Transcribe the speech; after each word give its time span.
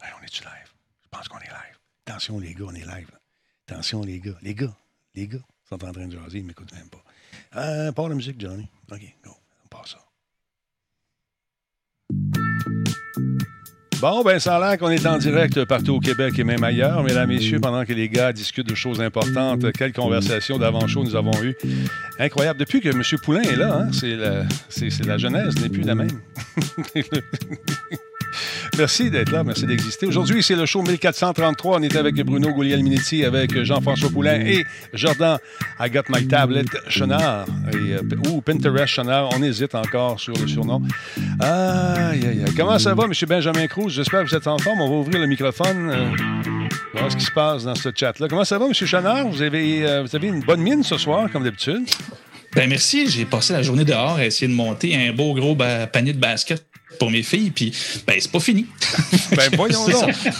On 0.00 0.24
est-tu 0.24 0.42
live? 0.42 0.72
Je 1.04 1.08
pense 1.10 1.28
qu'on 1.28 1.38
est 1.38 1.48
live. 1.48 1.78
Attention, 2.06 2.38
les 2.38 2.54
gars, 2.54 2.64
on 2.68 2.74
est 2.74 2.86
live. 2.86 3.08
Attention, 3.68 4.02
les 4.02 4.18
gars. 4.20 4.36
Les 4.42 4.54
gars, 4.54 4.74
les 5.14 5.26
gars 5.28 5.38
sont 5.68 5.82
en 5.84 5.92
train 5.92 6.06
de 6.06 6.12
jaser, 6.18 6.38
ils 6.38 6.44
m'écoutent 6.44 6.72
même 6.74 6.88
pas. 6.88 7.02
Euh, 7.60 7.92
part 7.92 8.08
la 8.08 8.14
musique, 8.14 8.40
Johnny. 8.40 8.66
OK, 8.90 9.00
go. 9.24 9.30
On 9.64 9.68
passe 9.68 9.90
ça. 9.92 9.98
Bon, 14.00 14.22
ben, 14.24 14.40
ça 14.40 14.56
a 14.56 14.58
l'air 14.70 14.78
qu'on 14.78 14.88
est 14.90 15.06
en 15.06 15.16
direct 15.16 15.64
partout 15.64 15.92
au 15.94 16.00
Québec 16.00 16.36
et 16.36 16.42
même 16.42 16.64
ailleurs. 16.64 17.04
Mesdames, 17.04 17.28
Messieurs, 17.28 17.60
pendant 17.60 17.84
que 17.84 17.92
les 17.92 18.08
gars 18.08 18.32
discutent 18.32 18.68
de 18.68 18.74
choses 18.74 19.00
importantes, 19.00 19.70
quelle 19.72 19.92
conversation 19.92 20.58
d'avant-show 20.58 21.04
nous 21.04 21.14
avons 21.14 21.40
eues. 21.44 21.54
Incroyable. 22.18 22.58
Depuis 22.58 22.80
que 22.80 22.88
M. 22.88 23.00
Poulain 23.22 23.42
est 23.42 23.54
là, 23.54 23.82
hein, 23.82 23.92
c'est 23.92 24.16
la, 24.16 24.44
c'est- 24.68 24.90
c'est 24.90 25.06
la 25.06 25.18
jeunesse 25.18 25.54
n'est 25.60 25.68
plus 25.68 25.82
la 25.82 25.94
même. 25.94 26.20
Merci 28.78 29.10
d'être 29.10 29.30
là, 29.30 29.44
merci 29.44 29.66
d'exister. 29.66 30.06
Aujourd'hui, 30.06 30.42
c'est 30.42 30.56
le 30.56 30.66
show 30.66 30.82
1433. 30.82 31.78
On 31.78 31.82
est 31.82 31.96
avec 31.96 32.14
Bruno 32.16 32.50
Gouliel-Minetti, 32.52 33.24
avec 33.24 33.62
Jean-François 33.64 34.10
Poulain 34.10 34.40
et 34.40 34.64
Jordan 34.94 35.38
I 35.80 35.90
Got 35.90 36.02
My 36.08 36.26
Tablet 36.26 36.64
Chenard, 36.88 37.46
et, 37.72 37.94
euh, 37.94 38.30
ou 38.30 38.40
Pinterest 38.40 38.86
Chenard. 38.86 39.30
On 39.34 39.42
hésite 39.42 39.74
encore 39.74 40.18
sur 40.20 40.34
le 40.34 40.46
surnom. 40.46 40.82
Aïe, 41.40 42.20
aïe, 42.26 42.42
aïe. 42.46 42.54
Comment 42.56 42.78
ça 42.78 42.94
va, 42.94 43.04
M. 43.04 43.12
Benjamin 43.28 43.66
Cruz? 43.66 43.90
J'espère 43.90 44.22
que 44.24 44.28
vous 44.30 44.36
êtes 44.36 44.46
en 44.46 44.58
forme. 44.58 44.80
On 44.80 44.88
va 44.88 44.96
ouvrir 44.96 45.20
le 45.20 45.26
microphone. 45.26 45.90
euh, 45.90 46.10
voir 46.94 47.10
ce 47.10 47.16
qui 47.16 47.24
se 47.24 47.32
passe 47.32 47.64
dans 47.64 47.74
ce 47.74 47.88
chat-là. 47.94 48.28
Comment 48.28 48.44
ça 48.44 48.58
va, 48.58 48.66
M. 48.66 48.72
Chenard? 48.74 49.26
Vous 49.28 49.42
avez, 49.42 49.86
euh, 49.86 50.02
vous 50.02 50.14
avez 50.16 50.28
une 50.28 50.40
bonne 50.40 50.60
mine 50.60 50.82
ce 50.82 50.98
soir, 50.98 51.28
comme 51.32 51.44
d'habitude. 51.44 51.82
Ben 52.54 52.68
merci, 52.68 53.08
j'ai 53.08 53.24
passé 53.24 53.54
la 53.54 53.62
journée 53.62 53.84
dehors 53.84 54.16
à 54.16 54.26
essayer 54.26 54.46
de 54.46 54.54
monter 54.54 54.94
un 54.94 55.12
beau 55.14 55.32
gros 55.34 55.56
panier 55.90 56.12
de 56.12 56.18
basket 56.18 56.62
pour 56.98 57.10
mes 57.10 57.22
filles, 57.22 57.50
puis 57.50 57.72
ben 58.06 58.16
c'est 58.20 58.30
pas 58.30 58.40
fini. 58.40 58.66
Ben 59.36 59.50
voyons 59.56 59.86
donc. 59.88 60.12
ça. 60.14 60.30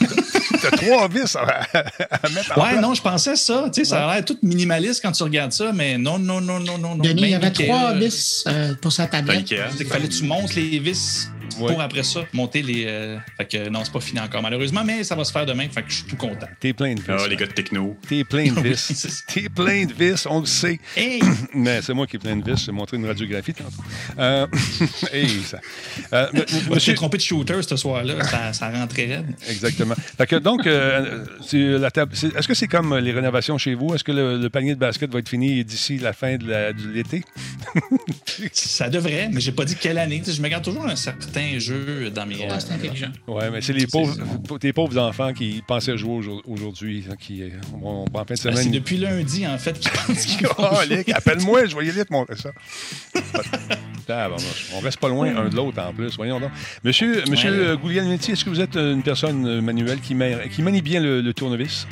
T'as 0.61 0.77
trois 0.77 1.09
vis 1.09 1.35
à, 1.37 1.41
à 1.43 2.29
mettre 2.29 2.53
en 2.59 2.63
Ouais, 2.63 2.71
place. 2.71 2.81
non, 2.83 2.95
je 2.95 3.03
pensais 3.03 3.37
ça. 3.37 3.65
Tu 3.73 3.85
sais, 3.85 3.91
ça 3.91 4.07
a 4.09 4.15
l'air 4.15 4.25
tout 4.25 4.37
minimaliste 4.43 5.01
quand 5.03 5.13
tu 5.13 5.23
regardes 5.23 5.53
ça, 5.53 5.73
mais 5.73 5.97
non, 5.99 6.19
non, 6.19 6.41
non, 6.41 6.61
non, 6.61 6.79
non, 6.79 6.95
non. 6.97 7.03
Denis, 7.03 7.23
il 7.23 7.29
y 7.31 7.35
avait 7.35 7.51
trois 7.51 7.95
vis 7.95 8.45
euh, 8.47 8.75
pour 8.81 8.93
sa 8.93 9.07
tablette. 9.07 9.47
C'est 9.49 9.77
qu'il 9.79 9.87
fallait 9.87 10.09
que 10.09 10.15
tu 10.15 10.25
montes 10.25 10.55
les 10.55 10.79
vis 10.79 11.29
Ouais. 11.59 11.73
pour 11.73 11.81
après 11.81 12.03
ça 12.03 12.21
monter 12.33 12.63
les. 12.63 12.85
euh, 12.87 13.19
Fait 13.37 13.45
que 13.47 13.69
non, 13.69 13.85
c'est 13.85 13.93
pas 13.93 14.01
fini 14.01 14.21
encore 14.21 14.43
malheureusement, 14.43 14.83
mais 14.85 15.05
ça 15.05 15.15
va 15.15 15.25
se 15.25 15.33
faire 15.33 15.47
demain. 15.47 15.67
Fait 15.69 15.83
que 15.83 15.91
je 15.91 15.97
suis 15.97 16.05
tout 16.05 16.17
content. 16.17 16.47
T'es 16.61 16.73
plein 16.73 16.95
de 16.95 17.01
vis. 17.01 17.07
Ah, 17.11 17.27
les 17.29 17.37
gars 17.37 17.47
de 17.47 17.53
techno. 17.53 17.97
T'es 18.09 18.25
plein 18.25 18.53
de 18.53 18.61
vis. 18.69 19.25
T'es 19.29 19.49
plein 19.49 19.85
de 19.87 19.93
vis, 19.93 20.27
on 20.29 20.41
le 20.41 20.47
sait. 20.47 20.79
Hey! 20.97 21.21
Mais 21.55 21.83
c'est 21.83 21.95
moi 21.95 22.07
qui 22.07 22.17
ai 22.17 22.19
plein 22.19 22.37
de 22.37 22.51
vis. 22.51 22.65
J'ai 22.65 22.73
montré 22.73 22.97
une 22.97 23.07
radiographie 23.07 23.55
tantôt. 23.55 23.71
Euh, 24.19 24.47
hey, 25.13 25.29
ça. 25.45 25.59
Euh, 26.13 26.29
m- 26.33 26.41
m- 26.41 26.45
Je 26.49 26.55
me 26.57 26.61
suis 26.63 26.71
monsieur, 26.71 26.95
trompé 26.95 27.17
de 27.19 27.23
shooter 27.23 27.63
ce 27.63 27.77
soir-là. 27.77 28.23
Ça, 28.25 28.53
ça 28.53 28.71
rentrait 28.71 29.07
raide. 29.07 29.35
Exactement. 29.49 29.95
Fait 30.17 30.27
que 30.27 30.37
donc, 30.37 30.67
euh, 30.67 31.25
la 31.53 31.91
table- 31.91 32.13
est-ce 32.15 32.49
que 32.49 32.55
c'est 32.55 32.69
comme 32.69 32.97
les 32.99 33.13
rénovations 33.13 33.59
chez 33.59 33.75
vous? 33.75 33.95
Est-ce 33.95 34.05
que 34.05 34.13
le, 34.13 34.39
le 34.39 34.51
panier 34.51 34.75
de 34.75 34.81
basket 34.81 35.11
va 35.13 35.19
être 35.19 35.29
fini 35.29 35.65
d'ici 35.65 35.99
la 35.99 36.13
fin 36.13 36.37
de 36.37 36.47
la- 36.49 36.73
l'été? 36.73 37.23
Ça 38.53 38.89
devrait, 38.89 39.29
mais 39.33 39.41
j'ai 39.41 39.53
pas 39.53 39.65
dit 39.65 39.77
quelle 39.77 39.99
année. 39.99 40.23
Je 40.27 40.41
me 40.41 40.49
garde 40.49 40.65
toujours 40.65 40.87
un 40.87 40.97
certain 40.97 41.42
jeu 41.61 42.11
dans 42.11 42.27
mes. 42.27 42.37
Ah, 42.51 42.59
c'est 42.61 42.73
intelligent. 42.73 43.11
Oui, 43.27 43.43
mais 43.53 43.61
c'est 43.61 43.73
les 43.73 43.87
pauvres, 43.87 44.17
tes 44.59 44.73
pauvres 44.73 44.99
enfants 44.99 45.33
qui 45.33 45.63
pensaient 45.67 45.97
jouer 45.97 46.13
aujourd- 46.15 46.43
aujourd'hui, 46.47 47.05
hein, 47.11 47.15
qui 47.19 47.43
euh, 47.43 47.51
vont 47.81 48.05
en 48.05 48.07
fin 48.07 48.23
de 48.23 48.27
Ben, 48.29 48.37
c'est 48.37 48.51
semaine. 48.53 48.71
depuis 48.71 48.97
lundi, 48.99 49.47
en 49.47 49.59
fait, 49.59 49.79
qu'ils 49.79 49.91
pensent 49.91 50.27
qu'ils 50.37 50.47
vont 50.47 50.55
Oh, 50.59 51.13
appelle-moi, 51.15 51.67
je 51.67 51.77
vais 51.77 51.87
y 51.87 51.91
aller 51.91 52.05
te 52.05 52.13
montrer 52.13 52.37
ça. 52.37 52.51
Ah, 54.09 54.29
bon, 54.29 54.37
on 54.75 54.81
reste 54.81 54.99
pas 54.99 55.09
loin 55.09 55.35
un 55.35 55.49
de 55.49 55.55
l'autre 55.57 55.81
en 55.81 55.95
plus, 55.95 56.17
voyons 56.17 56.39
donc. 56.41 56.51
Monsieur, 56.85 57.23
monsieur 57.31 57.51
Ouais. 57.51 57.79
euh, 57.79 58.29
est-ce 58.33 58.45
que 58.45 58.51
vous 58.51 58.61
êtes 58.61 58.75
une 58.77 59.03
personne 59.03 59.47
euh, 59.47 59.63
manuelle 59.63 60.01
qui, 60.01 60.15
ma- 60.15 60.49
qui 60.49 60.61
manie 60.61 60.83
bien 60.83 61.01
le, 61.01 61.21
le 61.23 61.33
tournevis? 61.33 61.87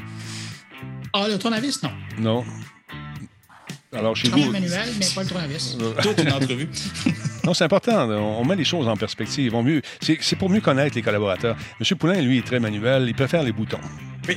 Ah, 1.14 1.26
le 1.28 1.38
tournevis, 1.38 1.82
non. 1.82 1.90
Non. 2.18 2.44
Alors, 3.96 4.14
chez 4.16 4.28
vous. 4.28 4.50
manuel, 4.50 4.88
mais 4.98 5.06
pas 5.14 5.22
le 5.22 5.28
tournevis. 5.28 5.76
Toute 6.02 6.20
une 6.20 6.32
entrevue. 6.32 6.68
Non, 7.44 7.54
c'est 7.54 7.64
important. 7.64 8.08
On 8.08 8.44
met 8.44 8.56
les 8.56 8.64
choses 8.64 8.86
en 8.88 8.96
perspective. 8.96 9.54
On 9.54 9.62
mieux, 9.62 9.82
c'est, 10.00 10.36
pour 10.36 10.50
mieux 10.50 10.60
connaître 10.60 10.94
les 10.96 11.02
collaborateurs. 11.02 11.56
Monsieur 11.78 11.96
Poulain, 11.96 12.20
lui, 12.20 12.38
est 12.38 12.46
très 12.46 12.60
manuel. 12.60 13.04
Il 13.08 13.14
préfère 13.14 13.42
les 13.42 13.52
boutons. 13.52 13.78
Oui, 14.28 14.36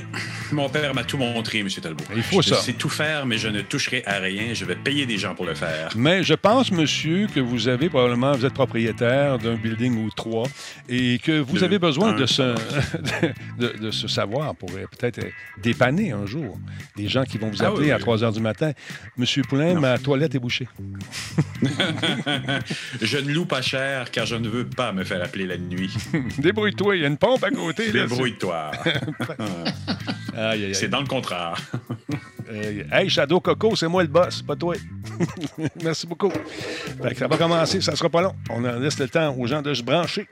mon 0.54 0.70
père 0.70 0.96
m'a 0.96 1.04
tout 1.04 1.18
montré, 1.18 1.60
M. 1.60 1.68
Talbot. 1.70 2.06
Il 2.16 2.24
faut 2.24 2.42
je 2.42 2.50
ça. 2.50 2.56
sais 2.56 2.72
tout 2.74 2.88
faire, 2.90 3.26
mais 3.26 3.38
je 3.38 3.50
ne 3.50 3.60
toucherai 3.62 4.02
à 4.06 4.20
rien. 4.20 4.54
Je 4.54 4.64
vais 4.64 4.78
payer 4.78 5.06
des 5.06 5.18
gens 5.18 5.36
pour 5.36 5.46
le 5.46 5.54
faire. 5.54 5.90
Mais 5.96 6.24
je 6.24 6.34
pense, 6.34 6.72
monsieur, 6.72 7.28
que 7.28 7.42
vous 7.42 7.68
avez 7.68 7.90
probablement, 7.90 8.32
vous 8.32 8.46
êtes 8.46 8.54
propriétaire 8.54 9.38
d'un 9.40 9.56
building 9.56 10.06
ou 10.06 10.10
trois 10.10 10.48
et 10.88 11.20
que 11.22 11.38
vous 11.38 11.58
Deux. 11.58 11.64
avez 11.66 11.80
besoin 11.80 12.12
Un. 12.14 12.16
de 12.16 12.26
ce, 12.26 12.42
de, 13.60 13.78
de 13.78 13.92
ce 13.92 14.08
savoir 14.08 14.56
pour 14.56 14.70
euh, 14.72 14.86
peut-être 14.98 15.20
euh, 15.20 15.30
dépanner 15.62 16.12
un 16.14 16.26
jour 16.26 16.58
des 16.96 17.10
gens 17.10 17.26
qui 17.26 17.38
vont 17.38 17.50
vous 17.50 17.62
Ah 17.62 17.68
appeler 17.68 17.88
oui, 17.88 17.92
à 17.92 17.96
oui. 17.98 18.02
3 18.02 18.24
heures 18.24 18.32
du 18.34 18.40
matin. 18.42 18.72
Monsieur 19.18 19.44
Poulain, 19.44 19.74
Non. 19.74 19.82
ma 19.82 19.98
toilette 19.98 20.34
est 20.34 20.40
bouchée. 20.40 20.70
je 23.02 23.18
ne 23.18 23.32
loue 23.32 23.46
pas 23.46 23.62
cher 23.62 24.12
car 24.12 24.26
je 24.26 24.36
ne 24.36 24.48
veux 24.48 24.66
pas 24.66 24.92
me 24.92 25.04
faire 25.04 25.24
appeler 25.24 25.46
la 25.46 25.58
nuit. 25.58 25.94
Débrouille-toi, 26.38 26.96
il 26.98 27.02
y 27.02 27.06
a 27.06 27.08
une 27.08 27.18
pompe 27.18 27.44
à 27.44 27.52
côté. 27.52 27.92
Débrouille-toi. 27.92 28.72
C'est 30.74 30.88
dans 30.90 31.02
le 31.02 31.08
contrat. 31.08 31.54
Euh, 32.50 32.84
hey, 32.92 33.10
Shadow 33.10 33.40
Coco, 33.40 33.76
c'est 33.76 33.88
moi 33.88 34.04
le 34.04 34.10
boss, 34.10 34.42
pas 34.42 34.56
toi. 34.56 34.76
Merci 35.84 36.08
beaucoup. 36.08 36.32
Fait 37.02 37.14
que 37.14 37.18
ça 37.18 37.28
va 37.28 37.38
commencer, 37.38 37.82
ça 37.82 37.96
sera 37.96 38.10
pas 38.10 38.22
long. 38.22 38.34
On 38.50 38.64
en 38.66 38.80
laisse 38.80 39.00
le 39.00 39.08
temps 39.08 39.36
aux 39.38 39.48
gens 39.48 39.62
de 39.62 39.74
se 39.74 39.84
brancher. 39.84 40.28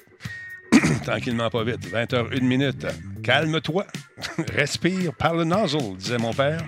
Tranquillement, 1.05 1.49
pas 1.49 1.63
vite. 1.63 1.87
20h01 1.91 2.41
minute. 2.41 2.85
Calme-toi. 3.23 3.85
Respire 4.53 5.13
par 5.13 5.35
le 5.35 5.43
nozzle, 5.43 5.95
disait 5.97 6.17
mon 6.17 6.33
père. 6.33 6.63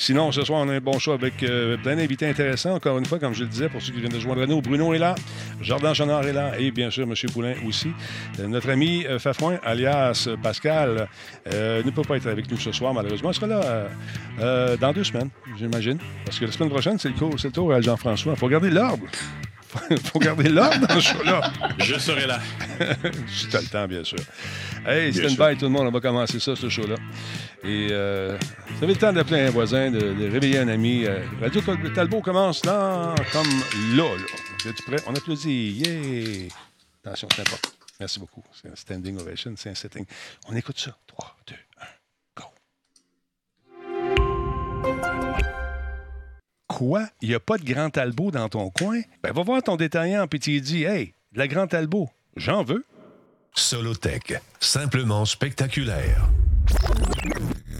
Sinon, 0.00 0.30
ce 0.30 0.44
soir, 0.44 0.60
on 0.64 0.68
a 0.68 0.74
un 0.74 0.80
bon 0.80 0.98
show 1.00 1.10
avec 1.10 1.42
euh, 1.42 1.76
plein 1.76 1.96
d'invités 1.96 2.26
intéressants. 2.28 2.72
Encore 2.74 2.98
une 2.98 3.04
fois, 3.04 3.18
comme 3.18 3.34
je 3.34 3.40
le 3.42 3.48
disais, 3.48 3.68
pour 3.68 3.82
ceux 3.82 3.92
qui 3.92 3.98
viennent 3.98 4.12
de 4.12 4.20
joindre 4.20 4.42
à 4.42 4.46
nous, 4.46 4.62
Bruno 4.62 4.94
est 4.94 4.98
là, 4.98 5.16
Jordan 5.60 5.92
Chenard 5.92 6.24
est 6.24 6.32
là 6.32 6.52
et 6.56 6.70
bien 6.70 6.88
sûr, 6.88 7.02
M. 7.02 7.14
Poulain 7.32 7.54
aussi. 7.66 7.88
Euh, 8.38 8.46
notre 8.46 8.70
ami 8.70 9.04
euh, 9.06 9.18
Fafouin, 9.18 9.58
alias 9.64 10.28
Pascal, 10.40 11.08
ne 11.46 11.90
peut 11.90 12.02
pas 12.02 12.16
être 12.16 12.28
avec 12.28 12.48
nous 12.50 12.58
ce 12.58 12.70
soir, 12.70 12.94
malheureusement. 12.94 13.32
Il 13.32 13.34
sera 13.34 13.46
là 13.48 14.76
dans 14.76 14.92
deux 14.92 15.04
semaines, 15.04 15.30
j'imagine. 15.58 15.98
Parce 16.24 16.38
que 16.38 16.44
la 16.44 16.52
semaine 16.52 16.70
prochaine, 16.70 16.98
c'est 16.98 17.08
le, 17.08 17.14
cours- 17.14 17.34
c'est 17.38 17.48
le 17.48 17.52
tour 17.52 17.72
à 17.72 17.80
Jean-François. 17.80 18.34
Il 18.34 18.38
faut 18.38 18.48
garder 18.48 18.70
l'ordre. 18.70 19.04
Il 19.90 19.98
faut 20.12 20.18
garder 20.20 20.48
l'ordre 20.48 20.86
dans 20.86 21.00
ce 21.00 21.12
show-là. 21.12 21.40
Je 21.78 21.98
serai 21.98 22.26
là. 22.26 22.38
Si 23.26 23.48
t'as 23.48 23.60
le 23.60 23.66
temps, 23.66 23.86
bien 23.86 24.04
sûr. 24.04 24.18
Hey, 24.86 25.10
Bien 25.10 25.28
stand 25.28 25.36
sûr. 25.36 25.48
by 25.48 25.56
tout 25.56 25.64
le 25.66 25.70
monde, 25.72 25.88
on 25.88 25.90
va 25.90 26.00
commencer 26.00 26.38
ça, 26.40 26.54
ce 26.56 26.68
show-là. 26.68 26.94
Et 27.64 27.88
euh, 27.90 28.38
vous 28.80 28.86
le 28.86 28.94
temps 28.94 29.12
d'appeler 29.12 29.40
un 29.40 29.50
voisin, 29.50 29.90
de, 29.90 30.30
réveiller 30.30 30.58
un 30.58 30.68
ami. 30.68 31.04
Euh, 31.04 31.20
Radio 31.40 31.60
Tal- 31.60 31.92
Talbot 31.92 32.20
commence 32.20 32.64
là, 32.64 33.14
comme 33.32 33.48
là, 33.96 34.16
là. 34.16 34.70
Êtes 34.70 34.82
prêts? 34.84 35.02
On 35.06 35.14
applaudit. 35.14 35.72
Yeah! 35.72 36.48
Attention, 37.04 37.28
c'est 37.34 37.42
important. 37.42 37.70
Merci 37.98 38.20
beaucoup. 38.20 38.44
C'est 38.52 38.70
un 38.70 38.76
standing 38.76 39.18
ovation, 39.18 39.54
c'est 39.56 39.70
un 39.70 39.74
setting. 39.74 40.04
On 40.48 40.54
écoute 40.54 40.78
ça. 40.78 40.96
3, 41.08 41.36
2, 41.48 41.54
1, 41.80 41.86
go. 42.36 42.44
Quoi? 46.68 47.08
Il 47.20 47.28
n'y 47.30 47.34
a 47.34 47.40
pas 47.40 47.58
de 47.58 47.64
Grand 47.64 47.90
Talbot 47.90 48.30
dans 48.30 48.48
ton 48.48 48.70
coin? 48.70 49.00
Ben, 49.22 49.32
va 49.32 49.42
voir 49.42 49.62
ton 49.64 49.74
détaillant, 49.76 50.28
puis 50.28 50.38
tu 50.38 50.60
dis, 50.60 50.84
hey, 50.84 51.12
de 51.32 51.38
la 51.38 51.48
Grand 51.48 51.66
Talbot, 51.66 52.08
j'en 52.36 52.62
veux. 52.62 52.84
Solotech, 53.54 54.34
simplement 54.60 55.24
spectaculaire. 55.24 56.28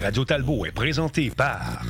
Radio 0.01 0.25
Talbot 0.25 0.65
est 0.67 0.73
présenté 0.73 1.31
par 1.31 1.83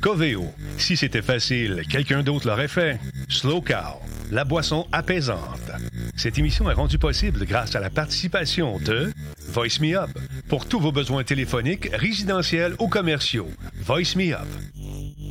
Coveo. 0.00 0.52
Si 0.76 0.96
c'était 0.96 1.22
facile, 1.22 1.82
quelqu'un 1.88 2.22
d'autre 2.22 2.46
l'aurait 2.46 2.68
fait. 2.68 3.00
Slow 3.28 3.62
Cow, 3.62 4.00
la 4.30 4.44
boisson 4.44 4.86
apaisante. 4.92 5.70
Cette 6.16 6.38
émission 6.38 6.70
est 6.70 6.74
rendue 6.74 6.98
possible 6.98 7.46
grâce 7.46 7.74
à 7.74 7.80
la 7.80 7.90
participation 7.90 8.78
de 8.78 9.12
Voice 9.48 9.80
Me 9.80 9.96
Up. 9.96 10.10
Pour 10.48 10.66
tous 10.66 10.78
vos 10.78 10.92
besoins 10.92 11.24
téléphoniques, 11.24 11.88
résidentiels 11.92 12.74
ou 12.78 12.88
commerciaux, 12.88 13.50
Voice 13.82 14.14
Me 14.16 14.34
Up. 14.34 14.46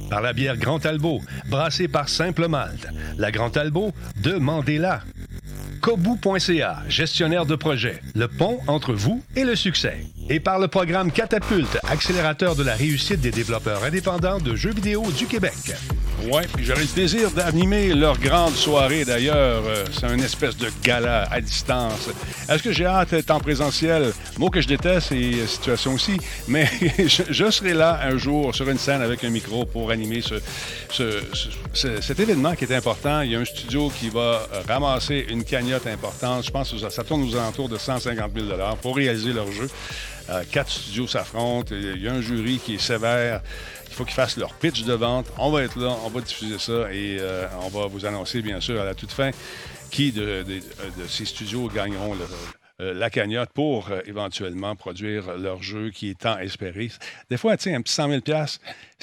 Par 0.10 0.22
la 0.22 0.34
bière 0.34 0.58
Grand 0.58 0.80
Talbot, 0.80 1.22
brassée 1.50 1.88
par 1.88 2.10
Simple 2.10 2.48
Malte. 2.48 2.88
La 3.18 3.32
Grand 3.32 3.50
Talbot, 3.50 3.94
demandez-la. 4.22 5.04
Kobu.ca, 5.84 6.78
gestionnaire 6.88 7.46
de 7.46 7.56
projet, 7.56 8.00
le 8.16 8.30
pont 8.30 8.60
entre 8.68 8.94
vous 8.94 9.22
et 9.36 9.44
le 9.44 9.54
succès. 9.54 9.98
Et 10.30 10.40
par 10.40 10.58
le 10.58 10.70
programme 10.70 11.12
Catapulte, 11.12 11.78
accélérateur 11.90 12.56
de 12.56 12.64
la 12.64 12.74
réussite 12.74 13.20
des 13.20 13.32
développeurs 13.32 13.84
indépendants 13.84 14.40
de 14.40 14.56
jeux 14.56 14.72
vidéo 14.72 15.04
du 15.18 15.26
Québec. 15.26 15.76
Ouais, 16.32 16.44
puis 16.56 16.64
j'aurai 16.64 16.82
le 16.84 16.88
plaisir 16.88 17.30
d'animer 17.32 17.94
leur 17.94 18.18
grande 18.18 18.54
soirée 18.56 19.04
d'ailleurs. 19.04 19.64
Euh, 19.68 19.84
c'est 19.92 20.06
un 20.06 20.18
espèce 20.20 20.56
de 20.56 20.68
gala 20.82 21.28
à 21.30 21.42
distance. 21.42 22.10
Est-ce 22.50 22.64
que 22.64 22.72
j'ai 22.72 22.86
hâte 22.86 23.10
d'être 23.12 23.30
en 23.32 23.40
présentiel? 23.40 24.14
Mot 24.38 24.50
que 24.50 24.62
je 24.62 24.68
déteste 24.68 25.12
et 25.12 25.46
situation 25.46 25.94
aussi. 25.96 26.18
Mais 26.48 26.70
je, 27.08 27.52
serai 27.52 27.74
là 27.74 28.00
un 28.04 28.18
jour 28.18 28.56
sur 28.56 28.70
une 28.70 28.78
scène 28.78 29.02
avec 29.02 29.24
un 29.24 29.30
micro 29.30 29.66
pour 29.66 29.92
animer 29.92 30.22
ce, 30.22 30.36
ce- 30.90 31.22
ce- 31.74 32.00
cet 32.02 32.20
événement 32.22 32.56
qui 32.56 32.64
est 32.66 32.74
important. 32.76 33.22
Il 33.22 33.32
y 33.32 33.36
a 33.36 33.40
un 33.40 33.46
studio 33.46 33.92
qui 34.00 34.10
va 34.10 34.48
ramasser 34.68 35.26
une 35.30 35.44
cagnotte 35.44 35.88
importante. 35.88 36.46
Je 36.46 36.52
pense 36.52 36.72
que 36.72 36.78
ça, 36.78 36.90
ça 36.90 37.04
tourne 37.04 37.24
aux 37.30 37.36
alentours 37.36 37.68
de 37.68 37.78
150 37.78 38.32
000 38.34 38.48
pour 38.82 38.96
réaliser 38.96 39.34
leur 39.34 39.52
jeu. 39.52 39.70
Euh, 40.30 40.42
quatre 40.50 40.72
studios 40.72 41.06
s'affrontent. 41.08 41.76
Il 41.76 42.02
y 42.02 42.08
a 42.08 42.14
un 42.14 42.22
jury 42.22 42.60
qui 42.64 42.76
est 42.76 42.82
sévère. 42.82 43.42
Il 43.94 43.96
faut 43.96 44.06
qu'ils 44.06 44.16
fassent 44.16 44.38
leur 44.38 44.54
pitch 44.56 44.86
de 44.86 44.94
vente. 44.94 45.28
On 45.38 45.52
va 45.52 45.62
être 45.62 45.80
là, 45.80 45.96
on 46.04 46.10
va 46.10 46.20
diffuser 46.22 46.58
ça 46.58 46.92
et 46.92 47.18
euh, 47.20 47.46
on 47.62 47.70
va 47.70 47.86
vous 47.86 48.08
annoncer, 48.08 48.42
bien 48.42 48.60
sûr, 48.60 48.82
à 48.82 48.86
la 48.86 48.96
toute 48.96 49.12
fin, 49.12 49.30
qui 49.92 50.12
de, 50.12 50.42
de- 50.42 50.56
de 50.56 51.08
ces 51.08 51.26
studios 51.26 51.68
gagneront 51.68 52.16
le- 52.16 52.26
la 52.80 53.10
cagnotte 53.10 53.52
pour 53.54 53.90
euh, 53.90 54.02
éventuellement 54.06 54.76
produire 54.76 55.38
leur 55.38 55.62
jeu 55.62 55.92
qui 55.92 56.10
est 56.10 56.20
tant 56.20 56.38
espéré. 56.40 56.90
Des 57.30 57.38
fois, 57.38 57.58
tu 57.58 57.74
un 57.74 57.82
petit 57.82 57.94
100 57.94 58.10
000 58.10 58.22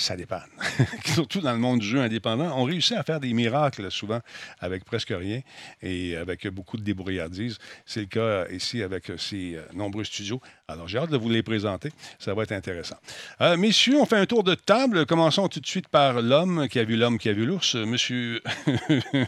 ça 0.01 0.17
dépanne. 0.17 0.49
Surtout 1.05 1.41
dans 1.41 1.53
le 1.53 1.59
monde 1.59 1.81
du 1.81 1.87
jeu 1.87 2.01
indépendant, 2.01 2.53
on 2.57 2.65
réussit 2.65 2.97
à 2.97 3.03
faire 3.03 3.21
des 3.21 3.33
miracles 3.33 3.91
souvent 3.91 4.21
avec 4.59 4.85
presque 4.85 5.13
rien 5.17 5.41
et 5.83 6.17
avec 6.17 6.47
beaucoup 6.49 6.77
de 6.77 6.83
débrouillardise. 6.83 7.59
C'est 7.85 8.01
le 8.01 8.07
cas 8.07 8.21
euh, 8.21 8.47
ici 8.51 8.83
avec 8.83 9.11
euh, 9.11 9.19
ces 9.19 9.57
euh, 9.57 9.63
nombreux 9.75 10.05
studios. 10.05 10.41
Alors, 10.69 10.89
j'ai 10.89 10.99
hâte 10.99 11.11
de 11.11 11.17
vous 11.17 11.29
les 11.29 11.43
présenter. 11.43 11.91
Ça 12.19 12.35
va 12.35 12.43
être 12.45 12.53
intéressant. 12.53 12.97
Euh, 13.41 13.57
messieurs, 13.57 14.01
on 14.01 14.07
fait 14.07 14.17
un 14.17 14.27
tour 14.27 14.43
de 14.43 14.55
table. 14.55 15.07
Commençons 15.07 15.49
tout 15.49 15.61
de 15.61 15.67
suite 15.67 15.89
par 15.89 16.23
l'homme 16.23 16.69
qui 16.69 16.79
a 16.79 16.85
vu 16.85 16.97
l'homme 16.97 17.19
qui 17.19 17.29
a 17.29 17.33
vu 17.33 17.45
l'ours. 17.45 17.75
Monsieur, 17.75 18.41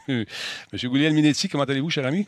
Monsieur 0.73 0.89
Gouliel 0.89 1.13
Minetti, 1.13 1.49
comment 1.49 1.65
allez-vous, 1.65 1.91
cher 1.91 2.07
ami? 2.07 2.27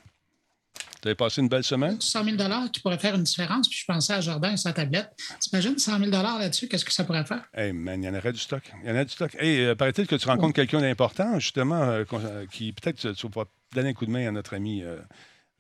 Vous 1.05 1.09
avez 1.09 1.17
passé 1.17 1.43
une 1.43 1.51
belle 1.51 1.65
semaine? 1.65 2.01
100 2.01 2.25
000 2.25 2.37
qui 2.73 2.81
pourrait 2.81 2.97
faire 2.97 3.15
une 3.15 3.25
différence. 3.25 3.69
Puis 3.69 3.79
je 3.79 3.85
pensais 3.85 4.15
à 4.15 4.23
Jardin 4.23 4.53
et 4.53 4.57
sa 4.57 4.73
tablette. 4.73 5.11
T'imagines 5.39 5.77
100 5.77 5.99
000 5.99 6.11
là-dessus, 6.11 6.67
qu'est-ce 6.67 6.85
que 6.87 6.93
ça 6.93 7.05
pourrait 7.05 7.27
faire? 7.27 7.45
Hey 7.53 7.75
man, 7.75 8.03
il 8.03 8.07
y 8.07 8.09
en 8.09 8.15
aurait 8.15 8.33
du 8.33 8.39
stock. 8.39 8.63
Il 8.83 8.89
y 8.89 8.93
en 8.93 8.97
a 8.97 9.05
du 9.05 9.11
stock. 9.11 9.37
Hey, 9.39 9.61
euh, 9.61 9.75
paraît-il 9.75 10.07
que 10.07 10.17
tu 10.17 10.27
rencontres 10.27 10.55
quelqu'un 10.55 10.81
d'important, 10.81 11.39
justement, 11.39 11.83
euh, 11.83 12.05
euh, 12.15 12.47
qui 12.51 12.73
peut-être 12.73 12.97
tu 12.97 13.13
tu 13.15 13.29
vas 13.29 13.45
donner 13.75 13.91
un 13.91 13.93
coup 13.93 14.07
de 14.07 14.11
main 14.11 14.27
à 14.27 14.31
notre 14.31 14.55
ami 14.55 14.83
euh, 14.83 14.97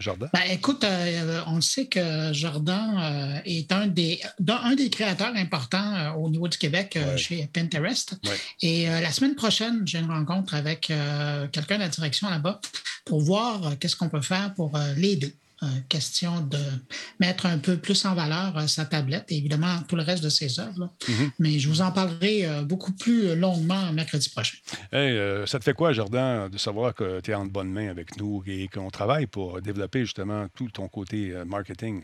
Jordan. 0.00 0.28
Ben, 0.32 0.40
écoute, 0.50 0.82
euh, 0.84 1.40
on 1.46 1.54
le 1.56 1.60
sait 1.60 1.86
que 1.86 2.32
Jordan 2.32 2.96
euh, 2.98 3.38
est 3.44 3.70
un 3.72 3.86
des, 3.86 4.20
d'un- 4.40 4.60
un 4.64 4.74
des 4.74 4.90
créateurs 4.90 5.34
importants 5.36 5.94
euh, 5.94 6.10
au 6.12 6.28
niveau 6.30 6.48
du 6.48 6.58
Québec 6.58 6.96
euh, 6.96 7.12
Ouais. 7.12 7.18
chez 7.18 7.46
Pinterest. 7.52 8.14
Ouais. 8.26 8.36
Et 8.62 8.90
euh, 8.90 9.00
la 9.00 9.12
semaine 9.12 9.34
prochaine, 9.36 9.82
j'ai 9.86 9.98
une 9.98 10.10
rencontre 10.10 10.54
avec 10.54 10.90
euh, 10.90 11.46
quelqu'un 11.48 11.76
de 11.76 11.82
la 11.82 11.88
direction 11.88 12.28
là-bas 12.28 12.60
pour 13.04 13.20
voir 13.20 13.66
euh, 13.66 13.74
qu'est-ce 13.78 13.94
qu'on 13.96 14.08
peut 14.08 14.20
faire 14.22 14.52
pour 14.54 14.76
euh, 14.76 14.94
les 14.96 15.16
deux. 15.16 15.28
Euh, 15.28 15.30
question 15.88 16.40
de 16.40 16.58
mettre 17.20 17.46
un 17.46 17.58
peu 17.58 17.76
plus 17.76 18.04
en 18.04 18.14
valeur 18.14 18.56
euh, 18.56 18.66
sa 18.66 18.84
tablette 18.84 19.26
et 19.30 19.36
évidemment 19.36 19.80
tout 19.88 19.96
le 19.96 20.02
reste 20.02 20.22
de 20.22 20.28
ses 20.28 20.60
œuvres. 20.60 20.90
Mhm. 21.08 21.30
Mais 21.38 21.58
je 21.58 21.68
vous 21.68 21.80
en 21.80 21.92
parlerai 21.92 22.46
euh, 22.46 22.62
beaucoup 22.62 22.92
plus 22.92 23.34
longuement 23.36 23.92
mercredi 23.92 24.28
prochain. 24.28 24.56
Hey, 24.92 25.16
euh, 25.16 25.46
ça 25.46 25.58
te 25.58 25.64
fait 25.64 25.74
quoi, 25.74 25.92
Jordan, 25.92 26.48
de 26.48 26.58
savoir 26.58 26.94
que 26.94 27.20
tu 27.20 27.30
es 27.30 27.34
en 27.34 27.46
bonne 27.46 27.70
main 27.70 27.88
avec 27.88 28.16
nous 28.16 28.42
et 28.46 28.68
qu'on 28.68 28.90
travaille 28.90 29.26
pour 29.26 29.60
développer 29.60 30.00
justement 30.00 30.46
tout 30.54 30.68
ton 30.70 30.88
côté 30.88 31.32
euh, 31.32 31.44
marketing? 31.44 32.02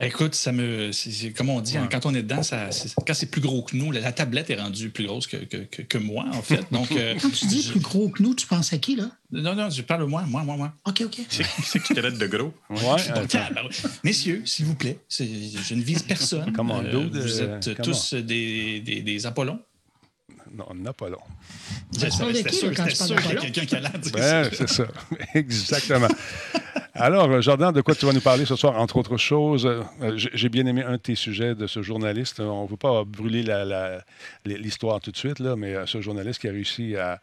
Écoute, 0.00 0.34
ça 0.34 0.50
me. 0.50 0.90
c'est- 0.90 1.12
c'est- 1.12 1.30
comme 1.30 1.48
on 1.50 1.60
dit, 1.60 1.76
hein, 1.78 1.88
quand 1.90 2.04
on 2.04 2.12
est 2.14 2.22
dedans, 2.22 2.42
ça, 2.42 2.68
quand 3.06 3.14
c'est 3.14 3.30
plus 3.30 3.40
gros 3.40 3.62
que 3.62 3.76
nous, 3.76 3.92
la, 3.92 4.00
la 4.00 4.10
tablette 4.12 4.50
est 4.50 4.56
rendue 4.60 4.90
plus 4.90 5.06
grosse 5.06 5.28
que, 5.28 5.36
que, 5.36 5.58
que- 5.58 5.82
que 5.82 5.98
moi, 5.98 6.26
en 6.32 6.42
fait. 6.42 6.64
Donc, 6.72 6.90
euh, 6.96 7.14
Quand 7.22 7.30
tu 7.30 7.46
dis 7.46 7.62
je- 7.62 7.70
plus 7.70 7.80
gros 7.80 8.08
que 8.08 8.20
nous, 8.20 8.34
tu 8.34 8.44
penses 8.48 8.72
à 8.72 8.78
qui, 8.78 8.96
là? 8.96 9.10
Non, 9.30 9.54
non, 9.54 9.70
je 9.70 9.82
parle 9.82 10.00
de 10.00 10.06
moi, 10.06 10.24
moi, 10.26 10.42
moi, 10.42 10.56
moi. 10.56 10.72
OK, 10.84 11.02
OK. 11.06 11.20
C'est 11.30 11.80
tu 11.82 11.94
traites 11.94 12.18
de 12.18 12.26
gros? 12.26 12.52
Ouais, 12.70 13.08
Donc, 13.14 13.28
tabarouette. 13.28 13.86
Messieurs, 14.02 14.42
s'il 14.44 14.66
vous 14.66 14.74
plaît, 14.74 14.98
je 15.08 15.74
ne 15.74 15.82
vise 15.82 16.02
personne. 16.02 16.52
Come 16.52 16.72
on, 16.72 16.84
Euh, 16.84 17.08
vous 17.12 17.40
euh, 17.42 17.58
êtes 17.60 17.76
come 17.76 17.84
tous 17.86 18.14
des, 18.14 18.80
des, 18.80 19.00
des 19.00 19.26
Apollons. 19.26 19.60
Non, 20.56 20.64
on 20.70 20.74
n'a 20.74 20.92
pas 20.92 21.08
long. 21.08 21.18
C'était 21.92 22.10
sûr, 22.10 22.72
sûr 22.94 23.16
qu'il 23.16 23.34
y 23.34 23.36
a 23.36 23.40
quelqu'un 23.40 23.64
qui 23.64 23.76
allait 23.76 23.98
dire 23.98 24.50
c'est 24.52 24.68
ça. 24.68 24.84
Exactement. 25.34 26.08
Alors, 26.94 27.30
euh, 27.30 27.40
Jordan, 27.40 27.72
de 27.72 27.80
quoi 27.80 27.94
tu 27.94 28.06
vas 28.06 28.12
nous 28.12 28.20
parler 28.20 28.44
ce 28.44 28.54
soir, 28.54 28.78
entre 28.78 28.96
autres 28.96 29.16
choses? 29.16 29.66
Euh, 29.66 29.82
J'ai 30.16 30.48
bien 30.48 30.64
aimé 30.66 30.82
un 30.84 30.92
de 30.92 30.96
tes 30.98 31.16
sujets 31.16 31.54
de 31.54 31.66
ce 31.66 31.82
journaliste. 31.82 32.38
On 32.40 32.64
ne 32.64 32.68
veut 32.68 32.76
pas 32.76 33.04
brûler 33.04 33.44
l'histoire 34.44 35.00
tout 35.00 35.10
de 35.10 35.16
suite, 35.16 35.40
là, 35.40 35.56
mais 35.56 35.74
euh, 35.74 35.86
ce 35.86 36.00
journaliste 36.00 36.40
qui 36.40 36.48
a 36.48 36.52
réussi 36.52 36.96
à, 36.96 37.20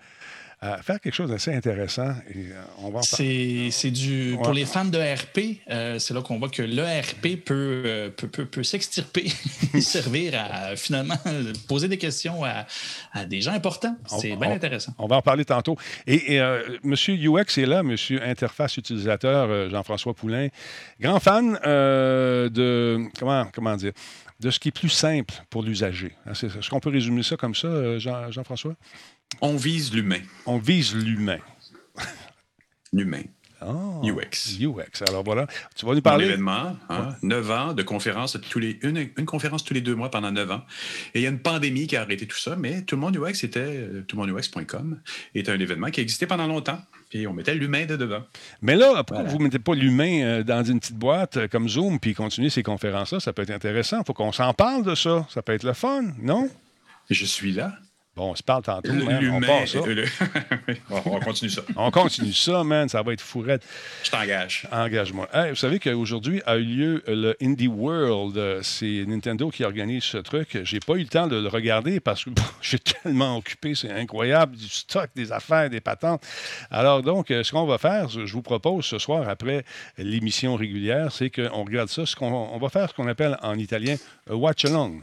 à 0.63 0.81
faire 0.84 1.00
quelque 1.02 1.16
chose 1.16 1.31
d'assez 1.31 1.52
intéressant. 1.54 2.12
Et 2.30 2.52
euh, 2.52 2.62
on 2.78 2.92
va. 2.92 3.02
C'est 3.02 3.92
du. 3.92 4.34
Ouais. 4.34 4.42
Pour 4.44 4.54
les 4.54 4.66
fans 4.66 4.86
de 4.86 4.98
RP, 5.00 5.58
euh, 5.72 5.98
c'est 5.98 6.13
là 6.13 6.22
qu'on 6.22 6.38
voit 6.38 6.50
que 6.50 6.62
le 6.62 6.84
RP 6.84 7.44
peut, 7.44 7.81
euh, 7.86 8.10
peut, 8.12 8.28
peut, 8.28 8.46
peut 8.46 8.62
s'extirper 8.63 9.25
et 9.74 9.81
servir 9.81 10.34
à 10.36 10.75
finalement 10.75 11.16
poser 11.68 11.88
des 11.88 11.98
questions 11.98 12.44
à, 12.44 12.66
à 13.12 13.25
des 13.25 13.42
gens 13.42 13.54
importants. 13.54 13.98
C'est 14.06 14.36
bien 14.36 14.50
on- 14.50 14.56
intéressant. 14.56 14.94
On 15.00 15.08
va 15.08 15.16
en 15.18 15.22
parler 15.24 15.46
tantôt. 15.46 15.78
Et, 16.06 16.36
et, 16.36 16.40
euh, 16.40 16.62
Monsieur 16.84 17.16
UX 17.16 17.57
est 17.57 17.66
là, 17.66 17.81
Monsieur 17.81 18.22
Interface 18.24 18.78
Utilisateur, 18.78 19.69
Jean-François 19.72 20.14
Poulain. 20.14 20.48
Grand 21.00 21.19
fan 21.19 21.54
de. 21.64 23.00
Comment, 23.18 23.48
comment 23.54 23.75
dire? 23.75 23.94
De 24.40 24.50
ce 24.50 24.60
qui 24.60 24.69
est 24.69 24.72
plus 24.72 24.90
simple 24.90 25.34
pour 25.52 25.62
l'usager. 25.62 26.14
Hein, 26.25 26.31
Est-ce 26.31 26.69
qu'on 26.69 26.80
peut 26.80 26.90
résumer 26.90 27.22
ça 27.24 27.36
comme 27.38 27.54
ça, 27.54 28.00
Jean- 28.00 28.31
Jean-François? 28.31 28.74
On 29.39 29.56
vise 29.56 29.94
l'humain. 29.94 30.19
On 30.45 30.57
vise 30.57 30.94
l'humain. 30.95 31.39
L'humain. 32.94 33.24
Ah, 33.63 34.01
UX. 34.04 34.57
UX. 34.60 35.04
Alors 35.07 35.24
voilà, 35.24 35.45
tu 35.75 35.86
vas 35.86 35.94
nous 35.94 36.01
parler? 36.01 36.25
événement, 36.25 36.75
hein, 36.89 37.10
9 37.22 37.51
ans 37.51 37.74
de 37.74 37.83
conférences, 37.83 38.36
tous 38.50 38.57
les, 38.57 38.80
une, 38.81 39.07
une 39.16 39.25
conférence 39.28 39.63
tous 39.63 39.75
les 39.75 39.81
deux 39.81 39.94
mois 39.94 40.10
pendant 40.10 40.31
9 40.31 40.50
ans. 40.50 40.62
Et 41.13 41.19
il 41.19 41.22
y 41.22 41.28
a 41.28 41.30
une 41.30 41.39
pandémie 41.39 41.86
qui 41.86 41.95
a 41.95 42.01
arrêté 42.01 42.25
tout 42.25 42.39
ça, 42.39 42.56
mais 42.56 42.81
tout 42.81 42.95
le 42.95 43.01
monde 43.01 43.16
UX 43.18 43.44
était, 43.45 43.60
euh, 43.60 44.04
tout 44.07 44.18
le 44.19 44.25
monde 44.25 44.36
UX.com 44.36 45.00
était 45.36 45.51
un 45.51 45.60
événement 45.60 45.92
qui 45.92 46.01
existait 46.01 46.25
pendant 46.25 46.48
longtemps. 46.48 46.81
Puis 47.12 47.28
on 47.28 47.33
mettait 47.33 47.54
l'humain 47.54 47.86
de 47.86 47.95
devant. 47.95 48.24
Mais 48.63 48.75
là, 48.75 48.95
pourquoi 49.04 49.18
Voilà. 49.18 49.30
vous 49.30 49.38
ne 49.38 49.44
mettez 49.44 49.60
pas 49.60 49.75
l'humain 49.75 50.24
euh, 50.24 50.44
dans 50.44 50.63
une 50.63 50.80
petite 50.80 50.98
boîte 50.98 51.38
euh, 51.38 51.48
comme 51.48 51.69
Zoom 51.69 52.00
puis 52.00 52.16
continuer 52.16 52.50
ces 52.50 52.63
conférences-là? 52.63 53.19
Ça 53.19 53.31
peut 53.31 53.44
être 53.44 53.51
intéressant. 53.51 54.00
Il 54.00 54.06
faut 54.07 54.13
qu'on 54.13 54.31
s'en 54.31 54.56
parle 54.56 54.83
de 54.83 54.95
ça. 54.95 55.28
Ça 55.30 55.44
peut 55.44 55.54
être 55.54 55.63
le 55.63 55.74
fun, 55.74 56.01
non? 56.19 56.50
Je 57.12 57.25
suis 57.25 57.51
là. 57.51 57.74
Bon, 58.21 58.29
on 58.33 58.35
se 58.35 58.44
parle 58.44 58.62
tantôt, 58.62 58.94
man. 58.94 59.15
On 59.15 59.19
L'humain. 59.19 59.47
part 59.47 59.68
ça. 59.68 59.79
le- 59.83 60.06
on 60.91 61.01
on 61.15 61.19
continue 61.21 61.50
ça. 61.50 61.63
On 61.75 61.90
continue 61.90 62.31
ça, 62.33 62.63
man. 62.63 62.87
Ça 62.87 63.01
va 63.01 63.13
être 63.13 63.21
fourrette. 63.21 63.63
Je 64.04 64.11
t'engage. 64.11 64.68
Engage-moi. 64.71 65.28
Hey, 65.33 65.49
vous 65.49 65.56
savez 65.56 65.80
qu'aujourd'hui 65.80 66.40
a 66.45 66.57
eu 66.57 66.63
lieu 66.63 67.04
le 67.07 67.35
Indie 67.42 67.68
World. 67.68 68.61
C'est 68.61 69.06
Nintendo 69.07 69.49
qui 69.49 69.63
organise 69.63 70.04
ce 70.04 70.19
truc. 70.19 70.59
J'ai 70.63 70.80
pas 70.80 70.94
eu 70.97 70.99
le 71.01 71.07
temps 71.07 71.25
de 71.25 71.35
le 71.35 71.47
regarder 71.47 71.99
parce 71.99 72.23
que 72.23 72.30
j'ai 72.61 72.78
tellement 72.78 73.37
occupé. 73.37 73.73
C'est 73.73 73.90
incroyable. 73.92 74.56
Du 74.56 74.69
stock, 74.69 75.09
des 75.16 75.31
affaires, 75.31 75.71
des 75.71 75.81
patentes. 75.81 76.23
Alors, 76.69 77.01
donc, 77.01 77.31
euh, 77.31 77.44
ce 77.44 77.51
qu'on 77.51 77.66
va 77.66 77.80
faire, 77.80 78.07
je 78.07 78.31
vous 78.31 78.44
propose 78.44 78.85
ce 78.85 78.99
soir, 78.99 79.28
après 79.30 79.66
l'émission 79.97 80.56
régulière, 80.57 81.11
c'est 81.11 81.31
qu'on 81.31 81.63
regarde 81.63 81.90
ça. 81.90 82.06
Ce 82.06 82.16
qu'on, 82.16 82.31
on 82.31 82.59
va 82.59 82.69
faire 82.69 82.87
ce 82.87 82.94
qu'on 82.94 83.07
appelle 83.07 83.35
en 83.42 83.57
italien 83.57 83.95
watch 84.30 84.63
along. 84.66 85.01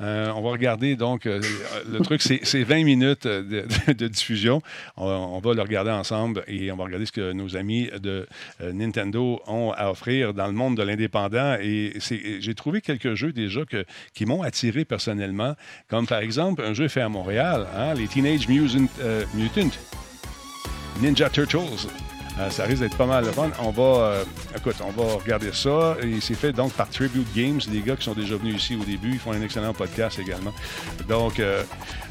Euh, 0.00 0.32
on 0.34 0.42
va 0.42 0.50
regarder 0.50 0.96
donc 0.96 1.26
euh, 1.26 1.40
le 1.88 2.00
truc, 2.00 2.22
c'est 2.22 2.40
c'est 2.42 2.62
20 2.62 2.84
minutes 2.84 3.26
de, 3.26 4.08
diffusion. 4.08 4.62
On, 4.96 5.38
va 5.38 5.54
le 5.54 5.62
regarder 5.62 5.90
ensemble 5.90 6.44
et 6.48 6.72
on 6.72 6.76
va 6.76 6.84
regarder 6.84 7.06
ce 7.06 7.12
que 7.12 7.32
nos 7.32 7.56
amis 7.56 7.88
de 8.00 8.26
euh, 8.60 8.72
Nintendo 8.72 9.40
ont 9.46 9.72
à 9.72 9.90
offrir 9.90 10.34
dans 10.34 10.46
le 10.46 10.52
monde 10.52 10.76
de 10.76 10.82
l'indépendant. 10.82 11.56
Et 11.60 11.94
j'ai 12.00 12.54
trouvé 12.54 12.80
quelques 12.80 13.14
jeux 13.14 13.32
déjà 13.32 13.62
qui 14.14 14.26
m'ont 14.26 14.42
attiré 14.42 14.84
personnellement, 14.84 15.54
comme 15.88 16.06
par 16.06 16.20
exemple 16.20 16.62
un 16.62 16.74
jeu 16.74 16.88
fait 16.88 17.02
à 17.02 17.08
Montréal, 17.08 17.66
hein, 17.76 17.94
les 17.94 18.08
Teenage 18.08 18.48
Mutant 18.48 18.88
Ninja 21.00 21.30
Turtles. 21.30 21.88
Euh, 22.38 22.48
ça 22.50 22.64
risque 22.64 22.80
d'être 22.80 22.96
pas 22.96 23.06
mal 23.06 23.24
de 23.24 23.30
fun. 23.30 23.50
On 23.62 23.70
va, 23.70 23.82
euh, 23.82 24.24
écoute, 24.56 24.76
on 24.86 24.90
va 24.90 25.14
regarder 25.16 25.52
ça. 25.52 25.96
Et 26.02 26.20
c'est 26.20 26.34
fait 26.34 26.52
donc 26.52 26.72
par 26.72 26.88
Tribute 26.88 27.26
Games, 27.34 27.60
des 27.68 27.80
gars 27.80 27.96
qui 27.96 28.04
sont 28.04 28.14
déjà 28.14 28.36
venus 28.36 28.56
ici 28.56 28.76
au 28.80 28.84
début. 28.84 29.10
Ils 29.12 29.18
font 29.18 29.32
un 29.32 29.42
excellent 29.42 29.74
podcast 29.74 30.18
également. 30.18 30.52
Donc, 31.08 31.40
euh, 31.40 31.62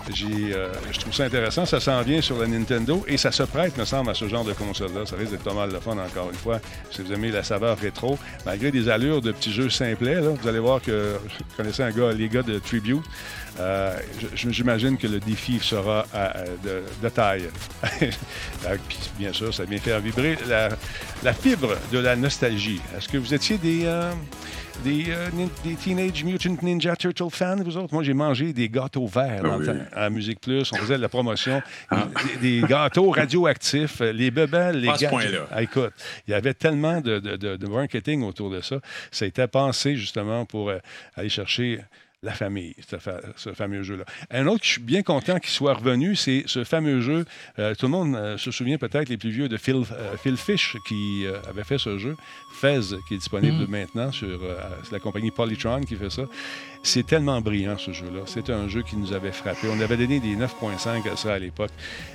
je 0.10 1.00
trouve 1.00 1.14
ça 1.14 1.24
intéressant. 1.24 1.66
Ça 1.66 1.80
s'en 1.80 2.02
vient 2.04 2.22
sur 2.22 2.38
la 2.38 2.48
Nintendo 2.48 3.04
et 3.08 3.18
ça 3.18 3.32
se 3.32 3.44
prête, 3.44 3.78
me 3.78 3.86
semble, 3.86 4.12
à 4.12 4.14
ce 4.14 4.28
genre 4.28 4.44
de 4.44 4.54
console-là. 4.54 5.06
Ça 5.06 5.16
risque 5.16 5.32
d'être 5.32 5.44
pas 5.44 5.54
mal 5.54 5.72
de 5.72 5.80
fun, 5.80 5.98
encore 5.98 6.30
une 6.30 6.38
fois. 6.38 6.60
Si 6.92 7.02
vous 7.02 7.12
aimez 7.12 7.32
la 7.32 7.44
saveur 7.44 7.78
rétro, 7.78 8.18
malgré 8.46 8.72
des 8.72 8.90
allures 8.90 9.22
de 9.22 9.32
petits 9.32 9.52
jeux 9.52 9.70
simplets, 9.70 10.22
là, 10.22 10.30
vous 10.30 10.48
allez 10.48 10.60
voir 10.60 10.82
que 10.82 11.16
je 11.28 11.58
connaissais 11.58 11.84
un 11.84 11.92
gars, 11.92 12.12
les 12.14 12.30
gars 12.30 12.44
de 12.44 12.60
Tribute. 12.60 13.02
Euh, 13.60 13.96
J'imagine 14.36 14.98
que 14.98 15.08
le 15.08 15.20
défi 15.20 15.60
sera 15.60 16.06
à- 16.14 16.40
à- 16.40 16.44
de, 16.46 16.84
de 17.02 17.10
taille. 17.10 17.50
Euh, 18.68 18.78
bien 19.18 19.34
sûr, 19.34 19.52
ça 19.52 19.66
vient 19.66 19.80
faire 19.80 20.00
vibrer 20.00 20.38
la, 20.48 20.70
la 21.24 21.34
fibre 21.34 21.76
de 21.92 21.98
la 21.98 22.16
nostalgie. 22.16 22.80
Est-ce 22.96 23.10
que 23.10 23.18
vous 23.18 23.34
étiez 23.34 23.58
des, 23.58 23.82
euh, 23.86 24.12
des, 24.84 25.06
euh, 25.10 25.30
des 25.64 25.74
Teenage 25.74 26.24
Mutant 26.24 26.56
Ninja 26.62 26.96
Turtle 26.96 27.32
fans, 27.32 27.56
vous 27.64 27.76
autres? 27.78 27.92
Moi, 27.92 28.04
j'ai 28.04 28.14
mangé 28.14 28.54
des 28.54 28.70
gâteaux 28.70 29.08
verts 29.08 29.42
dans 29.42 29.54
Ah 29.54 29.58
le 29.58 29.66
temps, 29.66 29.86
à 29.94 30.10
Musique 30.12 30.42
Plus. 30.42 30.72
On 30.74 30.76
faisait 30.76 30.98
de 30.98 31.02
la 31.02 31.10
promotion. 31.10 31.64
Ah. 31.90 32.08
Des, 32.40 32.62
des 32.62 32.68
gâteaux 32.68 33.10
radioactifs, 33.10 34.02
euh, 34.02 34.12
les 34.12 34.30
bebelles, 34.30 34.80
les 34.80 35.08
point-là. 35.08 35.48
Ah, 35.52 35.64
écoute, 35.64 35.92
il 36.28 36.32
y 36.32 36.34
avait 36.36 36.54
tellement 36.54 37.02
de, 37.02 37.18
de- 37.18 37.36
de- 37.38 37.56
de 37.58 37.68
marketing 37.68 38.22
autour 38.24 38.52
de 38.52 38.62
ça. 38.62 38.76
Ça 39.12 39.26
a 39.26 39.28
été 39.28 39.46
pensé 39.48 39.96
justement 39.96 40.46
pour 40.46 40.70
euh, 40.70 40.78
aller 41.16 41.30
chercher 41.30 41.80
la 42.24 42.34
famille, 42.34 42.76
ce, 42.88 42.98
fa- 42.98 43.20
ce 43.36 43.52
fameux 43.54 43.82
jeu-là. 43.82 44.06
Un 44.30 44.46
autre 44.46 44.60
que 44.60 44.66
je 44.68 44.72
suis 44.74 44.82
bien 44.82 45.02
content 45.02 45.40
qu'il 45.40 45.50
soit 45.50 45.74
revenu, 45.74 46.16
c'est 46.16 46.44
ce 46.46 46.64
fameux 46.64 47.02
jeu. 47.02 47.26
euh, 47.58 47.74
tout 47.74 47.88
le 47.88 47.92
monde 47.92 48.16
euh, 48.16 48.38
se 48.38 48.52
souvient 48.52 48.78
peut-être, 48.78 49.10
les 49.10 49.18
plus 49.18 49.32
vieux, 49.32 49.50
de 49.50 49.58
Phil, 49.58 49.78
euh, 49.92 50.18
Phil 50.22 50.38
Fish 50.38 50.78
qui 50.88 51.26
avait 51.50 51.64
fait 51.64 51.80
ce 51.80 51.98
jeu. 51.98 52.16
Fez, 52.60 52.80
qui 53.08 53.16
est 53.16 53.18
disponible 53.18 53.66
maintenant 53.68 54.12
sur 54.12 54.40
la 54.92 55.00
compagnie 55.00 55.32
Polytron 55.32 55.82
qui 55.82 55.96
fait 55.96 56.10
ça. 56.12 56.24
C'est 56.84 57.06
tellement 57.06 57.40
brillant, 57.42 57.78
ce 57.78 57.92
jeu-là. 57.94 58.22
C'était 58.26 58.54
un 58.54 58.68
jeu 58.68 58.82
qui 58.82 58.96
nous 58.98 59.14
avait 59.14 59.32
frappé. 59.32 59.68
On 59.72 59.80
avait 59.82 59.98
donné 59.98 60.20
des 60.20 60.36
9.5 60.36 61.08
à 61.12 61.16
ça 61.16 61.34
à 61.36 61.38
l'époque. 61.38 61.70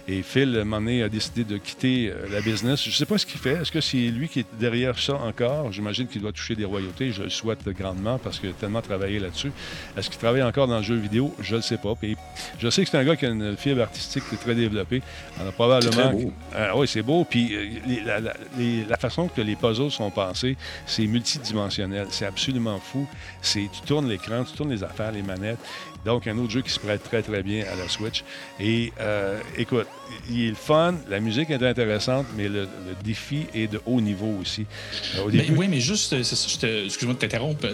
Et 0.09 0.23
Phil, 0.23 0.57
à 0.57 0.63
un 0.63 0.65
moment 0.65 0.81
donné, 0.81 1.05
a 1.05 1.09
décidé 1.09 1.45
de 1.45 1.57
quitter 1.57 2.11
euh, 2.11 2.27
la 2.33 2.41
business. 2.41 2.83
Je 2.83 2.89
ne 2.89 2.95
sais 2.95 3.07
pas 3.07 3.17
ce 3.17 3.25
qu'il 3.27 3.39
fait. 3.39 3.53
Est-ce 3.53 3.71
que 3.71 3.81
c'est 3.81 3.97
lui 4.09 4.29
qui 4.29 4.41
est 4.41 4.47
derrière 4.59 4.99
ça 4.99 5.15
encore? 5.15 5.71
J'imagine 5.71 6.09
qu'il 6.09 6.21
doit 6.21 6.33
toucher 6.33 6.57
des 6.57 6.65
royautés. 6.65 7.13
Je 7.13 7.23
le 7.23 7.31
souhaite 7.31 7.65
grandement 7.69 8.19
parce 8.19 8.41
qu'il 8.41 8.51
a 8.51 8.55
tellement 8.55 8.83
travaillé 8.83 9.21
là-dessus. 9.21 9.53
Est-ce 9.97 10.11
qu'il 10.11 10.19
travaille 10.19 10.43
encore 10.43 10.67
dans 10.67 10.79
le 10.79 10.83
jeu 10.83 10.97
vidéo? 10.97 11.33
Je 11.41 11.53
ne 11.53 11.57
le 11.59 11.63
sais 11.63 11.79
pas. 11.79 11.95
Puis 11.95 12.17
je 12.59 12.69
sais 12.69 12.83
que 12.85 12.91
c'est 12.91 12.99
un 12.99 13.05
gars 13.05 13.15
qui 13.15 13.27
a 13.27 13.29
une 13.31 13.57
fibre 13.57 13.83
artistique 13.83 14.25
très 14.41 14.57
développée. 14.57 15.01
On 15.41 15.49
a 15.49 15.53
probablement... 15.53 15.93
C'est 15.93 16.01
très 16.03 16.13
beau. 16.25 16.33
Ah 16.57 16.77
oui, 16.77 16.89
c'est 16.89 17.03
beau. 17.03 17.25
Puis 17.25 17.55
euh, 17.55 17.67
les- 17.87 18.01
la, 18.01 18.19
la- 18.19 18.35
les- 18.59 18.85
la 18.85 18.97
façon 18.97 19.29
que 19.29 19.41
les 19.43 19.55
puzzles 19.55 19.93
sont 19.93 20.11
pensés, 20.11 20.57
c'est 20.87 21.07
multidimensionnel. 21.07 22.09
C'est 22.11 22.27
absolument 22.27 22.81
fou. 22.81 23.07
C'est, 23.43 23.69
tu 23.73 23.81
tournes 23.87 24.09
l'écran, 24.09 24.43
tu 24.43 24.56
tournes 24.57 24.71
les 24.71 24.83
affaires, 24.83 25.13
les 25.13 25.23
manettes. 25.23 25.59
Donc, 26.05 26.27
un 26.27 26.37
autre 26.39 26.51
jeu 26.51 26.63
qui 26.63 26.71
se 26.71 26.81
prête 26.81 27.03
très, 27.03 27.23
très 27.23 27.43
bien 27.43 27.65
à 27.71 27.77
la 27.77 27.89
Switch. 27.89 28.25
Et 28.61 28.93
euh, 29.01 29.41
écoute, 29.57 29.87
il 30.31 30.45
est 30.47 30.49
le 30.51 30.55
fun, 30.55 30.95
la 31.09 31.21
musique 31.21 31.51
est 31.51 31.63
intéressante, 31.63 32.27
mais 32.37 32.49
le, 32.49 32.63
le 32.63 32.95
défi 33.05 33.47
est 33.55 33.67
de 33.67 33.81
haut 33.87 34.01
niveau 34.01 34.35
aussi. 34.41 34.67
Euh, 35.17 35.23
au 35.25 35.31
Mais 35.31 35.39
début, 35.39 35.57
oui, 35.57 35.67
mais 35.69 35.81
juste, 35.81 36.13
euh, 36.13 36.23
c'est 36.23 36.37
ça, 36.37 36.49
je 36.49 36.57
te- 36.59 36.85
excuse-moi 36.87 37.15
de 37.15 37.19
t'interrompre, 37.21 37.67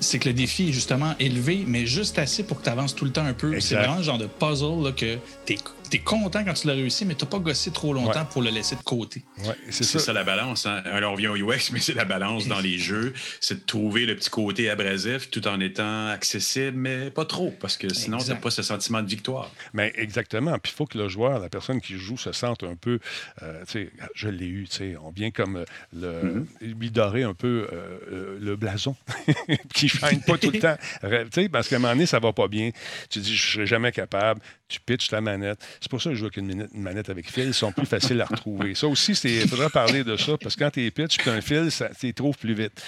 c'est 0.00 0.18
que 0.18 0.28
le 0.28 0.34
défi 0.34 0.68
est 0.68 0.72
justement 0.72 1.14
élevé, 1.18 1.64
mais 1.66 1.86
juste 1.86 2.18
assez 2.18 2.42
pour 2.42 2.58
que 2.58 2.64
tu 2.64 2.70
avances 2.70 2.94
tout 2.94 3.04
le 3.04 3.10
temps 3.12 3.24
un 3.24 3.32
peu. 3.34 3.58
C'est 3.60 3.74
vraiment 3.74 3.96
le 3.96 4.02
genre 4.02 4.18
de 4.18 4.26
puzzle 4.26 4.82
là, 4.84 4.92
que 4.92 5.16
tu 5.46 5.54
es, 5.96 5.98
content 6.00 6.44
quand 6.44 6.54
tu 6.54 6.66
l'as 6.66 6.74
réussi, 6.74 7.04
mais 7.04 7.14
tu 7.14 7.26
pas 7.26 7.38
gossé 7.38 7.70
trop 7.70 7.92
longtemps 7.92 8.20
Ouais. 8.20 8.26
pour 8.30 8.42
le 8.42 8.50
laisser 8.50 8.76
de 8.76 8.82
côté. 8.82 9.22
ouais, 9.38 9.54
c'est 9.70 9.84
C'est 9.84 9.98
ça. 9.98 10.06
ça. 10.06 10.12
la 10.12 10.24
balance. 10.24 10.66
hein. 10.66 10.82
Alors, 10.86 11.12
on 11.12 11.14
revient 11.14 11.28
au 11.28 11.36
UX, 11.36 11.70
mais 11.72 11.80
c'est 11.80 11.94
la 11.94 12.04
balance 12.04 12.46
dans 12.48 12.60
les 12.60 12.78
jeux. 12.78 13.12
C'est 13.40 13.60
de 13.60 13.64
trouver 13.66 14.06
le 14.06 14.14
petit 14.16 14.30
côté 14.30 14.68
abrasif 14.70 15.30
tout 15.30 15.46
en 15.48 15.60
étant 15.60 16.08
accessible, 16.08 16.76
mais 16.76 17.10
pas 17.10 17.24
trop, 17.24 17.50
parce 17.60 17.76
que 17.76 17.92
sinon, 17.92 18.18
Exact. 18.18 18.34
t'as 18.34 18.40
pas 18.40 18.50
ce 18.50 18.62
sentiment 18.62 19.02
de 19.02 19.08
victoire. 19.08 19.50
Mais 19.72 19.92
exactement. 19.96 20.58
Puis 20.58 20.72
il 20.72 20.76
faut 20.76 20.86
que 20.86 20.98
le 20.98 21.08
joueur, 21.08 21.38
la 21.38 21.48
personne 21.48 21.80
qui 21.80 21.94
joue, 21.98 22.16
se 22.18 22.32
sente 22.32 22.62
un 22.64 22.74
peu. 22.76 22.98
euh, 23.42 23.62
tu 23.66 23.72
sais, 23.72 23.90
je 24.14 24.28
l'ai 24.28 24.46
eu, 24.46 24.66
tu 24.68 24.76
sais. 24.76 24.96
On 25.02 25.10
vient 25.10 25.30
comme 25.30 25.64
le, 25.96 26.46
lui 26.60 26.90
dorer 26.90 27.22
un 27.22 27.34
peu 27.34 27.68
euh, 27.72 27.98
euh, 28.12 28.38
le 28.40 28.56
blason, 28.56 28.96
qui 29.74 29.88
shine 29.88 30.20
pas 30.26 30.38
tout 30.38 30.50
le 30.50 30.58
temps. 30.60 30.76
Tu 31.02 31.08
sais, 31.42 31.48
parce 31.48 31.68
qu'à 31.68 31.76
un 31.76 31.78
moment 31.78 31.92
donné, 31.94 32.06
ça 32.06 32.18
va 32.18 32.32
pas 32.32 32.48
bien. 32.48 32.70
Tu 33.10 33.18
dis, 33.20 33.36
je 33.36 33.52
serai 33.52 33.66
jamais 33.66 33.92
capable. 33.92 34.40
Tu 34.72 34.80
pitches 34.80 35.08
ta 35.08 35.20
manette. 35.20 35.58
C'est 35.80 35.90
pour 35.90 36.00
ça 36.00 36.10
que 36.10 36.14
je 36.14 36.20
joue 36.20 36.26
avec 36.26 36.36
une, 36.38 36.66
manette 36.74 37.10
avec 37.10 37.30
fil. 37.30 37.44
Ils 37.44 37.54
sont 37.54 37.72
plus 37.72 37.86
faciles 37.86 38.20
à 38.20 38.24
retrouver. 38.24 38.74
Ça 38.74 38.86
aussi, 38.88 39.12
il 39.12 39.48
faudra 39.48 39.68
parler 39.70 40.02
de 40.04 40.16
ça, 40.16 40.36
parce 40.38 40.56
que 40.56 40.64
quand 40.64 40.70
tu 40.70 40.90
pitches 40.90 41.18
puis 41.18 41.30
un 41.30 41.40
fil, 41.40 41.70
ça, 41.70 41.90
tu 41.98 42.06
les 42.06 42.12
trouves 42.12 42.36
plus 42.38 42.54
vite. 42.54 42.82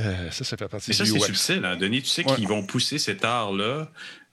Euh, 0.00 0.30
ça, 0.30 0.44
ça 0.44 0.56
fait 0.56 0.68
partie 0.68 0.86
Mais 0.90 0.94
ça, 0.94 1.04
c'est 1.04 1.18
subtil, 1.18 1.64
hein, 1.64 1.76
Denis. 1.76 2.02
Tu 2.02 2.08
sais 2.08 2.24
Ouais. 2.26 2.34
qu'ils 2.36 2.48
vont 2.48 2.62
pousser 2.64 2.98
cet 2.98 3.24
art-là 3.24 3.90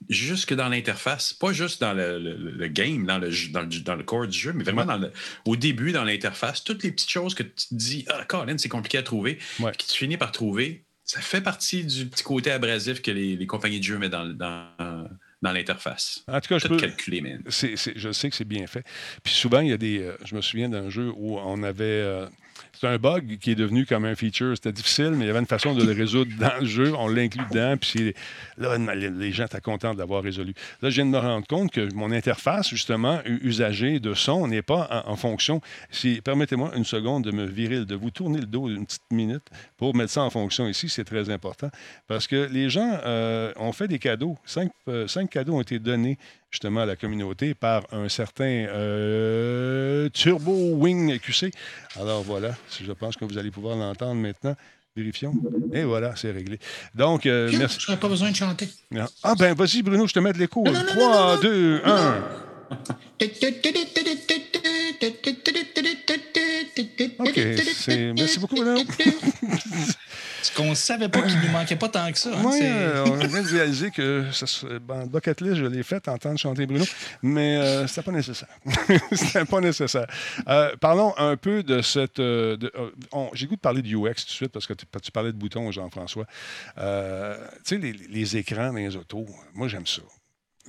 jusque 0.07 0.53
dans 0.53 0.69
l'interface, 0.69 1.33
pas 1.33 1.51
juste 1.51 1.81
dans 1.81 1.93
le, 1.93 2.19
le- 2.19 2.35
le 2.51 2.67
game, 2.67 3.05
dans 3.05 3.17
le, 3.17 3.29
dans, 3.51 3.61
le, 3.61 3.79
dans 3.81 3.95
le 3.95 4.03
corps 4.03 4.27
du 4.27 4.37
jeu, 4.37 4.53
mais 4.53 4.63
vraiment 4.63 4.85
dans 4.85 4.97
le- 4.97 5.11
au 5.45 5.55
début, 5.55 5.91
dans 5.91 6.03
l'interface, 6.03 6.63
toutes 6.63 6.83
les 6.83 6.91
petites 6.91 7.09
choses 7.09 7.33
que 7.33 7.43
tu 7.43 7.67
te 7.69 7.73
dis, 7.75 8.05
ah, 8.07 8.23
Colin, 8.27 8.57
c'est 8.57 8.69
compliqué 8.69 8.99
à 8.99 9.03
trouver, 9.03 9.39
Ouais. 9.59 9.71
que 9.71 9.83
tu 9.83 9.97
finis 9.97 10.17
par 10.17 10.31
trouver, 10.31 10.85
ça 11.03 11.19
fait 11.21 11.41
partie 11.41 11.83
du 11.83 12.05
petit 12.05 12.23
côté 12.23 12.51
abrasif 12.51 13.01
que 13.01 13.11
les, 13.11 13.35
les 13.35 13.47
compagnies 13.47 13.79
de 13.79 13.83
jeu 13.85 13.97
mettent 13.97 14.11
dans, 14.11 14.25
dans, 14.27 15.07
dans 15.41 15.51
l'interface. 15.51 16.23
En 16.27 16.39
tout 16.41 16.49
cas, 16.49 16.57
je 16.59 16.67
peux, 16.69 16.77
c'est- 17.49 17.75
c'est- 17.75 17.93
je 17.97 18.11
sais 18.11 18.29
que 18.29 18.35
c'est 18.35 18.43
bien 18.47 18.65
fait. 18.67 18.83
Puis 19.23 19.33
souvent, 19.33 19.59
il 19.59 19.69
y 19.69 19.73
a 19.73 19.77
des. 19.77 19.99
euh, 19.99 20.17
je 20.25 20.35
me 20.35 20.41
souviens 20.41 20.69
d'un 20.69 20.89
jeu 20.89 21.11
où 21.15 21.37
on 21.37 21.61
avait. 21.63 21.83
euh, 21.85 22.27
c'est 22.79 22.87
un 22.87 22.97
bug 22.97 23.37
qui 23.39 23.51
est 23.51 23.55
devenu 23.55 23.85
comme 23.85 24.05
un 24.05 24.15
feature. 24.15 24.55
C'était 24.55 24.71
difficile, 24.71 25.11
mais 25.11 25.25
il 25.25 25.27
y 25.27 25.29
avait 25.29 25.39
une 25.39 25.47
façon 25.47 25.73
de 25.73 25.83
le 25.83 25.93
résoudre 25.93 26.31
dans 26.39 26.59
le 26.59 26.65
jeu. 26.65 26.93
On 26.95 27.07
l'inclut 27.07 27.43
dedans, 27.49 27.75
puis 27.77 28.13
là, 28.57 28.77
les 28.77 29.31
gens 29.31 29.45
étaient 29.45 29.61
contents 29.61 29.93
de 29.93 29.99
l'avoir 29.99 30.21
résolu. 30.21 30.53
Là, 30.81 30.89
je 30.89 30.95
viens 30.95 31.05
de 31.05 31.11
me 31.11 31.17
rendre 31.17 31.47
compte 31.47 31.71
que 31.71 31.91
mon 31.93 32.11
interface, 32.11 32.69
justement, 32.69 33.19
usagée 33.25 33.99
de 33.99 34.13
son, 34.13 34.47
n'est 34.47 34.61
pas 34.61 35.03
en, 35.05 35.13
en 35.13 35.15
fonction. 35.15 35.61
Si, 35.89 36.21
Permettez-moi 36.21 36.71
une 36.75 36.85
seconde 36.85 37.23
de 37.23 37.31
me 37.31 37.45
virer, 37.45 37.85
de 37.85 37.95
vous 37.95 38.11
tourner 38.11 38.39
le 38.39 38.45
dos 38.45 38.67
une 38.69 38.85
petite 38.85 39.11
minute 39.11 39.43
pour 39.77 39.95
mettre 39.95 40.11
ça 40.11 40.23
en 40.23 40.29
fonction 40.29 40.67
ici. 40.67 40.89
C'est 40.89 41.03
très 41.03 41.29
important 41.29 41.69
parce 42.07 42.27
que 42.27 42.47
les 42.51 42.69
gens 42.69 42.99
euh, 43.05 43.53
ont 43.55 43.71
fait 43.71 43.87
des 43.87 43.99
cadeaux. 43.99 44.37
Cinq, 44.45 44.71
euh, 44.87 45.07
cinq 45.07 45.29
cadeaux 45.29 45.55
ont 45.55 45.61
été 45.61 45.79
donnés 45.79 46.17
justement 46.51 46.81
à 46.81 46.85
la 46.85 46.95
communauté 46.95 47.53
par 47.53 47.83
un 47.91 48.09
certain 48.09 48.43
euh, 48.45 50.09
Turbo 50.09 50.75
Wing 50.75 51.19
QC. 51.19 51.51
Alors 51.99 52.23
voilà, 52.23 52.55
je 52.81 52.91
pense 52.91 53.15
que 53.15 53.25
vous 53.25 53.37
allez 53.37 53.51
pouvoir 53.51 53.75
l'entendre 53.77 54.15
maintenant. 54.15 54.55
Vérifions. 54.95 55.33
Et 55.73 55.83
voilà, 55.83 56.15
c'est 56.15 56.31
réglé. 56.31 56.57
Donc, 56.95 57.27
euh, 57.27 57.51
merci. 57.55 57.79
Je 57.79 57.91
n'aurais 57.91 57.99
pas 57.99 58.09
besoin 58.09 58.31
de 58.31 58.35
chanter. 58.35 58.67
Ah 59.21 59.35
ben, 59.37 59.53
vas-y, 59.53 59.83
Bruno, 59.83 60.07
je 60.07 60.13
te 60.13 60.19
mets 60.19 60.33
de 60.33 60.39
l'écho. 60.39 60.63
Non, 60.63 60.71
non, 60.71 60.79
non, 60.79 60.85
3, 60.87 61.35
non, 61.35 61.41
2, 61.41 61.81
1. 61.85 62.23
OK. 67.19 67.39
Merci 68.15 68.39
beaucoup, 68.39 68.55
Bruno. 68.55 68.81
Ce 70.43 70.55
qu'on 70.55 70.75
savait 70.75 71.09
pas 71.09 71.21
qu'il 71.23 71.39
nous 71.39 71.49
manquait 71.51 71.75
pas 71.75 71.89
tant 71.89 72.11
que 72.11 72.17
ça. 72.17 72.29
hein, 72.37 72.43
euh, 72.61 73.05
on 73.05 73.15
vient 73.27 73.41
de 73.41 73.47
réaliser 73.49 73.91
que 73.91 74.25
ben, 74.79 75.05
bucket 75.07 75.41
list, 75.41 75.55
je 75.55 75.65
l'ai 75.65 75.83
fait 75.83 76.07
entendre 76.07 76.37
chanter 76.39 76.65
Bruno, 76.65 76.85
mais 77.21 77.57
euh, 77.57 77.87
c'était 77.87 78.03
pas 78.03 78.11
nécessaire. 78.11 78.47
c'était 79.11 79.45
pas 79.45 79.59
nécessaire. 79.61 80.07
Euh, 80.47 80.75
parlons 80.79 81.13
un 81.17 81.35
peu 81.37 81.63
de 81.63 81.81
cette. 81.81 82.19
euh, 82.19 82.55
de- 82.57 82.71
J'ai 83.33 83.47
goût 83.47 83.55
de 83.55 83.61
parler 83.61 83.81
du 83.81 83.95
UX 83.95 84.13
tout 84.15 84.25
de 84.25 84.29
suite 84.31 84.51
parce 84.51 84.67
que 84.67 84.73
tu, 84.73 84.85
tu 85.03 85.11
parlais 85.11 85.31
de 85.31 85.37
boutons, 85.37 85.71
Jean-François. 85.71 86.25
Tu 86.75 86.81
sais, 87.65 87.77
les, 87.77 87.93
les 87.93 88.37
écrans 88.37 88.67
dans 88.67 88.73
les 88.73 88.95
autos, 88.95 89.25
moi, 89.53 89.67
j'aime 89.67 89.87
ça. 89.87 90.01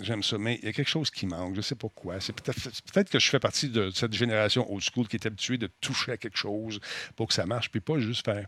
J'aime 0.01 0.23
ça, 0.23 0.39
mais 0.39 0.61
il 0.63 0.67
y 0.67 0.69
a 0.69 0.73
quelque 0.73 0.89
chose 0.89 1.11
qui 1.11 1.27
manque. 1.27 1.55
Je 1.55 1.57
ne 1.57 1.63
sais 1.63 1.75
pas 1.75 1.89
quoi. 1.93 2.21
C'est 2.21 2.33
peut-être 2.33 2.57
c'est 2.61 2.85
peut-être 2.93 3.11
que 3.11 3.19
je 3.19 3.29
fais 3.29 3.41
partie 3.41 3.69
de 3.69 3.91
cette 3.91 4.13
génération 4.13 4.73
old 4.73 4.81
school 4.81 5.09
qui 5.09 5.17
est 5.17 5.27
habituée 5.27 5.59
de 5.59 5.69
toucher 5.81 6.13
à 6.13 6.17
quelque 6.17 6.37
chose 6.39 6.79
pour 7.17 7.27
que 7.27 7.35
ça 7.35 7.47
marche, 7.47 7.69
puis 7.71 7.81
pas 7.81 7.99
juste 7.99 8.25
faire. 8.25 8.47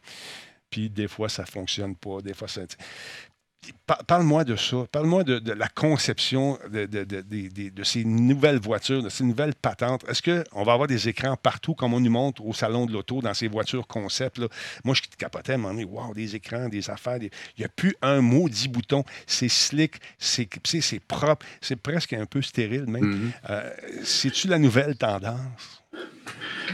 Puis 0.70 0.88
des 0.90 1.08
fois, 1.08 1.28
ça 1.28 1.44
fonctionne 1.44 1.96
pas. 1.96 2.20
Des 2.22 2.34
fois, 2.34 2.48
ça. 2.48 2.62
Par- 3.86 4.02
Parle-moi 4.06 4.42
de 4.44 4.56
ça. 4.56 4.86
Parle-moi 4.90 5.22
de, 5.22 5.38
de 5.38 5.52
la 5.52 5.68
conception 5.68 6.58
de, 6.72 6.86
de- 6.86 7.04
de- 7.04 7.20
de- 7.20 7.48
de- 7.48 7.68
de 7.68 7.84
ces 7.84 8.04
nouvelles 8.04 8.58
voitures, 8.58 9.02
de 9.02 9.10
ces 9.10 9.22
nouvelles 9.22 9.54
patentes. 9.54 10.02
Est-ce 10.08 10.22
qu'on 10.22 10.64
va 10.64 10.72
avoir 10.72 10.88
des 10.88 11.08
écrans 11.08 11.36
partout, 11.36 11.74
comme 11.74 11.92
on 11.92 12.00
nous 12.00 12.10
montre 12.10 12.42
au 12.44 12.54
salon 12.54 12.86
de 12.86 12.92
l'auto, 12.92 13.20
dans 13.20 13.34
ces 13.34 13.48
voitures 13.48 13.86
concept? 13.86 14.38
Là? 14.38 14.46
Moi, 14.82 14.94
je 14.94 15.02
capotais 15.18 15.58
moment 15.58 15.74
donné. 15.74 15.84
Wow, 15.84 16.14
des 16.14 16.34
écrans, 16.36 16.70
des 16.70 16.88
affaires. 16.88 17.18
des- 17.18 17.30
Il 17.58 17.60
n'y 17.60 17.66
a 17.66 17.68
plus 17.68 17.94
un 18.00 18.22
maudit 18.22 18.68
bouton. 18.68 19.04
C'est 19.26 19.50
slick, 19.50 19.96
c'est 20.18 21.00
propre, 21.06 21.44
c'est 21.60 21.76
presque 21.76 22.14
un 22.14 22.24
peu 22.24 22.40
stérile 22.40 22.86
même. 22.86 23.30
Euh, 23.50 23.70
C'est-tu 24.04 24.48
la 24.48 24.58
nouvelle 24.58 24.96
tendance? 24.96 25.79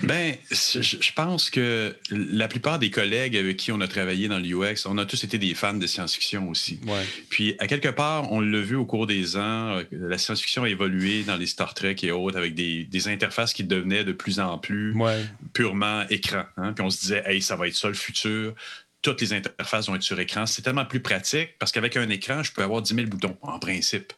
Ben, 0.02 0.34
je, 0.50 1.12
pense 1.12 1.50
que 1.50 1.96
la 2.10 2.48
plupart 2.48 2.78
des 2.78 2.90
collègues 2.90 3.36
avec 3.36 3.56
qui 3.56 3.72
on 3.72 3.80
a 3.80 3.88
travaillé 3.88 4.28
dans 4.28 4.38
l'UX, 4.38 4.86
on 4.86 4.98
a 4.98 5.04
tous 5.06 5.22
été 5.24 5.38
des 5.38 5.54
fans 5.54 5.74
de 5.74 5.86
science-fiction 5.86 6.48
aussi. 6.48 6.80
Ouais. 6.86 7.04
Puis, 7.30 7.54
à 7.58 7.66
quelque 7.66 7.88
part, 7.88 8.32
on 8.32 8.40
l'a 8.40 8.60
vu 8.60 8.76
au 8.76 8.84
cours 8.86 9.06
des 9.06 9.36
ans, 9.36 9.76
euh, 9.78 9.84
la 9.92 10.18
science-fiction 10.18 10.64
a 10.64 10.68
évolué 10.68 11.22
dans 11.22 11.36
les 11.36 11.46
Star 11.46 11.74
Trek 11.74 11.96
et 12.02 12.10
autres 12.10 12.36
avec 12.38 12.54
des, 12.54 12.84
des 12.84 13.08
interfaces 13.08 13.52
qui 13.52 13.64
devenaient 13.64 14.04
de 14.04 14.12
plus 14.12 14.40
en 14.40 14.58
plus 14.58 14.94
Ouais. 14.96 15.24
purement 15.52 16.04
écran. 16.10 16.44
hein. 16.56 16.72
Puis 16.72 16.84
on 16.84 16.90
se 16.90 17.00
disait, 17.00 17.22
hey, 17.26 17.40
ça 17.42 17.56
va 17.56 17.68
être 17.68 17.74
ça 17.76 17.88
le 17.88 17.94
futur. 17.94 18.54
Toutes 19.02 19.20
les 19.20 19.32
interfaces 19.32 19.86
vont 19.86 19.94
être 19.94 20.02
sur 20.02 20.18
écran. 20.18 20.46
C'est 20.46 20.62
tellement 20.62 20.84
plus 20.84 21.00
pratique 21.00 21.58
parce 21.58 21.70
qu'avec 21.70 21.96
un 21.96 22.08
écran, 22.08 22.42
je 22.42 22.52
peux 22.52 22.62
avoir 22.62 22.82
10 22.82 22.94
000 22.94 23.06
boutons, 23.06 23.36
en 23.42 23.58
principe. 23.58 24.12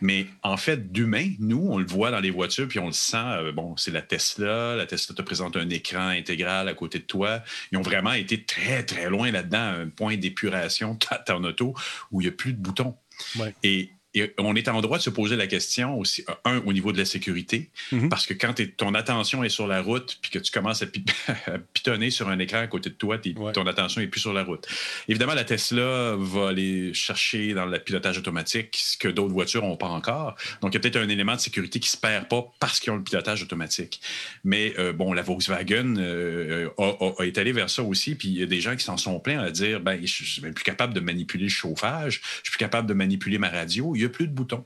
Mais 0.00 0.26
en 0.42 0.56
fait, 0.56 0.90
d'humain, 0.90 1.32
nous, 1.38 1.66
on 1.68 1.78
le 1.78 1.84
voit 1.84 2.10
dans 2.10 2.20
les 2.20 2.30
voitures, 2.30 2.66
puis 2.66 2.78
on 2.78 2.86
le 2.86 2.92
sent. 2.92 3.16
euh, 3.16 3.52
bon, 3.52 3.76
c'est 3.76 3.90
la 3.90 4.02
Tesla. 4.02 4.76
La 4.76 4.86
Tesla 4.86 5.14
te 5.14 5.22
présente 5.22 5.56
un 5.56 5.68
écran 5.68 6.08
intégral 6.08 6.68
à 6.68 6.74
côté 6.74 6.98
de 6.98 7.04
toi. 7.04 7.42
Ils 7.72 7.78
ont 7.78 7.82
vraiment 7.82 8.12
été 8.12 8.42
très, 8.44 8.84
très 8.84 9.10
loin 9.10 9.30
là-dedans, 9.30 9.82
un 9.82 9.88
point 9.88 10.16
d'épuration 10.16 10.98
ton 11.26 11.44
auto 11.44 11.74
où 12.10 12.20
il 12.20 12.24
n'y 12.24 12.28
a 12.28 12.32
plus 12.32 12.52
de 12.52 12.58
boutons. 12.58 12.96
Ouais. 13.36 13.54
Et 13.62 13.90
et 14.14 14.32
on 14.38 14.54
est 14.56 14.68
en 14.68 14.80
droit 14.80 14.98
de 14.98 15.02
se 15.02 15.10
poser 15.10 15.36
la 15.36 15.46
question 15.46 15.98
aussi, 15.98 16.24
un, 16.44 16.58
au 16.66 16.72
niveau 16.72 16.92
de 16.92 16.98
la 16.98 17.04
sécurité, 17.04 17.70
Mhm. 17.92 18.08
parce 18.08 18.26
que 18.26 18.34
quand 18.34 18.54
ton 18.76 18.94
attention 18.94 19.42
est 19.44 19.48
sur 19.48 19.66
la 19.66 19.80
route, 19.82 20.18
puis 20.20 20.30
que 20.30 20.38
tu 20.38 20.50
commences 20.52 20.82
à, 20.82 20.86
pi- 20.86 21.04
à 21.46 21.58
pitonner 21.72 22.10
sur 22.10 22.28
un 22.28 22.38
écran 22.38 22.58
à 22.58 22.66
côté 22.66 22.90
de 22.90 22.94
toi, 22.94 23.18
Ouais. 23.36 23.52
ton 23.52 23.66
attention 23.66 24.00
est 24.00 24.06
plus 24.06 24.20
sur 24.20 24.32
la 24.32 24.44
route. 24.44 24.66
Évidemment, 25.08 25.34
la 25.34 25.44
Tesla 25.44 26.14
va 26.18 26.48
aller 26.48 26.92
chercher 26.94 27.54
dans 27.54 27.66
le 27.66 27.78
pilotage 27.78 28.18
automatique 28.18 28.76
ce 28.78 28.96
que 28.96 29.08
d'autres 29.08 29.32
voitures 29.32 29.62
n'ont 29.62 29.76
pas 29.76 29.88
encore. 29.88 30.34
Donc, 30.60 30.72
il 30.72 30.74
y 30.74 30.76
a 30.76 30.80
peut-être 30.80 30.96
un 30.96 31.08
élément 31.08 31.34
de 31.34 31.40
sécurité 31.40 31.80
qui 31.80 31.88
se 31.88 31.96
perd 31.96 32.28
pas 32.28 32.44
parce 32.60 32.80
qu'ils 32.80 32.92
ont 32.92 32.96
le 32.96 33.02
pilotage 33.02 33.42
automatique. 33.42 34.00
Mais 34.44 34.74
euh, 34.78 34.92
bon, 34.92 35.12
la 35.12 35.22
Volkswagen 35.22 35.96
euh, 35.98 36.68
a, 36.78 36.82
a- 37.04 37.22
a 37.22 37.24
étalé 37.26 37.52
vers 37.52 37.70
ça 37.70 37.82
aussi, 37.82 38.14
puis 38.14 38.28
il 38.28 38.38
y 38.38 38.42
a 38.42 38.46
des 38.46 38.60
gens 38.60 38.76
qui 38.76 38.84
s'en 38.84 38.96
sont 38.96 39.18
plaints 39.20 39.40
à 39.40 39.50
dire, 39.50 39.80
ben, 39.80 39.98
je 40.04 40.22
je 40.24 40.30
suis 40.30 40.42
même 40.42 40.54
plus 40.54 40.64
capable 40.64 40.94
de 40.94 41.00
manipuler 41.00 41.44
le 41.44 41.50
chauffage, 41.50 42.20
je 42.42 42.50
suis 42.50 42.52
plus 42.52 42.58
capable 42.58 42.88
de 42.88 42.94
manipuler 42.94 43.38
ma 43.38 43.48
radio, 43.48 43.94
il 43.96 44.01
n'y 44.04 44.10
a 44.10 44.12
plus 44.12 44.26
de 44.26 44.32
boutons. 44.32 44.64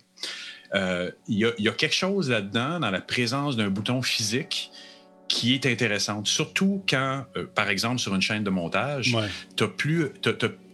Euh, 0.75 1.11
il 1.29 1.39
y 1.39 1.69
a 1.69 1.73
quelque 1.73 1.95
chose 1.95 2.31
là-dedans, 2.31 2.81
dans 2.81 2.91
la 2.91 3.01
présence 3.01 3.57
d'un 3.57 3.69
bouton 3.69 4.03
physique, 4.03 4.71
qui 5.29 5.55
est 5.55 5.67
intéressante. 5.67 6.27
Surtout 6.29 6.85
quand, 6.89 7.25
euh, 7.37 7.47
par 7.55 7.69
exemple, 7.69 7.99
sur 7.99 8.15
une 8.15 8.23
chaîne 8.23 8.45
de 8.45 8.51
montage, 8.51 9.13
Ouais. 9.15 9.27
t'as 9.57 9.67
plus, 9.67 10.07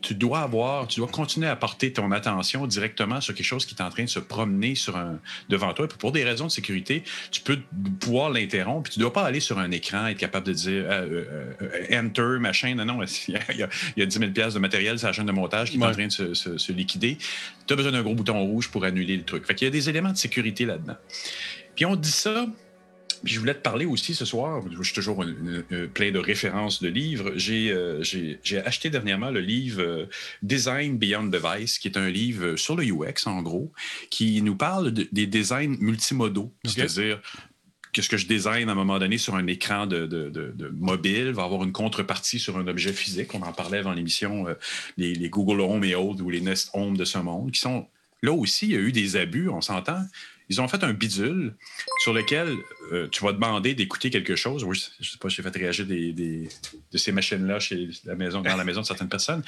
tu 0.02 0.14
dois 0.14 0.40
avoir, 0.40 0.88
tu 0.88 1.00
dois 1.00 1.08
continuer 1.08 1.46
à 1.48 1.56
porter 1.56 1.92
ton 1.92 2.10
attention 2.12 2.66
directement 2.66 3.20
sur 3.22 3.34
quelque 3.34 3.46
chose 3.46 3.64
qui 3.64 3.74
est 3.74 3.82
en 3.82 3.88
train 3.88 4.02
de 4.04 4.08
se 4.10 4.18
promener 4.18 4.74
sur 4.74 4.96
un, 4.96 5.20
devant 5.48 5.72
toi. 5.72 5.88
Puis 5.88 5.96
pour 5.96 6.12
des 6.12 6.22
raisons 6.24 6.46
de 6.46 6.50
sécurité, 6.50 7.02
tu 7.30 7.40
peux 7.40 7.58
pouvoir 8.00 8.28
l'interrompre. 8.30 8.90
Tu 8.90 8.98
dois 8.98 9.12
pas 9.12 9.22
aller 9.24 9.40
sur 9.40 9.58
un 9.58 9.70
écran, 9.70 10.06
être 10.08 10.18
capable 10.18 10.46
de 10.48 10.52
dire 10.52 10.84
euh, 10.86 11.24
euh, 11.62 11.98
Enter, 12.04 12.38
machin. 12.40 12.74
Non, 12.74 12.84
non, 12.84 12.98
il 13.28 13.34
y 13.34 13.36
a, 13.36 13.40
il 13.52 13.56
y 13.58 13.62
a- 13.62 13.68
il 13.96 14.00
y 14.00 14.02
a 14.02 14.06
10 14.06 14.18
000 14.18 14.30
piastres 14.32 14.54
de 14.54 14.58
matériel 14.60 14.98
sur 14.98 15.06
la 15.06 15.12
chaîne 15.14 15.26
de 15.26 15.32
montage 15.32 15.70
qui 15.70 15.78
est 15.78 15.82
en 15.82 15.86
Ouais. 15.86 15.92
train 15.92 16.06
de 16.08 16.12
se, 16.12 16.34
se- 16.34 16.58
se 16.58 16.72
liquider. 16.72 17.16
Tu 17.66 17.72
as 17.72 17.76
besoin 17.76 17.92
d'un 17.92 18.02
gros 18.02 18.14
bouton 18.14 18.38
rouge 18.40 18.68
pour 18.70 18.84
annuler 18.84 19.16
le 19.16 19.24
truc. 19.24 19.46
Fait 19.46 19.54
qu'il 19.54 19.66
y 19.66 19.68
a 19.68 19.72
des 19.72 19.88
éléments 19.88 20.12
de 20.12 20.16
sécurité 20.18 20.66
là-dedans. 20.66 20.96
Puis 21.74 21.86
on 21.86 21.96
dit 21.96 22.10
ça, 22.10 22.46
puis 23.24 23.34
je 23.34 23.40
voulais 23.40 23.54
te 23.54 23.60
parler 23.60 23.84
aussi 23.84 24.14
ce 24.14 24.24
soir, 24.24 24.62
je 24.70 24.82
suis 24.82 24.94
toujours 24.94 25.22
une- 25.22 25.64
une- 25.70 25.88
plein 25.88 26.10
de 26.10 26.18
références 26.18 26.82
de 26.82 26.88
livres. 26.88 27.32
J'ai 27.36 27.70
euh, 27.70 28.02
acheté 28.64 28.90
dernièrement 28.90 29.30
le 29.30 29.40
livre 29.40 29.80
euh, 29.82 30.06
Design 30.42 30.98
Beyond 30.98 31.24
Device, 31.24 31.78
qui 31.78 31.88
est 31.88 31.96
un 31.96 32.10
livre 32.10 32.56
sur 32.56 32.76
le 32.76 32.84
UX, 32.84 33.26
en 33.26 33.42
gros, 33.42 33.72
qui 34.10 34.42
nous 34.42 34.56
parle 34.56 34.90
de- 34.92 35.08
des 35.12 35.26
designs 35.26 35.76
multimodaux, 35.80 36.52
c'est-à-dire 36.64 37.20
que 37.92 38.00
ce 38.00 38.08
que 38.08 38.16
je 38.16 38.26
design 38.26 38.70
à 38.70 38.72
un 38.72 38.74
moment 38.74 38.98
donné 38.98 39.18
sur 39.18 39.34
un 39.34 39.46
écran 39.46 39.86
de, 39.86 40.06
de- 40.06 40.30
de- 40.30 40.52
de 40.56 40.68
mobile? 40.68 41.32
Va 41.32 41.44
avoir 41.44 41.62
une 41.62 41.72
contrepartie 41.72 42.38
sur 42.38 42.56
un 42.56 42.66
objet 42.66 42.92
physique. 42.92 43.34
On 43.34 43.42
en 43.42 43.52
parlait 43.52 43.78
avant 43.78 43.92
l'émission, 43.92 44.48
euh, 44.48 44.54
les, 44.96 45.14
les 45.14 45.28
Google 45.28 45.60
Home 45.60 45.84
et 45.84 45.94
autres, 45.94 46.22
ou 46.22 46.30
les 46.30 46.40
Nest 46.40 46.70
Home 46.72 46.96
de 46.96 47.04
ce 47.04 47.18
monde, 47.18 47.50
qui 47.50 47.60
sont... 47.60 47.86
Là 48.22 48.32
aussi, 48.32 48.66
il 48.66 48.72
y 48.72 48.76
a 48.76 48.78
eu 48.78 48.92
des 48.92 49.16
abus, 49.16 49.48
on 49.50 49.60
s'entend. 49.60 50.00
Ils 50.48 50.60
ont 50.60 50.68
fait 50.68 50.82
un 50.84 50.92
bidule 50.92 51.54
sur 52.02 52.12
lequel 52.14 52.54
euh, 52.92 53.08
tu 53.10 53.24
vas 53.24 53.32
demander 53.32 53.74
d'écouter 53.74 54.10
quelque 54.10 54.36
chose. 54.36 54.64
Oui, 54.64 54.76
je 55.00 55.06
ne 55.06 55.10
sais 55.10 55.18
pas 55.18 55.28
si 55.30 55.36
j'ai 55.36 55.42
fait 55.42 55.56
réagir 55.56 55.86
des, 55.86 56.12
des- 56.12 56.48
de 56.92 56.98
ces 56.98 57.10
machines-là 57.12 57.58
chez 57.58 57.88
la 58.04 58.14
maison, 58.14 58.40
dans 58.42 58.56
la 58.56 58.64
maison 58.64 58.80
de 58.82 58.86
certaines 58.86 59.08
personnes. 59.08 59.42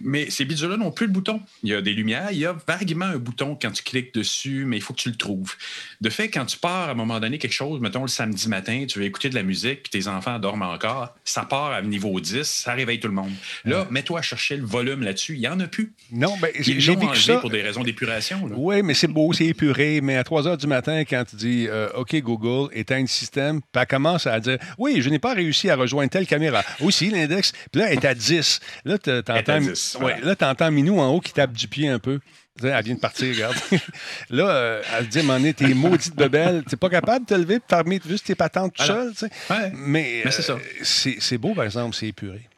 Mais 0.00 0.30
ces 0.30 0.44
bidules-là 0.44 0.76
n'ont 0.76 0.90
plus 0.90 1.06
de 1.08 1.12
bouton. 1.12 1.40
Il 1.62 1.70
y 1.70 1.74
a 1.74 1.80
des 1.80 1.92
lumières, 1.92 2.28
il 2.32 2.38
y 2.38 2.46
a 2.46 2.56
vaguement 2.66 3.06
un 3.06 3.18
bouton 3.18 3.56
quand 3.60 3.70
tu 3.70 3.82
cliques 3.82 4.12
dessus, 4.14 4.64
mais 4.66 4.76
il 4.76 4.82
faut 4.82 4.92
que 4.94 5.00
tu 5.00 5.08
le 5.10 5.16
trouves. 5.16 5.54
De 6.00 6.10
fait, 6.10 6.28
quand 6.28 6.44
tu 6.46 6.58
pars 6.58 6.88
à 6.88 6.90
un 6.90 6.94
moment 6.94 7.20
donné 7.20 7.38
quelque 7.38 7.52
chose, 7.52 7.80
mettons 7.80 8.02
le 8.02 8.08
samedi 8.08 8.48
matin, 8.48 8.84
tu 8.88 8.98
veux 8.98 9.04
écouter 9.04 9.28
de 9.30 9.34
la 9.34 9.42
musique, 9.42 9.82
puis 9.84 9.90
tes 9.90 10.08
enfants 10.08 10.38
dorment 10.38 10.62
encore, 10.62 11.14
ça 11.24 11.44
part 11.44 11.72
à 11.72 11.82
niveau 11.82 12.18
10, 12.18 12.42
ça 12.42 12.72
réveille 12.72 13.00
tout 13.00 13.08
le 13.08 13.14
monde. 13.14 13.32
Là, 13.64 13.86
mets-toi 13.90 14.18
à 14.18 14.22
chercher 14.22 14.56
le 14.56 14.64
volume 14.64 15.02
là-dessus. 15.02 15.34
Il 15.34 15.40
n'y 15.40 15.48
en 15.48 15.60
a 15.60 15.66
plus. 15.68 15.92
Non, 16.12 16.36
ben, 16.40 16.50
j'ai 16.58 16.74
vécu 16.96 17.20
ça. 17.20 17.38
pour 17.38 17.50
des 17.50 17.62
raisons 17.62 17.82
d'épuration. 17.82 18.48
Oui, 18.56 18.82
mais 18.82 18.94
c'est 18.94 19.06
beau, 19.08 19.32
c'est 19.32 19.46
épuré. 19.46 20.00
Mais 20.00 20.16
à 20.16 20.24
3 20.24 20.46
heures 20.48 20.56
du 20.58 20.66
matin, 20.66 21.04
quand 21.04 21.24
tu 21.28 21.36
dis 21.36 21.66
euh, 21.68 21.88
OK, 21.94 22.14
Google, 22.16 22.72
éteins 22.88 23.00
le 23.00 23.06
système, 23.06 23.60
puis 23.60 23.80
elle 23.80 23.86
commence 23.86 24.26
à 24.26 24.40
dire 24.40 24.58
Oui, 24.78 25.00
je 25.02 25.10
n'ai 25.10 25.18
pas 25.18 25.34
réussi 25.34 25.70
à 25.70 25.76
rejoindre 25.76 26.10
telle 26.10 26.26
caméra. 26.26 26.62
Aussi, 26.80 27.10
l'index. 27.10 27.52
Puis 27.72 27.80
là, 27.80 27.88
elle 27.90 27.98
est 27.98 28.04
à 28.04 28.14
10. 28.14 28.60
Là, 28.84 28.98
tu 28.98 29.10
entends, 29.10 29.58
10, 29.60 29.96
voilà. 30.00 30.18
là, 30.20 30.36
t'entends 30.36 30.70
Minou 30.70 31.00
en 31.00 31.08
haut 31.08 31.20
qui 31.20 31.32
tape 31.32 31.52
du 31.52 31.68
pied 31.68 31.88
un 31.88 31.98
peu. 31.98 32.20
Elle 32.62 32.84
vient 32.84 32.94
de 32.94 33.00
partir, 33.00 33.32
regarde. 33.32 33.54
là, 34.30 34.48
euh, 34.48 34.82
elle 34.98 35.06
dit 35.06 35.22
donné, 35.22 35.54
t'es 35.54 35.74
maudite 35.74 36.16
bebelle. 36.16 36.64
T'es 36.68 36.76
pas 36.76 36.88
capable 36.88 37.24
de 37.24 37.34
te 37.34 37.38
lever 37.38 37.54
et 37.56 37.60
fermer 37.68 38.00
juste 38.06 38.26
tes 38.26 38.34
patentes 38.34 38.74
tout 38.74 38.82
Alors, 38.82 39.14
seul. 39.14 39.30
Ouais. 39.50 39.72
Mais, 39.74 40.22
Mais 40.24 40.30
c'est 40.30 40.42
ça. 40.42 40.54
euh, 40.54 40.58
c'est 40.82 41.38
beau, 41.38 41.54
par 41.54 41.64
exemple, 41.64 41.94
c'est 41.94 42.08
épuré. 42.08 42.48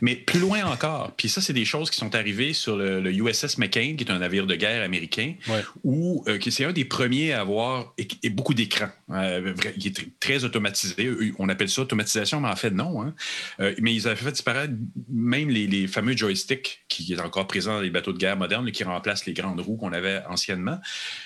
Mais 0.00 0.16
plus 0.16 0.40
loin 0.40 0.64
encore, 0.64 1.12
puis 1.16 1.28
ça, 1.28 1.40
c'est 1.40 1.52
des 1.52 1.64
choses 1.64 1.90
qui 1.90 1.96
sont 1.98 2.14
arrivées 2.14 2.52
sur 2.52 2.76
le, 2.76 3.00
le 3.00 3.12
USS 3.12 3.58
McCain, 3.58 3.94
qui 3.96 4.04
est 4.04 4.10
un 4.10 4.18
navire 4.18 4.46
de 4.46 4.54
guerre 4.54 4.82
américain, 4.82 5.34
Ouais. 5.48 5.62
où 5.82 6.24
euh, 6.28 6.38
qui- 6.38 6.52
c'est 6.52 6.64
un 6.64 6.72
des 6.72 6.84
premiers 6.84 7.32
à 7.32 7.40
avoir 7.40 7.94
é- 7.98 8.28
beaucoup 8.30 8.54
d'écrans. 8.54 8.88
Euh, 9.10 9.54
il 9.76 9.86
est 9.86 9.98
tr- 9.98 10.08
très 10.20 10.44
automatisé. 10.44 11.06
Eux, 11.06 11.32
On 11.38 11.48
appelle 11.48 11.68
ça 11.68 11.82
automatisation, 11.82 12.40
mais 12.40 12.48
en 12.48 12.56
fait, 12.56 12.70
non. 12.70 13.02
hein. 13.02 13.14
Euh, 13.60 13.74
mais 13.80 13.94
ils 13.94 14.06
avaient 14.08 14.16
fait 14.16 14.32
disparaître 14.32 14.72
même 15.10 15.48
les, 15.50 15.66
les 15.66 15.86
fameux 15.86 16.16
joysticks 16.16 16.84
qui 16.88 17.12
est 17.12 17.20
encore 17.20 17.46
présent 17.46 17.74
dans 17.74 17.80
les 17.80 17.90
bateaux 17.90 18.12
de 18.12 18.18
guerre 18.18 18.36
modernes, 18.36 18.70
qui 18.72 18.84
remplacent 18.84 19.26
les 19.26 19.32
grandes 19.34 19.60
roues 19.60 19.76
qu'on 19.76 19.92
avait 19.92 20.22
anciennement. 20.28 20.78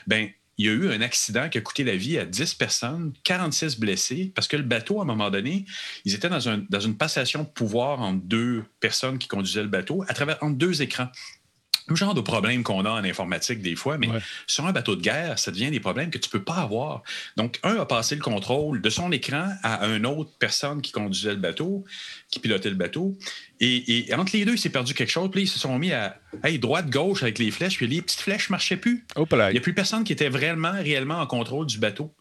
Ben, 0.07 0.28
il 0.59 0.66
y 0.66 0.68
a 0.68 0.73
eu 0.73 0.88
un 0.90 1.01
accident 1.01 1.49
qui 1.49 1.57
a 1.59 1.61
coûté 1.61 1.85
la 1.85 1.97
vie 1.97 2.18
à 2.18 2.25
10 2.25 2.55
personnes, 2.55 3.12
46 3.25 3.79
blessés, 3.79 4.33
parce 4.35 4.49
que 4.49 4.57
le 4.57 4.64
bateau, 4.64 4.99
à 4.99 5.03
un 5.03 5.07
moment 5.07 5.31
donné, 5.31 5.64
ils 6.05 6.14
étaient 6.14 6.29
dans, 6.29 6.49
un- 6.49 6.64
dans 6.68 6.81
une 6.81 6.97
passation 6.97 7.44
de 7.44 7.49
pouvoir 7.49 8.01
entre 8.01 8.23
deux 8.25 8.64
personnes 8.81 9.18
qui 9.18 9.29
conduisaient 9.29 9.62
le 9.62 9.68
bateau, 9.68 10.05
à 10.09 10.14
travers 10.14 10.38
deux 10.51 10.83
écrans. 10.83 11.09
Le 11.88 11.96
genre 11.96 12.14
de 12.14 12.20
problème 12.20 12.62
qu'on 12.62 12.85
a 12.85 12.90
en 12.90 13.05
informatique 13.05 13.62
des 13.62 13.77
fois, 13.77 13.98
mais 13.98 14.09
Ouais. 14.09 14.20
sur 14.46 14.66
un 14.66 14.72
bateau 14.72 14.96
de 14.96 15.01
guerre, 15.03 15.38
ça 15.38 15.51
devient 15.51 15.70
des 15.70 15.81
problèmes 15.81 16.11
que 16.11 16.18
tu 16.18 16.29
peux 16.29 16.42
pas 16.42 16.57
avoir. 16.57 17.03
Donc, 17.37 17.59
un 17.62 17.77
a 17.77 17.87
passé 17.87 18.14
le 18.14 18.20
contrôle 18.20 18.81
de 18.81 18.90
son 18.90 19.11
écran 19.12 19.48
à 19.62 19.87
une 19.87 20.07
autre 20.07 20.31
personne 20.38 20.83
qui 20.83 20.92
conduisait 20.92 21.31
le 21.31 21.37
bateau, 21.40 21.85
qui 22.31 22.40
pilotait 22.40 22.70
le 22.70 22.77
bateau. 22.77 23.16
Et, 23.61 24.09
et 24.11 24.14
entre 24.14 24.37
les 24.37 24.44
deux, 24.44 24.53
il 24.55 24.59
s'est 24.59 24.68
perdu 24.70 24.94
quelque 24.94 25.11
chose. 25.11 25.31
Puis 25.31 25.40
là, 25.40 25.44
ils 25.44 25.48
se 25.48 25.59
sont 25.59 25.79
mis 25.79 25.92
à 25.92 26.18
hey, 26.44 26.59
droite-gauche 26.59 27.22
avec 27.22 27.38
les 27.38 27.51
flèches, 27.51 27.77
puis 27.77 27.87
les 27.87 28.03
petites 28.03 28.20
flèches 28.20 28.51
marchaient 28.51 28.77
plus. 28.77 29.05
Il 29.48 29.53
n'y 29.53 29.59
a 29.59 29.61
plus 29.62 29.74
personne 29.74 30.05
qui 30.05 30.12
était 30.12 30.29
vraiment, 30.29 30.72
réellement 30.72 31.18
en 31.20 31.27
contrôle 31.27 31.66
du 31.66 31.79
bateau. 31.79 32.14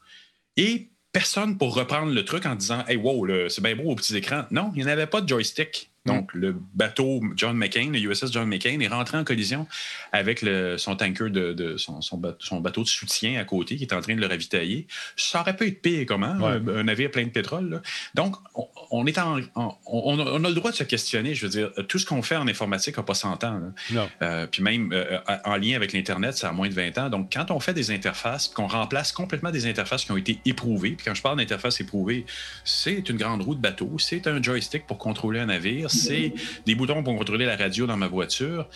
Et 0.56 0.90
personne 1.12 1.58
pour 1.58 1.74
reprendre 1.76 2.12
le 2.14 2.26
truc 2.26 2.46
en 2.46 2.56
disant 2.56 2.84
Hey, 2.88 2.96
wow, 2.98 3.50
c'est 3.50 3.62
bien 3.64 3.76
beau 3.76 3.84
aux 3.92 3.96
petits 3.96 4.16
écrans. 4.16 4.46
Non, 4.52 4.72
il 4.76 4.84
n'y 4.84 4.90
en 4.90 4.92
avait 4.92 5.08
pas 5.08 5.22
de 5.22 5.28
joystick. 5.30 5.90
Donc, 6.08 6.34
le 6.34 6.56
bateau 6.74 7.22
John 7.36 7.56
McCain, 7.58 7.90
le 7.92 8.00
USS 8.00 8.32
John 8.32 8.48
McCain, 8.48 8.80
est 8.80 8.88
rentré 8.88 9.18
en 9.18 9.24
collision 9.24 9.68
avec 10.12 10.42
le- 10.42 10.78
son 10.78 10.96
tanker 10.96 11.30
de, 11.30 11.54
de- 11.54 11.78
son, 11.78 12.02
son 12.02 12.18
ba- 12.18 12.36
son 12.40 12.60
bateau 12.60 12.84
de 12.84 12.88
soutien 12.88 13.40
à 13.40 13.44
côté 13.44 13.76
qui 13.76 13.84
est 13.84 13.94
en 13.94 14.02
train 14.02 14.16
de 14.16 14.22
le 14.22 14.28
ravitailler. 14.28 14.88
Ça 15.16 15.42
aurait 15.42 15.56
pu 15.56 15.68
être 15.68 15.82
pire 15.82 16.06
comment, 16.08 16.36
Ouais. 16.38 16.60
un, 16.76 16.84
navire 16.84 17.12
plein 17.12 17.26
de 17.26 17.30
pétrole. 17.30 17.70
là. 17.70 17.82
Donc, 18.16 18.36
on, 18.56 18.68
on 18.92 19.06
est 19.06 19.18
en, 19.18 19.40
en- 19.56 19.78
on, 19.86 20.20
a, 20.20 20.24
on 20.24 20.44
a 20.44 20.50
le 20.50 20.56
droit 20.56 20.72
de 20.72 20.76
se 20.76 20.84
questionner. 20.84 21.36
Je 21.36 21.46
veux 21.46 21.52
dire, 21.52 21.72
tout 21.88 22.00
ce 22.00 22.06
qu'on 22.06 22.22
fait 22.22 22.36
en 22.38 22.48
informatique 22.48 22.98
n'a 22.98 23.04
pas 23.04 23.14
100 23.14 23.44
ans. 23.44 23.62
Non. 23.92 24.10
Euh, 24.22 24.48
puis 24.48 24.64
même 24.64 24.92
euh, 24.94 25.20
en 25.46 25.56
lien 25.58 25.76
avec 25.76 25.94
l'Internet, 25.94 26.36
ça 26.38 26.50
a 26.50 26.52
moins 26.52 26.70
de 26.70 26.74
20 26.74 26.98
ans. 26.98 27.10
Donc, 27.10 27.32
quand 27.34 27.52
on 27.52 27.60
fait 27.60 27.74
des 27.74 27.92
interfaces, 27.92 28.48
qu'on 28.48 28.68
remplace 28.68 29.12
complètement 29.12 29.52
des 29.52 29.66
interfaces 29.68 30.06
qui 30.06 30.12
ont 30.12 30.18
été 30.18 30.40
éprouvées, 30.46 30.92
puis 30.92 31.06
quand 31.06 31.14
je 31.14 31.22
parle 31.22 31.38
d'interfaces 31.38 31.82
éprouvées, 31.82 32.26
c'est 32.64 33.10
une 33.10 33.18
grande 33.18 33.42
roue 33.42 33.56
de 33.56 33.62
bateau, 33.62 33.98
c'est 34.00 34.28
un 34.28 34.42
joystick 34.42 34.86
pour 34.88 34.98
contrôler 34.98 35.40
un 35.40 35.48
navire, 35.48 35.90
c'est 35.98 36.34
des 36.66 36.76
boutons 36.76 37.04
pour 37.04 37.16
contrôler 37.18 37.46
la 37.46 37.56
radio 37.56 37.86
dans 37.88 37.98
ma 37.98 38.08
voiture. 38.08 38.68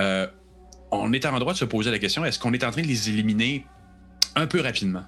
Euh, 0.00 0.26
on 0.90 1.12
est 1.12 1.24
en 1.26 1.38
droit 1.38 1.52
de 1.52 1.58
se 1.58 1.64
poser 1.64 1.90
la 1.90 1.98
question, 1.98 2.24
est-ce 2.24 2.38
qu'on 2.38 2.52
est 2.52 2.62
en 2.64 2.70
train 2.70 2.82
de 2.82 2.86
les 2.86 3.08
éliminer 3.08 3.64
un 4.34 4.46
peu 4.46 4.60
rapidement? 4.60 5.04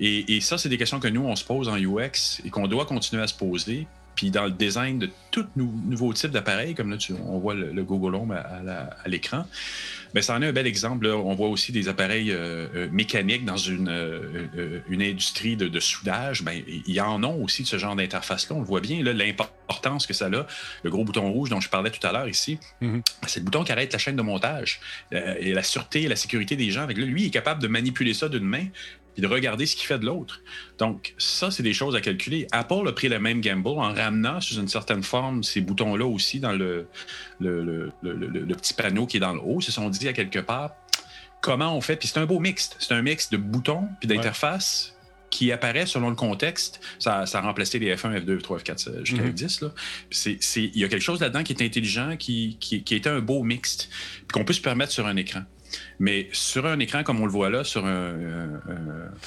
Et, 0.00 0.40
ça, 0.40 0.56
c'est 0.56 0.68
des 0.68 0.78
questions 0.78 1.00
que 1.00 1.08
nous, 1.08 1.22
on 1.24 1.36
se 1.36 1.44
pose 1.44 1.68
en 1.68 1.76
UX 1.76 2.40
et 2.44 2.50
qu'on 2.50 2.66
doit 2.68 2.86
continuer 2.86 3.22
à 3.22 3.26
se 3.26 3.34
poser. 3.34 3.86
Puis 4.14 4.30
dans 4.30 4.44
le 4.46 4.50
design 4.50 4.98
de 4.98 5.10
tout 5.30 5.46
nou- 5.54 5.72
nouveau 5.86 6.12
type 6.12 6.30
d'appareil, 6.30 6.74
comme 6.74 6.90
là, 6.90 6.96
tu- 6.96 7.12
on 7.12 7.38
voit 7.38 7.54
le, 7.54 7.72
le 7.72 7.84
Google 7.84 8.14
Home 8.16 8.32
à 8.32 9.08
l'écran, 9.08 9.44
ben, 10.14 10.22
ça 10.22 10.34
en 10.34 10.42
est 10.42 10.46
un 10.46 10.52
bel 10.52 10.66
exemple. 10.66 11.06
là. 11.06 11.16
On 11.16 11.34
voit 11.34 11.48
aussi 11.48 11.72
des 11.72 11.88
appareils 11.88 12.30
euh, 12.30 12.66
euh, 12.74 12.88
mécaniques 12.90 13.44
dans 13.44 13.56
une, 13.56 13.88
euh, 13.88 14.80
une 14.88 15.02
industrie 15.02 15.56
de, 15.56 15.68
de 15.68 15.80
soudage. 15.80 16.42
Ben, 16.42 16.62
il 16.66 16.92
y 16.92 17.00
en 17.00 17.22
a 17.22 17.28
aussi 17.28 17.62
de 17.62 17.68
ce 17.68 17.78
genre 17.78 17.94
d'interface-là. 17.96 18.56
On 18.56 18.60
le 18.60 18.66
voit 18.66 18.80
bien, 18.80 19.02
l'importance 19.02 20.06
que 20.06 20.14
ça 20.14 20.26
a. 20.26 20.46
Le 20.82 20.90
gros 20.90 21.04
bouton 21.04 21.30
rouge 21.32 21.50
dont 21.50 21.60
je 21.60 21.68
parlais 21.68 21.90
tout 21.90 22.04
à 22.06 22.12
l'heure 22.12 22.28
ici, 22.28 22.58
Mhm. 22.80 23.02
c'est 23.26 23.40
le 23.40 23.44
bouton 23.44 23.64
qui 23.64 23.72
arrête 23.72 23.92
la 23.92 23.98
chaîne 23.98 24.16
de 24.16 24.22
montage. 24.22 24.80
Euh, 25.12 25.34
et 25.40 25.52
la 25.52 25.62
sûreté 25.62 26.02
et 26.02 26.08
la 26.08 26.16
sécurité 26.16 26.56
des 26.56 26.70
gens. 26.70 26.86
Là, 26.86 26.92
lui, 26.94 27.22
il 27.22 27.26
est 27.26 27.30
capable 27.30 27.62
de 27.62 27.68
manipuler 27.68 28.14
ça 28.14 28.28
d'une 28.28 28.44
main 28.44 28.64
puis 29.18 29.26
de 29.28 29.32
regarder 29.34 29.66
ce 29.66 29.74
qu'il 29.74 29.88
fait 29.88 29.98
de 29.98 30.06
l'autre. 30.06 30.40
Donc, 30.78 31.12
ça, 31.18 31.50
c'est 31.50 31.64
des 31.64 31.72
choses 31.72 31.96
à 31.96 32.00
calculer. 32.00 32.46
Apple 32.52 32.86
a 32.86 32.92
pris 32.92 33.08
le 33.08 33.18
même 33.18 33.40
gamble 33.40 33.66
en 33.70 33.92
ramenant 33.92 34.40
sous 34.40 34.54
une 34.60 34.68
certaine 34.68 35.02
forme 35.02 35.42
ces 35.42 35.60
boutons-là 35.60 36.06
aussi 36.06 36.38
dans 36.38 36.52
le, 36.52 36.86
le, 37.40 37.60
le- 38.00 38.54
petit 38.54 38.74
panneau 38.74 39.06
qui 39.06 39.16
est 39.16 39.20
dans 39.20 39.32
le 39.32 39.40
haut. 39.40 39.58
Ils 39.58 39.64
se 39.64 39.72
sont 39.72 39.88
dit 39.90 40.06
à 40.06 40.12
quelque 40.12 40.38
part 40.38 40.70
comment 41.40 41.76
on 41.76 41.80
fait? 41.80 41.96
Puis 41.96 42.06
c'est 42.06 42.20
un 42.20 42.26
beau 42.26 42.38
mixte. 42.38 42.76
C'est 42.78 42.94
un 42.94 43.02
mix 43.02 43.28
de 43.30 43.36
boutons 43.38 43.88
puis 43.98 44.06
d'interfaces 44.08 44.94
qui 45.30 45.50
apparaît 45.50 45.86
selon 45.86 46.10
le 46.10 46.14
contexte. 46.16 46.80
Ça, 47.00 47.26
ça 47.26 47.38
a 47.38 47.40
remplacé 47.42 47.80
les 47.80 47.92
F1, 47.96 48.24
F2, 48.24 48.38
F3, 48.40 48.62
F4 48.62 48.88
euh, 48.88 49.04
jusqu'à. 49.04 49.24
F10. 49.24 49.64
là. 49.64 49.72
C'est- 50.12 50.40
c'est- 50.40 50.62
Il 50.74 50.78
y 50.78 50.84
a 50.84 50.88
quelque 50.88 51.02
chose 51.02 51.20
là-dedans 51.20 51.42
qui 51.42 51.52
est 51.54 51.62
intelligent, 51.62 52.16
qui, 52.16 52.56
qui, 52.60 52.84
qui 52.84 52.94
était 52.94 53.10
un 53.10 53.18
beau 53.20 53.42
mixte, 53.42 53.88
puis 53.90 54.28
qu'on 54.32 54.44
peut 54.44 54.52
se 54.54 54.60
permettre 54.60 54.92
sur 54.92 55.06
un 55.08 55.16
écran. 55.16 55.42
Mais 55.98 56.28
sur 56.32 56.66
un 56.66 56.78
écran 56.78 57.02
comme 57.02 57.20
on 57.20 57.26
le 57.26 57.32
voit 57.32 57.50
là, 57.50 57.64
sur 57.64 57.84
un, 57.86 58.14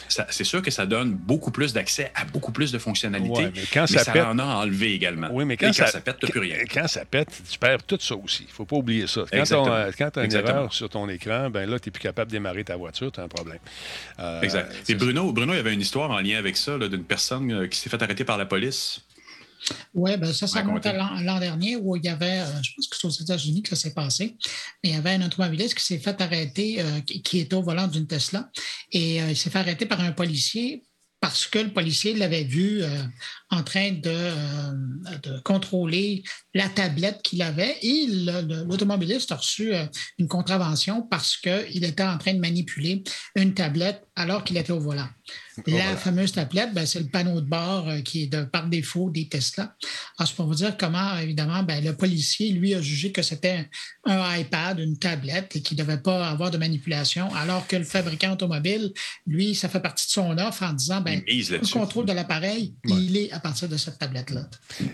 c'est 0.08 0.44
sûr 0.44 0.62
que 0.62 0.72
ça 0.72 0.86
donne 0.86 1.14
beaucoup 1.14 1.52
plus 1.52 1.74
d'accès 1.74 2.12
à 2.16 2.26
beaucoup 2.26 2.52
plus 2.52 2.72
de 2.72 2.78
fonctionnalités. 2.78 3.50
mais 3.56 3.64
quand 3.74 3.88
ça, 3.88 4.12
pète, 4.12 4.24
en 4.24 4.40
a 4.40 4.44
enlevé 4.44 4.94
également. 4.94 5.30
Oui, 5.32 5.46
mais 5.46 5.58
quand, 5.58 5.74
ça, 5.74 6.00
pète, 6.02 6.18
tu 6.20 6.28
plus 6.28 6.40
rien. 6.40 6.58
Quand 6.72 6.88
ça 6.88 7.06
pète, 7.06 7.30
tu 7.50 7.60
perds 7.60 7.84
tout 7.84 7.98
ça 8.00 8.16
aussi. 8.16 8.44
Il 8.44 8.48
ne 8.48 8.54
faut 8.54 8.66
pas 8.66 8.78
oublier 8.78 9.08
ça. 9.08 9.24
Quand 9.32 9.44
tu 10.12 10.20
as 10.20 10.24
une 10.24 10.34
erreur 10.34 10.74
sur 10.74 10.90
ton 10.90 11.08
écran, 11.10 11.50
ben 11.50 11.70
là, 11.70 11.80
tu 11.80 11.90
n'es 11.90 11.92
plus 11.92 12.02
capable 12.02 12.32
de 12.32 12.38
démarrer 12.38 12.64
ta 12.64 12.76
voiture, 12.76 13.12
tu 13.12 13.20
as 13.20 13.24
un 13.24 13.28
problème. 13.28 13.60
Euh, 14.20 14.42
exact. 14.42 14.90
Et 14.90 14.96
Bruno, 14.96 15.32
Bruno, 15.32 15.54
il 15.54 15.58
y 15.58 15.60
avait 15.60 15.74
une 15.74 15.82
histoire 15.82 16.12
en 16.12 16.20
lien 16.20 16.38
avec 16.38 16.58
ça, 16.58 16.78
d'une 16.78 17.04
personne 17.04 17.52
euh, 17.52 17.68
qui 17.68 17.80
s'est 17.80 17.90
fait 17.90 18.02
arrêter 18.02 18.24
par 18.24 18.38
la 18.38 18.46
police. 18.46 19.02
Oui, 19.94 20.18
ben 20.18 20.34
ça, 20.34 20.48
ça 20.48 20.62
remonte 20.62 20.86
à 20.86 20.94
l'an 20.94 21.40
dernier 21.40 21.76
où 21.76 21.96
il 21.96 22.04
y 22.04 22.10
avait, 22.10 22.40
euh, 22.40 22.62
je 22.64 22.72
pense 22.76 22.88
que 22.88 22.98
c'est 22.98 23.08
aux 23.08 23.24
États-Unis 23.24 23.62
que 23.62 23.70
ça 23.70 23.76
s'est 23.76 23.94
passé, 23.94 24.36
mais 24.84 24.90
il 24.90 24.96
y 24.96 24.98
avait 24.98 25.12
un 25.12 25.26
automobiliste 25.26 25.76
qui 25.76 25.84
s'est 25.84 26.00
fait 26.00 26.20
arrêter, 26.22 26.84
qui 27.06 27.40
était 27.40 27.56
au 27.56 27.62
volant 27.62 27.88
d'une 27.88 28.08
Tesla, 28.08 28.50
et 28.92 29.18
il 29.18 29.38
s'est 29.38 29.50
fait 29.50 29.60
arrêter 29.60 29.86
par 29.86 30.02
un 30.02 30.12
policier 30.12 30.84
parce 31.20 31.46
que 31.46 31.60
le 31.60 31.72
policier 31.72 32.16
l'avait 32.16 32.44
vu 32.44 32.82
en 33.52 33.64
train 33.64 33.92
de, 33.92 34.18
de, 35.24 35.40
contrôler 35.42 36.24
la 36.54 36.70
tablette 36.70 37.22
qu'il 37.22 37.42
avait 37.42 37.78
et 37.82 38.08
l'automobiliste 38.08 39.32
a 39.32 39.36
reçu 39.36 39.74
une 40.18 40.28
contravention 40.28 41.02
parce 41.04 41.38
qu'il 41.38 41.84
était 41.84 42.04
en 42.04 42.18
train 42.18 42.34
de 42.34 42.40
manipuler 42.40 43.04
une 43.36 43.54
tablette 43.54 44.08
alors 44.16 44.44
qu'il 44.44 44.58
était 44.58 44.72
au 44.72 44.80
volant. 44.80 45.08
La 45.68 45.98
fameuse 45.98 46.32
tablette, 46.32 46.74
ben, 46.74 46.86
c'est 46.86 47.00
le 47.00 47.08
panneau 47.08 47.42
de 47.42 47.46
bord 47.46 47.88
euh, 47.90 48.02
qui 48.02 48.24
est 48.24 48.28
de, 48.28 48.44
par 48.44 48.68
défaut 48.68 49.10
des 49.10 49.28
Tesla. 49.28 49.76
Alors, 50.18 50.30
c'est 50.30 50.36
pour 50.36 50.48
vous 50.48 50.56
dire 50.56 50.76
comment, 50.78 51.18
évidemment, 51.18 51.64
ben, 51.64 51.84
le 51.84 51.96
policier, 51.96 52.52
lui, 52.52 52.74
a 52.74 52.82
jugé 52.82 53.12
que 53.12 53.22
c'était 53.22 53.70
un 54.06 54.38
iPad, 54.38 54.80
une 54.80 54.98
tablette 54.98 55.56
et 55.56 55.62
qu'il 55.62 55.78
ne 55.78 55.84
devait 55.84 56.02
pas 56.02 56.30
avoir 56.30 56.52
de 56.52 56.58
manipulation, 56.58 57.34
alors 57.36 57.68
que 57.68 57.76
le 57.76 57.84
fabricant 57.84 58.34
automobile, 58.34 58.94
lui, 59.28 59.54
ça 59.54 59.70
fait 59.70 59.82
partie 59.82 60.08
de 60.08 60.12
son 60.12 60.38
offre 60.38 60.64
en 60.64 60.74
disant 60.74 61.02
ben, 61.02 61.22
le 61.28 61.72
contrôle 61.72 62.06
de 62.06 62.14
l'appareil, 62.14 62.74
il 62.86 63.18
est 63.18 63.32
à 63.32 63.40
partir 63.42 63.68
de 63.68 63.78
cette 63.78 64.00
tablette-là. 64.00 64.42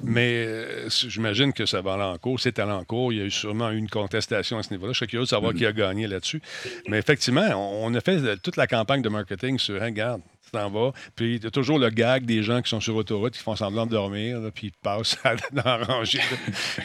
Mais 0.04 0.46
euh, 0.46 0.90
j'imagine 0.90 1.54
que 1.54 1.66
ça 1.66 1.82
va 1.82 1.94
aller 1.94 2.04
en 2.04 2.18
cours. 2.18 2.40
C'est 2.40 2.60
allé 2.60 2.72
en 2.72 2.84
cours. 2.84 3.14
Il 3.14 3.20
y 3.20 3.22
a 3.22 3.26
eu 3.26 3.32
sûrement 3.32 3.70
une 3.72 3.90
contestation 3.90 4.58
à 4.58 4.64
ce 4.64 4.72
niveau-là. 4.72 4.94
Je 4.94 4.98
suis 4.98 5.08
curieux 5.08 5.26
de 5.26 5.30
savoir 5.30 5.54
qui 5.54 5.66
a 5.66 5.74
gagné 5.74 6.08
là-dessus. 6.08 6.42
Mais 6.88 6.98
effectivement, 6.98 7.48
on 7.84 7.94
a 7.94 8.02
fait 8.02 8.38
toute 8.38 8.58
la 8.58 8.68
campagne 8.68 9.02
de 9.02 9.10
marketing 9.10 9.60
sur, 9.60 9.82
regarde, 9.82 10.22
t'en 10.52 10.70
vas. 10.70 10.92
Puis 11.16 11.36
il 11.36 11.44
y 11.44 11.48
a 11.48 11.52
toujours 11.52 11.80
le 11.80 11.90
gag 11.90 12.26
des 12.26 12.44
gens 12.44 12.62
qui 12.62 12.70
sont 12.70 12.80
sur 12.80 12.96
autoroute, 12.96 13.34
qui 13.34 13.44
font 13.44 13.56
semblant 13.56 13.86
de 13.86 13.92
dormir, 13.92 14.40
puis 14.54 14.68
ils 14.68 14.72
passent 14.72 15.18
dans 15.52 15.64
la 15.64 15.78
rangée. 15.78 16.20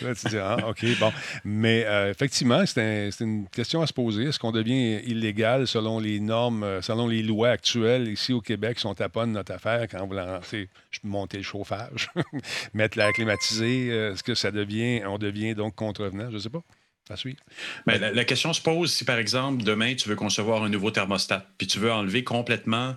là, 0.01 0.15
tu 0.15 0.29
dis, 0.29 0.39
ah, 0.39 0.57
OK, 0.69 0.85
bon. 0.99 1.13
Mais 1.45 1.85
euh, 1.87 2.11
effectivement, 2.11 2.65
c'est 2.67 3.11
une 3.21 3.49
question 3.49 3.83
à 3.83 3.87
se 3.87 3.93
poser. 3.93 4.25
Est-ce 4.25 4.39
qu'on 4.39 4.53
devient 4.53 5.01
illégal 5.05 5.67
selon 5.67 5.99
les 5.99 6.21
normes, 6.21 6.65
euh, 6.65 6.83
selon 6.83 7.09
les 7.09 7.23
lois 7.23 7.51
actuelles 7.51 8.09
ici 8.09 8.33
au 8.33 8.41
Québec, 8.41 8.79
si 8.79 8.87
on 8.87 8.95
taponne 8.95 9.33
notre 9.33 9.53
affaire 9.53 9.87
quand 9.89 10.07
vous 10.07 10.15
lancez, 10.15 10.69
monter 11.05 11.39
le 11.39 11.43
chauffage, 11.43 12.11
mettre 12.75 12.99
l'air 12.99 13.13
climatisé? 13.13 13.89
Euh, 13.91 14.13
est-ce 14.13 14.23
que 14.23 14.35
ça 14.35 14.51
devient, 14.51 15.03
on 15.07 15.19
devient 15.19 15.55
donc 15.55 15.75
contrevenant? 15.75 16.29
Je 16.31 16.37
ne 16.37 16.41
sais 16.41 16.51
pas. 16.51 16.63
À. 17.11 17.15
Mais 17.87 17.99
la, 17.99 18.13
la, 18.13 18.25
question 18.25 18.53
se 18.53 18.63
pose 18.63 18.93
si, 18.93 19.05
par 19.05 19.19
exemple, 19.19 19.65
demain, 19.65 19.95
tu 19.95 20.09
veux 20.09 20.15
concevoir 20.15 20.63
un 20.63 20.69
nouveau 20.69 20.91
thermostat, 20.91 21.47
puis 21.59 21.67
tu 21.67 21.79
veux 21.79 21.93
enlever 21.93 22.23
complètement 22.25 22.95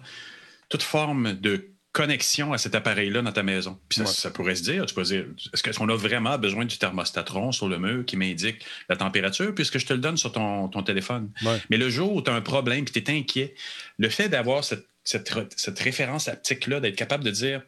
toute 0.76 0.84
forme 0.84 1.34
de 1.34 1.72
connexion 1.94 2.52
à 2.52 2.58
cet 2.58 2.76
appareil-là 2.76 3.22
dans 3.22 3.32
ta 3.32 3.44
maison. 3.44 3.80
Puis 3.88 4.02
ça, 4.06 4.30
pourrait 4.30 4.56
se 4.56 4.64
dire, 4.64 4.86
tu 4.86 4.94
peux 4.94 5.04
dire, 5.04 5.24
est-ce 5.54 5.78
qu'on 5.78 5.88
a 5.88 5.96
vraiment 5.96 6.38
besoin 6.38 6.66
du 6.66 6.78
thermostatron 6.78 7.54
sur 7.54 7.70
le 7.70 7.80
mur 7.80 8.06
qui 8.06 8.18
m'indique 8.18 8.66
la 8.90 8.98
température 8.98 9.56
puisque 9.56 9.78
je 9.78 9.86
te 9.86 9.94
le 9.94 10.00
donne 10.00 10.18
sur 10.18 10.34
ton, 10.34 10.84
téléphone? 10.84 11.32
Mais 11.70 11.78
le 11.78 11.90
jour 11.90 12.14
où 12.14 12.22
tu 12.22 12.30
as 12.30 12.34
un 12.34 12.42
problème 12.42 12.84
et 12.84 12.92
tu 12.92 13.00
es 13.00 13.18
inquiet, 13.18 13.56
le 13.98 14.10
fait 14.10 14.28
d'avoir 14.28 14.66
cette, 14.66 14.88
cette, 15.06 15.80
référence 15.80 16.28
haptique-là, 16.28 16.82
d'être 16.82 16.98
capable 16.98 17.24
de 17.24 17.32
dire, 17.32 17.62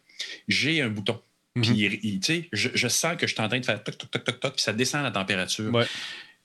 j'ai 0.50 0.82
un 0.82 0.90
bouton. 0.90 1.22
Mm-hmm. 1.56 2.20
Puis, 2.20 2.50
je, 2.52 2.70
je, 2.74 2.88
sens 2.90 3.16
que 3.16 3.28
je 3.28 3.34
suis 3.34 3.42
en 3.42 3.48
train 3.48 3.62
de 3.62 3.66
faire 3.66 3.82
toc, 3.82 3.98
toc, 3.98 4.12
toc, 4.12 4.24
toc, 4.26 4.40
toc, 4.42 4.54
puis 4.56 4.62
ça 4.62 4.74
descend 4.74 5.04
la 5.04 5.12
température 5.12 5.72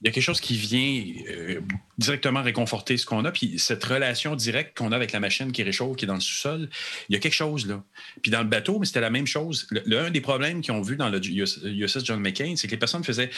il 0.02 0.06
y 0.06 0.08
a 0.08 0.12
quelque 0.12 0.24
chose 0.24 0.40
qui 0.40 0.56
vient 0.56 1.04
euh, 1.30 1.60
directement 1.96 2.42
réconforter 2.42 2.96
ce 2.96 3.06
qu'on 3.06 3.24
a. 3.24 3.30
Puis 3.30 3.58
cette 3.58 3.84
relation 3.84 4.34
directe 4.34 4.76
qu'on 4.76 4.90
a 4.90 4.96
avec 4.96 5.12
la 5.12 5.20
machine 5.20 5.52
qui 5.52 5.62
réchauffe, 5.62 5.96
qui 5.96 6.06
est 6.06 6.08
dans 6.08 6.14
le 6.14 6.20
sous-sol, 6.20 6.68
il 7.08 7.12
y 7.12 7.16
a 7.16 7.20
quelque 7.20 7.34
chose 7.34 7.68
là. 7.68 7.84
Puis 8.20 8.32
dans 8.32 8.40
le 8.40 8.48
bateau, 8.48 8.80
mais 8.80 8.86
c'était 8.86 9.00
la 9.00 9.10
même 9.10 9.28
chose. 9.28 9.68
L'un 9.86 10.10
des 10.10 10.20
problèmes 10.20 10.60
qu'ils 10.60 10.74
ont 10.74 10.82
vu 10.82 10.96
dans 10.96 11.08
le 11.08 11.24
USS 11.24 12.04
John 12.04 12.20
McCain, 12.20 12.54
c'est 12.56 12.66
que 12.66 12.72
les 12.72 12.78
personnes 12.78 13.04
faisaient 13.04 13.30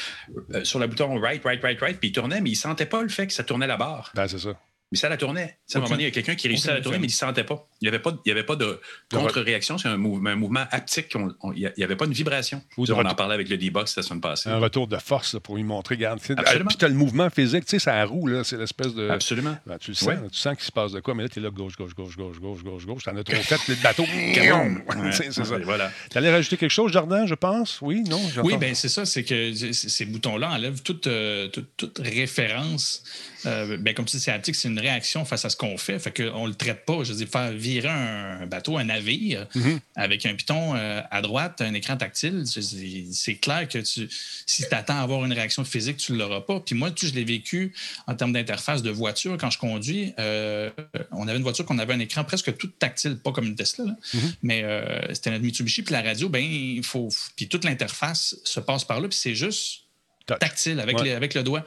euh, 0.55 0.65
sur 0.65 0.79
le 0.79 0.87
bouton 0.87 1.21
right, 1.21 1.45
right, 1.45 1.63
right, 1.63 1.79
right, 1.81 1.99
puis 1.99 2.09
ils 2.09 2.13
tournaient, 2.13 2.41
mais 2.41 2.51
ils 2.51 2.55
ne 2.55 2.59
sentaient 2.59 2.87
pas 2.87 3.03
le 3.03 3.11
fait 3.11 3.27
que 3.27 3.35
ça 3.35 3.45
tournait 3.45 3.67
la 3.67 3.77
barre. 3.77 4.11
Ben, 4.15 4.27
c'est 4.27 4.39
ça. 4.39 4.59
Mais 4.91 4.99
ça 4.99 5.09
la 5.09 5.17
tournait. 5.17 5.59
À 5.75 5.79
un 5.79 5.81
moment 5.81 5.91
donné, 5.91 6.05
il 6.05 6.07
y 6.07 6.09
a 6.09 6.13
quelqu'un 6.13 6.35
qui 6.35 6.49
réussissait 6.49 6.71
à 6.71 6.75
la 6.75 6.81
tourner, 6.81 6.99
mais 6.99 7.07
il 7.07 7.11
ne 7.11 7.15
sentait 7.15 7.45
pas. 7.45 7.69
Il 7.85 7.91
n'y 7.91 7.95
avait, 7.95 7.99
pas, 7.99 8.13
avait 8.27 8.45
pas 8.45 8.57
de 8.57 8.81
contre-réaction. 9.11 9.77
C'est 9.77 9.89
un, 9.89 9.99
mouvement, 9.99 10.31
un 10.31 10.37
mouvement 10.37 10.65
haptique. 10.71 11.15
il 11.55 11.71
n'y 11.77 11.85
avait 11.85 11.97
pas 11.97 12.07
une 12.07 12.15
vibration. 12.15 12.63
on 12.79 12.91
en 12.91 13.15
parlait 13.15 13.35
avec 13.35 13.51
le 13.51 13.59
D-Box 13.59 13.97
la 13.99 14.03
semaine 14.03 14.23
passée. 14.23 14.49
Un 14.49 14.57
retour 14.57 14.89
de 14.89 14.97
force 14.97 15.39
pour 15.39 15.57
lui 15.57 15.65
montrer. 15.65 15.97
Regarde, 15.97 16.19
Absolument. 16.19 16.69
Puis 16.69 16.79
tu 16.79 16.85
as 16.87 16.89
le 16.89 16.95
mouvement 16.95 17.29
physique. 17.29 17.67
Tu 17.67 17.73
sais, 17.73 17.79
ça 17.79 18.03
roue. 18.07 18.43
C'est 18.43 18.57
l'espèce 18.57 18.95
de. 18.95 19.11
Absolument. 19.11 19.55
Ben, 19.67 19.77
tu 19.77 19.91
le 19.91 19.97
sens. 19.97 20.15
Tu 20.33 20.39
sens 20.39 20.57
qu'il 20.57 20.65
se 20.65 20.73
passe 20.73 20.93
de 20.93 21.01
quoi. 21.01 21.15
Mais 21.15 21.25
là, 21.25 21.29
tu 21.29 21.41
es 21.41 21.43
là, 21.43 21.51
gauche, 21.51 21.77
gauche, 21.77 21.95
gauche, 21.95 22.17
gauche, 22.17 22.41
gauche, 22.41 22.65
gauche, 22.65 22.87
gauche. 22.87 23.03
Tu 23.03 23.11
en 23.11 23.17
as 23.19 23.23
trop 23.23 23.37
fait. 23.37 23.69
Le 23.69 23.75
bateau. 23.83 24.05
c'est 25.13 25.31
ça. 25.31 25.59
Voilà. 25.63 25.93
Tu 26.11 26.17
allais 26.17 26.33
rajouter 26.33 26.57
quelque 26.57 26.71
chose, 26.71 26.91
Jardin, 26.91 27.27
je 27.27 27.35
pense? 27.35 27.83
Oui, 27.83 28.03
non? 28.09 28.21
Oui, 28.43 28.57
bien, 28.57 28.73
c'est 28.73 28.89
ça. 28.89 29.05
C'est 29.05 29.25
que 29.25 29.53
ces 29.53 30.07
boutons-là 30.07 30.53
enlèvent 30.53 30.83
toute, 30.83 31.07
euh, 31.07 31.49
toute, 31.49 31.69
toute 31.77 31.99
référence 31.99 33.03
euh, 33.47 33.77
ben, 33.77 33.95
comme 33.95 34.05
tu 34.05 34.17
dis, 34.17 34.23
c'est 34.23 34.31
haptique, 34.31 34.55
c'est 34.55 34.69
une 34.69 34.79
réaction 34.79 35.25
face 35.25 35.45
à 35.45 35.51
ce 35.51 35.57
qu'on 35.57 35.77
fait. 35.77 35.99
Fait 35.99 36.13
qu'on 36.13 36.45
ne 36.45 36.49
le 36.49 36.55
traite 36.55 36.85
pas. 36.85 37.03
Je 37.03 37.13
veux 37.13 37.19
dire, 37.19 37.29
faire 37.29 37.53
virer 37.75 37.89
un 37.89 38.47
bateau, 38.47 38.79
un 38.79 38.85
navire, 38.85 39.47
mhm. 39.55 39.81
avec 39.97 40.27
un 40.27 40.35
piton 40.35 40.75
euh, 40.75 41.01
à 41.11 41.23
droite, 41.23 41.61
un 41.61 41.75
écran 41.75 41.97
tactile, 41.97 42.45
c'est 42.47 43.35
clair 43.37 43.69
que 43.69 43.79
tu, 43.79 44.09
si 44.47 44.69
tu 44.69 44.75
attends 44.75 44.97
à 44.97 45.03
avoir 45.03 45.25
une 45.25 45.33
réaction 45.33 45.65
physique, 45.65 45.97
tu 45.97 46.13
ne 46.13 46.19
l'auras 46.19 46.41
pas. 46.41 46.61
Puis 46.61 46.75
moi, 46.75 46.91
je 46.97 47.13
l'ai 47.13 47.25
vécu 47.25 47.75
en 48.07 48.15
termes 48.15 48.33
d'interface 48.33 48.83
de 48.83 48.91
voiture. 48.91 49.37
Quand 49.39 49.51
je 49.51 49.59
conduis, 49.59 50.13
euh, 50.19 50.71
on 51.13 51.27
avait 51.29 51.37
une 51.37 51.43
voiture 51.43 51.65
qu'on 51.65 51.79
avait 51.79 51.95
un 51.95 52.01
écran 52.01 52.25
presque 52.25 52.57
tout 52.57 52.69
tactile, 52.69 53.17
pas 53.17 53.33
comme 53.33 53.47
une 53.47 53.57
Tesla, 53.57 53.85
mhm. 53.85 54.33
mais 54.43 54.65
c'était 55.13 55.31
notre 55.31 55.45
Mitsubishi. 55.45 55.83
Puis 55.83 55.93
la 55.93 56.03
radio, 56.03 56.29
ben, 56.29 56.43
il 56.43 56.85
faut. 56.85 57.09
Puis 57.37 57.49
toute 57.49 57.65
l'interface 57.65 58.37
se 58.45 58.61
passe 58.61 58.85
par 58.85 59.01
là. 59.01 59.09
Puis 59.09 59.19
c'est 59.19 59.35
juste 59.35 59.83
tactile 60.27 60.81
avec, 60.81 60.99
avec 61.01 61.35
le 61.35 61.43
doigt 61.43 61.65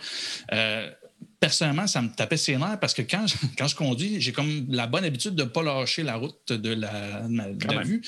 personnellement, 1.39 1.87
ça 1.87 2.01
me 2.01 2.09
tapait 2.09 2.37
ses 2.37 2.57
nerfs 2.57 2.79
parce 2.79 2.93
que 2.93 3.01
quand 3.01 3.27
je, 3.27 3.35
quand 3.57 3.67
je 3.67 3.75
conduis, 3.75 4.19
j'ai 4.21 4.31
comme 4.31 4.65
la 4.69 4.87
bonne 4.87 5.05
habitude 5.05 5.35
de 5.35 5.43
ne 5.43 5.49
pas 5.49 5.63
lâcher 5.63 6.03
la 6.03 6.15
route 6.15 6.51
de 6.51 6.73
la, 6.73 7.21
de 7.27 7.73
la 7.73 7.83
vue. 7.83 8.01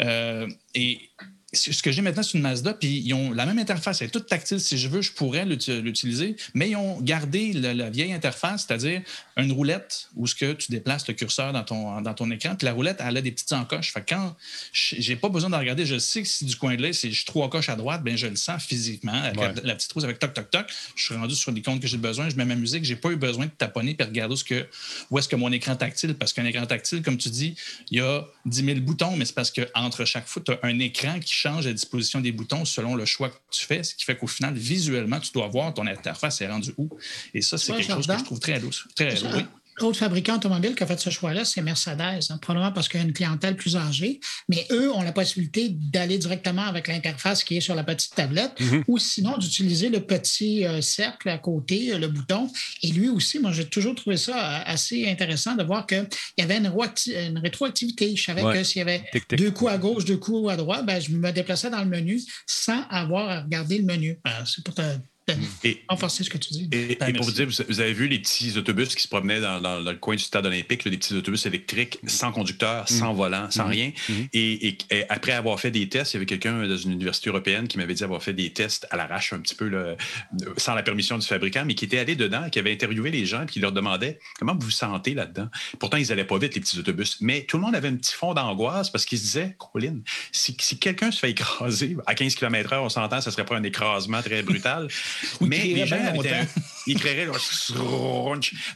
Euh, 0.00 0.48
et 0.74 1.10
ce 1.54 1.82
que 1.82 1.90
j'ai 1.90 2.02
maintenant, 2.02 2.22
c'est 2.22 2.36
une 2.36 2.42
Mazda, 2.42 2.74
puis 2.74 3.02
ils 3.04 3.14
ont 3.14 3.32
la 3.32 3.46
même 3.46 3.58
interface. 3.58 4.02
Elle 4.02 4.08
est 4.08 4.10
toute 4.10 4.26
tactile. 4.26 4.60
Si 4.60 4.76
je 4.76 4.86
veux, 4.88 5.00
je 5.00 5.12
pourrais 5.12 5.46
l'utiliser, 5.46 6.36
mais 6.52 6.70
ils 6.70 6.76
ont 6.76 7.00
gardé 7.00 7.54
la, 7.54 7.88
vieille 7.88 8.12
interface, 8.12 8.66
c'est-à-dire 8.66 9.00
une 9.38 9.52
roulette 9.52 10.10
où 10.14 10.26
ce 10.26 10.34
que 10.34 10.52
tu 10.52 10.70
déplaces 10.70 11.08
le 11.08 11.14
curseur 11.14 11.54
dans 11.54 11.64
ton, 11.64 12.02
dans 12.02 12.12
ton 12.12 12.30
écran, 12.30 12.54
puis 12.54 12.66
la 12.66 12.74
roulette, 12.74 12.98
elle 13.00 13.16
a 13.16 13.22
des 13.22 13.32
petites 13.32 13.52
encoches. 13.54 13.92
Fait 13.92 14.02
que 14.02 14.14
quand 14.14 14.36
j'ai 14.72 15.16
pas 15.16 15.30
besoin 15.30 15.48
de 15.48 15.56
regarder, 15.56 15.86
je 15.86 15.98
sais 15.98 16.22
que 16.22 16.28
si 16.28 16.44
du 16.44 16.54
coin 16.54 16.76
de 16.76 16.82
l'œil, 16.82 16.92
c'est 16.92 17.10
trois 17.24 17.48
coches 17.48 17.70
à 17.70 17.76
droite, 17.76 18.02
ben 18.04 18.14
je 18.14 18.26
le 18.26 18.36
sens 18.36 18.62
physiquement. 18.62 19.12
Avec 19.12 19.40
la, 19.64 19.74
petite 19.74 19.92
roue 19.92 20.04
avec 20.04 20.18
toc, 20.18 20.34
toc, 20.34 20.50
toc, 20.50 20.66
je 20.96 21.02
suis 21.02 21.14
rendu 21.14 21.34
sur 21.34 21.50
les 21.50 21.62
comptes 21.62 21.80
que 21.80 21.88
j'ai 21.88 21.96
besoin, 21.96 22.28
je 22.28 22.36
mets 22.36 22.44
ma 22.44 22.56
musique, 22.56 22.84
j'ai 22.84 22.96
pas 22.96 23.10
eu 23.10 23.16
besoin 23.16 23.46
de 23.46 23.50
taponner 23.50 23.96
et 23.98 24.02
regarder 24.02 24.36
ce 24.36 24.44
que, 24.44 24.66
où 25.10 25.18
est-ce 25.18 25.28
que 25.28 25.36
mon 25.36 25.50
écran 25.50 25.76
tactile, 25.76 26.14
parce 26.14 26.34
qu'un 26.34 26.44
écran 26.44 26.66
tactile, 26.66 27.00
comme 27.00 27.16
tu 27.16 27.30
dis, 27.30 27.54
il 27.90 27.98
y 27.98 28.00
a 28.02 28.26
10 28.44 28.64
000 28.64 28.80
boutons, 28.80 29.16
mais 29.16 29.24
c'est 29.24 29.34
parce 29.34 29.50
qu'entre 29.50 30.04
chaque 30.04 30.26
fois, 30.26 30.42
tu 30.44 30.52
as 30.52 30.58
un 30.62 30.78
écran 30.78 31.18
qui 31.20 31.37
change 31.38 31.66
la 31.66 31.72
disposition 31.72 32.20
des 32.20 32.32
boutons 32.32 32.64
selon 32.64 32.94
le 32.94 33.04
choix 33.04 33.28
que 33.30 33.36
tu 33.50 33.64
fais, 33.64 33.82
ce 33.82 33.94
qui 33.94 34.04
fait 34.04 34.16
qu'au 34.16 34.26
final, 34.26 34.54
visuellement, 34.54 35.20
tu 35.20 35.32
dois 35.32 35.48
voir 35.48 35.72
ton 35.72 35.86
interface 35.86 36.40
est 36.40 36.48
rendue 36.48 36.74
où. 36.76 36.88
Et 37.34 37.42
ça, 37.42 37.58
c'est 37.58 37.72
quelque 37.72 37.92
chose 37.92 38.06
que 38.06 38.18
je 38.18 38.24
trouve 38.24 38.40
très. 38.40 38.60
Très, 38.94 39.22
oui 39.24 39.44
autre 39.82 39.98
fabricant 39.98 40.36
automobile 40.36 40.74
qui 40.74 40.82
a 40.82 40.86
fait 40.86 40.98
ce 40.98 41.10
choix-là, 41.10 41.44
c'est 41.44 41.62
Mercedes, 41.62 42.20
hein, 42.30 42.38
probablement 42.40 42.72
parce 42.72 42.88
qu'il 42.88 43.00
y 43.00 43.02
a 43.02 43.06
une 43.06 43.12
clientèle 43.12 43.56
plus 43.56 43.76
âgée, 43.76 44.20
mais 44.48 44.66
eux 44.70 44.92
ont 44.92 45.02
la 45.02 45.12
possibilité 45.12 45.68
d'aller 45.70 46.18
directement 46.18 46.62
avec 46.62 46.88
l'interface 46.88 47.44
qui 47.44 47.56
est 47.56 47.60
sur 47.60 47.74
la 47.74 47.84
petite 47.84 48.14
tablette 48.14 48.58
mhm. 48.60 48.84
ou 48.88 48.98
sinon 48.98 49.36
d'utiliser 49.38 49.88
le 49.88 50.00
petit 50.00 50.64
euh, 50.64 50.80
cercle 50.80 51.28
à 51.28 51.38
côté, 51.38 51.92
euh, 51.92 51.98
le 51.98 52.08
bouton. 52.08 52.50
Et 52.82 52.88
lui 52.88 53.08
aussi, 53.08 53.38
moi, 53.38 53.52
j'ai 53.52 53.66
toujours 53.66 53.94
trouvé 53.94 54.16
ça 54.16 54.36
euh, 54.36 54.62
assez 54.66 55.08
intéressant 55.08 55.54
de 55.54 55.62
voir 55.62 55.86
qu'il 55.86 56.06
y 56.38 56.42
avait 56.42 56.58
une, 56.58 57.38
rétroactivité. 57.38 58.14
Je 58.16 58.24
savais 58.24 58.42
que 58.42 58.62
s'il 58.64 58.78
y 58.78 58.82
avait 58.82 59.04
deux 59.30 59.50
coups 59.50 59.70
à 59.70 59.78
gauche, 59.78 60.04
deux 60.04 60.16
coups 60.16 60.50
à 60.50 60.56
droite, 60.56 60.86
ben, 60.86 61.00
je 61.00 61.10
me 61.10 61.30
déplaçais 61.30 61.70
dans 61.70 61.80
le 61.80 61.86
menu 61.88 62.20
sans 62.46 62.82
avoir 62.90 63.28
à 63.28 63.42
regarder 63.42 63.78
le 63.78 63.84
menu. 63.84 64.18
C'est 64.44 64.64
pour 64.64 64.74
Et, 65.64 65.82
renforcer 65.88 66.24
ce 66.24 66.30
que 66.30 66.38
tu 66.38 66.52
dis. 66.52 66.68
Et, 66.72 66.96
ben, 66.96 67.14
pour 67.14 67.26
vous 67.26 67.32
dire, 67.32 67.48
vous 67.68 67.80
avez 67.80 67.92
vu 67.92 68.08
les 68.08 68.18
petits 68.18 68.56
autobus 68.56 68.94
qui 68.94 69.02
se 69.02 69.08
promenaient 69.08 69.40
dans, 69.40 69.80
le 69.80 69.94
coin 69.94 70.16
du 70.16 70.22
stade 70.22 70.46
olympique, 70.46 70.84
les 70.84 70.96
petits 70.96 71.14
autobus 71.14 71.46
électriques 71.46 71.98
sans 72.06 72.32
conducteur, 72.32 72.84
mm. 72.84 72.86
sans 72.86 73.14
volant, 73.14 73.50
sans 73.50 73.66
mm. 73.66 73.70
rien. 73.70 73.92
Mm. 74.08 74.12
Et, 74.32 74.78
après 75.08 75.32
avoir 75.32 75.58
fait 75.60 75.70
des 75.70 75.88
tests, 75.88 76.12
il 76.12 76.16
y 76.16 76.18
avait 76.18 76.26
quelqu'un 76.26 76.66
dans 76.66 76.76
une 76.76 76.92
université 76.92 77.30
européenne 77.30 77.68
qui 77.68 77.78
m'avait 77.78 77.94
dit 77.94 78.04
avoir 78.04 78.22
fait 78.22 78.32
des 78.32 78.50
tests 78.50 78.86
à 78.90 78.96
l'arrache 78.96 79.32
un 79.32 79.40
petit 79.40 79.54
peu, 79.54 79.70
sans 80.56 80.74
la 80.74 80.82
permission 80.82 81.18
du 81.18 81.26
fabricant, 81.26 81.64
mais 81.64 81.74
qui 81.74 81.84
était 81.84 81.98
allé 81.98 82.16
dedans, 82.16 82.48
qui 82.50 82.58
avait 82.58 82.72
interviewé 82.72 83.10
les 83.10 83.26
gens, 83.26 83.42
et 83.42 83.46
qui 83.46 83.60
leur 83.60 83.72
demandait 83.72 84.18
comment 84.38 84.54
vous 84.54 84.66
vous 84.66 84.70
sentez 84.70 85.14
là-dedans. 85.14 85.48
Pourtant, 85.78 85.96
ils 85.96 86.08
n'allaient 86.08 86.24
pas 86.24 86.38
vite, 86.38 86.54
les 86.54 86.60
petits 86.60 86.78
autobus. 86.78 87.18
Mais 87.20 87.44
tout 87.44 87.56
le 87.56 87.62
monde 87.62 87.74
avait 87.74 87.88
un 87.88 87.96
petit 87.96 88.14
fond 88.14 88.34
d'angoisse 88.34 88.90
parce 88.90 89.04
qu'ils 89.04 89.18
se 89.18 89.24
disaient, 89.24 89.56
Colin, 89.58 89.98
si, 90.32 90.56
quelqu'un 90.56 91.10
se 91.10 91.20
fait 91.20 91.30
écraser 91.30 91.96
à 92.06 92.14
15 92.14 92.34
km/h, 92.34 92.78
on 92.78 92.88
s'entend, 92.88 93.20
ça 93.20 93.30
serait 93.30 93.44
pas 93.44 93.56
un 93.56 93.62
écrasement 93.62 94.22
très 94.22 94.42
brutal. 94.42 94.88
mais 95.40 95.64
les 95.64 95.86
gens 95.86 95.98
ils 96.86 96.98
créeraient 96.98 97.28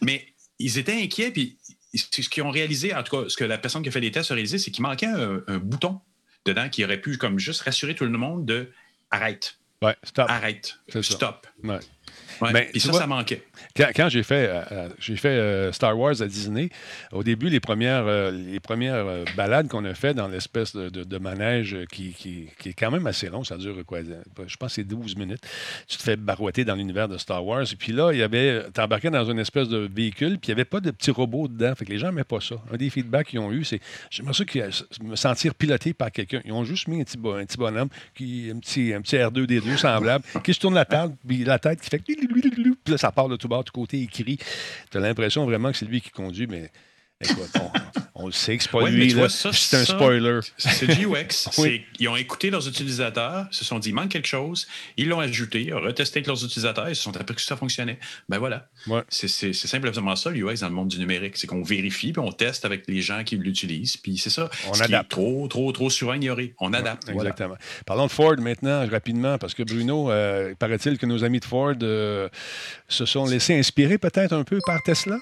Mais 0.03 0.27
ils 0.59 0.79
étaient 0.79 1.01
inquiets, 1.03 1.31
puis 1.31 1.59
ce 1.95 2.29
qu'ils 2.29 2.43
ont 2.43 2.51
réalisé, 2.51 2.95
en 2.95 3.03
tout 3.03 3.17
cas, 3.17 3.29
ce 3.29 3.37
que 3.37 3.45
la 3.45 3.59
personne 3.59 3.83
qui 3.83 3.89
a 3.89 3.93
fait 3.93 4.01
les 4.01 4.11
tests 4.11 4.31
a 4.31 4.35
réalisé, 4.35 4.59
c'est 4.59 4.71
qu'il 4.71 4.83
manquait 4.83 5.07
un, 5.07 5.59
bouton 5.59 6.01
dedans 6.45 6.69
qui 6.69 6.85
aurait 6.85 7.01
pu 7.01 7.19
comme 7.19 7.39
juste 7.39 7.63
rassurer 7.63 7.95
tout 7.95 8.05
le 8.05 8.11
monde 8.11 8.47
de 8.47 8.71
arrête. 9.11 9.59
Ouais, 9.83 9.97
stop. 10.05 10.27
Arrête. 10.29 10.79
Stop. 11.03 11.47
Ouais. 11.65 11.81
Ouais, 12.43 12.71
et 12.75 12.79
ça, 12.79 12.93
ça 12.93 13.07
manquait. 13.07 13.43
Quand, 13.77 14.09
j'ai 14.09 14.23
fait, 14.23 14.49
euh, 14.49 14.63
euh, 14.73 14.89
j'ai 14.99 15.17
fait 15.17 15.29
euh, 15.29 15.73
Star 15.73 15.99
Wars 15.99 16.21
à 16.21 16.27
Disney, 16.27 16.69
au 17.13 17.23
début, 17.23 17.49
les 17.49 17.61
premières, 17.61 18.05
les 18.31 18.61
premières 18.61 19.07
balades 19.37 19.69
qu'on 19.69 19.85
a 19.85 19.95
fait 19.95 20.15
dans 20.15 20.29
l'espèce 20.29 20.75
de, 20.75 21.19
manège 21.19 21.77
qui, 21.91 22.13
qui, 22.13 22.49
est 22.65 22.73
quand 22.73 22.91
même 22.91 23.07
assez 23.07 23.29
long, 23.29 23.45
ça 23.45 23.57
dure 23.57 23.77
quoi? 23.87 24.01
Je 24.03 24.57
pense 24.57 24.71
que 24.71 24.75
c'est 24.75 24.85
12 24.85 25.17
minutes. 25.17 25.43
Tu 25.87 25.97
te 25.97 26.03
fais 26.03 26.17
barouetter 26.17 26.65
dans 26.65 26.75
l'univers 26.75 27.09
de 27.09 27.17
Star 27.17 27.45
Wars. 27.45 27.65
Et 27.71 27.77
puis 27.77 27.93
là, 27.93 28.13
il 28.13 28.19
y 28.19 28.23
avait, 28.23 28.65
embarqué 28.79 29.11
dans 29.11 29.25
une 29.31 29.39
espèce 29.39 29.69
de 29.69 29.89
véhicule, 29.93 30.39
puis 30.39 30.49
il 30.49 30.55
n'y 30.55 30.61
avait 30.61 30.65
pas 30.65 30.81
de 30.81 30.91
petits 30.91 31.11
robots 31.11 31.49
dedans. 31.49 31.75
Fait 31.75 31.85
que 31.85 31.91
les 31.91 31.99
gens 31.99 32.09
n'aimaient 32.09 32.25
pas 32.25 32.41
ça. 32.41 32.57
Un 32.73 32.77
des 32.77 32.91
feedbacks 32.91 33.29
qu'ils 33.29 33.39
ont 33.39 33.53
eu, 33.53 33.65
c'est 33.65 33.81
j'aimerais 34.11 34.33
ça 34.33 34.45
me 35.03 35.17
sentir 35.17 35.55
piloté 35.55 35.95
par 35.95 36.11
quelqu'un. 36.11 36.41
Ils 36.45 36.53
ont 36.53 36.65
juste 36.65 36.89
mis 36.89 37.01
un 37.01 37.05
petit, 37.05 37.19
un 37.19 37.45
petit 37.45 37.59
bonhomme, 37.59 37.89
qui, 38.15 38.51
un, 38.53 38.59
petit, 38.59 38.93
un 38.93 39.01
petit 39.01 39.17
R2D2 39.17 39.77
semblable, 39.77 40.25
qui 40.43 40.53
se 40.53 40.61
tourne 40.61 40.75
la 40.75 40.85
table, 40.85 41.15
puis 41.27 41.45
la 41.45 41.59
tête 41.59 41.81
qui 41.81 41.89
fait 41.89 42.03
puis 42.03 42.32
là, 42.89 42.99
ça 42.99 43.13
part 43.13 43.29
de 43.29 43.37
tout 43.37 43.49
bas, 43.49 43.63
du 43.63 43.71
côté 43.71 44.01
écrit. 44.01 44.39
Tu 44.91 44.97
as 44.97 45.01
l'impression 45.01 45.45
vraiment 45.45 45.71
que 45.71 45.77
c'est 45.77 45.87
lui 45.87 46.01
qui 46.01 46.11
conduit, 46.11 46.47
mais 46.47 46.71
écoute, 47.21 47.51
le 48.27 48.33
sait 48.33 48.57
que 48.57 48.63
c'est 48.63 48.71
pas 48.71 48.89
lui. 48.89 49.15
C'est 49.29 49.77
un 49.77 49.85
spoiler. 49.85 50.41
C'est 50.59 50.87
du 50.87 51.07
UX. 51.07 51.49
Ils 51.99 52.09
ont 52.09 52.17
écouté 52.17 52.51
leurs 52.51 52.67
utilisateurs, 52.69 53.47
se 53.51 53.65
sont 53.65 53.79
dit, 53.79 53.91
il 53.91 53.95
manque 53.95 54.11
quelque 54.11 54.29
chose. 54.29 54.67
Ils 54.97 55.09
l'ont 55.09 55.21
ajouté, 55.21 55.73
retesté 55.73 56.19
avec 56.19 56.27
leurs 56.27 56.45
utilisateurs, 56.45 56.89
ils 56.89 56.97
se 56.97 57.03
sont 57.03 57.17
appris 57.17 57.35
que 57.35 57.41
ça 57.41 57.57
fonctionnait. 57.57 57.99
Ben 58.29 58.39
voilà. 58.39 58.69
C'est 59.09 59.53
simplement 59.53 60.17
ça, 60.17 60.31
l'UX 60.31 60.61
dans 60.61 60.69
le 60.69 60.75
monde 60.75 60.89
du 60.89 60.99
numérique. 60.99 61.37
C'est 61.37 61.47
qu'on 61.47 61.63
vérifie, 61.63 62.13
puis 62.13 62.21
on 62.21 62.33
teste 62.33 62.65
avec 62.65 62.85
les 62.89 63.01
gens 63.01 63.25
qui 63.25 63.37
l'utilisent. 63.37 63.97
Puis 63.97 64.19
c'est 64.19 64.31
ça. 64.31 64.51
On 64.69 64.81
adapte. 64.81 65.11
trop, 65.11 65.49
trop, 65.49 65.73
trop 65.73 65.91
souvent 65.91 66.15
ignoré. 66.15 66.55
On 66.61 66.73
adapte. 66.73 67.09
exactement. 67.09 67.57
Parlons 67.87 68.07
de 68.07 68.13
Ford 68.13 68.37
maintenant, 68.39 68.87
rapidement, 68.89 69.39
parce 69.39 69.55
que 69.55 69.63
Bruno, 69.63 70.11
euh, 70.11 70.55
paraît-il 70.59 70.99
que 70.99 71.07
nos 71.07 71.25
amis 71.25 71.41
de 71.41 71.45
Ford 71.45 71.75
euh, 71.83 72.29
se 72.89 73.07
sont 73.07 73.25
laissés 73.25 73.59
inspirer 73.59 73.99
peut-être 73.99 74.33
un 74.33 74.45
peu 74.45 74.59
par 74.67 74.83
Tesla? 74.83 75.17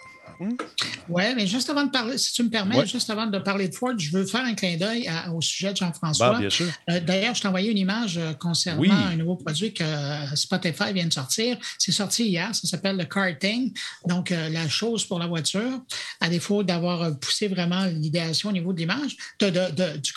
Oui, 1.09 1.23
mais 1.37 1.47
juste 1.47 1.69
avant 1.69 1.85
de 1.85 1.91
parler, 1.91 2.17
si 2.17 2.33
tu 2.33 2.43
me 2.43 2.51
permets, 2.51 2.87
juste 2.87 3.11
avant 3.11 3.27
de 3.27 3.39
parler 3.39 3.69
de 3.69 3.75
Ford, 3.75 3.99
je 3.99 4.11
veux 4.11 4.25
faire 4.25 4.45
un 4.45 4.55
clin 4.55 4.77
d'œil 4.77 5.11
au 5.35 5.41
sujet 5.41 5.73
de 5.73 5.77
Jean-François. 5.77 6.41
Bah, 6.41 6.49
euh, 6.91 7.01
d'ailleurs, 7.01 7.35
je 7.35 7.43
t'ai 7.43 7.49
envoyé 7.49 7.71
une 7.71 7.79
image 7.79 8.17
euh, 8.17 8.33
concernant 8.35 8.95
un 8.95 9.17
nouveau 9.17 9.37
produit 9.37 9.75
que 9.75 9.83
euh, 9.83 10.35
Spotify 10.37 10.93
vient 10.93 11.07
de 11.07 11.13
sortir. 11.13 11.59
C'est 11.79 11.93
sorti 11.93 12.27
hier, 12.27 12.55
ça 12.55 12.67
s'appelle 12.69 12.97
le 12.97 13.05
karting, 13.05 13.73
donc 14.07 14.31
la 14.31 14.69
chose 14.69 15.05
pour 15.05 15.19
la 15.19 15.27
voiture, 15.27 15.83
à 16.21 16.29
défaut 16.29 16.63
d'avoir 16.63 17.19
poussé 17.19 17.49
vraiment 17.49 17.85
l'idéation 17.87 18.51
au 18.51 18.53
niveau 18.53 18.73
de 18.73 18.79
l'image, 18.79 19.17
de, 19.41 19.97
du, 19.97 20.13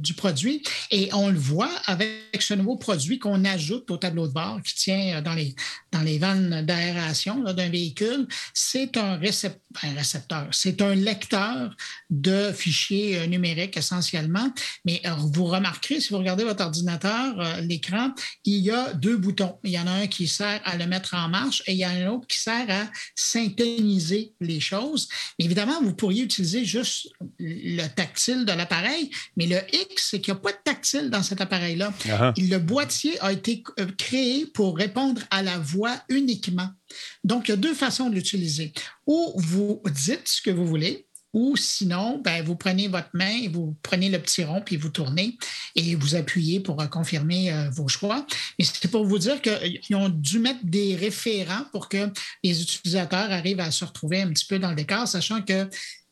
du 0.00 0.14
produit. 0.14 0.62
Et 0.90 1.10
on 1.12 1.28
le 1.28 1.38
voit 1.38 1.70
avec 1.86 2.40
ce 2.40 2.54
nouveau 2.54 2.76
produit 2.76 3.18
qu'on 3.18 3.44
ajoute 3.44 3.90
au 3.90 3.96
tableau 3.96 4.28
de 4.28 4.32
bord 4.32 4.60
qui 4.62 4.74
tient 4.74 5.20
dans 5.22 5.34
les, 5.34 5.54
dans 5.92 6.02
les 6.02 6.18
vannes 6.18 6.64
d'aération 6.64 7.42
d'un 7.42 7.68
véhicule. 7.68 8.26
C'est 8.54 8.96
un 8.96 9.16
récepteur 9.16 9.65
un 9.82 9.94
récepteur. 9.94 10.48
C'est 10.52 10.80
un 10.80 10.94
lecteur 10.94 11.74
de 12.10 12.52
fichiers 12.52 13.18
euh, 13.18 13.26
numériques 13.26 13.76
essentiellement. 13.76 14.52
Mais 14.84 15.00
euh, 15.04 15.10
vous 15.32 15.44
remarquerez, 15.44 16.00
si 16.00 16.10
vous 16.10 16.18
regardez 16.18 16.44
votre 16.44 16.64
ordinateur, 16.64 17.38
euh, 17.40 17.60
l'écran, 17.60 18.12
il 18.44 18.60
y 18.60 18.70
a 18.70 18.92
deux 18.94 19.16
boutons. 19.16 19.58
Il 19.64 19.70
y 19.70 19.78
en 19.78 19.86
a 19.86 19.92
un 19.92 20.06
qui 20.06 20.28
sert 20.28 20.60
à 20.64 20.76
le 20.76 20.86
mettre 20.86 21.14
en 21.14 21.28
marche 21.28 21.62
et 21.66 21.72
il 21.72 21.78
y 21.78 21.86
en 21.86 21.90
a 21.90 21.92
un 21.92 22.06
autre 22.08 22.26
qui 22.26 22.38
sert 22.38 22.66
à 22.68 22.86
synthétiser 23.14 24.32
les 24.40 24.60
choses. 24.60 25.08
évidemment, 25.38 25.80
vous 25.82 25.94
pourriez 25.94 26.22
utiliser 26.22 26.64
juste 26.64 27.08
le 27.38 27.86
tactile 27.88 28.44
de 28.44 28.52
l'appareil, 28.52 29.10
mais 29.36 29.46
le 29.46 29.58
X, 29.72 30.08
c'est 30.10 30.20
qu'il 30.20 30.32
n'y 30.32 30.38
a 30.38 30.42
pas 30.42 30.52
de 30.52 30.58
tactile 30.64 31.10
dans 31.10 31.22
cet 31.22 31.40
appareil-là. 31.40 31.92
Uh-huh. 32.04 32.50
Le 32.50 32.58
boîtier 32.58 33.20
a 33.20 33.32
été 33.32 33.62
créé 33.98 34.46
pour 34.46 34.76
répondre 34.76 35.22
à 35.30 35.42
la 35.42 35.58
voix 35.58 35.96
uniquement. 36.08 36.70
Donc, 37.24 37.48
il 37.48 37.52
y 37.52 37.54
a 37.54 37.56
deux 37.56 37.74
façons 37.74 38.08
de 38.10 38.14
l'utiliser. 38.14 38.72
Ou 39.06 39.32
vous 39.36 39.82
dites 39.90 40.28
ce 40.28 40.42
que 40.42 40.50
vous 40.50 40.66
voulez, 40.66 41.06
ou 41.32 41.54
sinon, 41.54 42.18
ben, 42.24 42.42
vous 42.42 42.56
prenez 42.56 42.88
votre 42.88 43.10
main 43.12 43.42
et 43.42 43.48
vous 43.48 43.76
prenez 43.82 44.08
le 44.08 44.18
petit 44.18 44.42
rond, 44.42 44.62
puis 44.64 44.78
vous 44.78 44.88
tournez 44.88 45.36
et 45.74 45.94
vous 45.94 46.14
appuyez 46.14 46.60
pour 46.60 46.80
euh, 46.80 46.86
confirmer 46.86 47.52
euh, 47.52 47.68
vos 47.70 47.88
choix. 47.88 48.26
Mais 48.58 48.64
c'est 48.64 48.90
pour 48.90 49.04
vous 49.04 49.18
dire 49.18 49.42
qu'ils 49.42 49.96
ont 49.96 50.08
dû 50.08 50.38
mettre 50.38 50.60
des 50.64 50.96
référents 50.96 51.66
pour 51.72 51.90
que 51.90 52.10
les 52.42 52.62
utilisateurs 52.62 53.30
arrivent 53.30 53.60
à 53.60 53.70
se 53.70 53.84
retrouver 53.84 54.22
un 54.22 54.32
petit 54.32 54.46
peu 54.46 54.58
dans 54.58 54.70
le 54.70 54.76
décor, 54.76 55.06
sachant 55.06 55.42
que 55.42 55.68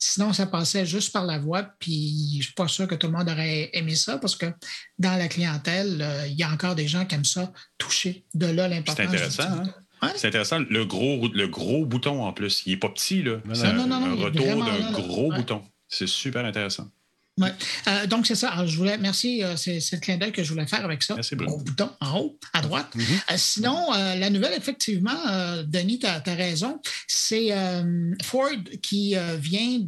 Sinon, 0.07 0.35
ça 0.35 0.45
passait 0.45 0.85
juste 0.85 1.15
par 1.15 1.25
la 1.25 1.39
voix, 1.39 1.63
puis 1.79 2.33
je 2.33 2.37
ne 2.37 2.43
suis 2.43 2.53
pas 2.53 2.69
sûr 2.69 2.87
que 2.87 2.95
tout 2.95 3.07
le 3.07 3.15
monde 3.15 3.31
aurait 3.31 3.71
aimé 3.73 3.95
ça 3.95 4.19
parce 4.19 4.37
que 4.37 4.53
dans 4.99 5.17
la 5.17 5.29
clientèle, 5.29 6.03
euh, 6.03 6.27
il 6.27 6.35
y 6.35 6.43
a 6.43 6.51
encore 6.51 6.75
des 6.75 6.87
gens 6.87 7.07
qui 7.07 7.15
aiment 7.15 7.25
ça 7.25 7.51
toucher. 7.79 8.27
De 8.35 8.45
là 8.45 8.69
l'importance. 8.69 8.97
C'est 8.97 9.17
intéressant. 9.17 9.43
Hein? 9.45 9.75
C'est 10.17 10.29
intéressant. 10.29 10.61
Le 10.69 10.85
gros, 10.85 11.29
le 11.33 11.47
gros 11.47 11.85
bouton 11.85 12.23
en 12.23 12.33
plus, 12.33 12.62
il 12.67 12.73
n'est 12.73 12.79
pas 12.79 12.88
petit. 12.88 13.23
Là. 13.23 13.38
C'est 13.53 13.67
un, 13.67 13.90
un 13.90 14.14
retour 14.14 14.64
d'un 14.64 14.93
gros 14.93 15.33
bouton. 15.33 15.62
C'est 15.88 16.09
super 16.09 16.45
intéressant. 16.45 16.88
Oui. 17.40 17.49
Euh, 17.88 18.07
donc, 18.07 18.27
c'est 18.29 18.37
ça. 18.37 18.51
Alors, 18.51 18.68
je 18.68 18.77
voulais, 18.77 18.97
merci, 18.97 19.42
euh, 19.42 19.57
c'est, 19.57 19.81
le 19.92 19.99
clin 19.99 20.16
d'œil 20.18 20.31
que 20.31 20.44
je 20.44 20.51
voulais 20.51 20.68
faire 20.68 20.85
avec 20.85 21.03
ça. 21.03 21.14
Merci, 21.14 21.35
Gros 21.35 21.59
bouton 21.59 21.90
en 22.01 22.20
haut, 22.20 22.38
à 22.53 22.61
droite. 22.61 22.87
Mm-hmm. 22.94 23.33
Euh, 23.33 23.35
sinon, 23.37 23.90
la 23.92 24.31
nouvelle, 24.31 24.53
effectivement, 24.57 25.12
Denis, 25.66 25.99
tu 25.99 26.07
as, 26.07 26.23
raison, 26.35 26.81
c'est 27.09 27.51
Ford 28.23 28.51
qui 28.83 29.14
vient 29.38 29.79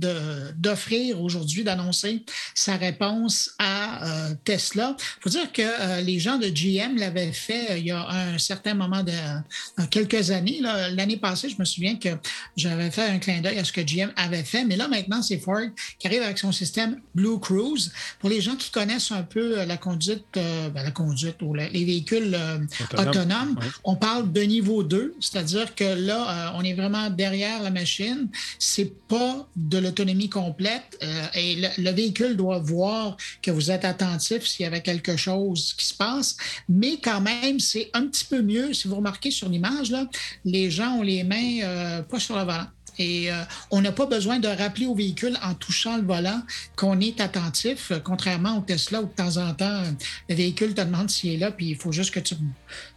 d'offrir 0.56 1.20
aujourd'hui, 1.20 1.64
d'annoncer 1.64 2.24
sa 2.54 2.76
réponse 2.76 3.50
à 3.58 4.30
Tesla. 4.44 4.96
Il 4.98 5.22
faut 5.22 5.30
dire 5.30 5.52
que 5.52 6.00
les 6.02 6.18
gens 6.18 6.38
de 6.38 6.48
GM 6.48 6.96
l'avaient 6.96 7.32
fait 7.32 7.78
il 7.80 7.86
y 7.86 7.90
a 7.90 8.08
un 8.08 8.38
certain 8.38 8.74
moment 8.74 9.02
de 9.02 9.86
quelques 9.90 10.30
années. 10.30 10.60
L'année 10.60 11.16
passée, 11.16 11.48
je 11.48 11.56
me 11.58 11.64
souviens 11.64 11.96
que 11.96 12.10
j'avais 12.56 12.90
fait 12.90 13.06
un 13.08 13.18
clin 13.18 13.40
d'œil 13.40 13.58
à 13.58 13.64
ce 13.64 13.72
que 13.72 13.80
GM 13.80 14.12
avait 14.16 14.44
fait, 14.44 14.64
mais 14.64 14.76
là, 14.76 14.88
maintenant, 14.88 15.22
c'est 15.22 15.38
Ford 15.38 15.66
qui 15.98 16.06
arrive 16.06 16.22
avec 16.22 16.38
son 16.38 16.52
système 16.52 17.00
Blue 17.14 17.35
Cruise. 17.38 17.92
Pour 18.20 18.30
les 18.30 18.40
gens 18.40 18.56
qui 18.56 18.70
connaissent 18.70 19.12
un 19.12 19.22
peu 19.22 19.58
euh, 19.58 19.66
la 19.66 19.76
conduite, 19.76 20.24
euh, 20.36 20.68
ben, 20.70 20.82
la 20.82 20.90
conduite 20.90 21.42
ou 21.42 21.54
les 21.54 21.68
véhicules 21.68 22.34
euh, 22.34 22.58
autonomes, 22.98 23.58
on 23.84 23.96
parle 23.96 24.32
de 24.32 24.42
niveau 24.42 24.82
2, 24.82 25.14
c'est-à-dire 25.20 25.74
que 25.74 25.84
là, 25.84 26.52
on 26.56 26.62
est 26.62 26.74
vraiment 26.74 27.10
derrière 27.10 27.62
la 27.62 27.70
machine. 27.70 28.28
C'est 28.58 28.92
pas 29.08 29.46
de 29.56 29.78
l'autonomie 29.78 30.28
complète 30.28 30.98
et 31.34 31.56
le, 31.78 31.90
véhicule 31.90 32.36
doit 32.36 32.58
voir 32.58 33.16
que 33.40 33.50
vous 33.50 33.70
êtes 33.70 33.84
attentif 33.84 34.46
s'il 34.46 34.64
y 34.64 34.66
avait 34.66 34.82
quelque 34.82 35.16
chose 35.16 35.74
qui 35.78 35.86
se 35.86 35.94
passe, 35.94 36.36
mais 36.68 36.98
quand 37.02 37.20
même, 37.20 37.58
c'est 37.58 37.90
un 37.94 38.06
petit 38.06 38.24
peu 38.24 38.42
mieux. 38.42 38.74
Si 38.74 38.88
vous 38.88 38.96
remarquez 38.96 39.30
sur 39.30 39.48
l'image, 39.48 39.90
là, 39.90 40.06
les 40.44 40.70
gens 40.70 40.96
ont 40.96 41.02
les 41.02 41.24
mains 41.24 42.02
pas 42.02 42.20
sur 42.20 42.36
le 42.36 42.44
volant. 42.44 42.66
Et 42.98 43.30
euh, 43.30 43.42
on 43.70 43.80
n'a 43.80 43.92
pas 43.92 44.06
besoin 44.06 44.38
de 44.38 44.48
rappeler 44.48 44.86
au 44.86 44.94
véhicule 44.94 45.36
en 45.42 45.54
touchant 45.54 45.96
le 45.96 46.02
volant 46.02 46.42
qu'on 46.76 46.98
est 47.00 47.20
attentif, 47.20 47.90
euh, 47.90 47.98
contrairement 47.98 48.58
au 48.58 48.60
Tesla 48.60 49.02
où 49.02 49.06
de 49.06 49.12
temps 49.12 49.36
en 49.36 49.52
temps, 49.54 49.82
le 50.28 50.34
véhicule 50.34 50.74
te 50.74 50.80
demande 50.80 51.10
s'il 51.10 51.34
est 51.34 51.36
là, 51.36 51.50
puis 51.50 51.66
il 51.70 51.76
faut 51.76 51.92
juste 51.92 52.12
que 52.12 52.20
tu 52.20 52.34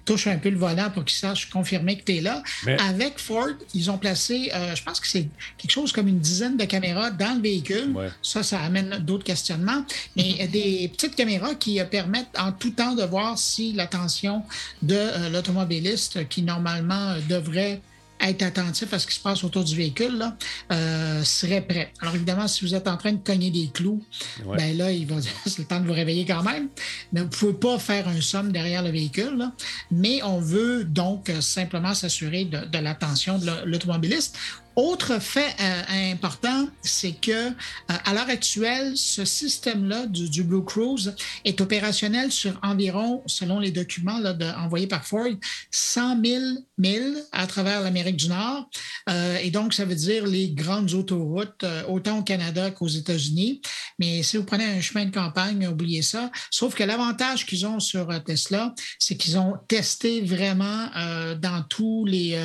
touches 0.06 0.28
un 0.28 0.38
peu 0.38 0.50
le 0.50 0.58
volant 0.58 0.90
pour 0.90 1.06
qu'il 1.06 1.18
sache 1.18 1.50
confirmer 1.50 1.98
que 1.98 2.04
tu 2.04 2.18
es 2.18 2.22
là. 2.22 2.42
Avec 2.80 3.20
Ford, 3.20 3.50
ils 3.76 3.92
ont 3.92 3.98
placé, 3.98 4.52
euh, 4.54 4.76
je 4.76 4.84
pense 4.84 5.00
que 5.00 5.08
c'est 5.08 5.28
quelque 5.58 5.72
chose 5.72 5.92
comme 5.92 6.08
une 6.08 6.20
dizaine 6.20 6.58
de 6.58 6.66
caméras 6.66 7.12
dans 7.12 7.36
le 7.36 7.42
véhicule. 7.42 7.96
Ça, 8.22 8.42
ça 8.42 8.60
amène 8.62 9.00
d'autres 9.00 9.24
questionnements. 9.24 9.86
Mais 10.16 10.48
des 10.48 10.90
petites 10.98 11.16
caméras 11.16 11.56
qui 11.56 11.80
permettent 11.92 12.36
en 12.40 12.52
tout 12.52 12.72
temps 12.72 12.96
de 12.96 13.04
voir 13.04 13.38
si 13.38 13.74
l'attention 13.74 14.44
de 14.82 15.30
l'automobiliste 15.32 16.28
qui 16.28 16.42
normalement 16.42 17.16
devrait 17.28 17.82
être 18.22 18.42
attentif 18.44 18.94
à 18.94 19.00
ce 19.00 19.08
qui 19.08 19.16
se 19.16 19.20
passe 19.22 19.44
autour 19.44 19.64
du 19.64 19.76
véhicule, 19.76 20.18
là, 20.18 20.36
euh, 20.72 21.24
serait 21.24 21.62
prêt. 21.62 21.92
Alors 22.02 22.16
évidemment, 22.16 22.48
si 22.48 22.66
vous 22.66 22.76
êtes 22.76 22.88
en 22.88 22.98
train 22.98 23.14
de 23.14 23.18
cogner 23.24 23.50
des 23.52 23.70
clous, 23.74 24.04
Ouais. 24.46 24.58
ben 24.58 24.78
là, 24.78 24.92
il 24.92 25.06
va 25.08 25.16
c'est 25.46 25.60
le 25.60 25.66
temps 25.66 25.80
de 25.80 25.88
vous 25.88 25.94
réveiller 25.94 26.26
quand 26.26 26.44
même. 26.44 26.68
Mais 27.14 27.22
vous 27.22 27.28
ne 27.28 27.32
pouvez 27.32 27.54
pas 27.54 27.80
faire 27.80 28.08
un 28.08 28.22
somme 28.22 28.52
derrière 28.52 28.84
le 28.84 28.90
véhicule. 28.92 29.38
là. 29.38 29.52
Mais 29.92 30.22
on 30.24 30.40
veut 30.40 30.84
donc 30.84 31.30
euh, 31.30 31.42
simplement 31.42 31.94
s'assurer 31.94 32.46
de, 32.46 32.66
de 32.66 32.78
l'attention 32.80 33.38
de 33.40 33.46
l'au- 33.46 33.66
l'automobiliste. 33.66 34.38
Autre 34.76 35.20
fait 35.20 35.56
euh, 35.60 36.14
important, 36.14 36.70
c'est 36.82 37.12
que 37.12 37.32
euh, 37.32 37.52
à 37.88 38.14
l'heure 38.14 38.30
actuelle, 38.30 38.94
ce 38.96 39.26
système-là 39.26 40.06
du, 40.06 40.30
du 40.30 40.44
Blue 40.44 40.64
Cruise 40.64 41.16
est 41.44 41.60
opérationnel 41.60 42.32
sur 42.32 42.58
environ, 42.64 43.22
selon 43.26 43.60
les 43.60 43.72
documents 43.72 44.20
là, 44.20 44.34
de- 44.34 44.46
envoyés 44.46 44.88
par 44.88 45.06
Ford, 45.06 45.28
100 45.72 46.24
000 46.24 46.44
milles 46.78 47.18
à 47.34 47.46
travers 47.46 47.82
l'Amérique 47.82 48.16
du 48.16 48.30
Nord. 48.30 48.70
Euh, 49.10 49.38
et 49.38 49.52
donc, 49.52 49.74
ça 49.74 49.84
veut 49.84 49.96
dire 49.96 50.26
les 50.26 50.52
grandes 50.52 50.94
autoroutes, 50.94 51.66
autant 51.90 52.20
au 52.20 52.24
Canada 52.24 52.72
qu'aux 52.72 52.88
États-Unis. 52.88 53.62
Mais 53.98 54.24
si 54.24 54.38
vous 54.38 54.46
prenez 54.46 54.66
un 54.66 54.82
chemin 54.82 55.06
de 55.06 55.12
campagne, 55.12 55.68
oubliez 55.68 56.04
ça. 56.04 56.32
Sauf 56.52 56.76
que 56.76 56.84
l'avantage 56.84 57.46
qu'ils 57.46 57.66
ont 57.66 57.82
sur 57.82 58.08
Tesla, 58.24 58.74
c'est 58.98 59.18
qu'ils 59.18 59.38
ont 59.38 59.56
testé 59.68 60.22
vraiment 60.22 60.88
dans 61.36 61.64
tous 61.68 62.06
les, 62.06 62.40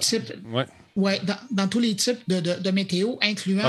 types. 0.00 0.34
Ouais. 0.52 0.66
Ouais, 0.96 1.20
dans, 1.24 1.36
dans 1.52 1.68
tous 1.68 1.78
les 1.78 1.94
types 1.94 2.18
de, 2.26 2.40
de- 2.40 2.58
de 2.60 2.70
météo, 2.72 3.14
incluant 3.22 3.62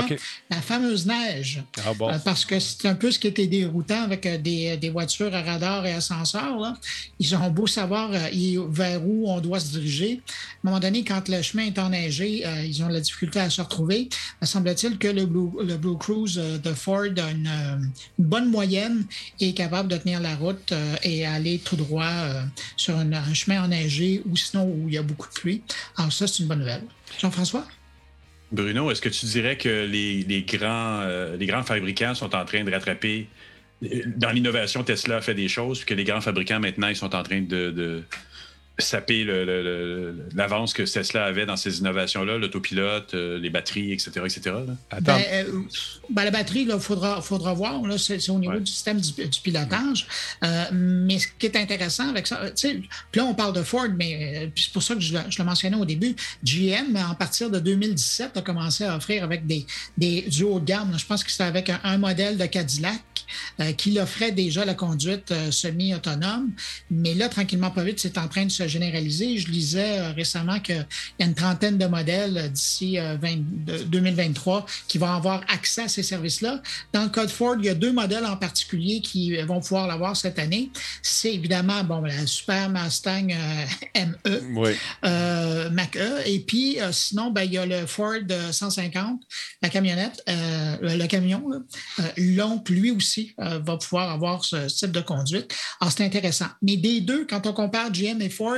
la 0.50 0.60
fameuse 0.60 1.06
neige. 1.06 1.62
Ah 1.86 1.94
bon? 1.94 2.08
Euh, 2.10 2.18
parce 2.18 2.44
que 2.44 2.58
c'est 2.58 2.86
un 2.88 2.94
peu 2.96 3.10
ce 3.12 3.18
qui 3.18 3.28
était 3.28 3.46
déroutant 3.46 4.02
avec 4.02 4.26
euh, 4.26 4.38
des, 4.38 4.76
des 4.76 4.90
voitures 4.90 5.32
à 5.34 5.40
radar 5.42 5.86
et 5.86 5.92
ascenseur. 5.92 6.58
Là. 6.58 6.76
Ils 7.20 7.34
ont 7.36 7.50
beau 7.50 7.66
savoir 7.68 8.10
euh, 8.12 8.66
vers 8.70 9.06
où 9.06 9.30
on 9.30 9.40
doit 9.40 9.60
se 9.60 9.68
diriger. 9.70 10.20
À 10.26 10.68
un 10.68 10.70
moment 10.70 10.80
donné, 10.80 11.04
quand 11.04 11.28
le 11.28 11.40
chemin 11.42 11.66
est 11.66 11.78
enneigé, 11.78 12.44
euh, 12.44 12.64
ils 12.64 12.82
ont 12.82 12.88
de 12.88 12.94
la 12.94 13.00
difficulté 13.00 13.38
à 13.40 13.48
se 13.50 13.62
retrouver. 13.62 14.08
Il 14.40 14.46
semble-t-il 14.48 14.98
que 14.98 15.08
le 15.08 15.26
Blue, 15.26 15.50
le 15.64 15.76
Blue 15.76 15.96
Cruise 15.96 16.38
euh, 16.38 16.58
de 16.58 16.72
Ford 16.72 17.04
a 17.04 17.30
une, 17.30 17.46
euh, 17.46 17.76
une 18.18 18.24
bonne 18.24 18.48
moyenne 18.50 19.06
et 19.40 19.50
est 19.50 19.54
capable 19.54 19.88
de 19.88 19.96
tenir 19.96 20.20
la 20.20 20.34
route 20.34 20.72
euh, 20.72 20.96
et 21.04 21.24
aller 21.24 21.58
tout 21.60 21.76
droit 21.76 22.04
euh, 22.04 22.42
sur 22.76 22.96
un 22.96 23.34
chemin 23.34 23.62
enneigé 23.64 24.22
ou 24.28 24.36
sinon 24.36 24.64
où 24.64 24.88
il 24.88 24.94
y 24.94 24.98
a 24.98 25.02
beaucoup 25.02 25.28
de 25.28 25.34
pluie. 25.34 25.62
Alors 25.96 26.12
ça, 26.12 26.26
c'est 26.26 26.40
une 26.42 26.48
bonne 26.48 26.58
nouvelle. 26.58 26.82
Jean-François? 27.20 27.64
Bruno, 28.50 28.90
est-ce 28.90 29.00
que 29.00 29.08
tu 29.08 29.26
dirais 29.26 29.56
que 29.56 29.86
les, 29.86 30.42
grands, 30.42 31.00
euh, 31.00 31.36
les 31.36 31.46
grands 31.46 31.62
fabricants 31.62 32.14
sont 32.14 32.34
en 32.34 32.44
train 32.44 32.64
de 32.64 32.70
rattraper 32.70 33.28
euh, 33.82 34.02
dans 34.16 34.30
l'innovation, 34.30 34.84
Tesla 34.84 35.20
fait 35.20 35.34
des 35.34 35.48
choses, 35.48 35.78
puis 35.78 35.86
que 35.86 35.94
les 35.94 36.04
grands 36.04 36.20
fabricants, 36.20 36.60
maintenant, 36.60 36.88
ils 36.88 36.96
sont 36.96 37.14
en 37.14 37.22
train 37.22 37.40
de 37.40 38.04
saper 38.82 39.24
l'avance 40.34 40.72
que 40.72 40.82
Tesla 40.82 41.24
avait 41.24 41.46
dans 41.46 41.56
ces 41.56 41.78
innovations-là, 41.78 42.38
l'autopilote, 42.38 43.14
euh, 43.14 43.38
les 43.38 43.50
batteries, 43.50 43.92
etc., 43.92 44.10
etc. 44.24 44.40
là? 44.46 44.74
Attends. 44.90 45.02
Ben, 45.16 45.22
euh, 45.32 45.60
ben, 46.10 46.24
la 46.24 46.30
batterie, 46.30 46.66
il 46.68 46.78
faudra, 46.80 47.20
faudra 47.22 47.52
voir. 47.54 47.82
Là, 47.86 47.98
c'est, 47.98 48.28
au 48.30 48.38
niveau 48.38 48.52
Ouais. 48.52 48.60
du 48.60 48.70
système 48.70 49.00
du, 49.00 49.12
du 49.12 49.40
pilotage. 49.40 50.06
Euh, 50.44 50.64
mais 50.72 51.18
ce 51.18 51.26
qui 51.38 51.46
est 51.46 51.56
intéressant 51.56 52.08
avec 52.10 52.26
ça, 52.26 52.50
tu 52.50 52.68
sais, 52.68 52.74
puis 53.10 53.20
là, 53.20 53.24
on 53.24 53.34
parle 53.34 53.54
de 53.54 53.62
Ford, 53.62 53.86
mais 53.96 54.44
euh, 54.44 54.48
c'est 54.56 54.72
pour 54.72 54.82
ça 54.82 54.94
que 54.94 55.00
je, 55.00 55.14
le- 55.14 55.20
je 55.30 55.38
le 55.38 55.44
mentionnais 55.44 55.76
au 55.76 55.84
début. 55.84 56.14
GM, 56.44 56.96
en 56.96 57.14
partir 57.14 57.48
de 57.50 57.58
2017, 57.58 58.36
a 58.36 58.42
commencé 58.42 58.84
à 58.84 58.96
offrir 58.96 59.24
avec 59.24 59.46
des, 59.46 59.66
des, 59.96 60.22
du 60.22 60.42
haut 60.44 60.60
de 60.60 60.64
gamme. 60.66 60.90
là. 60.90 60.98
Je 60.98 61.06
pense 61.06 61.24
que 61.24 61.30
c'était 61.30 61.44
avec 61.44 61.70
un, 61.70 61.80
un 61.84 61.98
modèle 61.98 62.36
de 62.36 62.44
Cadillac 62.46 63.00
euh, 63.60 63.72
qui 63.72 63.98
offrait 63.98 64.32
déjà 64.32 64.64
la 64.64 64.74
conduite 64.74 65.30
euh, 65.32 65.50
semi-autonome. 65.50 66.50
Mais 66.90 67.14
là, 67.14 67.28
tranquillement, 67.28 67.70
pas 67.70 67.84
vite, 67.84 67.98
c'est 68.00 68.18
en 68.18 68.28
train 68.28 68.44
de 68.44 68.50
se 68.50 68.66
généraliser. 68.72 69.38
Je 69.38 69.48
lisais 69.50 69.98
euh, 69.98 70.12
récemment 70.12 70.58
qu'il 70.60 70.84
y 71.18 71.22
a 71.22 71.26
une 71.26 71.34
trentaine 71.34 71.78
de 71.78 71.86
modèles 71.86 72.36
euh, 72.38 72.48
d'ici 72.48 72.98
euh, 72.98 73.16
20 73.20 73.36
de- 73.66 73.82
2023 73.84 74.66
qui 74.88 74.98
vont 74.98 75.06
avoir 75.12 75.42
accès 75.48 75.82
à 75.82 75.88
ces 75.88 76.02
services-là. 76.02 76.60
Dans 76.92 77.02
le 77.04 77.08
code 77.10 77.30
Ford, 77.30 77.56
il 77.58 77.64
y 77.66 77.68
a 77.68 77.74
deux 77.74 77.92
modèles 77.92 78.26
en 78.26 78.36
particulier 78.36 79.00
qui 79.00 79.36
vont 79.42 79.60
pouvoir 79.60 79.86
l'avoir 79.86 80.16
cette 80.16 80.38
année. 80.38 80.70
C'est 81.02 81.34
évidemment 81.34 81.84
bon, 81.84 82.00
la 82.02 82.26
Super 82.26 82.68
Mustang 82.70 83.28
euh, 83.30 84.04
ME, 84.06 84.40
Oui. 84.56 84.70
euh, 85.04 85.70
Mach-E. 85.70 86.22
Et 86.26 86.40
puis, 86.40 86.80
euh, 86.80 86.90
sinon, 86.92 87.30
ben, 87.30 87.42
il 87.42 87.52
y 87.52 87.58
a 87.58 87.66
le 87.66 87.86
Ford 87.86 88.14
euh, 88.30 88.52
150, 88.52 89.20
la 89.62 89.68
camionnette, 89.68 90.22
euh, 90.28 90.76
le 90.98 91.06
camion. 91.06 91.42
Euh, 92.00 92.36
donc, 92.36 92.68
lui 92.68 92.90
aussi 92.90 93.34
euh, 93.40 93.58
va 93.64 93.76
pouvoir 93.76 94.10
avoir 94.10 94.44
ce 94.44 94.66
type 94.66 94.92
de 94.92 95.00
conduite. 95.00 95.54
Alors, 95.80 95.92
c'est 95.92 96.04
intéressant. 96.04 96.46
Mais 96.62 96.76
des 96.76 97.00
deux, 97.00 97.26
quand 97.28 97.46
on 97.46 97.52
compare 97.52 97.90
GM 97.92 98.20
et 98.22 98.30
Ford, 98.30 98.51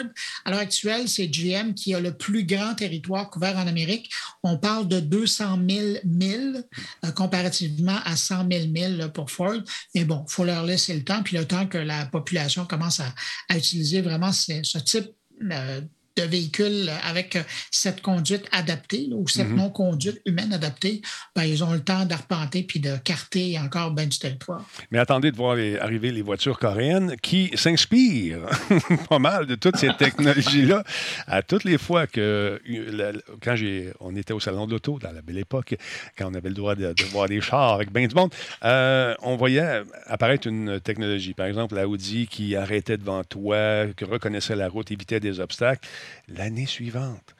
à 0.44 0.50
l'heure 0.50 0.60
actuelle, 0.60 1.08
c'est 1.08 1.28
GM 1.28 1.74
qui 1.74 1.94
a 1.94 2.00
le 2.00 2.16
plus 2.16 2.44
grand 2.44 2.74
territoire 2.74 3.30
couvert 3.30 3.56
en 3.56 3.66
Amérique. 3.66 4.10
On 4.42 4.58
parle 4.58 4.88
de 4.88 5.00
200 5.00 5.58
000 5.68 5.86
milles 6.04 6.64
euh, 7.04 7.10
comparativement 7.12 7.98
à 8.04 8.16
100 8.16 8.48
000 8.50 8.68
milles 8.68 8.96
là, 8.96 9.08
pour 9.08 9.30
Ford. 9.30 9.60
Mais 9.94 10.04
bon, 10.04 10.24
il 10.28 10.32
faut 10.32 10.44
leur 10.44 10.64
laisser 10.64 10.94
le 10.94 11.04
temps, 11.04 11.22
puis 11.22 11.36
le 11.36 11.46
temps 11.46 11.66
que 11.66 11.78
la 11.78 12.06
population 12.06 12.64
commence 12.66 13.00
à, 13.00 13.14
utiliser 13.56 14.00
vraiment 14.00 14.32
ce, 14.32 14.62
ce 14.62 14.78
type 14.78 15.10
euh, 15.50 15.80
de 16.16 16.22
véhicule 16.22 16.90
avec 17.04 17.36
euh, 17.36 17.42
cette 17.70 18.00
conduite 18.00 18.44
adaptée 18.52 19.06
là, 19.08 19.16
ou 19.16 19.26
cette 19.28 19.48
Mhm. 19.48 19.56
non-conduite 19.56 20.20
humaine 20.26 20.52
adaptée, 20.52 21.02
ben, 21.34 21.42
ils 21.44 21.62
ont 21.64 21.72
le 21.72 21.80
temps 21.82 22.04
d'arpenter 22.04 22.62
puis 22.62 22.78
de 22.80 22.96
carter 22.98 23.58
encore 23.58 23.90
ben 23.90 24.08
du 24.08 24.18
territoire. 24.18 24.64
Mais 24.90 24.98
attendez 24.98 25.32
de 25.32 25.36
voir 25.36 25.56
les- 25.56 25.76
arriver 25.78 26.12
les 26.12 26.22
voitures 26.22 26.58
coréennes 26.58 27.16
qui 27.20 27.50
s'inspirent 27.54 28.46
pas 29.08 29.18
mal 29.18 29.46
de 29.46 29.54
toutes 29.56 29.76
ces 29.76 29.88
technologies-là. 29.98 30.84
À 31.26 31.42
toutes 31.42 31.64
les 31.64 31.78
fois 31.78 32.06
que, 32.06 32.60
la- 32.66 33.12
la- 33.12 33.18
quand 33.42 33.56
on 34.00 34.14
était 34.16 34.32
au 34.32 34.40
salon 34.40 34.66
de 34.66 34.72
l'auto, 34.72 34.98
dans 35.00 35.12
la 35.12 35.20
belle 35.22 35.38
époque, 35.38 35.74
quand 36.16 36.30
on 36.30 36.34
avait 36.34 36.48
le 36.48 36.54
droit 36.54 36.74
de, 36.76 36.92
de 36.92 37.04
voir 37.10 37.28
des 37.28 37.40
chars 37.40 37.74
avec 37.74 37.92
bien 37.92 38.06
du 38.06 38.14
monde, 38.14 38.32
euh, 38.64 39.14
on 39.22 39.36
voyait 39.36 39.82
apparaître 40.06 40.46
une 40.46 40.80
technologie. 40.80 41.34
Par 41.34 41.46
exemple, 41.46 41.74
la 41.74 41.88
Audi 41.88 42.26
qui 42.28 42.54
arrêtait 42.56 42.96
devant 42.98 43.24
toi, 43.24 43.86
qui 43.96 44.04
reconnaissait 44.04 44.56
la 44.56 44.68
route, 44.68 44.90
évitait 44.92 45.20
des 45.20 45.40
obstacles. 45.40 45.86
L'année 46.28 46.66
suivante, 46.66 47.33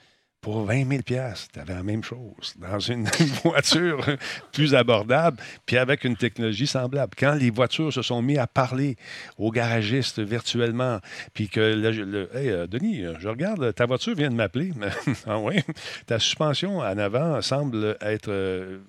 pour 0.45 0.67
20 0.67 0.87
000 0.87 1.01
tu 1.07 1.17
avais 1.59 1.73
la 1.73 1.83
même 1.83 2.05
chose 2.05 2.55
dans 2.59 2.79
une 2.79 3.09
voiture 3.45 4.05
plus 4.53 4.75
abordable, 4.75 5.39
puis 5.65 5.79
avec 5.79 6.05
une 6.05 6.17
technologie 6.17 6.67
semblable. 6.67 7.15
Quand 7.19 7.33
les 7.33 7.49
voitures 7.49 7.91
se 7.91 8.03
sont 8.03 8.21
mis 8.21 8.37
à 8.37 8.47
parler 8.47 8.97
aux 9.39 9.51
garagistes 9.51 10.21
virtuellement, 10.21 10.99
puis 11.33 11.49
que 11.49 11.61
le, 11.61 11.91
le- 11.91 12.37
Hey, 12.37 12.51
euh, 12.51 12.67
Denis, 12.67 13.05
euh, 13.05 13.15
je 13.21 13.29
regarde, 13.29 13.75
ta 13.75 13.87
voiture 13.87 14.15
vient 14.15 14.29
de 14.29 14.35
m'appeler. 14.35 14.73
ah 15.27 15.39
oui, 15.39 15.63
ta 16.07 16.19
suspension 16.19 16.81
en 16.81 16.99
avant 16.99 17.41
semble 17.41 17.97
être 18.03 18.29
euh, 18.29 18.81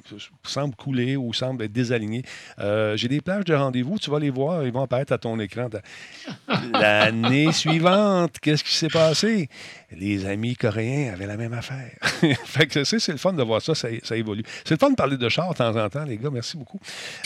semble 0.43 0.75
couler 0.75 1.15
ou 1.15 1.31
semble 1.31 1.63
être 1.63 1.71
désalignée. 1.71 2.23
Euh, 2.59 2.97
J'ai 2.97 3.07
des 3.07 3.21
plages 3.21 3.45
de 3.45 3.53
rendez-vous, 3.55 3.97
tu 3.97 4.11
vas 4.11 4.19
les 4.19 4.29
voir, 4.29 4.65
ils 4.65 4.73
vont 4.73 4.83
apparaître 4.83 5.13
à 5.13 5.17
ton 5.17 5.39
écran. 5.39 5.69
L'année 6.73 7.53
suivante, 7.53 8.39
qu'est-ce 8.41 8.63
qui 8.65 8.73
s'est 8.73 8.89
passé? 8.89 9.47
Les 9.97 10.25
amis 10.25 10.55
coréens 10.55 11.13
avaient 11.13 11.27
la 11.27 11.38
même 11.38 11.53
affaire. 11.53 11.91
fait 12.45 12.67
que 12.67 12.84
c'est 12.84 12.99
c'est 12.99 13.12
le 13.12 13.17
fun 13.17 13.34
de 13.34 13.43
voir 13.43 13.62
ça, 13.62 13.75
ça, 13.75 13.88
ça 14.03 14.17
évolue. 14.17 14.43
C'est 14.63 14.75
le 14.75 14.79
fun 14.79 14.89
de 14.89 14.95
parler 14.95 15.17
de 15.17 15.29
char 15.29 15.49
de 15.49 15.58
temps 15.58 15.75
en 15.75 15.89
temps, 15.89 16.03
les 16.03 16.17
gars. 16.17 16.29
Merci 16.31 16.58
beaucoup. 16.58 16.79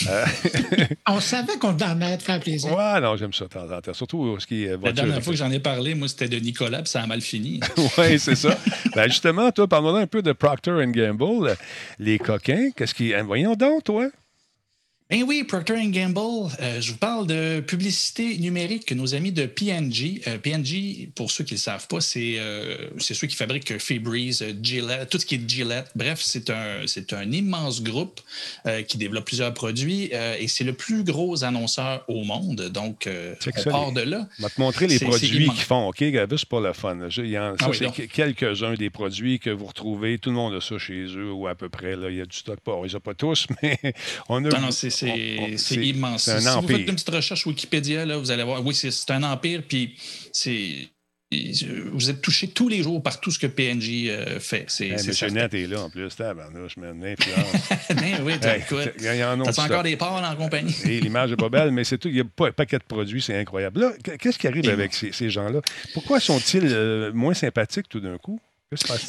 Euh, 0.08 0.24
On 1.08 1.20
savait 1.20 1.56
qu'on 1.58 1.70
en 1.70 2.16
te 2.16 2.22
faire 2.22 2.40
plaisir. 2.40 2.76
ouais, 2.76 3.00
non, 3.00 3.16
j'aime 3.16 3.32
ça 3.32 3.44
de 3.44 3.50
temps 3.50 3.70
en 3.70 3.80
temps. 3.80 3.94
Surtout 3.94 4.38
ce 4.38 4.46
qui 4.46 4.64
est 4.64 4.76
La 4.82 4.92
dernière 4.92 5.22
fois 5.22 5.32
que 5.32 5.38
j'en 5.38 5.50
ai 5.50 5.60
parlé, 5.60 5.94
moi, 5.94 6.08
c'était 6.08 6.28
de 6.28 6.38
Nicolas, 6.38 6.82
puis 6.82 6.90
ça 6.90 7.02
a 7.02 7.06
mal 7.06 7.20
fini. 7.20 7.60
oui, 7.98 8.18
c'est 8.18 8.36
ça. 8.36 8.56
Ben, 8.94 9.08
justement, 9.08 9.50
toi, 9.50 9.66
parle-moi 9.66 10.00
un 10.00 10.06
peu 10.06 10.22
de 10.22 10.32
Procter 10.32 10.72
Gamble. 10.86 11.56
Les 11.98 12.18
coquins, 12.18 12.70
qu'est-ce 12.76 12.94
qui. 12.94 13.12
Voyons 13.24 13.54
donc, 13.54 13.84
toi. 13.84 14.08
Ben 15.10 15.24
oui, 15.24 15.42
Procter 15.42 15.74
Gamble, 15.88 16.18
euh, 16.60 16.80
je 16.80 16.92
vous 16.92 16.96
parle 16.96 17.26
de 17.26 17.58
publicité 17.58 18.38
numérique 18.38 18.84
que 18.84 18.94
nos 18.94 19.12
amis 19.16 19.32
de 19.32 19.44
P&G. 19.46 20.20
Euh, 20.28 20.38
P&G, 20.38 21.08
pour 21.16 21.32
ceux 21.32 21.42
qui 21.42 21.54
ne 21.54 21.58
le 21.58 21.60
savent 21.62 21.88
pas, 21.88 22.00
c'est 22.00 22.34
euh, 22.38 22.76
ceux 23.00 23.26
qui 23.26 23.34
fabriquent 23.34 23.76
Febreze, 23.78 24.40
euh, 24.42 24.52
Gillette, 24.62 25.10
tout 25.10 25.18
ce 25.18 25.26
qui 25.26 25.34
est 25.34 25.48
Gillette. 25.50 25.90
Bref, 25.96 26.20
c'est 26.22 26.48
un, 26.50 26.82
un 27.12 27.32
immense 27.32 27.82
groupe 27.82 28.20
euh, 28.66 28.82
qui 28.82 28.98
développe 28.98 29.24
plusieurs 29.24 29.52
produits 29.52 30.10
et 30.12 30.46
c'est 30.46 30.62
le 30.62 30.74
plus 30.74 31.02
gros 31.02 31.42
annonceur 31.42 32.04
au 32.06 32.22
monde. 32.22 32.68
Donc, 32.72 33.08
on 33.08 33.34
ça, 33.60 33.70
part 33.70 33.88
les- 33.88 34.04
de 34.04 34.10
là. 34.10 34.28
Je 34.38 34.44
vais 34.44 34.48
te 34.50 34.60
montrer 34.60 34.86
les 34.86 35.00
produits 35.00 35.48
qu'ils 35.48 35.64
font. 35.64 35.88
OK, 35.88 35.96
c'est 35.98 36.44
pour 36.48 36.60
le 36.60 36.72
fun. 36.72 36.96
Je- 37.08 37.22
il 37.22 37.30
y 37.30 37.38
en- 37.38 37.56
ça, 37.58 37.66
Ah 37.66 37.70
oui, 37.70 37.78
c'est 37.96 38.06
quelques-uns 38.06 38.74
des 38.74 38.90
produits 38.90 39.40
que 39.40 39.50
vous 39.50 39.66
retrouvez. 39.66 40.18
Tout 40.18 40.30
le 40.30 40.36
monde 40.36 40.54
a 40.54 40.60
ça 40.60 40.78
chez 40.78 41.06
eux 41.16 41.32
ou 41.32 41.48
à 41.48 41.56
peu 41.56 41.68
près. 41.68 41.96
Là. 41.96 42.10
Il 42.10 42.16
y 42.16 42.20
a 42.20 42.26
du 42.26 42.36
stock. 42.36 42.60
Pas, 42.60 42.74
on 42.74 42.84
les 42.84 42.94
a 42.94 43.00
pas 43.00 43.14
tous, 43.14 43.48
mais 43.62 43.76
on 44.28 44.44
a. 44.44 44.48
Non, 44.50 44.60
non, 44.60 44.70
c'est 45.56 45.76
immense. 45.76 46.24
C'est 46.24 46.32
un 46.32 46.40
si 46.40 46.46
vous 46.46 46.52
empire. 46.56 46.76
faites 46.78 46.88
une 46.88 46.94
petite 46.94 47.10
recherche 47.10 47.46
Wikipédia, 47.46 48.04
là, 48.06 48.18
vous 48.18 48.30
allez 48.30 48.42
voir, 48.44 48.64
oui, 48.64 48.74
c'est 48.74 49.10
un 49.10 49.22
empire, 49.22 49.62
puis 49.66 49.94
c'est. 50.32 50.88
Vous 51.92 52.10
êtes 52.10 52.20
touché 52.22 52.48
tous 52.48 52.68
les 52.68 52.82
jours 52.82 53.00
par 53.00 53.20
tout 53.20 53.30
ce 53.30 53.38
que 53.38 53.46
PNG 53.46 54.08
euh, 54.10 54.40
fait. 54.40 54.64
C'est 54.66 54.88
Hey, 54.88 55.06
Monsieur. 55.06 55.28
Net 55.28 55.54
est 55.54 55.68
là 55.68 55.82
en 55.82 55.88
plus. 55.88 56.08
Tabarnouche, 56.16 56.76
man, 56.76 57.00
l'influence. 57.00 57.68
ben 57.90 58.20
oui, 58.24 58.32
Hey, 58.42 58.62
écoute. 58.62 58.92
il 58.98 59.04
y 59.14 59.22
en 59.22 59.40
a 59.40 59.48
encore 59.48 59.84
des 59.84 59.96
parts 59.96 60.20
la 60.20 60.34
compagnie? 60.34 60.74
Et 60.86 61.00
l'image 61.00 61.30
n'est 61.30 61.36
pas 61.36 61.48
belle, 61.48 61.70
mais 61.70 61.84
c'est 61.84 61.98
tout. 61.98 62.08
Il 62.08 62.16
y 62.16 62.20
a 62.20 62.24
pas 62.24 62.48
un 62.48 62.52
paquet 62.52 62.78
de 62.78 62.82
produits, 62.82 63.22
c'est 63.22 63.36
incroyable. 63.38 63.80
Là, 63.80 63.92
qu'est-ce 64.18 64.40
qui 64.40 64.48
arrive 64.48 64.64
Et 64.64 64.70
avec 64.70 64.92
ces, 64.92 65.12
ces 65.12 65.30
gens-là? 65.30 65.60
Pourquoi 65.94 66.18
sont-ils 66.18 66.66
euh, 66.66 67.12
moins 67.12 67.34
sympathiques 67.34 67.88
tout 67.88 68.00
d'un 68.00 68.18
coup? 68.18 68.40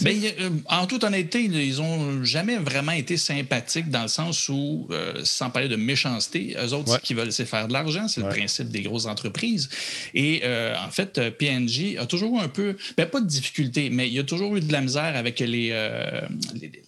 Ben, 0.01 0.19
euh, 0.39 0.49
en 0.69 0.87
toute 0.87 1.03
honnêteté, 1.03 1.43
ils 1.43 1.77
n'ont 1.77 2.23
jamais 2.23 2.57
vraiment 2.57 2.93
été 2.93 3.15
sympathiques 3.15 3.91
dans 3.91 4.01
le 4.01 4.07
sens 4.07 4.49
où, 4.49 4.87
euh, 4.89 5.21
sans 5.23 5.51
parler 5.51 5.67
de 5.67 5.75
méchanceté, 5.75 6.55
eux 6.59 6.73
autres, 6.73 6.99
qui 7.01 7.13
veulent, 7.13 7.31
c'est 7.31 7.45
faire 7.45 7.67
de 7.67 7.73
l'argent. 7.73 8.07
C'est 8.07 8.21
le 8.21 8.29
principe 8.29 8.69
des 8.69 8.81
grosses 8.81 9.05
entreprises. 9.05 9.69
Et 10.15 10.41
euh, 10.45 10.73
en 10.83 10.89
fait, 10.89 11.29
PNG 11.37 11.99
a 11.99 12.07
toujours 12.07 12.39
eu 12.39 12.43
un 12.43 12.47
peu, 12.47 12.75
ben, 12.97 13.05
pas 13.05 13.21
de 13.21 13.27
difficulté, 13.27 13.91
mais 13.91 14.07
il 14.07 14.13
y 14.13 14.19
a 14.19 14.23
toujours 14.23 14.55
eu 14.55 14.61
de 14.61 14.71
la 14.71 14.81
misère 14.81 15.15
avec 15.15 15.37
les, 15.37 15.69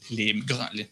les, 0.09 0.35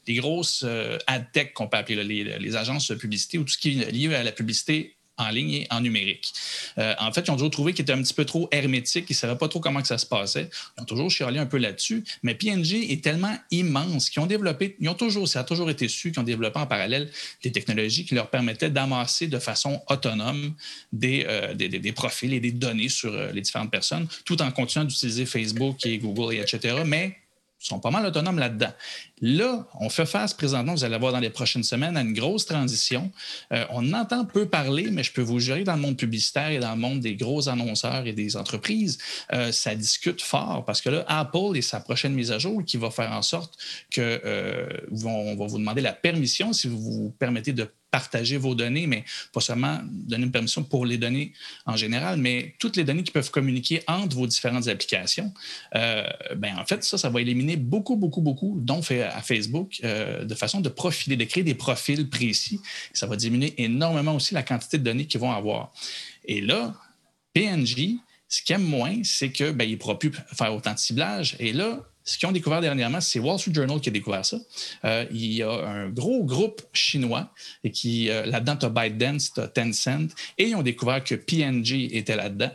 les, 0.08 0.16
grosses 0.16 0.64
ad 1.08 1.32
tech 1.34 1.53
qu'on 1.53 1.68
peut 1.68 1.78
appeler, 1.78 2.03
les, 2.03 2.38
les 2.38 2.55
agences 2.55 2.91
de 2.91 2.95
publicité 2.95 3.39
ou 3.39 3.43
tout 3.43 3.53
ce 3.53 3.58
qui 3.58 3.82
est 3.82 3.91
lié 3.91 4.14
à 4.14 4.22
la 4.22 4.32
publicité 4.32 4.97
en 5.18 5.30
ligne 5.30 5.53
et 5.53 5.68
en 5.70 5.82
numérique. 5.82 6.34
Euh, 6.78 6.93
en 6.99 7.12
fait, 7.12 7.28
ils 7.28 7.32
ont 7.32 7.36
toujours 7.36 7.51
trouvé 7.51 7.74
qu'il 7.74 7.84
était 7.84 7.93
un 7.93 8.01
petit 8.01 8.14
peu 8.14 8.26
trop 8.26 8.47
hermétique, 8.51 9.05
ils 9.09 9.14
ne 9.14 9.18
savaient 9.18 9.38
pas 9.38 9.47
trop 9.47 9.59
comment 9.59 9.82
que 9.82 9.88
ça 9.88 9.97
se 9.97 10.05
passait. 10.05 10.49
Ils 10.78 10.82
ont 10.82 10.86
toujours 10.86 11.12
chialé 11.12 11.39
un 11.39 11.45
peu 11.45 11.57
là-dessus, 11.57 12.03
mais 12.24 12.36
PNG 12.36 12.91
est 12.91 13.03
tellement 13.03 13.36
immense 13.51 14.09
qu'ils 14.09 14.22
ont 14.22 14.26
développé, 14.26 14.76
ils 14.80 14.89
ont 14.89 14.93
toujours, 14.93 15.28
ça 15.28 15.41
a 15.41 15.43
toujours 15.43 15.70
été 15.70 15.88
su 15.88 16.12
qu'ils 16.12 16.20
ont 16.20 16.24
développé 16.24 16.59
en 16.59 16.68
parallèle 16.68 17.09
des 17.43 17.51
technologies 17.51 18.05
qui 18.05 18.16
leur 18.16 18.30
permettaient 18.30 18.70
d'amasser 18.70 19.28
de 19.28 19.39
façon 19.39 19.82
autonome 19.88 20.53
des, 20.91 21.26
euh, 21.28 21.53
des, 21.53 21.91
profils 21.91 22.34
et 22.34 22.39
des 22.39 22.51
données 22.51 22.89
sur 22.89 23.14
euh, 23.14 23.32
les 23.32 23.41
différentes 23.41 23.72
personnes, 23.72 24.07
tout 24.26 24.41
en 24.41 24.51
continuant 24.51 24.86
d'utiliser 24.86 25.26
Facebook 25.26 25.86
et 25.86 25.97
Google, 25.97 26.36
et 26.36 26.39
etc. 26.39 26.82
Mais 26.86 27.18
sont 27.62 27.80
pas 27.80 27.91
mal 27.91 28.05
autonomes 28.05 28.39
là-dedans. 28.39 28.74
Là, 29.22 29.67
on 29.80 29.89
fait 29.89 30.07
face 30.07 30.34
présentement, 30.34 30.74
vous 30.74 30.84
allez 30.84 30.97
voir 30.97 31.11
dans 31.11 31.19
les 31.19 31.30
prochaines 31.30 31.63
semaines, 31.63 31.95
à 31.95 32.01
une 32.01 32.13
grosse 32.13 32.47
transition. 32.47 33.11
Euh, 33.53 33.65
on 33.69 33.93
entend 33.93 34.26
peu 34.26 34.47
parler, 34.47 34.89
mais 34.91 35.03
je 35.03 35.13
peux 35.13 35.22
vous 35.22 35.39
jurer, 35.39 35.63
dans 35.63 35.76
le 35.76 35.82
monde 35.82 35.95
publicitaire 35.95 36.49
et 36.49 36.57
dans 36.57 36.72
le 36.72 36.80
monde 36.80 37.01
des 37.01 37.15
gros 37.15 37.47
annonceurs 37.47 38.07
et 38.07 38.13
des 38.13 38.36
entreprises, 38.36 38.97
euh, 39.34 39.51
ça 39.51 39.76
discute 39.76 40.24
fort 40.24 40.65
parce 40.65 40.82
que 40.82 40.89
là, 40.89 41.05
Apple 41.07 41.55
et 41.55 41.61
sa 41.61 41.80
prochaine 41.80 42.13
mise 42.13 42.32
à 42.32 42.39
jour 42.39 42.63
qui 42.65 42.78
va 42.78 42.89
faire 42.89 43.11
en 43.11 43.22
sorte 43.22 43.57
que 43.91 44.22
euh, 44.26 44.67
vont, 44.89 45.36
va 45.36 45.45
vous 45.45 45.59
demander 45.59 45.82
la 45.82 45.93
permission, 45.93 46.51
si 46.51 46.67
vous 46.67 46.80
vous 46.80 47.15
permettez 47.19 47.53
de 47.53 47.69
partager 47.91 48.38
vos 48.38 48.55
données, 48.55 48.88
mais 48.88 49.03
pas 49.34 49.41
seulement 49.41 49.80
donner 49.84 50.24
une 50.24 50.32
permission 50.32 50.63
pour 50.63 50.86
les 50.86 50.97
données 50.97 51.34
en 51.65 51.76
général, 51.76 52.17
mais 52.17 52.55
toutes 52.57 52.78
les 52.78 52.86
données 52.86 53.03
qui 53.03 53.11
peuvent 53.11 53.32
communiquer 53.32 53.84
entre 53.86 54.15
vos 54.15 54.28
différentes 54.28 54.69
applications. 54.69 55.34
Ben, 55.74 56.57
en 56.57 56.65
fait, 56.65 56.86
ça, 56.86 56.97
ça 56.97 57.09
va 57.09 57.19
éliminer 57.19 57.57
beaucoup, 57.57 57.97
beaucoup, 57.97 58.22
beaucoup, 58.22 58.57
dont 58.61 58.82
à 59.16 59.22
Facebook, 59.22 59.80
euh, 59.84 60.26
de 60.26 60.36
façon 60.36 60.62
de 60.62 60.70
profiler, 60.70 61.16
de 61.16 61.26
créer 61.26 61.43
des 61.43 61.55
profils 61.55 62.09
précis. 62.09 62.59
Ça 62.93 63.07
va 63.07 63.16
diminuer 63.16 63.53
énormément 63.57 64.16
aussi 64.16 64.34
la 64.34 64.43
quantité 64.43 64.78
de 64.78 64.84
données 64.84 65.05
qu'ils 65.05 65.20
vont 65.20 65.32
avoir. 65.32 65.72
Et 66.26 66.41
là, 66.41 66.74
PNG, 67.34 67.97
ce 68.28 68.41
qu'ils 68.41 68.55
aiment 68.55 68.64
moins, 68.64 69.01
c'est 69.03 69.32
qu'ils 69.32 69.51
ben, 69.51 69.70
ne 69.70 69.76
pourront 69.76 69.95
plus 69.95 70.12
faire 70.34 70.53
autant 70.53 70.74
de 70.74 70.80
ciblage. 70.80 71.36
Et 71.39 71.53
là, 71.53 71.82
ce 72.03 72.18
qu'ils 72.18 72.28
ont 72.28 72.32
découvert 72.32 72.62
dernièrement, 72.62 72.99
c'est 72.99 73.20
Wall 73.20 73.38
Street 73.38 73.53
Journal 73.53 73.80
qui 73.80 73.89
a 73.89 73.91
découvert 73.91 74.26
ça. 74.26 74.38
Euh, 74.86 75.05
il 75.12 75.34
y 75.34 75.43
a 75.43 75.51
un 75.51 75.89
gros 75.89 76.24
groupe 76.24 76.62
chinois 76.74 77.32
et 77.64 77.72
qui, 77.72 78.09
euh, 78.09 78.26
là-dedans, 78.26 78.55
tu 78.57 78.66
as 78.66 78.70
ByteDance, 78.70 79.34
tu 79.34 79.39
as 79.39 79.47
Tencent, 79.47 80.14
et 80.38 80.49
ils 80.49 80.55
ont 80.55 80.64
découvert 80.64 81.03
que 81.03 81.16
PNG 81.16 81.95
était 81.95 82.16
là-dedans. 82.16 82.51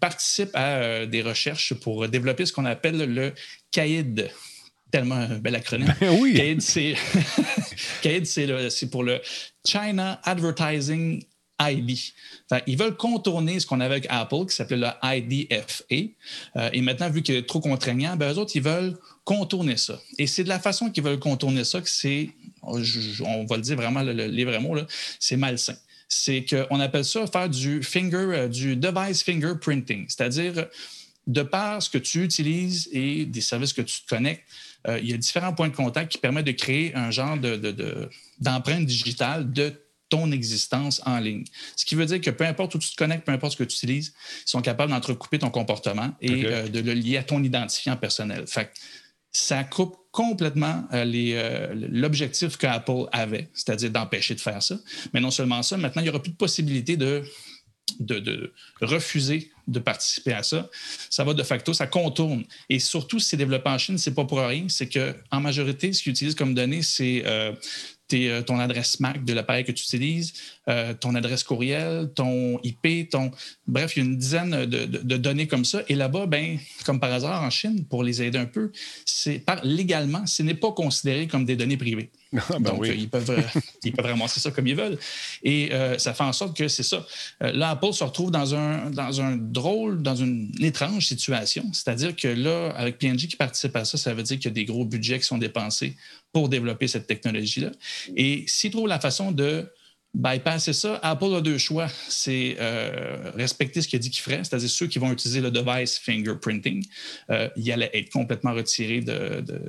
Participe 0.00 0.50
à 0.54 1.06
des 1.06 1.22
recherches 1.22 1.74
pour 1.74 2.08
développer 2.08 2.44
ce 2.44 2.52
qu'on 2.52 2.66
appelle 2.66 3.14
le 3.14 3.32
CAID, 3.70 4.30
tellement 4.94 5.16
un 5.16 5.38
bel 5.38 5.56
acronyme. 5.56 5.92
Ben 6.00 6.16
oui. 6.20 6.34
CAID, 6.34 8.26
c'est 8.70 8.90
pour 8.92 9.02
le 9.02 9.20
China 9.66 10.20
Advertising 10.22 11.20
ID. 11.60 11.98
ils 12.68 12.78
veulent 12.78 12.96
contourner 12.96 13.58
ce 13.58 13.66
qu'on 13.66 13.80
avait 13.80 13.96
avec 13.96 14.06
Apple, 14.08 14.46
qui 14.48 14.54
s'appelait 14.54 14.76
le 14.76 14.86
IDFA. 15.02 15.94
Euh, 16.56 16.70
et 16.72 16.80
maintenant, 16.80 17.10
vu 17.10 17.22
qu'il 17.22 17.34
est 17.34 17.48
trop 17.48 17.58
contraignant, 17.58 18.14
ben, 18.14 18.32
eux 18.32 18.38
autres, 18.38 18.52
ils 18.54 18.62
veulent 18.62 18.96
contourner 19.24 19.76
ça. 19.76 20.00
Et 20.16 20.28
c'est 20.28 20.44
de 20.44 20.48
la 20.48 20.60
façon 20.60 20.90
qu'ils 20.90 21.02
veulent 21.02 21.18
contourner 21.18 21.64
ça 21.64 21.80
que 21.80 21.90
c'est, 21.90 22.30
on 22.62 22.76
va 23.46 23.56
le 23.56 23.62
dire 23.62 23.74
vraiment, 23.74 24.02
les 24.02 24.44
vrais 24.44 24.60
mots, 24.60 24.78
c'est 25.18 25.36
malsain. 25.36 25.76
C'est 26.08 26.44
qu'on 26.44 26.78
appelle 26.78 27.04
ça 27.04 27.26
faire 27.26 27.48
du 27.48 27.82
finger, 27.82 28.16
euh, 28.16 28.48
du 28.48 28.76
device 28.76 29.24
fingerprinting, 29.24 30.06
c'est-à-dire 30.08 30.68
de 31.26 31.42
par 31.42 31.82
ce 31.82 31.90
que 31.90 31.98
tu 31.98 32.22
utilises 32.22 32.88
et 32.92 33.24
des 33.24 33.40
services 33.40 33.72
que 33.72 33.82
tu 33.82 34.02
te 34.02 34.08
connectes, 34.08 34.44
euh, 34.88 34.98
il 35.00 35.10
y 35.10 35.14
a 35.14 35.16
différents 35.16 35.52
points 35.52 35.68
de 35.68 35.76
contact 35.76 36.12
qui 36.12 36.18
permettent 36.18 36.46
de 36.46 36.52
créer 36.52 36.94
un 36.94 37.10
genre 37.10 37.36
d'empreinte 38.40 38.80
de, 38.80 38.84
digitale 38.84 39.52
de 39.52 39.72
ton 40.10 40.30
existence 40.30 41.00
en 41.06 41.18
ligne. 41.18 41.44
Ce 41.76 41.84
qui 41.84 41.94
veut 41.94 42.06
dire 42.06 42.20
que 42.20 42.30
peu 42.30 42.44
importe 42.44 42.74
où 42.74 42.78
tu 42.78 42.90
te 42.90 42.96
connectes, 42.96 43.24
peu 43.24 43.32
importe 43.32 43.52
ce 43.52 43.58
que 43.58 43.64
tu 43.64 43.74
utilises, 43.74 44.12
ils 44.46 44.50
sont 44.50 44.60
capables 44.60 44.92
d'entrecouper 44.92 45.38
ton 45.38 45.50
comportement 45.50 46.14
et 46.20 46.44
euh, 46.44 46.68
de 46.68 46.80
le 46.80 46.92
lier 46.92 47.16
à 47.16 47.22
ton 47.22 47.42
identifiant 47.42 47.96
personnel. 47.96 48.44
Fait 48.46 48.70
ça 49.34 49.64
coupe 49.64 49.96
complètement 50.12 50.84
euh, 50.92 51.04
euh, 51.04 51.74
l'objectif 51.90 52.56
qu'Apple 52.56 53.06
avait, 53.10 53.50
c'est-à-dire 53.52 53.90
d'empêcher 53.90 54.36
de 54.36 54.40
faire 54.40 54.62
ça. 54.62 54.78
Mais 55.12 55.20
non 55.20 55.32
seulement 55.32 55.62
ça, 55.62 55.76
maintenant, 55.76 56.00
il 56.02 56.04
n'y 56.04 56.08
aura 56.08 56.22
plus 56.22 56.30
de 56.30 56.36
possibilité 56.36 56.96
de, 56.96 57.24
de, 57.98 58.54
refuser 58.80 59.50
de 59.66 59.78
participer 59.78 60.32
à 60.32 60.42
ça. 60.42 60.68
Ça 61.10 61.24
va 61.24 61.34
de 61.34 61.42
facto, 61.42 61.72
ça 61.72 61.86
contourne. 61.86 62.44
Et 62.68 62.78
surtout, 62.78 63.18
si 63.18 63.30
c'est 63.30 63.36
développé 63.36 63.68
en 63.70 63.78
Chine, 63.78 63.98
c'est 63.98 64.14
pas 64.14 64.24
pour 64.24 64.38
rien. 64.38 64.66
C'est 64.68 64.88
qu'en 64.88 65.40
majorité, 65.40 65.92
ce 65.92 66.02
qu'ils 66.02 66.12
utilisent 66.12 66.34
comme 66.34 66.54
données, 66.54 66.82
c'est 66.82 67.22
euh, 68.12 68.42
ton 68.42 68.60
adresse 68.60 69.00
MAC 69.00 69.24
de 69.24 69.32
l'appareil 69.32 69.64
que 69.64 69.72
tu 69.72 69.82
utilises, 69.82 70.34
euh, 70.68 70.94
ton 70.94 71.14
adresse 71.14 71.42
courriel, 71.42 72.10
ton 72.14 72.60
IP, 72.62 73.10
ton. 73.10 73.30
Bref, 73.66 73.96
il 73.96 74.00
y 74.00 74.02
a 74.02 74.04
une 74.06 74.16
dizaine 74.16 74.66
de, 74.66 75.16
données 75.16 75.46
comme 75.46 75.64
ça. 75.64 75.82
Et 75.88 75.94
là-bas, 75.94 76.26
ben, 76.26 76.58
comme 76.84 77.00
par 77.00 77.12
hasard 77.12 77.42
en 77.42 77.50
Chine, 77.50 77.84
pour 77.86 78.04
les 78.04 78.22
aider 78.22 78.38
un 78.38 78.46
peu, 78.46 78.70
c'est 79.04 79.44
légalement, 79.64 80.26
ce 80.26 80.42
n'est 80.42 80.54
pas 80.54 80.72
considéré 80.72 81.26
comme 81.26 81.44
des 81.44 81.56
données 81.56 81.76
privées. 81.76 82.10
Ah, 82.50 82.58
ben 82.58 82.72
Donc, 82.72 82.86
ils, 82.86 83.08
peuvent, 83.08 83.30
euh, 83.30 83.60
ils 83.84 83.92
peuvent 83.92 84.06
ramasser 84.06 84.40
ça 84.40 84.50
comme 84.50 84.66
ils 84.66 84.76
veulent. 84.76 84.98
Et 85.42 85.70
ça 85.98 86.14
fait 86.14 86.24
en 86.24 86.32
sorte 86.32 86.56
que 86.56 86.68
c'est 86.68 86.82
ça. 86.82 87.06
là, 87.40 87.70
Apple 87.70 87.92
se 87.92 88.04
retrouve 88.04 88.30
dans 88.30 88.54
un, 88.54 88.90
dans 88.90 89.20
un 89.20 89.36
drôle, 89.36 90.02
dans 90.02 90.16
une 90.16 90.50
étrange 90.60 91.06
situation. 91.06 91.64
C'est-à-dire 91.72 92.14
que 92.16 92.28
là, 92.28 92.70
avec 92.76 92.98
PNG 92.98 93.28
qui 93.28 93.36
participe 93.36 93.74
à 93.76 93.84
ça, 93.84 93.96
ça 93.98 94.14
veut 94.14 94.22
dire 94.22 94.38
qu'il 94.38 94.46
y 94.46 94.48
a 94.48 94.54
des 94.54 94.64
gros 94.64 94.84
budgets 94.84 95.18
qui 95.18 95.26
sont 95.26 95.38
dépensés 95.38 95.96
pour 96.32 96.48
développer 96.48 96.88
cette 96.88 97.06
technologie-là. 97.06 97.70
Et 98.16 98.44
s'ils 98.46 98.70
trouvent 98.70 98.88
la 98.88 99.00
façon 99.00 99.30
de 99.30 99.70
bypasser 100.14 100.72
ça, 100.72 100.98
Apple 101.02 101.34
a 101.34 101.40
deux 101.40 101.58
choix. 101.58 101.88
C'est 102.08 102.56
euh, 102.60 103.32
respecter 103.34 103.82
ce 103.82 103.88
qu'il 103.88 103.96
a 103.96 104.00
dit 104.00 104.10
qu'il 104.10 104.22
ferait, 104.22 104.44
c'est-à-dire 104.44 104.70
ceux 104.70 104.86
qui 104.86 104.98
vont 104.98 105.12
utiliser 105.12 105.40
le 105.40 105.50
device 105.50 105.98
fingerprinting, 105.98 106.84
euh, 107.30 107.48
il 107.56 107.70
allait 107.72 107.90
être 107.92 108.10
complètement 108.10 108.52
retiré 108.54 109.00
de, 109.00 109.40
de, 109.40 109.60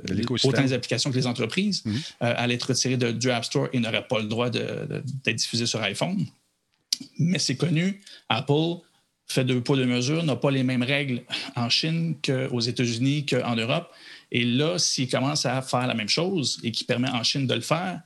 autant 0.44 0.62
les 0.62 0.72
applications 0.72 1.10
que 1.10 1.16
les 1.16 1.26
entreprises, 1.26 1.82
mm 1.84 1.96
allait 2.20 2.54
être 2.54 2.68
retiré 2.68 2.96
de, 2.96 3.12
du 3.12 3.30
App 3.30 3.44
Store 3.44 3.68
et 3.72 3.80
n'aurait 3.80 4.06
pas 4.06 4.18
le 4.18 4.26
droit 4.26 4.50
d'être 4.50 5.34
diffusé 5.34 5.66
sur 5.66 5.80
iPhone. 5.82 6.26
Mais 7.18 7.38
c'est 7.38 7.56
connu, 7.56 8.00
Apple 8.28 8.80
fait 9.26 9.44
deux 9.44 9.60
poids, 9.60 9.76
deux 9.76 9.86
mesures, 9.86 10.22
n'a 10.22 10.36
pas 10.36 10.50
les 10.50 10.62
mêmes 10.62 10.82
règles 10.82 11.22
en 11.56 11.68
Chine 11.68 12.16
qu'aux 12.24 12.60
États-Unis, 12.60 13.26
qu'en 13.26 13.56
Europe. 13.56 13.90
Et 14.30 14.44
là, 14.44 14.78
s'il 14.78 15.08
commence 15.08 15.46
à 15.46 15.60
faire 15.62 15.86
la 15.86 15.94
même 15.94 16.08
chose 16.08 16.58
et 16.62 16.70
qui 16.70 16.84
permet 16.84 17.10
en 17.10 17.22
Chine 17.22 17.46
de 17.46 17.54
le 17.54 17.60
faire, 17.60 18.00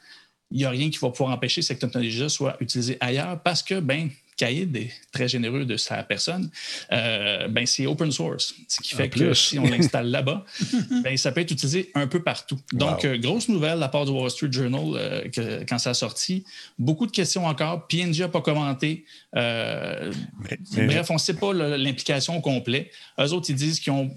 il 0.51 0.59
n'y 0.59 0.65
a 0.65 0.71
rien 0.71 0.91
qui 0.91 0.99
va 0.99 1.11
pouvoir 1.11 1.33
empêcher 1.33 1.63
cette 1.63 1.79
technologie 1.79 2.29
soit 2.29 2.57
utilisée 2.61 2.97
ailleurs 3.01 3.41
parce 3.43 3.63
que, 3.63 3.81
ben, 3.81 4.11
Caïd 4.41 4.75
est 4.75 4.91
très 5.13 5.29
généreux 5.29 5.67
de 5.67 5.77
sa 5.77 6.03
personne, 6.03 6.51
euh, 6.93 7.47
ben, 7.49 7.67
c'est 7.67 7.87
open 7.87 8.11
source. 8.11 8.55
Ce 8.69 8.81
qui 8.81 8.95
fait 8.95 9.11
que 9.11 9.35
si 9.35 9.59
on 9.59 9.65
l'installe 9.65 10.11
là-bas, 10.11 10.47
ben, 11.05 11.15
ça 11.19 11.31
peut 11.31 11.43
être 11.43 11.51
utilisé 11.51 11.91
un 11.95 12.07
peu 12.07 12.23
partout. 12.23 12.59
Donc, 12.73 13.05
euh, 13.05 13.19
grosse 13.19 13.51
nouvelle 13.51 13.79
la 13.79 13.89
part 13.89 14.07
du 14.07 14.13
Wall 14.13 14.31
Street 14.31 14.51
Journal 14.51 14.81
euh, 14.97 15.65
quand 15.69 15.79
ça 15.79 15.91
a 15.91 15.95
sorti. 15.95 16.45
Beaucoup 16.79 17.07
de 17.07 17.13
questions 17.13 17.45
encore. 17.45 17.87
PNG 17.87 18.21
n'a 18.21 18.29
pas 18.29 18.41
commenté. 18.41 19.05
Bref, 19.35 21.11
on 21.11 21.15
ne 21.15 21.19
sait 21.19 21.35
pas 21.35 21.53
l'implication 21.53 22.39
au 22.39 22.41
complet. 22.41 22.91
Eux 23.21 23.33
autres, 23.33 23.51
ils 23.51 23.57
disent 23.57 23.79
qu'ils 23.79 23.93
ont 23.93 24.11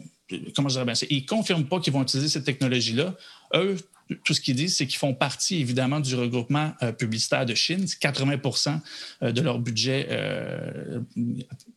comment 0.55 0.69
je 0.69 0.75
dirais 0.75 0.85
bien 0.85 0.93
Ils 1.09 1.21
ne 1.21 1.27
confirment 1.27 1.65
pas 1.65 1.79
qu'ils 1.79 1.93
vont 1.93 2.01
utiliser 2.01 2.29
cette 2.29 2.45
technologie-là. 2.45 3.13
Eux, 3.55 3.77
tout 4.23 4.33
ce 4.33 4.41
qu'ils 4.41 4.55
disent, 4.55 4.77
c'est 4.77 4.87
qu'ils 4.87 4.97
font 4.97 5.13
partie, 5.13 5.59
évidemment, 5.59 5.99
du 5.99 6.15
regroupement 6.15 6.73
euh, 6.81 6.91
publicitaire 6.91 7.45
de 7.45 7.55
Chine. 7.55 7.85
80 7.99 8.81
euh, 9.23 9.31
de 9.31 9.41
leur 9.41 9.59
budget, 9.59 10.07
euh, 10.11 10.99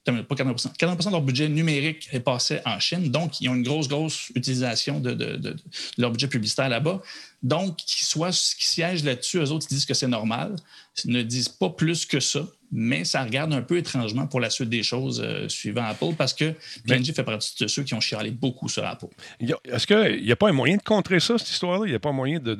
pas 0.04 0.34
80 0.34 0.54
40% 0.78 1.06
de 1.06 1.10
leur 1.10 1.22
budget 1.22 1.48
numérique 1.48 2.08
est 2.12 2.20
passé 2.20 2.60
en 2.64 2.78
Chine. 2.80 3.10
Donc, 3.10 3.40
ils 3.40 3.48
ont 3.48 3.54
une 3.54 3.62
grosse, 3.62 3.88
grosse 3.88 4.30
utilisation 4.34 5.00
de 5.00 5.56
leur 5.98 6.10
budget 6.10 6.28
publicitaire 6.28 6.68
là-bas. 6.68 7.00
Donc, 7.42 7.78
soient, 7.86 8.30
qui 8.30 8.66
siègent 8.66 9.04
là-dessus, 9.04 9.38
eux 9.38 9.50
autres, 9.50 9.66
ils 9.70 9.74
disent 9.74 9.86
que 9.86 9.94
c'est 9.94 10.08
normal. 10.08 10.56
Ils 11.04 11.12
ne 11.12 11.22
disent 11.22 11.48
pas 11.48 11.70
plus 11.70 12.06
que 12.06 12.20
ça 12.20 12.46
mais 12.72 13.04
ça 13.04 13.22
regarde 13.22 13.52
un 13.52 13.62
peu 13.62 13.78
étrangement 13.78 14.26
pour 14.26 14.40
la 14.40 14.50
suite 14.50 14.68
des 14.68 14.82
choses 14.82 15.22
euh, 15.24 15.48
suivant 15.48 15.84
Apple 15.84 16.14
parce 16.16 16.34
que 16.34 16.54
PNG 16.86 17.12
fait 17.14 17.22
partie 17.22 17.54
de 17.60 17.68
ceux 17.68 17.82
qui 17.82 17.94
ont 17.94 18.00
chialé 18.00 18.30
beaucoup 18.30 18.68
sur 18.68 18.84
Apple. 18.84 19.06
Est-ce 19.40 19.86
qu'il 19.86 20.24
n'y 20.24 20.32
a 20.32 20.36
pas 20.36 20.48
un 20.48 20.52
moyen 20.52 20.76
de 20.76 20.82
contrer 20.82 21.20
ça, 21.20 21.38
cette 21.38 21.50
histoire-là? 21.50 21.86
Il 21.86 21.90
n'y 21.90 21.96
a 21.96 21.98
pas 21.98 22.10
un 22.10 22.12
moyen 22.12 22.38
de. 22.40 22.56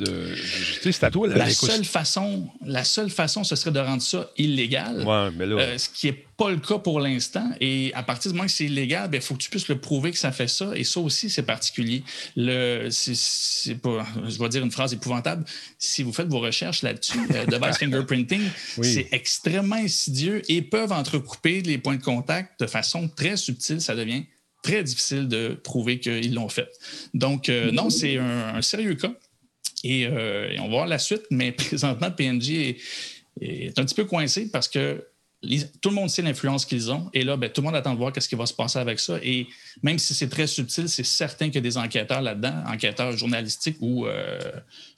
c'est 0.83 1.05
à 1.05 1.11
toi. 1.11 1.29
La, 1.29 1.51
seule 1.51 1.85
façon, 1.85 2.49
la 2.65 2.85
seule 2.85 3.11
façon, 3.11 3.45
ce 3.45 3.57
serait 3.57 3.73
de 3.73 3.81
rendre 3.81 4.03
ça 4.03 4.31
illégal. 4.37 5.05
Ouais, 5.07 5.31
mais 5.37 5.47
là... 5.47 5.57
Euh, 5.57 5.79
ce 5.79 5.89
qui 5.89 6.09
est 6.09 6.26
pas 6.37 6.51
le 6.51 6.59
cas 6.59 6.79
pour 6.79 7.01
l'instant. 7.01 7.51
Et 7.61 7.93
à 7.95 8.03
partir 8.03 8.31
du 8.31 8.37
moment 8.37 8.47
que 8.47 8.53
c'est 8.53 8.67
illégal, 8.67 9.07
il 9.07 9.11
ben, 9.11 9.21
faut 9.21 9.35
que 9.35 9.43
tu 9.43 9.51
puisses 9.51 9.69
le 9.69 9.79
prouver 9.79 10.11
que 10.11 10.19
ça 10.19 10.33
fait 10.33 10.49
ça. 10.49 10.71
Et 10.75 10.85
ça 10.85 11.01
aussi, 11.01 11.31
c'est 11.31 11.43
particulier. 11.43 12.03
Le, 12.37 12.89
c'est, 12.91 13.77
pas, 13.77 14.07
je 14.29 14.39
vais 14.39 14.49
dire 14.49 14.63
une 14.63 14.71
phrase 14.71 14.93
épouvantable. 14.93 15.45
Si 15.79 16.03
vous 16.03 16.13
faites 16.13 16.29
vos 16.29 16.41
recherches 16.41 16.83
là-dessus, 16.83 17.19
euh, 17.31 17.47
device 17.47 17.79
fingerprinting, 17.79 18.43
c'est 18.83 19.09
extrêmement 19.13 19.77
insidieux 19.77 20.43
et 20.51 20.61
peuvent 20.63 20.93
entrecouper 20.93 21.63
les 21.63 21.79
points 21.79 21.97
de 21.97 22.03
contact 22.03 22.61
de 22.61 22.67
façon 22.67 23.09
très 23.09 23.37
subtile. 23.37 23.81
Ça 23.81 23.95
devient 23.95 24.25
très 24.63 24.83
difficile 24.83 25.29
de 25.29 25.59
prouver 25.63 26.01
qu'ils 26.01 26.35
l'ont 26.35 26.49
fait. 26.49 26.69
Donc, 27.15 27.49
euh, 27.49 27.71
non, 27.71 27.89
c'est 27.89 28.19
un, 28.19 28.61
sérieux 28.61 28.95
cas. 28.95 29.15
Euh, 29.85 30.51
et, 30.51 30.59
on 30.59 30.65
va 30.65 30.71
voir 30.71 30.87
la 30.87 30.99
suite, 30.99 31.23
mais 31.31 31.53
présentement, 31.53 32.11
PNG 32.11 32.51
est, 32.51 32.77
est 33.41 33.79
un 33.79 33.85
petit 33.85 33.95
peu 33.95 34.05
coincé 34.05 34.51
parce 34.51 34.69
que 34.69 35.03
tout 35.81 35.89
le 35.91 35.95
monde 35.95 36.11
sait 36.11 36.23
l'influence 36.23 36.65
qu'ils 36.65 36.91
ont. 36.91 37.11
Et 37.13 37.23
là, 37.25 37.37
ben, 37.37 37.51
tout 37.51 37.61
le 37.61 37.67
monde 37.67 37.77
attend 37.77 37.93
de 37.93 37.99
voir 37.99 38.13
ce 38.17 38.29
qui 38.29 38.35
va 38.35 38.47
se 38.47 38.55
passer 38.55 38.79
avec 38.79 38.99
ça. 38.99 39.19
Et 39.23 39.47
même 39.83 39.99
si 39.99 40.15
c'est 40.15 40.29
très 40.29 40.47
subtil, 40.47 40.89
c'est 40.89 41.05
certain 41.05 41.47
qu'il 41.47 41.57
y 41.57 41.59
a 41.59 41.63
des 41.63 41.79
enquêteurs 41.79 42.23
là-dedans, 42.23 42.65
enquêteurs 42.67 43.17
journalistiques 43.17 43.77
ou, 43.81 44.07
euh, 44.07 44.39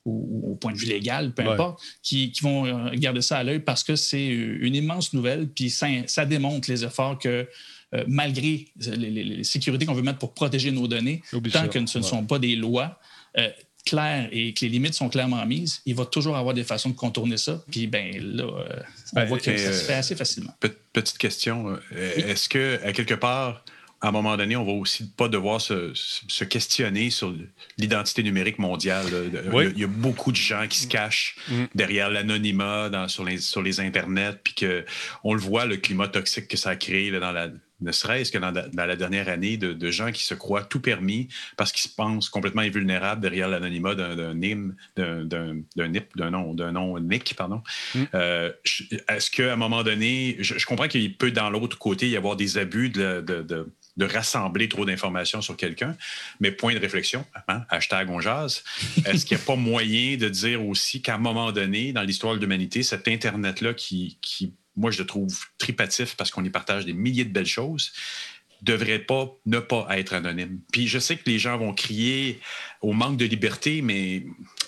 au 0.04 0.56
point 0.60 0.72
de 0.72 0.78
vue 0.78 0.86
légal, 0.86 1.32
peu 1.32 1.48
importe, 1.48 1.82
qui, 2.02 2.32
vont 2.42 2.66
euh, 2.66 2.90
garder 2.94 3.22
ça 3.22 3.38
à 3.38 3.44
l'œil 3.44 3.60
parce 3.60 3.84
que 3.84 3.96
c'est 3.96 4.26
une 4.26 4.74
immense 4.74 5.12
nouvelle. 5.12 5.48
Puis 5.48 5.70
ça, 5.70 6.24
démontre 6.24 6.70
les 6.70 6.84
efforts 6.84 7.18
que, 7.18 7.48
euh, 7.94 8.04
malgré 8.06 8.68
les, 8.76 9.44
sécurités 9.44 9.86
qu'on 9.86 9.94
veut 9.94 10.02
mettre 10.02 10.18
pour 10.18 10.34
protéger 10.34 10.70
nos 10.70 10.88
données, 10.88 11.22
tant 11.52 11.68
que 11.68 11.86
ce 11.86 11.98
ne 11.98 12.04
sont 12.04 12.24
pas 12.24 12.38
des 12.38 12.56
lois, 12.56 12.98
clair 13.88 14.28
et 14.32 14.52
que 14.52 14.60
les 14.60 14.68
limites 14.68 14.94
sont 14.94 15.08
clairement 15.08 15.44
mises, 15.46 15.80
il 15.86 15.94
va 15.94 16.04
toujours 16.04 16.36
avoir 16.36 16.54
des 16.54 16.64
façons 16.64 16.90
de 16.90 16.94
contourner 16.94 17.36
ça. 17.36 17.62
Puis, 17.70 17.86
ben 17.86 18.16
là, 18.20 18.44
euh, 18.44 18.80
on 19.12 19.16
ben, 19.16 19.24
voit 19.24 19.38
que 19.38 19.56
ça 19.56 19.72
se 19.72 19.84
fait 19.84 19.94
assez 19.94 20.16
facilement. 20.16 20.54
Petite 20.92 21.18
question. 21.18 21.78
Euh, 21.94 22.12
est-ce 22.16 22.48
que, 22.48 22.80
à 22.84 22.92
quelque 22.92 23.14
part, 23.14 23.64
à 24.00 24.08
un 24.08 24.12
moment 24.12 24.36
donné, 24.36 24.54
on 24.56 24.64
va 24.64 24.72
aussi 24.72 25.08
pas 25.08 25.28
devoir 25.28 25.60
se, 25.60 26.44
questionner 26.44 27.10
sur 27.10 27.34
l'identité 27.78 28.22
numérique 28.22 28.58
mondiale. 28.58 29.06
Il, 29.74 29.78
y 29.78 29.84
a, 29.84 29.88
beaucoup 29.88 30.30
de 30.30 30.36
gens 30.36 30.66
qui 30.68 30.78
se 30.78 30.86
cachent 30.86 31.36
mm. 31.48 31.64
derrière 31.74 32.08
l'anonymat 32.08 33.08
sur 33.08 33.24
les, 33.24 33.38
sur 33.38 33.60
les 33.60 33.80
internets, 33.80 34.38
puis 34.44 34.54
qu'on 34.54 35.34
le 35.34 35.40
voit, 35.40 35.66
le 35.66 35.78
climat 35.78 36.06
toxique 36.06 36.46
que 36.46 36.56
ça 36.56 36.70
a 36.70 36.76
créé 36.76 37.10
dans 37.10 37.32
la, 37.32 37.48
ne 37.80 37.92
serait-ce 37.92 38.32
que 38.32 38.38
dans, 38.38 38.52
la 38.74 38.96
dernière 38.96 39.28
année, 39.28 39.56
de, 39.56 39.90
gens 39.90 40.12
qui 40.12 40.24
se 40.24 40.34
croient 40.34 40.64
tout 40.64 40.80
permis 40.80 41.28
parce 41.56 41.72
qu'ils 41.72 41.90
se 41.90 41.94
pensent 41.94 42.28
complètement 42.28 42.62
invulnérables 42.62 43.20
derrière 43.20 43.48
l'anonymat 43.48 43.94
d'un 43.94 44.34
NIM, 44.34 44.74
d'un 44.96 45.88
NIP, 45.88 46.16
d'un 46.16 46.30
nom, 46.30 46.54
d'un 46.54 46.72
nom 46.72 46.98
NIC, 46.98 47.34
pardon. 47.36 47.62
Mm. 47.94 48.02
Euh, 48.14 48.52
est-ce 49.08 49.30
qu'à 49.30 49.52
un 49.52 49.56
moment 49.56 49.82
donné, 49.82 50.36
je, 50.40 50.64
comprends 50.66 50.88
qu'il 50.88 51.16
peut 51.16 51.30
dans 51.30 51.50
l'autre 51.50 51.78
côté 51.78 52.08
y 52.08 52.16
avoir 52.16 52.36
des 52.36 52.58
abus 52.58 52.90
de, 52.90 53.20
de 53.98 54.04
rassembler 54.04 54.68
trop 54.68 54.84
d'informations 54.84 55.42
sur 55.42 55.56
quelqu'un, 55.56 55.96
mais 56.40 56.52
point 56.52 56.72
de 56.72 56.78
réflexion, 56.78 57.24
hein, 57.48 57.64
hashtag 57.68 58.08
on 58.10 58.20
jase, 58.20 58.62
est-ce 59.04 59.26
qu'il 59.26 59.36
n'y 59.36 59.42
a 59.42 59.46
pas 59.46 59.56
moyen 59.56 60.16
de 60.16 60.28
dire 60.28 60.64
aussi 60.64 61.02
qu'à 61.02 61.16
un 61.16 61.18
moment 61.18 61.52
donné, 61.52 61.92
dans 61.92 62.02
l'histoire 62.02 62.34
de 62.34 62.40
l'humanité, 62.40 62.82
cet 62.82 63.08
Internet-là 63.08 63.74
qui, 63.74 64.18
qui 64.22 64.54
moi, 64.78 64.90
je 64.90 64.98
le 64.98 65.06
trouve 65.06 65.36
tripatif 65.58 66.14
parce 66.16 66.30
qu'on 66.30 66.44
y 66.44 66.50
partage 66.50 66.86
des 66.86 66.92
milliers 66.92 67.24
de 67.24 67.32
belles 67.32 67.46
choses, 67.46 67.92
devrait 68.62 68.98
pas 68.98 69.30
ne 69.46 69.58
pas 69.58 69.86
être 69.98 70.14
anonyme. 70.14 70.60
Puis 70.72 70.88
je 70.88 70.98
sais 70.98 71.16
que 71.16 71.28
les 71.28 71.38
gens 71.38 71.58
vont 71.58 71.72
crier 71.72 72.40
au 72.80 72.92
manque 72.92 73.16
de 73.16 73.24
liberté, 73.24 73.82
mais 73.82 74.24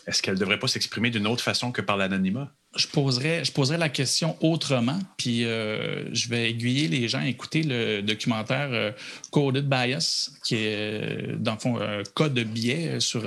est-ce 0.07 0.23
qu'elle 0.23 0.35
ne 0.35 0.41
devrait 0.41 0.59
pas 0.59 0.69
s'exprimer 0.69 1.11
d'une 1.11 1.27
autre 1.27 1.43
façon 1.43 1.73
que 1.73 1.81
par 1.81 1.97
l'anonymat? 1.97 2.53
Je 2.77 2.87
poserais, 2.87 3.45
je 3.45 3.51
poserais 3.51 3.79
la 3.79 3.89
question 3.89 4.37
autrement, 4.45 4.99
puis 5.17 5.45
euh, 5.45 6.13
je 6.15 6.29
vais 6.29 6.51
aiguiller 6.51 6.87
les 6.87 7.09
gens 7.09 7.19
à 7.19 7.27
écouter 7.27 7.65
le 7.65 8.01
documentaire 8.01 8.69
euh, 8.73 8.93
Coded 9.33 9.69
Bias, 9.69 10.31
qui 10.45 10.55
est, 10.55 10.77
euh, 10.77 11.37
dans 11.37 11.55
le 11.55 11.59
fond, 11.59 11.81
un 11.81 12.05
code 12.15 12.35
de 12.35 12.45
biais 12.45 13.01
sur, 13.01 13.25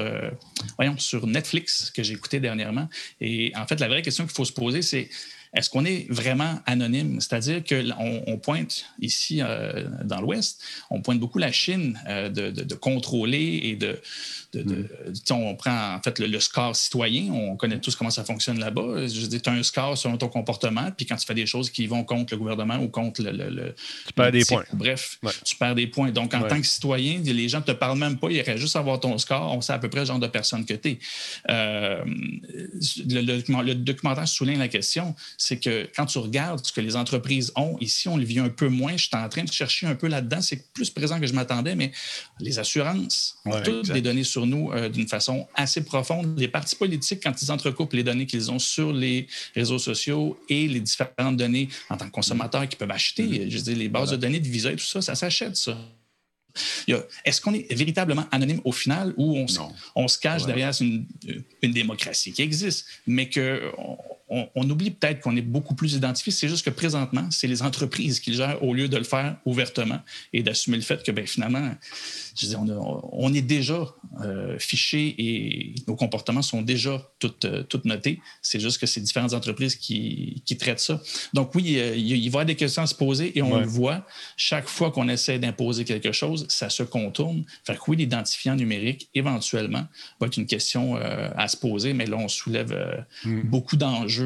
voyons, 0.78 0.98
sur 0.98 1.28
Netflix 1.28 1.92
que 1.92 2.04
j'ai 2.04 2.14
écouté 2.14 2.40
dernièrement. 2.40 2.88
Et 3.20 3.52
en 3.58 3.68
fait, 3.68 3.82
la 3.82 3.90
vraie 3.90 4.02
question 4.02 4.24
qu'il 4.24 4.34
faut 4.34 4.46
se 4.46 4.54
poser, 4.54 4.82
c'est 4.82 5.10
est-ce 5.54 5.70
qu'on 5.70 5.86
est 5.86 6.08
vraiment 6.10 6.60
anonyme? 6.66 7.22
C'est-à-dire 7.22 7.64
qu'on 7.64 8.24
on 8.26 8.38
pointe 8.38 8.86
ici 9.00 9.42
euh, 9.42 9.86
dans 10.04 10.20
l'Ouest, 10.20 10.62
on 10.90 11.02
pointe 11.02 11.20
beaucoup 11.20 11.38
la 11.38 11.52
Chine 11.52 12.00
euh, 12.08 12.30
de, 12.30 12.76
contrôler 12.76 13.62
et 13.64 13.76
de, 13.76 14.00
Mm. 14.54 15.32
On 15.32 15.56
prend 15.56 15.96
en 15.96 16.02
fait 16.02 16.20
le, 16.20 16.40
score 16.40 16.76
citoyen, 16.76 17.32
on 17.32 17.56
connaît 17.56 17.80
tous 17.80 17.96
comment 17.96 18.10
ça 18.10 18.24
fonctionne 18.24 18.60
là-bas. 18.60 19.08
Je 19.08 19.26
dis, 19.26 19.42
tu 19.42 19.50
as 19.50 19.54
un 19.54 19.64
score 19.64 19.98
selon 19.98 20.18
ton 20.18 20.28
comportement, 20.28 20.92
puis 20.96 21.06
quand 21.06 21.16
tu 21.16 21.26
fais 21.26 21.34
des 21.34 21.46
choses 21.46 21.70
qui 21.70 21.88
vont 21.88 22.04
contre 22.04 22.34
le 22.34 22.38
gouvernement 22.38 22.78
ou 22.78 22.88
contre 22.88 23.24
le. 23.24 23.76
tu 24.08 24.14
perds 24.14 24.32
des 24.32 24.46
points. 24.46 24.64
Bref, 24.74 25.20
tu 25.44 25.56
perds 25.56 25.76
des 25.76 25.88
points. 25.88 26.12
Donc, 26.12 26.34
en 26.34 26.44
tant 26.44 26.60
que 26.60 26.68
citoyen, 26.68 27.20
les 27.24 27.50
gens 27.50 27.60
ne 27.60 27.64
te 27.64 27.72
parlent 27.72 27.98
même 27.98 28.18
pas, 28.18 28.30
ils 28.30 28.38
iraient 28.38 28.58
juste 28.58 28.76
avoir 28.76 29.00
ton 29.00 29.18
score, 29.18 29.54
on 29.56 29.62
sait 29.62 29.74
à 29.74 29.80
peu 29.80 29.90
près 29.90 30.02
le 30.02 30.06
genre 30.06 30.20
de 30.20 30.28
personne 30.28 30.66
que 30.66 30.74
tu 30.74 30.90
es. 30.90 31.00
Euh, 31.50 32.04
le, 33.08 33.74
documentaire 33.74 34.28
souligne 34.28 34.60
la 34.60 34.68
question, 34.68 35.16
c'est 35.38 35.58
que 35.58 35.90
quand 35.96 36.06
tu 36.06 36.18
regardes 36.18 36.66
ce 36.66 36.72
que 36.72 36.82
les 36.82 36.96
entreprises 36.96 37.52
ont, 37.56 37.78
ici, 37.80 38.08
on 38.08 38.18
le 38.18 38.24
vit 38.24 38.40
un 38.40 38.50
peu 38.50 38.68
moins. 38.68 38.98
Je 38.98 39.08
suis 39.08 39.16
en 39.16 39.28
train 39.30 39.44
de 39.44 39.52
chercher 39.52 39.88
un 39.88 39.96
peu 39.96 40.08
là-dedans, 40.08 40.42
c'est 40.42 40.72
plus 40.74 40.90
présent 40.90 41.20
que 41.20 41.28
je 41.28 41.34
m'attendais, 41.34 41.76
mais 41.76 41.92
les 42.40 42.60
assurances, 42.60 43.38
toutes 43.64 43.92
des 43.92 44.02
données 44.02 44.24
sur 44.24 44.43
nous 44.46 44.72
euh, 44.72 44.90
d'une 44.90 45.08
façon 45.08 45.48
assez 45.56 45.84
profonde. 45.84 46.38
Les 46.38 46.48
partis 46.48 46.76
politiques, 46.76 47.22
quand 47.24 47.42
ils 47.42 47.52
entrecoupent 47.52 47.94
les 47.94 48.04
données 48.04 48.26
qu'ils 48.26 48.52
ont 48.52 48.60
sur 48.60 48.94
les 48.94 49.28
réseaux 49.56 49.80
sociaux 49.80 50.38
et 50.50 50.68
les 50.68 50.80
différentes 50.80 51.38
données 51.38 51.70
en 51.90 51.98
tant 51.98 52.06
que 52.06 52.12
consommateurs 52.12 52.68
qu'ils 52.68 52.78
peuvent 52.78 52.92
acheter, 52.92 53.24
mm-hmm. 53.24 53.50
je 53.50 53.58
dire, 53.60 53.78
les 53.78 53.90
bases 53.90 54.12
de 54.12 54.18
données 54.18 54.40
de 54.40 54.48
visa 54.48 54.72
et 54.72 54.76
tout 54.76 54.84
ça, 54.84 55.02
ça 55.02 55.16
s'achète, 55.16 55.56
ça. 55.56 55.78
Est-ce 57.26 57.42
qu'on 57.42 57.54
est 57.54 57.72
véritablement 57.74 58.26
anonyme 58.32 58.62
au 58.64 58.72
final 58.72 59.14
ou 59.18 59.38
on, 59.38 59.46
on 59.96 60.08
se 60.08 60.20
cache 60.20 60.46
derrière 60.46 60.72
une, 60.80 61.06
une, 61.62 61.72
démocratie 61.72 62.32
qui 62.32 62.42
existe, 62.42 62.86
mais 63.08 63.30
qu'on 63.30 63.98
on, 64.56 64.70
oublie 64.70 64.92
peut-être 64.92 65.22
qu'on 65.22 65.36
est 65.36 65.42
beaucoup 65.42 65.76
plus 65.76 65.94
identifié. 65.94 66.32
C'est 66.32 66.48
juste 66.48 66.66
que 66.66 66.70
présentement, 66.70 67.28
c'est 67.32 67.48
les 67.48 67.62
entreprises 67.62 68.20
qui 68.20 68.32
le 68.32 68.38
gèrent 68.38 68.64
au 68.64 68.74
lieu 68.74 68.88
de 68.88 68.98
le 68.98 69.04
faire 69.04 69.38
ouvertement 69.46 70.00
et 70.32 70.44
d'assumer 70.44 70.78
le 70.78 70.84
fait 70.84 71.04
que 71.04 71.12
ben, 71.12 71.28
finalement, 71.28 71.72
je 72.36 72.48
on, 72.56 73.34
est 73.34 73.42
déjà 73.42 73.86
euh, 74.22 74.58
fiché 74.58 75.16
et 75.18 75.76
nos 75.88 75.96
comportements 75.96 76.42
sont 76.42 76.62
déjà 76.62 77.02
toutes, 77.20 77.46
euh, 77.46 77.64
notés. 77.84 78.20
C'est 78.42 78.60
juste 78.60 78.80
que 78.80 78.88
c'est 78.88 79.02
différentes 79.02 79.34
entreprises 79.34 79.76
qui, 79.76 80.42
traitent 80.60 80.80
ça. 80.80 81.02
Donc 81.34 81.56
oui, 81.56 81.78
euh, 81.78 81.96
il, 81.96 82.10
va 82.12 82.18
y 82.18 82.28
avoir 82.28 82.46
des 82.46 82.56
questions 82.56 82.84
à 82.84 82.88
se 82.88 82.96
poser 82.96 83.38
et 83.38 83.42
on 83.42 83.60
le 83.60 83.66
voit. 83.66 84.06
Chaque 84.38 84.68
fois 84.68 84.92
qu'on 84.92 85.10
essaie 85.10 85.40
d'imposer 85.40 85.84
quelque 85.84 86.12
chose, 86.12 86.46
ça 86.50 86.70
se 86.70 86.84
contourne. 86.84 87.44
Fait 87.64 87.76
que 87.76 87.82
oui, 87.88 87.98
l'identifiant 87.98 88.56
numérique, 88.56 89.10
éventuellement, 89.14 89.86
va 90.20 90.28
être 90.28 90.38
une 90.38 90.46
question 90.46 90.96
à 90.96 91.48
se 91.48 91.58
poser, 91.58 91.94
mais 91.94 92.06
là, 92.06 92.18
on 92.18 92.28
soulève 92.28 93.06
mm. 93.26 93.42
beaucoup 93.42 93.78
d'enjeux, 93.78 94.23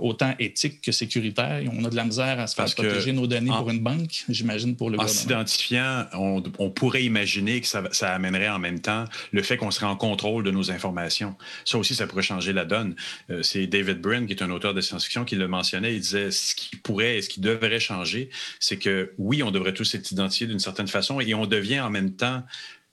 autant 0.00 0.34
éthiques 0.38 0.80
que 0.80 0.92
sécuritaires. 0.92 1.62
on 1.72 1.84
a 1.84 1.90
de 1.90 1.96
la 1.96 2.04
misère 2.04 2.40
à 2.40 2.46
se 2.46 2.54
faire 2.54 2.72
protéger 2.74 3.12
nos 3.12 3.26
données 3.26 3.50
pour 3.50 3.70
une 3.70 3.80
banque, 3.80 4.24
j'imagine, 4.28 4.76
pour 4.76 4.90
le 4.90 4.98
en 5.00 5.06
s'identifiant, 5.06 6.06
on, 6.14 6.42
on 6.58 6.70
pourrait 6.70 7.04
imaginer 7.04 7.60
que 7.60 7.66
ça, 7.66 8.12
amènerait 8.12 8.48
en 8.48 8.58
même 8.58 8.80
temps 8.80 9.04
le 9.32 9.42
fait 9.42 9.56
qu'on 9.56 9.70
serait 9.70 9.86
en 9.86 9.96
contrôle 9.96 10.44
de 10.44 10.50
nos 10.50 10.70
informations. 10.70 11.36
Ça 11.64 11.78
aussi, 11.78 11.94
ça 11.94 12.06
pourrait 12.06 12.22
changer 12.22 12.52
la 12.52 12.64
donne. 12.64 12.94
Euh, 13.30 13.42
c'est 13.42 13.66
David 13.66 14.00
Brin, 14.00 14.26
qui 14.26 14.32
est 14.32 14.42
un 14.42 14.50
auteur 14.50 14.74
de 14.74 14.80
science-fiction, 14.80 15.24
qui 15.24 15.36
le 15.36 15.48
mentionnait. 15.48 15.94
Il 15.94 16.00
disait 16.00 16.30
ce 16.30 16.54
qui 16.54 16.76
pourrait 16.76 17.18
et 17.18 17.22
ce 17.22 17.28
qui 17.28 17.40
devrait 17.40 17.80
changer, 17.80 18.30
c'est 18.60 18.78
que 18.78 19.12
oui, 19.18 19.42
on 19.42 19.50
devrait 19.50 19.74
tous 19.74 19.94
être 19.94 20.10
identifiés 20.10 20.46
d'une 20.46 20.58
certaine 20.58 20.88
façon 20.88 21.20
et 21.20 21.34
on 21.34 21.46
devient 21.46 21.80
en 21.80 21.90
même 21.90 22.12
temps 22.12 22.42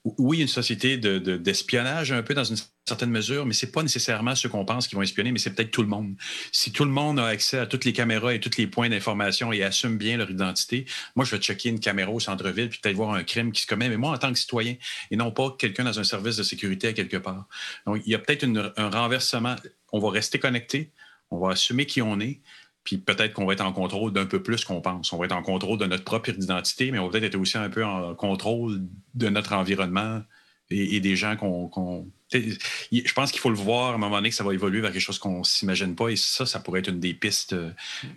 oui, 0.06 0.40
une 0.40 0.48
société 0.48 0.98
d'espionnage 0.98 2.12
un 2.12 2.24
peu 2.24 2.34
dans 2.34 2.46
une 2.46 2.56
certaine 2.88 3.12
mesure, 3.12 3.46
mais 3.46 3.54
c'est 3.54 3.72
pas 3.72 3.84
nécessairement 3.84 4.34
ceux 4.34 4.48
qu'on 4.48 4.64
pense 4.64 4.88
qui 4.88 4.96
vont 4.96 5.02
espionner, 5.02 5.32
mais 5.32 5.40
c'est 5.40 5.54
peut-être 5.54 5.72
tout 5.72 5.82
le 5.82 5.90
monde. 5.90 6.16
Si 6.52 6.72
tout 6.72 6.86
le 6.86 6.92
monde 6.92 7.20
a 7.20 7.28
accès 7.28 7.60
à 7.60 7.66
toutes 7.66 7.84
les 7.84 7.92
caméras 7.92 8.34
et 8.34 8.40
tous 8.40 8.58
les 8.58 8.66
points 8.66 8.90
d'information 8.90 9.52
et 9.52 9.62
assume 9.62 9.98
bien 9.98 10.18
leur 10.18 10.32
identité, 10.32 10.86
moi, 11.16 11.26
je 11.26 11.36
vais 11.36 11.42
checker 11.42 11.70
une 11.70 11.82
caméra 11.82 12.12
au 12.12 12.20
centre-ville 12.20 12.70
puis 12.70 12.80
peut-être 12.82 12.96
voir 12.96 13.14
un 13.14 13.24
crime 13.24 13.52
qui 13.52 13.62
se 13.62 13.68
commet, 13.68 13.90
mais 13.90 13.98
moi, 13.98 14.12
en 14.12 14.18
tant 14.18 14.32
que 14.32 14.40
citoyen, 14.40 14.76
et 15.12 15.18
non 15.18 15.32
pas 15.32 15.56
quelqu'un 15.60 15.84
dans 15.84 16.00
un 16.00 16.06
service 16.06 16.38
de 16.38 16.44
sécurité 16.44 16.88
à 16.88 16.94
quelque 16.94 17.18
part. 17.18 17.48
Donc, 17.86 18.02
il 18.06 18.12
y 18.12 18.16
a 18.16 18.20
peut-être 18.20 18.46
un 18.78 18.90
renversement. 18.90 19.56
On 19.92 20.00
va 20.00 20.12
rester 20.12 20.40
connecté, 20.40 20.92
on 21.30 21.40
va 21.40 21.52
assumer 21.52 21.86
qui 21.86 22.02
on 22.02 22.20
est, 22.20 22.42
puis 22.90 22.98
peut-être 22.98 23.34
qu'on 23.34 23.46
va 23.46 23.54
être 23.54 23.64
en 23.64 23.72
contrôle 23.72 24.12
d'un 24.12 24.26
peu 24.26 24.42
plus 24.42 24.66
qu'on 24.66 24.82
pense. 24.82 25.14
On 25.14 25.18
va 25.20 25.26
être 25.26 25.36
en 25.36 25.44
contrôle 25.44 25.78
de 25.78 25.86
notre 25.86 26.04
propre 26.04 26.30
identité, 26.30 26.90
mais 26.90 26.98
on 26.98 27.06
va 27.06 27.12
peut-être 27.12 27.36
être 27.36 27.40
aussi 27.40 27.56
un 27.56 27.70
peu 27.70 27.86
en 27.86 28.16
contrôle 28.16 28.82
de 29.14 29.30
notre 29.30 29.54
environnement 29.54 30.24
et, 30.72 31.00
des 31.00 31.16
gens 31.16 31.36
qu'on. 31.36 32.08
je 32.34 33.14
pense 33.14 33.32
qu'il 33.32 33.42
faut 33.42 33.52
le 33.52 33.56
voir 33.56 33.92
à 33.92 33.94
un 33.94 33.98
moment 34.00 34.16
donné 34.16 34.30
que 34.30 34.36
ça 34.36 34.44
va 34.44 34.56
évoluer 34.56 34.82
vers 34.82 34.92
quelque 34.92 35.04
chose 35.04 35.20
qu'on 35.20 35.40
ne 35.40 35.44
s'imagine 35.44 35.96
pas. 35.96 36.10
Et 36.10 36.16
ça, 36.16 36.48
ça 36.48 36.60
pourrait 36.60 36.80
être 36.80 36.90
une 36.90 37.00
des 37.00 37.14
pistes 37.14 37.54
euh, 37.54 37.70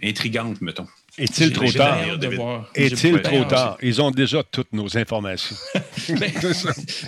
intrigantes, 0.02 0.62
mettons. 0.62 0.88
Est-il 1.18 1.52
trop 1.52 1.70
tard? 1.70 1.98
Est-il 2.74 3.20
trop 3.20 3.44
tard? 3.44 3.76
Ils 3.82 4.00
ont 4.00 4.10
déjà 4.10 4.42
toutes 4.42 4.72
nos 4.72 4.96
informations. 4.96 5.56
Ben, 6.08 6.32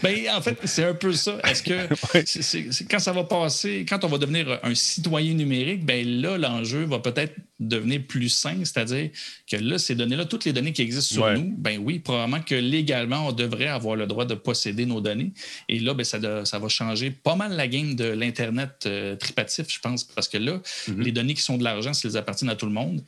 ben, 0.02 0.14
en 0.36 0.40
fait, 0.42 0.56
c'est 0.64 0.84
un 0.84 0.94
peu 0.94 1.12
ça. 1.12 1.38
Est-ce 1.44 1.62
que 1.62 1.72
Ouais. 2.14 2.22
c'est- 2.26 2.42
c'est- 2.42 2.70
c'est 2.70 2.84
quand 2.84 2.98
ça 3.00 3.12
va 3.12 3.24
passer, 3.24 3.84
quand 3.88 4.04
on 4.04 4.08
va 4.08 4.18
devenir 4.18 4.60
un 4.62 4.74
citoyen 4.74 5.32
numérique, 5.34 5.84
ben 5.84 6.06
là, 6.20 6.36
l'enjeu 6.38 6.84
va 6.84 6.98
peut-être 7.00 7.34
devenir 7.58 8.02
plus 8.06 8.28
sain, 8.28 8.58
c'est-à-dire 8.58 9.10
que 9.50 9.56
là, 9.56 9.78
ces 9.78 9.94
données-là, 9.94 10.26
toutes 10.26 10.44
les 10.44 10.52
données 10.52 10.72
qui 10.72 10.82
existent 10.82 11.14
sur 11.14 11.24
Ouais. 11.24 11.36
nous, 11.38 11.54
ben 11.56 11.78
oui, 11.82 11.98
probablement 11.98 12.42
que 12.42 12.54
légalement, 12.54 13.26
on 13.28 13.32
devrait 13.32 13.68
avoir 13.68 13.96
le 13.96 14.06
droit 14.06 14.26
de 14.26 14.34
posséder 14.34 14.86
nos 14.86 15.00
données. 15.00 15.32
Et 15.68 15.78
là, 15.80 15.94
ben, 15.94 16.04
ça, 16.04 16.18
de- 16.18 16.44
ça 16.44 16.58
va 16.58 16.68
changer 16.68 17.10
pas 17.10 17.34
mal 17.36 17.56
la 17.56 17.66
game 17.66 17.94
de 17.96 18.04
l'Internet 18.04 18.84
euh, 18.86 19.16
tripatif, 19.16 19.66
je 19.70 19.80
pense, 19.80 20.04
parce 20.04 20.28
que 20.28 20.38
là, 20.38 20.60
Mm-hmm. 20.88 21.00
les 21.02 21.12
données 21.12 21.34
qui 21.34 21.42
sont 21.42 21.56
de 21.56 21.64
l'argent, 21.64 21.94
si 21.94 22.06
elles 22.06 22.16
appartiennent 22.16 22.50
à 22.50 22.56
tout 22.56 22.66
le 22.66 22.72
monde, 22.72 23.02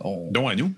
on, 0.00 0.30
Dont 0.30 0.48
à 0.48 0.54
nous. 0.54 0.72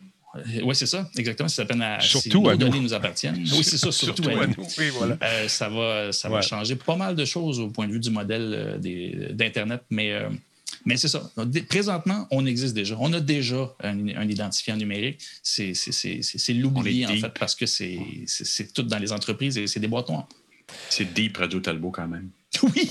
oui, 0.62 0.74
c'est 0.74 0.86
ça, 0.86 1.08
exactement. 1.16 1.48
Ça 1.48 1.56
s'appelle 1.62 1.80
à, 1.82 2.00
Surtout 2.00 2.42
nos 2.42 2.48
à 2.50 2.52
nous. 2.52 2.58
données 2.58 2.80
nous 2.80 2.94
appartiennent. 2.94 3.36
Oui, 3.38 3.64
c'est 3.64 3.78
ça, 3.78 3.90
surtout, 4.04 4.28
à 4.28 4.46
nous. 4.46 4.54
Oui, 4.78 4.90
voilà. 4.92 5.16
Euh, 5.22 5.48
ça 5.48 5.68
va, 5.68 6.12
ça 6.12 6.28
va 6.28 6.42
changer 6.42 6.76
pas 6.76 6.96
mal 6.96 7.16
de 7.16 7.24
choses 7.24 7.58
au 7.60 7.68
point 7.68 7.86
de 7.86 7.92
vue 7.92 8.00
du 8.00 8.10
modèle 8.10 8.78
euh, 8.84 9.32
d'Internet, 9.32 9.82
mais, 9.90 10.12
euh, 10.12 10.28
mais 10.84 10.96
c'est 10.96 11.08
ça. 11.08 11.30
Présentement, 11.68 12.26
on 12.30 12.44
existe 12.46 12.74
déjà. 12.74 12.96
On 13.00 13.12
a 13.12 13.20
déjà 13.20 13.74
un, 13.82 14.08
un 14.16 14.28
identifiant 14.28 14.76
numérique. 14.76 15.18
C'est 15.42 15.72
l'oublier, 16.50 17.06
en 17.06 17.16
fait, 17.16 17.32
parce 17.38 17.54
que 17.54 17.66
c'est 17.66 17.98
tout 18.74 18.82
dans 18.82 18.98
les 18.98 19.12
entreprises 19.12 19.56
et 19.58 19.66
c'est 19.66 19.80
des 19.80 19.88
boîtes 19.88 20.08
noires. 20.08 20.28
C'est 20.90 21.12
deep 21.14 21.38
Radio 21.38 21.60
Talbot 21.60 21.90
quand 21.90 22.06
même. 22.08 22.28
Oui! 22.62 22.90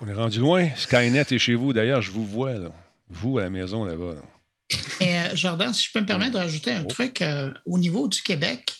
On 0.00 0.08
est 0.08 0.14
rendu 0.14 0.40
loin. 0.40 0.68
Skynet 0.76 1.24
est 1.30 1.38
chez 1.38 1.54
vous. 1.54 1.72
D'ailleurs, 1.72 2.02
je 2.02 2.10
vous 2.10 2.26
vois, 2.26 2.54
là. 2.54 2.72
Vous, 3.08 3.38
à 3.38 3.42
la 3.42 3.50
maison, 3.50 3.84
là-bas. 3.84 4.14
là. 4.14 4.20
Et 5.00 5.16
euh, 5.18 5.34
Jordan, 5.36 5.72
si 5.74 5.84
je 5.86 5.92
peux 5.92 6.00
me 6.00 6.06
permettre 6.06 6.32
de 6.32 6.38
rajouter 6.38 6.72
un 6.72 6.84
truc, 6.84 7.20
euh, 7.22 7.52
au 7.66 7.78
niveau 7.78 8.08
du 8.08 8.22
Québec, 8.22 8.72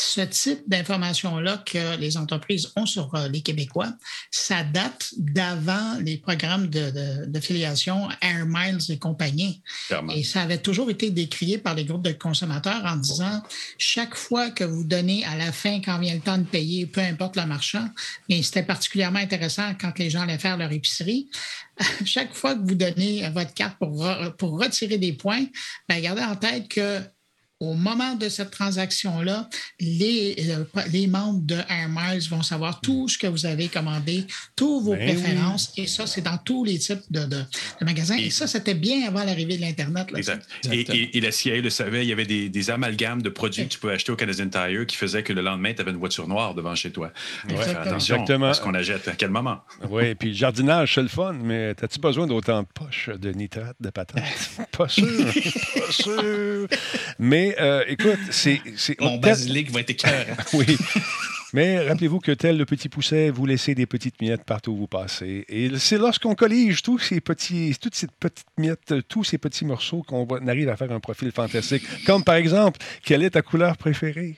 ce 0.00 0.20
type 0.20 0.60
d'information-là 0.68 1.56
que 1.66 1.96
les 1.96 2.16
entreprises 2.16 2.68
ont 2.76 2.86
sur 2.86 3.12
euh, 3.16 3.26
les 3.28 3.40
Québécois, 3.40 3.92
ça 4.30 4.62
date 4.62 5.08
d'avant 5.16 5.96
les 6.00 6.18
programmes 6.18 6.68
de, 6.68 6.90
de- 6.90 7.26
de 7.26 7.40
filiation 7.40 8.08
Air 8.20 8.46
Miles 8.46 8.78
et 8.90 8.98
compagnie. 9.00 9.60
Clairement. 9.88 10.12
Et 10.12 10.22
ça 10.22 10.42
avait 10.42 10.58
toujours 10.58 10.88
été 10.90 11.10
décrié 11.10 11.58
par 11.58 11.74
les 11.74 11.84
groupes 11.84 12.04
de 12.04 12.12
consommateurs 12.12 12.82
en 12.84 12.94
disant 12.94 13.42
chaque 13.76 14.14
fois 14.14 14.50
que 14.50 14.62
vous 14.62 14.84
donnez 14.84 15.24
à 15.24 15.34
la 15.36 15.50
fin, 15.50 15.80
quand 15.80 15.98
vient 15.98 16.14
le 16.14 16.20
temps 16.20 16.38
de 16.38 16.44
payer, 16.44 16.86
peu 16.86 17.00
importe 17.00 17.34
le 17.34 17.46
marchand, 17.46 17.88
mais 18.28 18.40
c'était 18.44 18.62
particulièrement 18.62 19.18
intéressant 19.18 19.74
quand 19.80 19.98
les 19.98 20.10
gens 20.10 20.20
allaient 20.20 20.38
faire 20.38 20.56
leur 20.58 20.70
épicerie. 20.70 21.28
chaque 22.04 22.34
fois 22.34 22.54
que 22.54 22.60
vous 22.60 22.74
donnez 22.74 23.28
votre 23.30 23.54
carte 23.54 23.78
pour, 23.78 24.06
pour 24.38 24.60
retirer 24.60 24.98
des 24.98 25.12
points, 25.12 25.46
ben, 25.88 26.00
gardez 26.00 26.22
en 26.22 26.36
tête 26.36 26.68
que 26.68 27.00
au 27.60 27.74
moment 27.74 28.14
de 28.14 28.28
cette 28.28 28.52
transaction-là, 28.52 29.48
les, 29.80 30.36
euh, 30.50 30.64
les 30.92 31.08
membres 31.08 31.40
de 31.42 31.56
Air 31.56 31.88
Miles 31.88 32.28
vont 32.30 32.42
savoir 32.42 32.80
tout 32.80 33.08
ce 33.08 33.18
que 33.18 33.26
vous 33.26 33.46
avez 33.46 33.66
commandé, 33.68 34.24
toutes 34.54 34.84
vos 34.84 34.94
Ben 34.94 35.08
préférences. 35.16 35.72
Et 35.76 35.86
ça, 35.88 36.06
c'est 36.06 36.20
dans 36.20 36.38
tous 36.38 36.64
les 36.64 36.78
types 36.78 37.00
de, 37.10 37.20
de- 37.24 37.36
de 37.80 37.84
magasins. 37.84 38.16
Et, 38.16 38.26
Et- 38.26 38.30
ça, 38.30 38.46
c'était 38.46 38.74
bien 38.74 39.06
avant 39.08 39.24
l'arrivée 39.24 39.56
de 39.56 39.62
l'Internet. 39.62 40.06
Exact. 40.16 40.46
Et, 40.70 40.80
Exactement. 40.80 40.98
et- 41.12 41.16
et 41.18 41.20
la 41.20 41.32
CIA 41.32 41.60
le 41.60 41.70
savait, 41.70 42.04
il 42.04 42.08
y 42.08 42.12
avait 42.12 42.26
des, 42.26 42.48
des 42.48 42.70
amalgames 42.70 43.22
de 43.22 43.28
produits 43.28 43.64
que 43.64 43.72
tu 43.72 43.78
pouvais 43.80 43.94
acheter 43.94 44.12
au 44.12 44.16
Canadian 44.16 44.48
Tire 44.48 44.86
qui 44.86 44.96
faisaient 44.96 45.24
que 45.24 45.32
le 45.32 45.42
lendemain, 45.42 45.74
tu 45.74 45.80
avais 45.80 45.90
une 45.90 45.96
voiture 45.96 46.28
noire 46.28 46.54
devant 46.54 46.76
chez 46.76 46.92
toi. 46.92 47.12
Exactement. 47.48 47.80
attention 47.80 48.14
Exactement. 48.16 48.46
à 48.50 48.54
ce 48.54 48.60
qu'on 48.60 48.74
achète, 48.74 49.08
à 49.08 49.12
quel 49.16 49.30
moment? 49.30 49.58
Oui, 49.90 50.14
puis 50.14 50.28
le 50.28 50.34
jardinage, 50.34 50.94
c'est 50.94 51.02
le 51.02 51.08
fun, 51.08 51.32
mais 51.32 51.74
as-tu 51.82 51.98
besoin 51.98 52.26
d'autant 52.28 52.62
de 52.62 52.68
poches 52.72 53.10
de 53.18 53.30
nitrate 53.32 53.76
de 53.80 53.90
patates? 53.90 54.22
Pas 54.78 54.88
sûr. 54.88 55.06
pas 55.74 55.90
sûr. 55.92 56.68
Mais 57.18 57.47
euh, 57.58 57.84
écoute, 57.86 58.18
c'est. 58.30 58.60
Mon 59.00 59.18
basilic 59.18 59.70
va 59.70 59.80
être 59.80 59.90
écœurant. 59.90 60.36
Oui. 60.54 60.76
Mais 61.54 61.80
rappelez-vous 61.80 62.20
que 62.20 62.32
tel 62.32 62.58
le 62.58 62.66
petit 62.66 62.90
pousset, 62.90 63.30
vous 63.30 63.46
laissez 63.46 63.74
des 63.74 63.86
petites 63.86 64.20
miettes 64.20 64.44
partout 64.44 64.72
où 64.72 64.76
vous 64.76 64.86
passez. 64.86 65.46
Et 65.48 65.70
c'est 65.78 65.96
lorsqu'on 65.96 66.34
collige 66.34 66.82
tous 66.82 66.98
ces 66.98 67.20
petits, 67.22 67.74
toutes 67.80 67.94
ces 67.94 68.06
petites 68.20 68.46
miettes, 68.58 68.94
tous 69.08 69.24
ces 69.24 69.38
petits 69.38 69.64
morceaux 69.64 70.02
qu'on 70.02 70.26
arrive 70.46 70.68
à 70.68 70.76
faire 70.76 70.92
un 70.92 71.00
profil 71.00 71.32
fantastique. 71.32 71.84
Comme 72.04 72.22
par 72.22 72.34
exemple, 72.34 72.78
quelle 73.02 73.22
est 73.22 73.30
ta 73.30 73.40
couleur 73.40 73.78
préférée? 73.78 74.36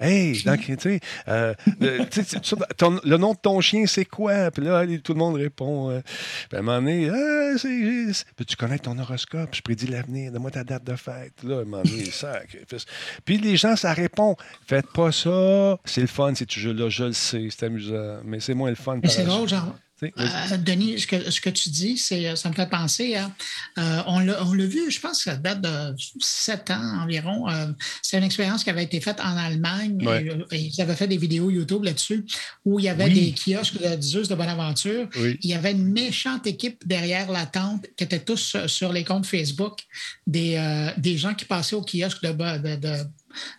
Hey, 0.00 0.42
donc, 0.42 0.60
tu 0.60 0.76
sais, 0.78 1.00
euh, 1.28 1.54
le, 1.80 2.04
tu 2.08 2.24
tu- 2.24 3.18
nom 3.18 3.32
de 3.32 3.38
ton 3.38 3.60
chien, 3.60 3.86
c'est 3.86 4.04
quoi? 4.04 4.50
Puis 4.50 4.64
là, 4.64 4.84
tout 5.02 5.12
le 5.12 5.18
monde 5.18 5.36
répond. 5.36 5.90
euh, 5.90 6.00
puis 6.48 6.56
à 6.56 6.60
un 6.60 6.62
moment 6.62 6.78
donné, 6.78 7.10
ah, 7.10 7.58
c'est- 7.58 8.12
c'est- 8.12 8.24
peux-tu 8.36 8.56
connaître 8.56 8.84
ton 8.84 8.98
horoscope? 8.98 9.50
Je 9.54 9.60
prédis 9.62 9.86
l'avenir. 9.86 10.32
Donne-moi 10.32 10.50
ta 10.50 10.64
date 10.64 10.84
de 10.84 10.96
fête. 10.96 11.32
Là, 11.42 11.58
à 11.58 11.60
un 11.60 11.64
moment 11.64 11.82
donné, 11.82 12.04
sacrifice. 12.10 12.86
Puis 13.24 13.38
les 13.38 13.56
gens, 13.56 13.76
ça 13.76 13.92
répond. 13.92 14.36
Faites 14.66 14.88
pas 14.92 15.12
ça. 15.12 15.78
C'est 15.84 16.00
le 16.00 16.06
fun, 16.06 16.34
ces 16.34 16.46
jeux-là. 16.48 16.88
Je 16.88 17.04
le 17.04 17.12
sais, 17.12 17.48
c'est 17.50 17.66
amusant. 17.66 18.18
Mais 18.24 18.40
c'est 18.40 18.54
moins 18.54 18.70
le 18.70 18.76
fun. 18.76 18.98
Mais 19.02 19.08
c'est 19.08 19.24
drôle, 19.24 19.48
genre. 19.48 19.74
Euh, 20.02 20.56
Denis, 20.58 21.00
ce 21.00 21.06
que, 21.06 21.30
ce 21.30 21.40
que 21.40 21.50
tu 21.50 21.70
dis, 21.70 21.98
c'est, 21.98 22.36
ça 22.36 22.48
me 22.48 22.54
fait 22.54 22.68
penser 22.70 23.16
à. 23.16 23.30
euh, 23.78 24.02
on 24.06 24.20
l'a 24.20 24.44
on 24.44 24.52
l'a 24.52 24.64
vu, 24.66 24.90
je 24.90 25.00
pense 25.00 25.18
que 25.18 25.24
ça 25.30 25.36
date 25.36 25.60
de 25.60 25.94
sept 26.20 26.70
ans 26.70 27.02
environ. 27.02 27.48
Euh, 27.48 27.66
c'est 28.02 28.16
une 28.18 28.24
expérience 28.24 28.62
qui 28.64 28.70
avait 28.70 28.84
été 28.84 29.00
faite 29.00 29.20
en 29.20 29.36
Allemagne. 29.36 29.98
Ouais. 30.06 30.24
Et, 30.24 30.30
euh, 30.30 30.44
et 30.52 30.60
ils 30.60 30.80
avaient 30.80 30.94
fait 30.96 31.08
des 31.08 31.16
vidéos 31.16 31.50
YouTube 31.50 31.84
là-dessus 31.84 32.24
où 32.64 32.78
il 32.78 32.84
y 32.84 32.88
avait 32.88 33.04
Oui. 33.04 33.14
des 33.14 33.54
kiosques 33.54 33.78
de 33.80 34.00
Zeus 34.00 34.28
de 34.28 34.34
Bonaventure. 34.34 35.08
Oui. 35.16 35.36
Il 35.42 35.50
y 35.50 35.54
avait 35.54 35.72
une 35.72 35.84
méchante 35.92 36.46
équipe 36.46 36.86
derrière 36.86 37.30
la 37.32 37.46
tente 37.46 37.86
qui 37.96 38.04
étaient 38.04 38.20
tous 38.20 38.56
sur- 38.66 38.92
les 38.92 39.04
comptes 39.04 39.26
Facebook 39.26 39.80
des, 40.26 40.56
euh, 40.56 40.90
des 40.96 41.18
gens 41.18 41.34
qui 41.34 41.44
passaient 41.44 41.76
au 41.76 41.82
kiosque 41.82 42.22
de, 42.22 42.32
de, 42.32 42.76
de, 42.76 42.94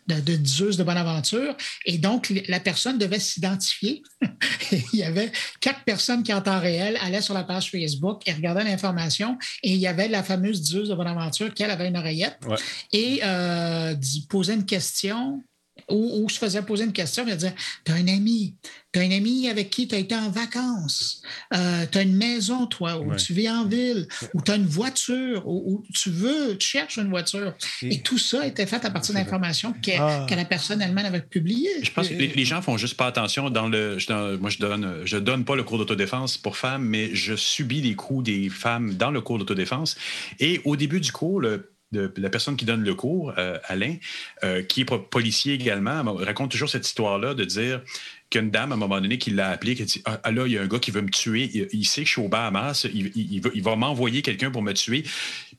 de, 0.07 0.19
de 0.19 0.35
de 0.35 0.83
Bonaventure. 0.83 1.55
Et 1.85 1.97
donc, 1.97 2.33
la 2.47 2.59
personne 2.59 2.97
devait 2.97 3.19
s'identifier. 3.19 4.03
Il 4.71 4.99
y 4.99 5.03
avait 5.03 5.31
quatre 5.59 5.83
personnes 5.83 6.23
qui, 6.23 6.33
en 6.33 6.41
temps 6.41 6.59
réel, 6.59 6.97
allaient 7.01 7.21
sur 7.21 7.33
la 7.33 7.43
page 7.43 7.71
Facebook 7.71 8.21
et 8.25 8.33
regardaient 8.33 8.63
l'information. 8.63 9.37
Et 9.63 9.71
il 9.73 9.79
y 9.79 9.87
avait 9.87 10.07
la 10.07 10.23
fameuse 10.23 10.61
Zeus 10.63 10.89
de 10.89 10.95
Bonaventure 10.95 11.53
qui, 11.53 11.63
elle, 11.63 11.71
avait 11.71 11.87
une 11.87 11.97
oreillette 11.97 12.37
Ouais. 12.47 12.55
et 12.93 13.19
euh, 13.23 13.95
posait 14.29 14.53
une 14.53 14.65
question 14.65 15.43
ou, 15.89 16.23
ou 16.23 16.29
se 16.29 16.37
faisait 16.39 16.61
poser 16.61 16.83
une 16.85 16.93
question, 16.93 17.25
elle 17.27 17.35
disait 17.37 17.53
Tu 17.85 17.91
as 17.91 17.95
un 17.95 18.07
ami, 18.07 18.55
tu 18.91 18.99
as 18.99 19.03
un 19.03 19.11
ami 19.11 19.47
avec 19.49 19.69
qui 19.69 19.87
tu 19.87 19.95
as 19.95 19.99
été 19.99 20.15
en 20.15 20.29
vacances, 20.29 21.21
euh, 21.53 21.85
tu 21.91 21.97
as 21.97 22.01
une 22.01 22.15
maison, 22.15 22.65
toi, 22.67 22.97
ou 22.99 23.11
Ouais. 23.11 23.15
tu 23.17 23.33
vis 23.33 23.49
en 23.49 23.65
ville, 23.65 24.07
ou 24.33 24.41
tu 24.41 24.51
as 24.51 24.55
une 24.55 24.65
voiture, 24.65 25.47
ou, 25.47 25.83
tu 25.93 26.09
veux, 26.09 26.57
tu 26.57 26.67
cherches 26.67 26.97
une 26.97 27.09
voiture. 27.09 27.53
Et- 27.81 27.95
Et, 27.95 28.01
tout 28.01 28.17
ça 28.17 28.45
était 28.47 28.65
fait 28.65 28.83
à 28.85 28.89
partir 28.89 29.13
d'informations 29.15 29.73
que, 29.73 29.91
Ah. 29.99 30.25
que 30.29 30.35
la 30.35 30.45
personne 30.45 30.81
elle-même 30.81 31.05
avait 31.05 31.21
publiées. 31.21 31.69
Je 31.83 31.91
pense 31.91 32.07
que 32.09 32.13
les, 32.13 32.27
les 32.27 32.45
gens 32.45 32.61
font 32.61 32.77
juste 32.77 32.95
pas 32.95 33.07
attention 33.07 33.49
dans 33.49 33.67
le. 33.67 33.99
je- 33.99 34.07
dans- 34.07 34.37
moi, 34.39 34.49
je 34.49 34.57
donne, 34.59 35.01
je 35.05 35.17
donne 35.17 35.45
pas 35.45 35.55
le 35.55 35.63
cours 35.63 35.77
d'autodéfense 35.77 36.37
pour 36.37 36.57
femmes, 36.57 36.83
mais 36.85 37.13
je 37.15 37.35
subis 37.35 37.81
les 37.81 37.95
coups 37.95 38.23
des 38.25 38.49
femmes 38.49 38.95
dans 38.95 39.11
le 39.11 39.21
cours 39.21 39.37
d'autodéfense. 39.37 39.95
Et 40.39 40.61
au 40.65 40.75
début 40.75 40.99
du 40.99 41.11
cours, 41.11 41.39
le- 41.41 41.71
de- 41.91 42.11
la 42.17 42.29
personne 42.29 42.55
qui 42.55 42.65
donne 42.65 42.83
le 42.83 42.93
cours, 42.95 43.33
euh, 43.37 43.57
Alain, 43.65 43.95
euh, 44.43 44.61
qui 44.63 44.81
est 44.81 44.85
po- 44.85 44.99
policier 44.99 45.53
également, 45.55 46.03
me 46.03 46.11
raconte 46.23 46.51
toujours 46.51 46.69
cette 46.69 46.85
histoire-là 46.85 47.33
de 47.33 47.43
dire 47.45 47.81
qu'une 48.29 48.51
dame, 48.51 48.71
à 48.71 48.75
un 48.75 48.77
moment 48.77 49.01
donné, 49.01 49.17
qui 49.17 49.31
l'a 49.31 49.49
appelé, 49.49 49.73
qui 49.75 49.81
a 49.81 49.85
dit 49.85 50.03
Ah 50.05 50.31
là, 50.31 50.45
il 50.45 50.51
y 50.53 50.57
a 50.57 50.61
un 50.61 50.67
gars 50.67 50.77
qui 50.77 50.91
veut 50.91 51.01
me 51.01 51.09
tuer, 51.09 51.49
il, 51.53 51.67
il 51.71 51.85
sait 51.85 52.01
que 52.01 52.07
je 52.07 52.11
suis 52.13 52.21
au 52.21 52.27
Bahamas, 52.27 52.85
il, 52.93 53.11
il- 53.15 53.41
il 53.55 53.63
va, 53.63 53.75
m'envoyer 53.75 54.21
quelqu'un 54.21 54.51
pour 54.51 54.61
me 54.61 54.73
tuer. 54.73 55.03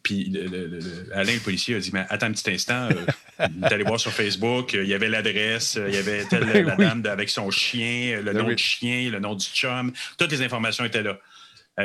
Puis 0.05 0.25
le- 0.33 0.47
le- 0.47 0.67
le- 0.69 0.81
Alain, 1.15 1.35
le 1.35 1.41
policier, 1.41 1.75
a 1.75 1.79
dit 1.81 1.91
Mais 1.93 2.07
attends 2.09 2.27
un 2.27 2.33
petit 2.33 2.49
instant, 2.51 2.89
euh, 2.91 3.47
il 3.59 3.65
est 3.65 3.73
allé 3.73 3.83
voir 3.85 3.99
sur 3.99 4.13
Facebook, 4.13 4.73
il 4.75 4.87
y 4.87 4.95
avait 4.95 5.09
l'adresse, 5.09 5.79
il 5.89 5.93
y 5.95 5.99
avait 5.99 6.25
telle 6.27 6.45
Ben 6.47 6.65
la 6.67 6.77
oui. 6.77 6.85
dame 6.85 7.03
avec 7.07 7.29
son 7.29 7.51
chien, 7.51 8.21
le 8.23 8.33
Ben 8.33 8.39
nom 8.39 8.47
oui. 8.47 8.55
du 8.55 8.63
chien, 8.63 9.11
le 9.11 9.19
nom 9.19 9.35
du 9.35 9.45
chum, 9.47 9.93
toutes 10.17 10.31
les 10.31 10.43
informations 10.43 10.85
étaient 10.85 11.03
là. 11.03 11.19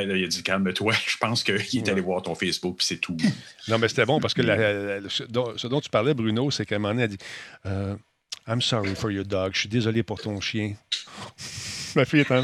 Là, 0.04 0.16
il 0.16 0.24
a 0.24 0.26
dit 0.28 0.42
calme-toi, 0.42 0.92
je 1.06 1.16
pense 1.18 1.42
qu'il 1.44 1.54
est 1.56 1.88
allé 1.88 2.00
voir 2.00 2.22
ton 2.22 2.34
Facebook, 2.34 2.76
puis 2.78 2.86
c'est 2.86 2.98
tout. 2.98 3.16
Non, 3.68 3.78
mais 3.78 3.88
c'était 3.88 4.04
bon 4.06 4.20
parce 4.20 4.34
que 4.34 4.42
la- 4.42 4.56
la- 4.56 5.00
la- 5.00 5.08
ce, 5.08 5.24
dont, 5.24 5.52
ce 5.56 5.66
dont 5.66 5.80
tu 5.80 5.90
parlais, 5.90 6.14
Bruno, 6.14 6.50
c'est 6.50 6.64
qu'à 6.66 6.76
un 6.76 6.78
moment 6.78 6.94
donné, 6.94 7.04
elle 7.04 7.08
dit 7.10 7.18
euh, 7.66 7.94
I'm 8.48 8.62
sorry 8.62 8.94
for 8.94 9.10
your 9.10 9.24
dog. 9.24 9.52
Je 9.54 9.60
suis 9.60 9.68
désolé 9.68 10.02
pour 10.04 10.20
ton 10.20 10.40
chien. 10.40 10.74
Ma 11.96 12.04
fille 12.04 12.20
est 12.20 12.30
en. 12.30 12.42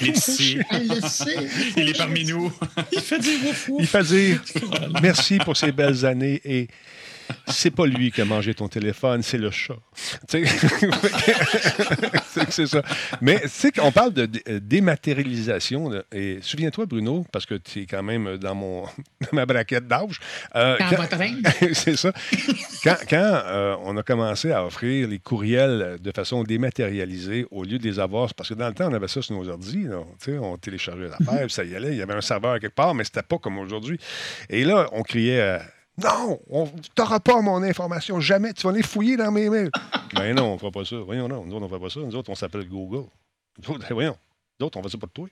Il 0.00 0.08
est 0.08 0.16
ici, 0.16 0.58
Elle 0.70 0.86
le 0.88 1.00
sait. 1.00 1.34
il 1.76 1.88
est 1.88 1.98
parmi 1.98 2.24
nous. 2.24 2.52
Il 2.92 3.00
fait 3.00 3.18
dire. 3.18 3.38
Il 3.78 3.86
fait 3.88 4.02
dire 4.04 4.40
merci 5.02 5.38
pour 5.38 5.56
ces 5.56 5.72
belles 5.72 6.06
années 6.06 6.40
et 6.44 6.68
c'est 7.46 7.70
pas 7.70 7.86
lui 7.86 8.10
qui 8.10 8.20
a 8.20 8.24
mangé 8.24 8.54
ton 8.54 8.68
téléphone, 8.68 9.22
c'est 9.22 9.38
le 9.38 9.50
chat. 9.50 9.76
C'est 10.28 10.44
c'est 12.50 12.66
ça. 12.66 12.82
Mais 13.20 13.40
tu 13.40 13.48
sais 13.48 13.72
qu'on 13.72 13.92
parle 13.92 14.12
de 14.12 14.28
euh, 14.48 14.60
dématérialisation. 14.60 15.90
et 16.12 16.38
souviens-toi, 16.42 16.86
Bruno, 16.86 17.26
parce 17.32 17.46
que 17.46 17.54
tu 17.54 17.82
es 17.82 17.86
quand 17.86 18.02
même 18.02 18.36
dans, 18.38 18.54
mon, 18.54 18.82
dans 19.20 19.28
ma 19.32 19.46
braquette 19.46 19.86
d'âge. 19.86 20.20
euh, 20.54 20.76
c'est 21.72 21.96
ça. 21.96 22.12
Quand, 22.84 22.96
quand, 23.08 23.42
euh, 23.46 23.76
on 23.82 23.96
a 23.96 24.02
commencé 24.02 24.52
à 24.52 24.64
offrir 24.64 25.08
les 25.08 25.18
courriels 25.18 25.98
de 26.00 26.12
façon 26.12 26.44
dématérialisée 26.44 27.46
au 27.50 27.64
lieu 27.64 27.78
de 27.78 27.84
les 27.84 27.98
avoir, 27.98 28.32
parce 28.34 28.50
que 28.50 28.54
dans 28.54 28.68
le 28.68 28.74
temps, 28.74 28.88
on 28.90 28.94
avait 28.94 29.08
ça 29.08 29.22
sur 29.22 29.34
nos 29.34 29.48
ordi, 29.48 29.86
on 30.40 30.56
téléchargeait 30.56 31.08
l'affaire, 31.08 31.50
ça 31.50 31.64
y 31.64 31.74
allait, 31.74 31.92
il 31.92 31.98
y 31.98 32.02
avait 32.02 32.14
un 32.14 32.20
serveur 32.20 32.58
quelque 32.60 32.74
part, 32.74 32.94
mais 32.94 33.04
c'était 33.04 33.22
pas 33.22 33.38
comme 33.38 33.58
aujourd'hui. 33.58 33.98
Et 34.48 34.64
là, 34.64 34.88
on 34.92 35.02
criait 35.02 35.40
à 35.40 35.62
Non, 35.98 36.40
tu 36.48 36.90
n'auras 36.98 37.20
pas 37.20 37.40
mon 37.40 37.62
information, 37.62 38.20
jamais. 38.20 38.52
Tu 38.52 38.66
vas 38.66 38.72
les 38.72 38.82
fouiller 38.82 39.16
dans 39.16 39.30
mes 39.30 39.50
mails. 39.50 39.70
ben 40.14 40.34
non, 40.34 40.50
on 40.50 40.52
ne 40.54 40.58
fera 40.58 40.70
pas 40.70 40.84
ça. 40.84 40.96
Voyons, 40.96 41.28
non, 41.28 41.44
nous 41.44 41.54
autres, 41.54 41.66
on 41.66 41.68
ne 41.68 41.74
fait 41.74 41.84
pas 41.84 41.90
ça. 41.90 42.00
Nous 42.00 42.16
autres, 42.16 42.30
on 42.30 42.34
s'appelle 42.34 42.68
Google. 42.68 43.08
Autres, 43.68 43.86
voyons, 43.92 44.16
nous 44.58 44.66
autres, 44.66 44.78
on 44.78 44.80
ne 44.80 44.84
fait 44.86 44.92
ça 44.92 44.98
pas 44.98 45.06
de 45.06 45.12
toi? 45.12 45.28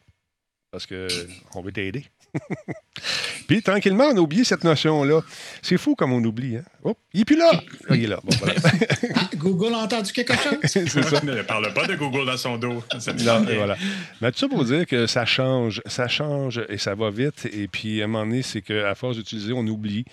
Parce 0.70 0.86
qu'on 0.86 1.62
veut 1.62 1.72
t'aider. 1.72 2.04
Puis 3.48 3.62
tranquillement, 3.62 4.04
on 4.12 4.16
a 4.16 4.20
oublié 4.20 4.44
cette 4.44 4.64
notion-là. 4.64 5.22
C'est 5.62 5.78
fou 5.78 5.94
comme 5.94 6.12
on 6.12 6.22
oublie. 6.22 6.56
Hein? 6.56 6.64
Oh, 6.84 6.96
il 7.12 7.22
est 7.22 7.24
plus 7.24 7.36
là. 7.36 7.50
Ah, 7.88 7.96
il 7.96 8.04
est 8.04 8.06
là. 8.06 8.20
Bon, 8.22 8.36
voilà. 8.38 8.54
ah, 9.16 9.30
Google 9.36 9.74
a 9.74 9.78
entendu 9.78 10.12
quelque 10.12 10.34
chose? 10.34 10.58
c'est 10.64 10.88
ça. 10.88 11.20
ne 11.24 11.42
parle 11.42 11.72
pas 11.74 11.86
de 11.86 11.96
Google 11.96 12.26
dans 12.26 12.36
son 12.36 12.56
dos. 12.56 12.82
Non, 13.24 13.42
voilà. 13.42 13.76
Mais 14.20 14.30
tout 14.32 14.38
ça 14.38 14.48
pour 14.48 14.64
dire 14.64 14.86
que 14.86 15.06
ça 15.06 15.24
change. 15.24 15.82
Ça 15.86 16.08
change 16.08 16.62
et 16.68 16.78
ça 16.78 16.94
va 16.94 17.10
vite. 17.10 17.48
Et 17.52 17.68
puis, 17.68 18.00
à 18.00 18.04
un 18.04 18.08
moment 18.08 18.26
donné, 18.26 18.42
c'est 18.42 18.62
qu'à 18.62 18.94
force 18.94 19.16
d'utiliser, 19.16 19.52
on 19.52 19.66
oublie. 19.66 20.04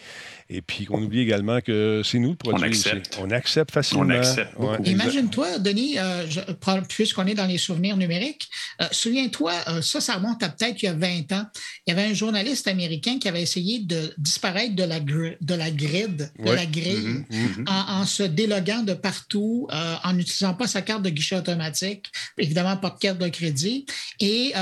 Et 0.47 0.61
puis 0.61 0.85
qu'on 0.85 1.01
oublie 1.01 1.21
également 1.21 1.59
que 1.59 2.01
c'est 2.03 2.19
nous 2.19 2.31
le 2.31 2.35
produit. 2.35 2.61
On 2.61 2.67
accepte. 2.67 3.19
On 3.19 3.31
accepte 3.31 3.71
facilement. 3.71 4.05
On 4.05 4.09
accepte. 4.09 4.53
Imagine-toi, 4.85 5.57
Denis, 5.57 5.97
euh, 5.97 6.23
puisqu'on 6.87 7.25
est 7.25 7.33
dans 7.33 7.47
les 7.47 7.57
souvenirs 7.57 7.97
numériques, 7.97 8.47
euh, 8.79 8.85
souviens-toi, 8.91 9.53
euh, 9.67 9.81
ça, 9.81 10.01
ça 10.01 10.15
remonte 10.15 10.43
à 10.43 10.49
peut-être 10.49 10.83
il 10.83 10.85
y 10.85 10.89
a 10.89 10.93
20 10.93 11.31
ans. 11.31 11.47
Il 11.87 11.95
y 11.95 11.97
avait 11.97 12.09
un 12.09 12.13
journaliste 12.13 12.67
américain 12.67 13.17
qui 13.17 13.27
avait 13.27 13.41
essayé 13.41 13.79
de 13.79 14.13
disparaître 14.19 14.75
de 14.75 14.83
la, 14.83 14.99
de 14.99 15.55
la 15.55 15.71
grid, 15.71 16.31
la 16.55 16.65
grille, 16.65 17.25
mm-hmm, 17.29 17.65
mm-hmm. 17.65 17.69
En, 17.69 18.05
se 18.05 18.23
déloguant 18.23 18.83
de 18.83 18.93
partout, 18.93 19.67
en 19.71 20.13
n'utilisant 20.13 20.53
pas 20.53 20.67
sa 20.67 20.81
carte 20.81 21.01
de 21.03 21.09
guichet 21.09 21.37
automatique, 21.37 22.11
évidemment 22.37 22.77
pas 22.77 22.89
de 22.89 22.99
carte 22.99 23.17
de 23.17 23.27
crédit. 23.29 23.85
Et 24.19 24.53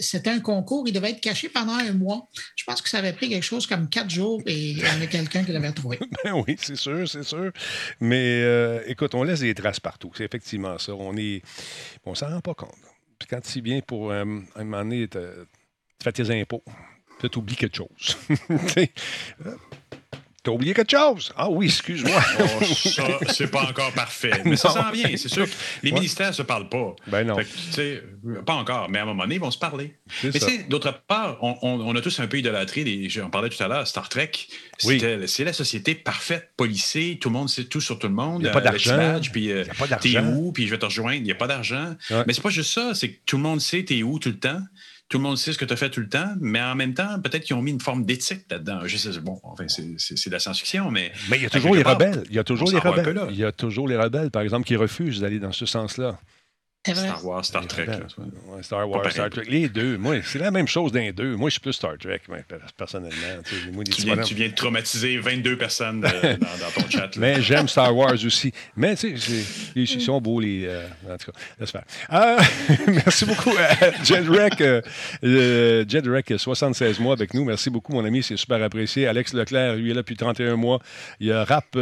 c'était 0.00 0.30
un 0.30 0.40
concours, 0.40 0.86
il 0.86 0.92
devait 0.92 1.10
être 1.10 1.20
caché 1.20 1.48
pendant 1.48 1.74
un 1.74 1.92
mois. 1.92 2.28
Je 2.56 2.64
pense 2.64 2.82
que 2.82 2.88
ça 2.88 2.98
avait 2.98 3.12
pris 3.12 3.28
quelque 3.28 3.44
chose 3.44 3.66
comme 3.66 3.88
quatre 3.88 4.10
jours 4.10 4.42
et 4.46 4.76
avec 4.84 5.10
quelqu'un 5.10 5.44
qui 5.44 5.52
l'avait 5.52 5.72
trouvé. 5.72 5.98
ben 6.24 6.42
oui, 6.46 6.56
c'est 6.58 6.76
sûr, 6.76 7.08
c'est 7.08 7.22
sûr. 7.22 7.52
Mais 8.00 8.40
euh, 8.42 8.82
écoute, 8.86 9.14
on 9.14 9.22
laisse 9.22 9.40
des 9.40 9.54
traces 9.54 9.80
partout. 9.80 10.10
C'est 10.16 10.24
effectivement 10.24 10.78
ça. 10.78 10.94
On 10.94 11.16
est. 11.16 11.42
On 12.04 12.14
s'en 12.14 12.28
rend 12.28 12.40
pas 12.40 12.54
compte. 12.54 12.74
Puis 13.18 13.28
quand 13.28 13.40
tu 13.40 13.60
viens 13.60 13.80
pour 13.80 14.10
euh, 14.10 14.24
un 14.56 14.64
moment 14.64 14.82
donné, 14.82 15.08
tu 15.08 15.18
fais 16.02 16.12
tes 16.12 16.40
impôts. 16.40 16.64
Tu 17.20 17.38
oublies 17.38 17.56
quelque 17.56 17.76
chose. 17.76 18.18
T'as 20.44 20.52
oublié 20.52 20.74
quelque 20.74 20.90
chose? 20.90 21.32
Ah 21.38 21.48
oui, 21.48 21.66
excuse-moi. 21.66 22.20
oh, 22.38 22.64
ça, 22.66 23.02
c'est 23.32 23.50
pas 23.50 23.62
encore 23.62 23.90
parfait. 23.92 24.42
Mais 24.44 24.56
ça 24.56 24.68
s'en 24.68 24.90
vient, 24.90 25.08
c'est 25.16 25.30
sûr. 25.30 25.46
Les 25.82 25.90
ministères 25.90 26.28
ne 26.28 26.32
se 26.34 26.42
parlent 26.42 26.68
pas. 26.68 26.94
Ben 27.06 27.24
non. 27.24 27.36
pas 28.44 28.52
encore, 28.52 28.90
mais 28.90 28.98
à 28.98 29.02
un 29.02 29.06
moment 29.06 29.22
donné, 29.22 29.36
ils 29.36 29.40
vont 29.40 29.50
se 29.50 29.58
parler. 29.58 29.94
Mais 30.22 30.38
d'autre 30.68 31.00
part, 31.08 31.38
on, 31.40 31.56
on, 31.62 31.96
a 31.96 32.00
tous 32.02 32.20
un 32.20 32.26
peu 32.26 32.38
idolâtré, 32.38 32.84
les, 32.84 33.08
j'en 33.08 33.30
parlais 33.30 33.48
tout 33.48 33.62
à 33.62 33.68
l'heure, 33.68 33.88
Star 33.88 34.10
Trek. 34.10 34.32
C'est 34.78 35.44
la 35.44 35.52
société 35.54 35.94
parfaite, 35.94 36.50
policée, 36.58 37.16
tout 37.18 37.30
le 37.30 37.34
monde 37.34 37.48
sait 37.48 37.64
tout 37.64 37.80
sur 37.80 37.98
tout 37.98 38.08
le 38.08 38.14
monde. 38.14 38.42
Il 38.42 38.44
n'y 38.44 38.50
a 38.50 38.52
pas 38.52 38.58
euh, 38.58 38.64
d'argent. 38.64 39.20
Puis 39.32 39.50
euh, 39.50 39.64
t'es 40.02 40.18
où, 40.18 40.52
puis 40.52 40.66
je 40.66 40.72
vais 40.72 40.78
te 40.78 40.84
rejoindre. 40.84 41.16
Il 41.16 41.22
n'y 41.22 41.32
a 41.32 41.36
pas 41.36 41.48
d'argent. 41.48 41.94
Mais 42.26 42.34
c'est 42.34 42.42
pas 42.42 42.50
juste 42.50 42.70
ça, 42.70 42.94
c'est 42.94 43.12
que 43.12 43.18
tout 43.24 43.38
le 43.38 43.42
monde 43.42 43.62
sait 43.62 43.82
t'es 43.82 44.02
où 44.02 44.18
tout 44.18 44.28
le 44.28 44.38
temps 44.38 44.60
tout 45.14 45.18
le 45.18 45.22
monde 45.22 45.38
sait 45.38 45.52
ce 45.52 45.58
que 45.58 45.64
tu 45.64 45.72
as 45.72 45.76
fait 45.76 45.90
tout 45.90 46.00
le 46.00 46.08
temps, 46.08 46.34
mais 46.40 46.60
en 46.60 46.74
même 46.74 46.92
temps, 46.92 47.20
peut-être 47.20 47.44
qu'ils 47.44 47.54
ont 47.54 47.62
mis 47.62 47.70
une 47.70 47.80
forme 47.80 48.04
d'éthique 48.04 48.46
là-dedans. 48.50 48.80
Je 48.84 48.96
sais, 48.96 49.16
bon, 49.20 49.38
enfin, 49.44 49.66
c'est 49.68 49.84
de 49.84 50.32
la 50.32 50.40
science-fiction, 50.40 50.90
mais. 50.90 51.12
Mais 51.30 51.36
il 51.36 51.44
y 51.44 51.46
a 51.46 51.50
toujours 51.50 51.72
les 51.76 51.84
rebelles. 51.84 52.24
Il 52.30 52.34
y 52.34 52.38
a 52.40 52.42
toujours 52.42 52.68
les 52.68 52.80
rebelles. 52.80 53.28
Il 53.30 53.36
y 53.36 53.44
a 53.44 53.52
toujours 53.52 53.86
les 53.86 53.96
rebelles, 53.96 54.32
par 54.32 54.42
exemple, 54.42 54.66
qui 54.66 54.74
refusent 54.74 55.20
d'aller 55.20 55.38
dans 55.38 55.52
ce 55.52 55.66
sens-là. 55.66 56.18
Star 56.92 57.24
Wars, 57.24 57.44
Star 57.44 57.66
Trek. 57.66 57.86
Star 58.62 58.88
Wars, 58.88 59.10
Star 59.10 59.30
Trek. 59.30 59.44
Les 59.48 59.68
deux. 59.68 59.96
Moi, 59.96 60.16
c'est 60.22 60.38
la 60.38 60.50
même 60.50 60.68
chose 60.68 60.92
d'un 60.92 61.10
deux. 61.12 61.34
Moi, 61.36 61.48
je 61.48 61.54
suis 61.54 61.60
plus 61.60 61.72
Star 61.72 61.96
Trek, 61.98 62.20
personnellement. 62.76 63.42
tu, 63.44 64.02
viens, 64.02 64.16
tu, 64.18 64.34
viens, 64.34 64.48
de 64.48 64.54
traumatiser 64.54 65.18
22 65.18 65.56
personnes 65.56 66.04
euh, 66.04 66.36
dans, 66.36 66.82
ton 66.82 66.88
chat. 66.90 67.16
Mais 67.16 67.40
j'aime 67.40 67.68
Star 67.68 67.96
Wars 67.96 68.12
aussi. 68.24 68.52
Mais, 68.76 68.96
tu 68.96 69.16
sais, 69.16 69.44
ils 69.74 69.86
sont 69.86 70.20
beaux, 70.20 70.40
les. 70.40 70.66
Euh, 70.66 70.86
en 71.08 71.16
tout 71.16 71.32
cas, 71.32 71.38
laisse 71.58 71.70
faire. 71.70 71.84
Euh, 72.12 72.38
merci 72.88 73.24
beaucoup, 73.24 73.52
Jedrek. 74.02 74.62
Jedrek, 75.22 76.34
76 76.36 77.00
mois 77.00 77.14
avec 77.14 77.32
nous. 77.32 77.44
Merci 77.44 77.70
beaucoup, 77.70 77.94
mon 77.94 78.04
ami. 78.04 78.22
C'est 78.22 78.36
super 78.36 78.62
apprécié. 78.62 79.06
Alex 79.06 79.32
Leclerc, 79.32 79.76
lui, 79.76 79.90
est 79.90 79.94
là 79.94 80.02
depuis 80.02 80.16
31 80.16 80.56
mois. 80.56 80.80
Il 81.20 81.28
y 81.28 81.32
a 81.32 81.44
Rap. 81.44 81.76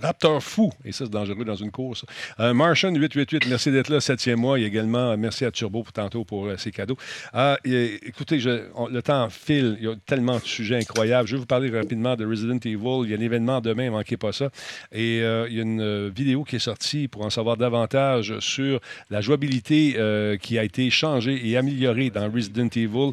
Raptor 0.00 0.42
fou, 0.42 0.72
et 0.84 0.92
ça 0.92 1.04
c'est 1.04 1.10
dangereux 1.10 1.44
dans 1.44 1.54
une 1.54 1.70
course. 1.70 2.04
Euh, 2.40 2.54
Martian 2.54 2.94
888, 2.94 3.46
merci 3.48 3.70
d'être 3.70 3.90
là, 3.90 4.00
septième 4.00 4.40
mois. 4.40 4.58
Et 4.58 4.64
également, 4.64 5.10
euh, 5.10 5.16
merci 5.18 5.44
à 5.44 5.50
Turbo 5.50 5.82
pour 5.82 5.92
tantôt 5.92 6.24
pour 6.24 6.48
ses 6.56 6.70
cadeaux. 6.70 6.96
Euh, 7.34 7.56
écoutez, 7.64 8.38
le 8.38 9.00
temps 9.00 9.28
file, 9.28 9.76
il 9.80 9.86
y 9.86 9.88
a 9.90 9.94
tellement 10.06 10.36
de 10.36 10.44
sujets 10.44 10.76
incroyables. 10.76 11.28
Je 11.28 11.36
vais 11.36 11.40
vous 11.40 11.46
parler 11.46 11.70
rapidement 11.70 12.16
de 12.16 12.24
Resident 12.24 12.58
Evil. 12.64 13.04
Il 13.04 13.10
y 13.10 13.14
a 13.14 13.18
un 13.18 13.20
événement 13.20 13.60
demain, 13.60 13.86
ne 13.86 13.90
manquez 13.90 14.16
pas 14.16 14.32
ça. 14.32 14.48
Et 14.92 15.18
il 15.18 15.54
y 15.54 15.58
a 15.58 15.62
une 15.62 16.08
vidéo 16.08 16.44
qui 16.44 16.56
est 16.56 16.60
sortie 16.60 17.08
pour 17.08 17.24
en 17.24 17.30
savoir 17.30 17.56
davantage 17.56 18.38
sur 18.38 18.80
la 19.10 19.20
jouabilité 19.20 19.96
qui 20.40 20.58
a 20.58 20.64
été 20.64 20.88
changée 20.90 21.48
et 21.48 21.56
améliorée 21.56 22.10
dans 22.10 22.30
Resident 22.30 22.68
Evil, 22.74 23.12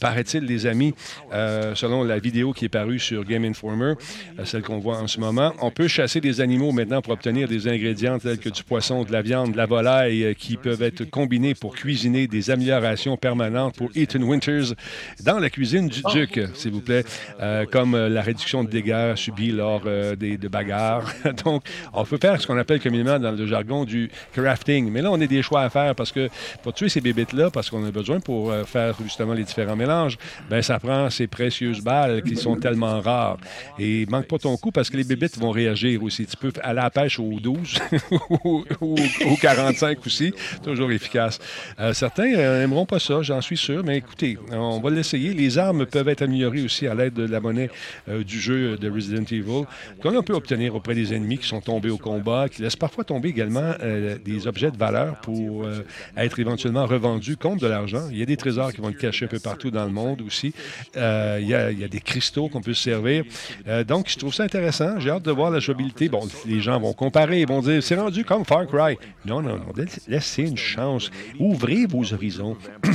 paraît-il, 0.00 0.44
les 0.44 0.66
amis, 0.66 0.94
selon 1.30 2.04
la 2.04 2.18
vidéo 2.18 2.52
qui 2.52 2.66
est 2.66 2.70
parue 2.70 2.98
sur 2.98 3.24
Game 3.24 3.44
Informer, 3.44 3.94
celle 4.44 4.62
qu'on 4.62 4.78
voit 4.78 4.98
en 4.98 5.06
ce 5.06 5.20
moment. 5.20 5.52
On 5.60 5.70
peut 5.70 5.88
chasser 5.88 6.09
des 6.18 6.40
animaux 6.40 6.72
maintenant 6.72 7.00
pour 7.00 7.12
obtenir 7.12 7.46
des 7.46 7.68
ingrédients 7.68 8.18
tels 8.18 8.38
que 8.38 8.48
du 8.48 8.64
poisson, 8.64 9.04
de 9.04 9.12
la 9.12 9.22
viande, 9.22 9.52
de 9.52 9.56
la 9.56 9.66
volaille 9.66 10.24
euh, 10.24 10.34
qui 10.34 10.56
peuvent 10.56 10.82
être 10.82 11.04
combinés 11.04 11.54
pour 11.54 11.76
cuisiner 11.76 12.26
des 12.26 12.50
améliorations 12.50 13.16
permanentes 13.16 13.76
pour 13.76 13.90
Ethan 13.94 14.22
Winters 14.22 14.74
dans 15.22 15.38
la 15.38 15.50
cuisine 15.50 15.88
du 15.88 16.02
Duc, 16.12 16.40
s'il 16.54 16.72
vous 16.72 16.80
plaît, 16.80 17.04
euh, 17.40 17.64
comme 17.70 17.94
euh, 17.94 18.08
la 18.08 18.22
réduction 18.22 18.64
de 18.64 18.70
dégâts 18.70 19.14
subis 19.14 19.52
lors 19.52 19.82
des, 20.18 20.36
de 20.36 20.48
bagarres. 20.48 21.12
Donc, 21.44 21.62
on 21.92 22.04
peut 22.04 22.18
faire 22.20 22.40
ce 22.40 22.46
qu'on 22.48 22.58
appelle 22.58 22.80
communément 22.80 23.20
dans 23.20 23.30
le 23.32 23.46
jargon 23.46 23.84
du 23.84 24.10
crafting. 24.32 24.90
Mais 24.90 25.02
là, 25.02 25.12
on 25.12 25.20
a 25.20 25.26
des 25.26 25.42
choix 25.42 25.62
à 25.62 25.70
faire 25.70 25.94
parce 25.94 26.10
que 26.10 26.28
pour 26.62 26.72
tuer 26.72 26.88
ces 26.88 27.00
bébites-là, 27.00 27.50
parce 27.50 27.70
qu'on 27.70 27.84
a 27.84 27.90
besoin 27.90 28.18
pour 28.18 28.52
faire 28.66 28.96
justement 29.02 29.34
les 29.34 29.44
différents 29.44 29.76
mélanges, 29.76 30.18
ben 30.48 30.62
ça 30.62 30.78
prend 30.78 31.10
ces 31.10 31.26
précieuses 31.26 31.82
balles 31.82 32.22
qui 32.22 32.36
sont 32.36 32.56
tellement 32.56 33.00
rares. 33.00 33.36
Et 33.78 34.06
manque 34.06 34.26
pas 34.26 34.38
ton 34.38 34.56
coup 34.56 34.70
parce 34.70 34.88
que 34.88 34.96
les 34.96 35.04
bébites 35.04 35.38
vont 35.38 35.50
réagir 35.50 35.99
aussi. 36.02 36.26
Tu 36.26 36.36
peux 36.36 36.52
aller 36.62 36.80
à 36.80 36.84
la 36.84 36.90
pêche 36.90 37.18
au 37.18 37.38
12 37.40 37.78
ou 38.44 38.64
au 38.80 39.36
45 39.36 40.06
aussi. 40.06 40.32
Toujours 40.62 40.90
efficace. 40.92 41.38
Euh, 41.78 41.92
certains 41.92 42.28
n'aimeront 42.28 42.86
pas 42.86 42.98
ça, 42.98 43.22
j'en 43.22 43.40
suis 43.40 43.56
sûr, 43.56 43.82
mais 43.84 43.98
écoutez, 43.98 44.38
on 44.52 44.80
va 44.80 44.90
l'essayer. 44.90 45.34
Les 45.34 45.58
armes 45.58 45.86
peuvent 45.86 46.08
être 46.08 46.22
améliorées 46.22 46.62
aussi 46.62 46.86
à 46.86 46.94
l'aide 46.94 47.14
de 47.14 47.26
la 47.26 47.40
monnaie 47.40 47.70
euh, 48.08 48.22
du 48.22 48.40
jeu 48.40 48.76
de 48.76 48.90
Resident 48.90 49.24
Evil, 49.30 49.64
qu'on 50.02 50.22
peut 50.22 50.34
obtenir 50.34 50.74
auprès 50.74 50.94
des 50.94 51.14
ennemis 51.14 51.38
qui 51.38 51.48
sont 51.48 51.60
tombés 51.60 51.90
au 51.90 51.98
combat, 51.98 52.48
qui 52.48 52.62
laissent 52.62 52.76
parfois 52.76 53.04
tomber 53.04 53.28
également 53.28 53.74
euh, 53.82 54.16
des 54.24 54.46
objets 54.46 54.70
de 54.70 54.76
valeur 54.76 55.16
pour 55.20 55.66
être 56.16 56.38
éventuellement 56.38 56.86
revendus 56.86 57.36
contre 57.36 57.62
de 57.62 57.66
l'argent. 57.66 58.08
Il 58.10 58.18
y 58.18 58.22
a 58.22 58.26
des 58.26 58.36
trésors 58.36 58.72
qui 58.72 58.80
vont 58.80 58.90
être 58.90 58.98
cachés 58.98 59.24
un 59.24 59.28
peu 59.28 59.38
partout 59.38 59.70
dans 59.70 59.84
le 59.84 59.90
monde 59.90 60.22
aussi. 60.22 60.52
il, 60.94 61.46
y 61.46 61.54
a, 61.54 61.72
des 61.72 62.00
cristaux 62.00 62.48
qu'on 62.48 62.60
peut 62.60 62.74
se 62.74 62.84
servir. 62.84 63.24
donc, 63.86 64.08
je 64.08 64.18
trouve 64.18 64.34
ça 64.34 64.44
intéressant. 64.44 64.98
J'ai 65.00 65.10
hâte 65.10 65.22
de 65.22 65.30
voir 65.30 65.50
la 65.50 65.60
jouabilité 65.60 65.89
Bon, 66.10 66.26
les 66.46 66.60
gens 66.60 66.80
vont 66.80 66.92
comparer, 66.92 67.44
vont 67.44 67.60
dire 67.60 67.82
c'est 67.82 67.96
rendu 67.96 68.24
comme 68.24 68.44
Far 68.44 68.66
Cry. 68.66 68.96
Non, 69.24 69.42
non, 69.42 69.56
non. 69.56 69.72
Laissez 70.08 70.42
une 70.42 70.56
chance. 70.56 71.10
Ouvrez 71.38 71.86
vos 71.86 72.12
horizons. 72.12 72.56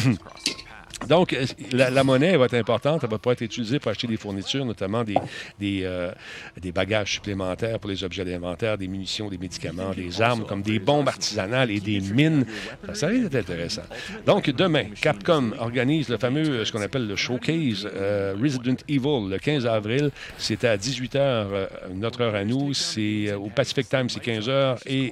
Donc, 1.08 1.34
euh, 1.34 1.46
la, 1.72 2.04
monnaie 2.04 2.36
va 2.38 2.46
être 2.46 2.56
importante. 2.56 3.02
Elle 3.04 3.10
va 3.10 3.18
pouvoir 3.18 3.34
être 3.34 3.42
utilisée 3.42 3.80
pour 3.80 3.92
acheter 3.92 4.08
des 4.08 4.18
fournitures, 4.18 4.66
notamment 4.66 5.04
des, 5.04 5.16
des, 5.60 5.82
euh, 5.84 6.12
des 6.60 6.72
bagages 6.72 7.14
supplémentaires 7.14 7.80
pour 7.80 7.90
les 7.90 8.04
objets 8.04 8.26
d'inventaire, 8.26 8.78
des 8.78 8.88
munitions, 8.88 9.30
des 9.30 9.38
médicaments, 9.38 9.92
des 9.92 10.22
armes, 10.22 10.46
comme 10.46 10.62
des 10.62 10.80
bombes 10.80 11.08
artisanales 11.08 11.72
et 11.72 11.80
des 11.80 12.00
mines. 12.00 12.46
Ça 12.94 13.08
va 13.08 13.14
être 13.14 13.36
intéressant. 13.36 13.84
Donc, 14.26 14.50
demain, 14.50 14.86
Capcom 15.02 15.52
organise 15.60 16.10
le 16.10 16.18
fameux, 16.18 16.48
euh, 16.48 16.66
ce 16.66 16.72
qu'on 16.72 16.82
appelle 16.82 17.08
le 17.08 17.16
showcase 17.16 17.86
Resident 17.86 18.78
Evil, 18.88 19.30
le 19.30 19.38
15 19.38 19.66
avril. 19.66 20.12
C'est 20.38 20.64
à 20.64 20.78
18h, 20.78 21.68
notre 21.94 22.22
heure 22.22 22.36
à 22.36 22.44
nous. 22.44 22.74
C'est 22.74 23.34
au 23.34 23.50
Pacific 23.50 23.90
Time, 23.90 24.10
c'est 24.10 24.24
15h. 24.24 24.78
Et 24.86 25.12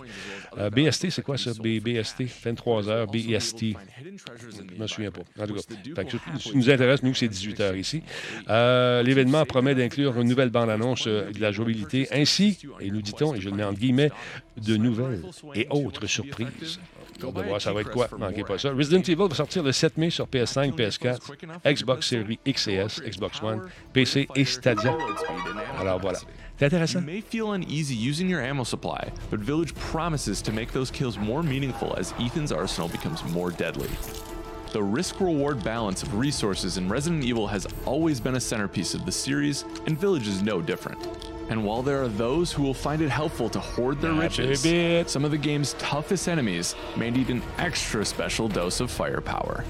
euh, 0.57 0.69
BST, 0.69 1.09
c'est 1.09 1.21
quoi 1.21 1.37
ça? 1.37 1.51
BST, 1.51 2.23
23 2.43 2.83
h 2.83 3.05
BST. 3.11 3.75
Je 4.75 4.81
me 4.81 4.87
souviens 4.87 5.11
pas. 5.11 5.21
En 5.41 5.47
tout 5.47 5.55
cas, 5.55 5.61
ce 6.39 6.49
qui 6.49 6.57
nous 6.57 6.69
intéresse, 6.69 7.03
nous, 7.03 7.13
c'est 7.13 7.27
18 7.27 7.59
h 7.59 7.77
ici. 7.77 8.03
Euh, 8.49 9.03
l'événement 9.03 9.45
promet 9.45 9.75
d'inclure 9.75 10.19
une 10.19 10.27
nouvelle 10.27 10.49
bande-annonce 10.49 11.05
euh, 11.07 11.31
de 11.31 11.39
la 11.39 11.51
jouabilité, 11.51 12.07
ainsi, 12.11 12.59
et 12.79 12.91
nous 12.91 13.01
dit-on, 13.01 13.35
et 13.35 13.41
je 13.41 13.49
le 13.49 13.55
mets 13.55 13.63
en 13.63 13.73
guillemets, 13.73 14.11
de 14.57 14.77
nouvelles 14.77 15.23
et 15.55 15.67
autres 15.69 16.07
surprises. 16.07 16.79
On 17.23 17.31
va 17.31 17.41
voir 17.43 17.61
ça 17.61 17.71
va 17.71 17.81
être 17.81 17.91
quoi? 17.91 18.09
Manquez 18.17 18.43
pas 18.43 18.57
ça. 18.57 18.71
Resident 18.71 19.01
Evil 19.01 19.27
va 19.29 19.35
sortir 19.35 19.63
le 19.63 19.71
7 19.71 19.97
mai 19.97 20.09
sur 20.09 20.27
PS5, 20.27 20.73
PS4, 20.75 21.73
Xbox 21.73 22.07
Series 22.07 22.39
X 22.45 22.67
et 22.67 22.73
S, 22.73 23.01
Xbox 23.01 23.41
One, 23.41 23.61
PC 23.93 24.27
et 24.35 24.45
Stadia. 24.45 24.97
Alors 25.79 25.99
voilà. 25.99 26.19
C'est 26.59 26.65
intéressant. 26.65 26.99
You 26.99 27.05
may 27.05 27.21
feel 27.21 27.53
uneasy 27.53 27.95
using 27.95 28.29
your 28.29 28.41
ammo 28.41 28.63
supply, 28.63 29.11
but 29.29 29.39
Village 29.39 29.73
promises 29.75 30.41
to 30.43 30.51
make 30.51 30.71
those 30.71 30.91
kills 30.91 31.17
more 31.17 31.43
meaningful 31.43 31.95
as 31.97 32.13
Ethan's 32.19 32.51
arsenal 32.51 32.87
becomes 32.89 33.23
more 33.25 33.51
deadly. 33.51 33.89
The 34.71 34.81
risk 34.81 35.19
reward 35.19 35.63
balance 35.63 36.03
of 36.03 36.15
resources 36.15 36.77
in 36.77 36.89
Resident 36.89 37.23
Evil 37.23 37.47
has 37.47 37.67
always 37.85 38.19
been 38.19 38.35
a 38.35 38.39
centerpiece 38.39 38.93
of 38.93 39.05
the 39.05 39.11
series, 39.11 39.65
and 39.85 39.99
Village 39.99 40.27
is 40.27 40.41
no 40.41 40.61
different. 40.61 40.99
And 41.49 41.63
while 41.63 41.83
there 41.83 42.01
are 42.01 42.07
those 42.07 42.51
who 42.51 42.63
will 42.63 42.73
find 42.73 43.01
it 43.01 43.09
helpful 43.09 43.49
to 43.49 43.59
hoard 43.59 43.99
their 44.01 44.13
riches, 44.13 44.63
baby. 44.63 45.07
some 45.07 45.25
of 45.25 45.31
the 45.31 45.37
game's 45.37 45.73
toughest 45.73 46.27
enemies 46.27 46.75
may 46.95 47.11
need 47.11 47.29
an 47.29 47.43
extra 47.57 48.05
special 48.05 48.47
dose 48.47 48.79
of 48.79 48.89
firepower. 48.89 49.63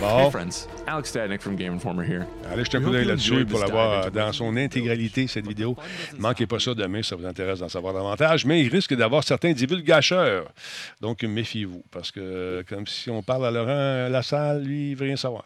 Hey 0.00 0.30
friends, 0.30 0.68
Alex 0.90 1.10
Stadnick 1.10 1.40
from 1.40 1.54
Game 1.56 1.74
Informer 1.74 2.04
here. 2.04 2.24
allez 2.50 2.62
un 2.62 2.78
We 2.78 2.84
coup 2.84 2.90
d'œil 2.90 3.04
là-dessus 3.04 3.46
pour 3.46 3.60
l'avoir 3.60 4.10
dans 4.10 4.32
son 4.32 4.56
intégralité, 4.56 5.26
cette 5.28 5.46
vidéo. 5.46 5.76
Manquez 6.18 6.46
pas 6.46 6.58
ça 6.58 6.74
demain, 6.74 7.02
ça 7.02 7.14
vous 7.14 7.26
intéresse 7.26 7.60
d'en 7.60 7.68
savoir 7.68 7.94
davantage. 7.94 8.44
Mais 8.44 8.60
il 8.62 8.68
risque 8.68 8.94
d'avoir 8.94 9.22
certains 9.22 9.52
divulgateurs. 9.52 10.50
Donc, 11.00 11.22
méfiez-vous. 11.22 11.84
Parce 11.92 12.10
que, 12.10 12.64
comme 12.68 12.86
si 12.86 13.08
on 13.08 13.22
parle 13.22 13.46
à 13.46 13.50
Laurent 13.52 14.08
Lassalle, 14.10 14.64
lui, 14.64 14.90
il 14.90 14.96
veut 14.96 15.06
rien 15.06 15.16
savoir. 15.16 15.44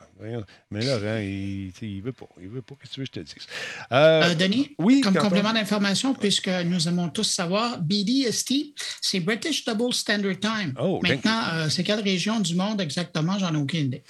Mais 0.70 0.84
Laurent, 0.84 1.18
il, 1.18 1.72
il 1.82 2.02
veut 2.02 2.12
pas. 2.12 2.28
Il 2.40 2.48
veut 2.48 2.62
pas. 2.62 2.74
Qu'est-ce 2.80 2.90
que 2.90 2.94
tu 2.94 3.00
veux 3.00 3.06
que 3.06 3.12
je 3.14 3.20
te 3.20 3.24
dise? 3.24 3.46
Euh, 3.92 4.22
Euh, 4.24 4.34
Denis, 4.34 4.74
oui, 4.78 5.00
comme 5.00 5.14
complément 5.14 5.52
d'information, 5.52 6.14
puisque 6.14 6.48
nous 6.48 6.88
aimons 6.88 7.08
tous 7.08 7.24
savoir, 7.24 7.78
BDST, 7.80 8.74
c'est 9.00 9.20
British 9.20 9.64
Double 9.64 9.92
Standard 9.92 10.38
Time. 10.40 10.72
Oh, 10.80 11.00
thank 11.02 11.24
Maintenant, 11.24 11.40
euh, 11.52 11.68
c'est 11.68 11.84
quelle 11.84 12.00
région 12.00 12.40
du 12.40 12.54
monde 12.54 12.80
exactement? 12.80 13.38
J'en 13.38 13.52
ai 13.54 13.58
aucune 13.58 13.86
idée. 13.86 14.02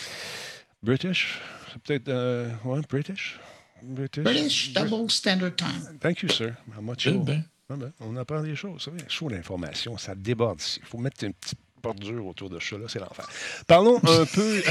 British? 0.84 1.40
C'est 1.72 1.82
peut-être. 1.82 2.08
Euh, 2.08 2.48
ouais, 2.64 2.80
British? 2.88 3.38
British? 3.82 4.22
British 4.24 4.72
Double 4.72 5.10
Standard 5.10 5.54
Time. 5.56 5.98
Thank 6.00 6.22
you, 6.22 6.28
sir. 6.28 6.54
How 6.76 6.82
much 6.82 7.06
Eh 7.06 7.12
ben. 7.12 7.44
Ah 7.70 7.76
ben, 7.76 7.92
on 8.00 8.14
apprend 8.16 8.42
des 8.42 8.54
choses. 8.54 8.82
C'est 8.96 9.10
chaud 9.10 9.30
d'information, 9.30 9.96
ça 9.96 10.14
déborde 10.14 10.60
ici. 10.60 10.80
Il 10.82 10.86
faut 10.86 10.98
mettre 10.98 11.24
une 11.24 11.32
petite 11.32 11.58
bordure 11.82 12.26
autour 12.26 12.48
de 12.50 12.58
ça, 12.60 12.76
là, 12.78 12.84
c'est 12.88 12.98
l'enfer. 12.98 13.26
Parlons 13.66 13.98
un 14.04 14.24
peu, 14.34 14.62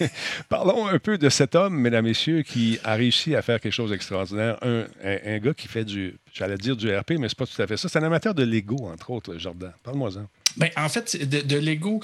parlons 0.48 0.86
un 0.86 0.98
peu 0.98 1.18
de 1.18 1.28
cet 1.28 1.54
homme, 1.54 1.74
mesdames, 1.78 2.04
messieurs, 2.04 2.42
qui 2.42 2.78
a 2.84 2.94
réussi 2.94 3.34
à 3.34 3.42
faire 3.42 3.60
quelque 3.60 3.72
chose 3.72 3.90
d'extraordinaire. 3.90 4.58
Un, 4.62 4.86
un- 5.04 5.18
un 5.24 5.38
gars 5.38 5.54
qui 5.54 5.68
fait 5.68 5.84
du, 5.84 6.16
j'allais 6.32 6.56
dire 6.58 6.76
du 6.76 6.94
RP, 6.94 7.12
mais 7.18 7.28
c'est 7.28 7.38
pas 7.38 7.46
tout 7.46 7.60
à 7.60 7.66
fait 7.66 7.76
ça. 7.76 7.88
C'est 7.88 7.98
un 7.98 8.02
amateur 8.04 8.34
de 8.34 8.42
Lego, 8.42 8.86
entre 8.88 9.10
autres, 9.10 9.36
Jordan. 9.38 9.72
Parle-moi-en. 9.82 10.26
Ben, 10.56 10.70
en 10.76 10.88
fait, 10.88 11.16
de, 11.26 11.40
de 11.40 11.56
Lego, 11.58 12.02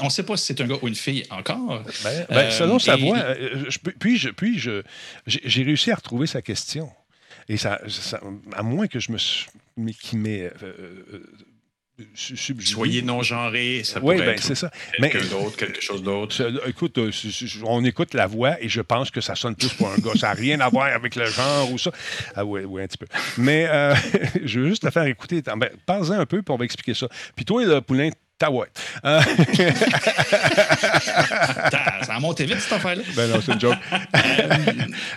on 0.00 0.04
ne 0.04 0.10
sait 0.10 0.22
pas 0.22 0.36
si 0.36 0.46
c'est 0.46 0.60
un 0.60 0.66
gars 0.66 0.76
ou 0.82 0.88
une 0.88 0.94
fille 0.94 1.24
encore. 1.30 1.82
Ben, 2.04 2.26
ben, 2.28 2.36
Euh, 2.36 2.50
selon 2.50 2.78
sa 2.78 2.96
et- 2.96 3.00
voix, 3.00 3.18
euh, 3.18 3.64
je 3.68 3.78
puis, 3.78 4.18
je, 4.18 4.28
puis 4.30 4.58
je, 4.58 4.82
j'ai 5.26 5.62
réussi 5.62 5.90
à 5.90 5.94
retrouver 5.96 6.26
sa 6.26 6.42
question. 6.42 6.90
Et 7.48 7.56
ça, 7.56 7.80
ça- 7.88 8.20
à 8.54 8.62
moins 8.62 8.86
que 8.86 9.00
je 9.00 9.10
me 9.12 9.18
mais 9.76 9.92
qui 9.94 10.16
m'ait 10.16 10.52
euh, 10.62 11.02
euh. 11.14 11.26
Soyez 12.60 13.02
non-genré, 13.02 13.82
ça 13.84 14.00
Oui, 14.00 14.14
pourrait 14.14 14.26
ben, 14.26 14.32
être 14.34 14.42
c'est 14.42 14.54
ça. 14.54 14.70
Mais 14.98 15.10
quelqu'un 15.10 15.28
d'autre, 15.28 15.56
quelque 15.56 15.80
chose 15.80 16.02
d'autre. 16.02 16.34
écoute, 16.66 16.98
euh, 16.98 17.10
on 17.64 17.84
écoute 17.84 18.14
la 18.14 18.26
voix 18.26 18.60
et 18.60 18.68
je 18.68 18.80
pense 18.80 19.10
que 19.10 19.20
ça 19.20 19.34
sonne 19.36 19.54
plus 19.54 19.72
pour 19.74 19.88
un 19.88 19.98
gars. 19.98 20.12
Ça 20.18 20.28
n'a 20.28 20.32
rien 20.32 20.58
à 20.60 20.68
voir 20.68 20.86
avec 20.86 21.14
le 21.16 21.26
genre 21.26 21.70
ou 21.70 21.78
ça. 21.78 21.92
Ah 22.34 22.44
oui, 22.44 22.62
oui, 22.64 22.82
un 22.82 22.86
petit 22.86 22.98
peu. 22.98 23.06
Mais 23.38 23.66
euh, 23.68 23.94
je 24.44 24.60
veux 24.60 24.68
juste 24.70 24.82
te 24.82 24.90
faire 24.90 25.04
écouter. 25.04 25.42
Ben, 25.42 25.68
Parle-en 25.86 26.12
un 26.18 26.26
peu, 26.26 26.42
puis 26.42 26.52
on 26.52 26.56
va 26.56 26.64
expliquer 26.64 26.94
ça. 26.94 27.08
Puis 27.36 27.44
toi, 27.44 27.64
le 27.64 27.80
poulain, 27.80 28.10
ouais. 28.50 28.66
Euh, 29.04 29.20
Ça 32.04 32.14
a 32.16 32.20
monté 32.20 32.44
vite, 32.44 32.60
cette 32.60 32.72
affaire-là. 32.72 33.02
ben 33.16 33.30
non, 33.30 33.40
c'est 33.44 33.52
une 33.52 33.60
joke. 33.60 33.76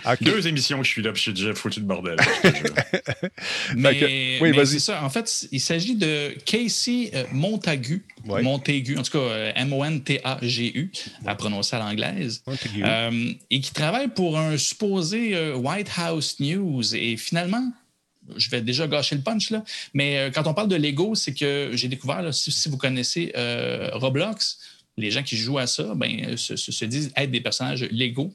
OK. 0.06 0.22
Deux 0.22 0.46
émissions 0.46 0.78
que 0.78 0.84
je 0.84 0.90
suis 0.90 1.02
là, 1.02 1.10
puis 1.12 1.18
je 1.18 1.22
suis 1.22 1.32
déjà 1.32 1.54
foutu 1.54 1.80
de 1.80 1.84
bordel. 1.86 2.16
Mais, 3.76 3.98
que- 3.98 4.04
oui, 4.42 4.50
mais 4.50 4.52
vas-y. 4.52 4.66
c'est 4.66 4.78
ça. 4.78 5.02
En 5.04 5.10
fait, 5.10 5.46
il 5.52 5.60
s'agit 5.60 5.94
de 5.96 6.34
Casey 6.44 7.10
euh, 7.14 7.24
Montagu. 7.32 8.04
Ouais. 8.26 8.42
Montagu, 8.42 8.96
en 8.96 9.02
tout 9.02 9.12
cas, 9.12 9.18
euh, 9.18 9.52
M-O-N-T-A-G-U, 9.54 10.90
à 11.26 11.34
prononcer 11.34 11.76
à 11.76 11.78
l'anglaise. 11.80 12.42
Euh, 12.82 13.32
et 13.50 13.60
qui 13.60 13.72
travaille 13.72 14.08
pour 14.08 14.38
un 14.38 14.56
supposé 14.56 15.34
euh, 15.36 15.54
White 15.56 15.90
House 15.96 16.36
News. 16.40 16.94
Et 16.94 17.16
finalement, 17.16 17.70
je 18.36 18.50
vais 18.50 18.60
déjà 18.60 18.86
gâcher 18.86 19.14
le 19.16 19.22
punch, 19.22 19.50
là, 19.50 19.64
mais 19.94 20.18
euh, 20.18 20.30
quand 20.30 20.46
on 20.46 20.54
parle 20.54 20.68
de 20.68 20.76
Lego, 20.76 21.14
c'est 21.14 21.34
que 21.34 21.70
j'ai 21.74 21.88
découvert, 21.88 22.32
si, 22.32 22.68
vous 22.68 22.76
connaissez 22.76 23.32
euh, 23.36 23.90
Roblox, 23.92 24.58
les 24.96 25.10
gens 25.10 25.22
qui 25.22 25.36
jouent 25.36 25.58
à 25.58 25.66
ça 25.66 25.94
ben, 25.94 26.36
se, 26.36 26.56
se- 26.56 26.72
se 26.72 26.84
disent 26.84 27.12
être 27.16 27.30
des 27.30 27.40
personnages 27.40 27.82
Lego. 27.90 28.32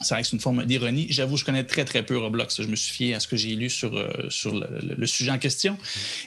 Ça 0.00 0.16
reste 0.16 0.32
une 0.32 0.40
forme 0.40 0.64
d'ironie. 0.64 1.06
J'avoue, 1.10 1.36
je 1.36 1.44
connais 1.44 1.64
très, 1.64 1.84
très 1.84 2.02
peu 2.04 2.16
Roblox. 2.18 2.62
Je 2.62 2.66
me 2.66 2.74
suis 2.76 2.92
fié 2.92 3.14
à 3.14 3.20
ce 3.20 3.28
que 3.28 3.36
j'ai 3.36 3.54
lu 3.54 3.68
sur, 3.68 3.94
euh, 3.94 4.08
sur 4.30 4.54
le, 4.54 5.06
sujet 5.06 5.30
en 5.30 5.38
question. 5.38 5.76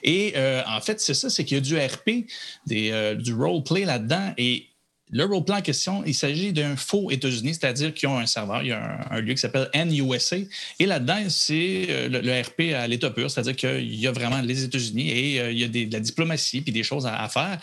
Et 0.03 0.35
en 0.67 0.79
fait, 0.81 1.01
c'est 1.01 1.15
ça, 1.15 1.29
c'est 1.29 1.43
qu'il 1.43 1.55
y 1.55 1.57
a 1.57 1.61
du 1.61 1.75
RP, 1.75 2.27
du 2.67 3.33
roleplay 3.33 3.83
là-dedans. 3.83 4.33
Et 4.37 4.67
le 5.11 5.23
roleplay 5.23 5.55
en 5.55 5.61
question, 5.61 6.03
il 6.05 6.15
s'agit 6.15 6.51
d'un 6.51 6.75
faux 6.75 7.11
États-Unis, 7.11 7.53
c'est-à-dire 7.53 7.93
qu'ils 7.93 8.09
ont 8.09 8.17
un 8.17 8.25
serveur, 8.25 8.63
il 8.63 8.69
y 8.69 8.71
a 8.71 9.07
un, 9.11 9.21
lieu 9.21 9.33
qui 9.33 9.39
s'appelle 9.39 9.69
NUSA. 9.75 10.37
Et 10.79 10.87
là-dedans, 10.87 11.29
c'est 11.29 11.85
euh, 11.89 12.09
le, 12.09 12.41
RP 12.41 12.73
à 12.73 12.87
l'état 12.87 13.11
pur, 13.11 13.29
c'est-à-dire 13.29 13.55
qu'il 13.55 13.95
y 13.95 14.07
a 14.07 14.11
vraiment 14.11 14.41
les 14.41 14.63
États-Unis 14.63 15.09
et 15.09 15.39
euh, 15.39 15.51
il 15.51 15.59
y 15.59 15.63
a 15.63 15.67
de 15.67 15.93
la 15.93 15.99
diplomatie 15.99 16.61
puis 16.61 16.71
des 16.71 16.81
choses 16.81 17.05
à, 17.05 17.29
faire. 17.29 17.59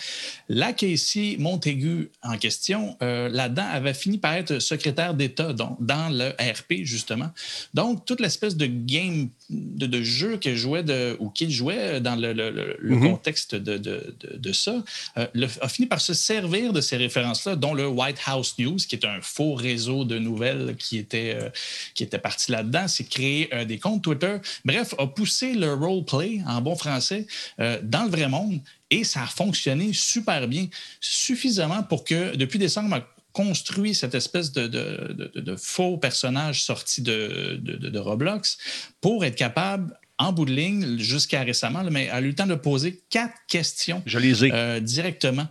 La 0.49 0.73
Casey 0.73 1.37
Montaigu 1.39 2.11
en 2.23 2.39
question, 2.39 2.97
euh, 3.03 3.29
là-dedans, 3.29 3.67
avait 3.73 3.95
fini 3.95 4.19
par 4.19 4.35
être 4.35 4.61
secrétaire 4.61 5.15
d'État 5.15 5.53
dans 5.53 6.09
le 6.11 6.29
RP, 6.39 6.85
justement. 6.85 7.31
Donc, 7.75 8.05
toute 8.07 8.21
l'espèce 8.21 8.57
de 8.57 8.67
game, 8.67 9.31
de, 9.53 9.87
de 9.87 10.03
jeu 10.03 10.39
qu'elle 10.39 10.57
jouait 10.57 10.83
de, 10.83 11.17
ou 11.21 11.29
qu'il 11.31 11.51
jouait 11.51 12.01
dans 12.01 12.17
le, 12.17 12.33
le- 12.33 12.51
le- 12.51 12.77
le 12.81 12.97
Mhm. 12.97 13.11
contexte 13.11 13.55
de, 13.55 14.53
ça, 14.53 14.83
euh, 15.19 15.27
le- 15.35 15.49
a 15.61 15.69
fini 15.69 15.87
par 15.87 16.01
se 16.01 16.15
servir 16.15 16.73
de 16.73 16.81
ces 16.81 16.97
références-là, 16.97 17.57
dont 17.57 17.75
le 17.75 17.87
White 17.87 18.19
House 18.27 18.55
News, 18.59 18.77
qui 18.77 18.97
est 18.97 19.05
un 19.05 19.21
faux 19.21 19.55
réseau 19.55 20.05
de 20.05 20.19
nouvelles 20.19 20.77
qui 20.79 20.99
était, 20.99 21.37
euh, 21.41 21.49
qui 21.95 22.03
était 22.03 22.19
parti 22.19 22.51
là-dedans. 22.51 22.89
C'est 22.89 23.05
créer 23.05 23.49
euh, 23.55 23.65
des 23.65 23.79
comptes 23.79 24.03
Twitter. 24.03 24.37
Bref, 24.65 24.95
a 24.99 25.07
poussé 25.07 25.55
le 25.55 25.75
roleplay, 25.75 26.41
en 26.47 26.61
bon 26.61 26.75
français, 26.77 27.27
euh, 27.61 27.79
dans 27.83 28.05
le 28.05 28.11
vrai 28.11 28.29
monde. 28.29 28.61
Et 28.91 29.05
ça 29.05 29.23
a 29.23 29.27
fonctionné 29.27 29.93
super 29.95 30.47
bien, 30.49 30.67
suffisamment 31.01 31.83
pour 31.83 32.05
que, 32.05 32.37
depuis 32.37 32.59
décembre, 32.59 33.03
construit 33.33 33.95
cette 33.95 34.15
espèce 34.15 34.53
de, 34.53 34.67
de- 34.67 35.15
de- 35.35 35.41
faux 35.57 35.97
personnage 35.97 36.63
sorti 36.63 37.03
de, 37.03 37.61
Roblox 37.99 38.59
pour 39.01 39.25
être 39.25 39.37
capable, 39.37 39.97
en 40.19 40.33
bout 40.33 40.45
de 40.45 40.53
ligne, 40.53 40.99
jusqu'à 40.99 41.43
récemment, 41.43 41.83
mais 41.91 42.09
a 42.11 42.21
eu 42.21 42.29
le 42.29 42.35
temps 42.35 42.47
de 42.47 42.55
poser 42.55 43.03
quatre 43.11 43.35
questions 43.49 44.03
Je 44.07 44.19
les 44.19 44.45
ai. 44.45 44.51
euh, 44.53 44.81
directement. 44.81 45.47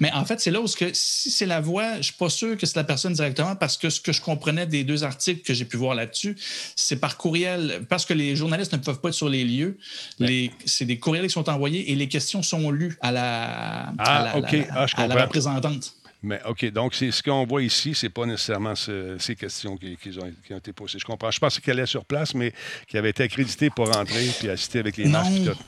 Mais 0.00 0.12
en 0.12 0.26
fait, 0.26 0.38
c'est 0.38 0.50
là 0.50 0.60
où 0.60 0.66
que, 0.76 0.90
si 0.92 1.30
c'est 1.30 1.46
la 1.46 1.62
voix, 1.62 1.92
je 1.94 1.98
ne 1.98 2.02
suis 2.02 2.12
pas 2.12 2.28
sûr 2.28 2.58
que 2.58 2.66
c'est 2.66 2.76
la 2.76 2.84
personne 2.84 3.14
directement 3.14 3.56
parce 3.56 3.78
que 3.78 3.88
ce 3.88 4.02
que 4.02 4.12
je 4.12 4.20
comprenais 4.20 4.66
des 4.66 4.84
deux 4.84 5.02
articles 5.02 5.40
que 5.42 5.54
j'ai 5.54 5.64
pu 5.64 5.78
voir 5.78 5.94
là-dessus, 5.94 6.36
c'est 6.76 6.96
par 6.96 7.16
courriel, 7.16 7.80
parce 7.88 8.04
que 8.04 8.12
les 8.12 8.36
journalistes 8.36 8.72
ne 8.74 8.76
peuvent 8.78 9.00
pas 9.00 9.08
être 9.08 9.14
sur 9.14 9.30
les 9.30 9.44
lieux. 9.44 9.78
Les- 10.18 10.50
C'est 10.66 10.84
des 10.84 10.98
courriels 10.98 11.24
qui 11.26 11.32
sont 11.32 11.48
envoyés 11.48 11.90
et 11.90 11.94
les 11.94 12.06
questions 12.06 12.42
sont 12.42 12.70
lues 12.70 12.98
à 13.00 13.12
la, 13.12 13.92
Ah, 13.96 14.18
à 14.18 14.24
la, 14.24 14.32
Ah, 14.72 14.86
je 14.86 14.94
à 14.94 15.00
la 15.00 15.06
comprends. 15.08 15.22
représentante. 15.24 15.94
Mais 16.24 16.40
OK, 16.48 16.64
donc 16.70 16.94
c'est 16.94 17.10
ce 17.10 17.22
qu'on 17.22 17.44
voit 17.44 17.62
ici, 17.62 17.94
c'est 17.94 18.08
pas 18.08 18.24
nécessairement 18.26 18.74
ce- 18.76 19.16
ces 19.18 19.34
questions 19.34 19.76
qui, 19.76 19.96
qui 19.96 20.10
ont, 20.18 20.30
qui 20.46 20.54
ont 20.54 20.58
été 20.58 20.72
posées. 20.72 20.98
Je 21.00 21.04
comprends. 21.04 21.30
Je 21.30 21.40
pensais 21.40 21.60
qu'elle 21.60 21.80
est 21.80 21.86
sur 21.86 22.04
place, 22.04 22.32
mais 22.34 22.52
qui 22.86 22.96
avait 22.96 23.10
été 23.10 23.24
accréditée 23.24 23.70
pour 23.70 23.92
rentrer 23.92 24.26
puis 24.38 24.48
assister 24.48 24.78
avec 24.78 24.96
les. 24.96 25.06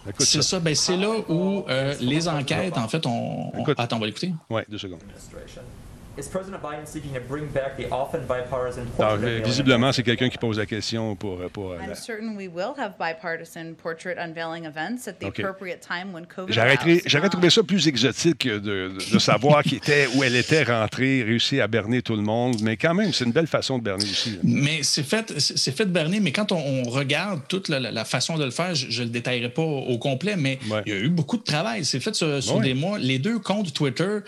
Écoute 0.08 0.26
c'est 0.26 0.42
ça. 0.42 0.42
ça. 0.42 0.60
Ben, 0.60 0.74
c'est 0.74 0.96
là 0.96 1.10
où 1.28 1.64
euh, 1.68 1.94
les 2.00 2.28
enquêtes, 2.28 2.78
en 2.78 2.86
fait, 2.88 3.04
on. 3.06 3.50
Attends, 3.76 3.96
on 3.96 4.00
va 4.00 4.06
l'écouter. 4.06 4.32
Ouais, 4.48 4.64
deux 4.68 4.78
secondes. 4.78 5.00
Administration. 6.14 6.18
Is 6.18 6.28
President 6.28 6.62
Biden 6.62 6.86
seeking 6.86 7.12
to 7.14 7.20
bring 7.20 7.46
back 7.52 7.76
the 7.76 7.90
often 7.90 8.20
bipartisan 8.26 8.84
Donc, 8.84 8.96
portrait 8.96 9.12
euh, 9.12 9.16
unveiling 9.16 9.44
visiblement, 9.44 9.92
c'est 9.92 10.02
quelqu'un 10.02 10.28
qui 10.28 10.38
pose 10.38 10.58
la 10.58 10.66
question 10.66 11.16
pour. 11.16 11.38
pour 11.52 11.72
euh, 11.72 11.78
I'm 11.80 11.88
la- 11.90 11.94
certain 11.94 12.36
we 12.36 12.48
will 12.48 12.72
have 12.78 12.92
bipartisan 12.98 13.74
portrait 13.74 14.16
unveiling 14.18 14.64
events 14.64 15.08
at 15.08 15.14
the 15.20 15.24
Okay. 15.24 15.42
appropriate 15.42 15.80
time 15.80 16.12
when 16.12 16.26
COVID 16.26 16.52
J'aurais 16.52 17.28
trouvé 17.28 17.50
ça 17.50 17.62
plus 17.62 17.86
exotique 17.88 18.46
de, 18.46 18.58
de- 18.58 19.12
de 19.12 19.18
savoir 19.18 19.62
qui 19.62 19.76
était, 19.76 20.06
où 20.14 20.22
elle 20.22 20.36
était 20.36 20.62
rentrée, 20.64 21.22
réussi 21.22 21.60
à 21.60 21.66
berner 21.66 22.02
tout 22.02 22.16
le 22.16 22.22
monde. 22.22 22.56
Mais 22.62 22.76
quand 22.76 22.94
même, 22.94 23.12
c'est 23.12 23.24
une 23.24 23.32
belle 23.32 23.46
façon 23.46 23.78
de 23.78 23.84
berner 23.84 24.04
aussi. 24.04 24.30
là. 24.32 24.36
Mais 24.42 24.82
c'est 24.82 25.02
fait, 25.02 25.32
c'est 25.38 25.58
c'est 25.58 25.72
fait 25.76 25.86
de 25.86 25.90
Bernier, 25.90 26.20
mais 26.20 26.32
quand 26.32 26.52
on, 26.52 26.58
on 26.58 26.82
regarde 26.90 27.40
toute 27.48 27.68
la, 27.68 28.04
façon 28.04 28.36
de 28.36 28.44
le 28.44 28.50
faire, 28.50 28.74
je 28.74 29.00
ne 29.00 29.06
le 29.06 29.10
détaillerai 29.12 29.48
pas 29.48 29.62
au, 29.62 29.78
au 29.86 29.98
complet, 29.98 30.34
mais 30.36 30.58
Ouais. 30.70 30.82
il 30.86 30.92
y 30.92 30.96
a 30.96 31.00
eu 31.00 31.08
beaucoup 31.08 31.36
de 31.38 31.42
travail. 31.42 31.84
C'est 31.84 32.00
fait 32.00 32.14
sur, 32.14 32.42
sur 32.42 32.56
Ouais. 32.56 32.62
des 32.64 32.74
mois. 32.74 32.98
Les 32.98 33.18
deux 33.18 33.38
comptes 33.38 33.72
Twitter 33.72 34.18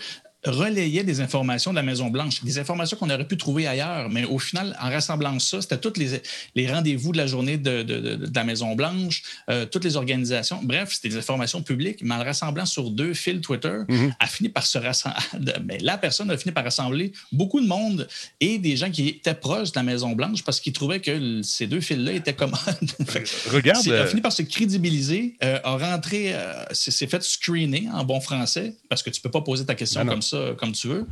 relayaient 0.49 1.03
des 1.03 1.21
informations 1.21 1.71
de 1.71 1.75
la 1.75 1.83
Maison-Blanche, 1.83 2.43
des 2.43 2.59
informations 2.59 2.97
qu'on 2.97 3.09
aurait 3.09 3.27
pu 3.27 3.37
trouver 3.37 3.67
ailleurs, 3.67 4.09
mais 4.09 4.25
au 4.25 4.39
final, 4.39 4.75
en 4.81 4.89
rassemblant 4.89 5.37
ça, 5.39 5.61
c'était 5.61 5.77
tous 5.77 5.93
les, 5.97 6.21
les 6.55 6.71
rendez-vous 6.71 7.11
de 7.11 7.17
la 7.17 7.27
journée 7.27 7.57
de, 7.57 7.83
de- 7.83 7.99
de- 7.99 8.15
de 8.15 8.31
la 8.35 8.43
Maison-Blanche, 8.43 9.23
euh, 9.49 9.65
toutes 9.65 9.83
les 9.83 9.95
organisations. 9.97 10.59
Bref, 10.63 10.91
c'était 10.93 11.09
des 11.09 11.17
informations 11.17 11.61
publiques, 11.61 11.99
mais 12.01 12.15
en 12.15 12.19
le 12.19 12.23
rassemblant 12.23 12.65
sur 12.65 12.89
deux 12.89 13.13
fils 13.13 13.41
Twitter, 13.41 13.79
a 14.19 14.27
fini 14.27 14.49
par 14.49 14.65
se 14.65 14.77
rassembler. 14.77 15.17
Mais 15.65 15.77
la 15.81 15.97
personne 15.97 16.29
a 16.31 16.37
fini 16.37 16.51
par 16.51 16.63
rassembler 16.63 17.11
beaucoup 17.31 17.61
de 17.61 17.67
monde 17.67 18.07
et 18.39 18.57
des 18.57 18.75
gens 18.75 18.89
qui 18.91 19.07
étaient 19.09 19.33
proches 19.33 19.71
de 19.71 19.77
la 19.79 19.83
Maison-Blanche 19.83 20.43
parce 20.43 20.59
qu'ils 20.59 20.73
trouvaient 20.73 20.99
que 21.01 21.41
ces 21.43 21.67
deux 21.67 21.81
fils-là 21.81 22.11
étaient 22.13 22.33
que 22.33 22.43
Regarde, 23.53 23.87
a 23.87 23.91
euh, 23.91 24.07
fini 24.07 24.21
par 24.21 24.31
se 24.31 24.41
crédibiliser, 24.43 25.35
euh, 25.43 25.59
a 25.63 25.77
rentré, 25.77 26.33
euh, 26.33 26.53
c'est 26.71 26.91
c'est 26.91 27.07
fait 27.07 27.23
screener 27.23 27.87
en 27.93 28.03
bon 28.03 28.19
français 28.19 28.73
parce 28.89 29.03
que 29.03 29.09
tu 29.09 29.21
peux 29.21 29.29
pas 29.31 29.41
poser 29.41 29.65
ta 29.65 29.75
question 29.75 30.01
Ben 30.01 30.05
non. 30.07 30.11
comme 30.13 30.21
ça 30.21 30.36
comme 30.57 30.71
tu 30.71 30.87
veux, 30.87 31.07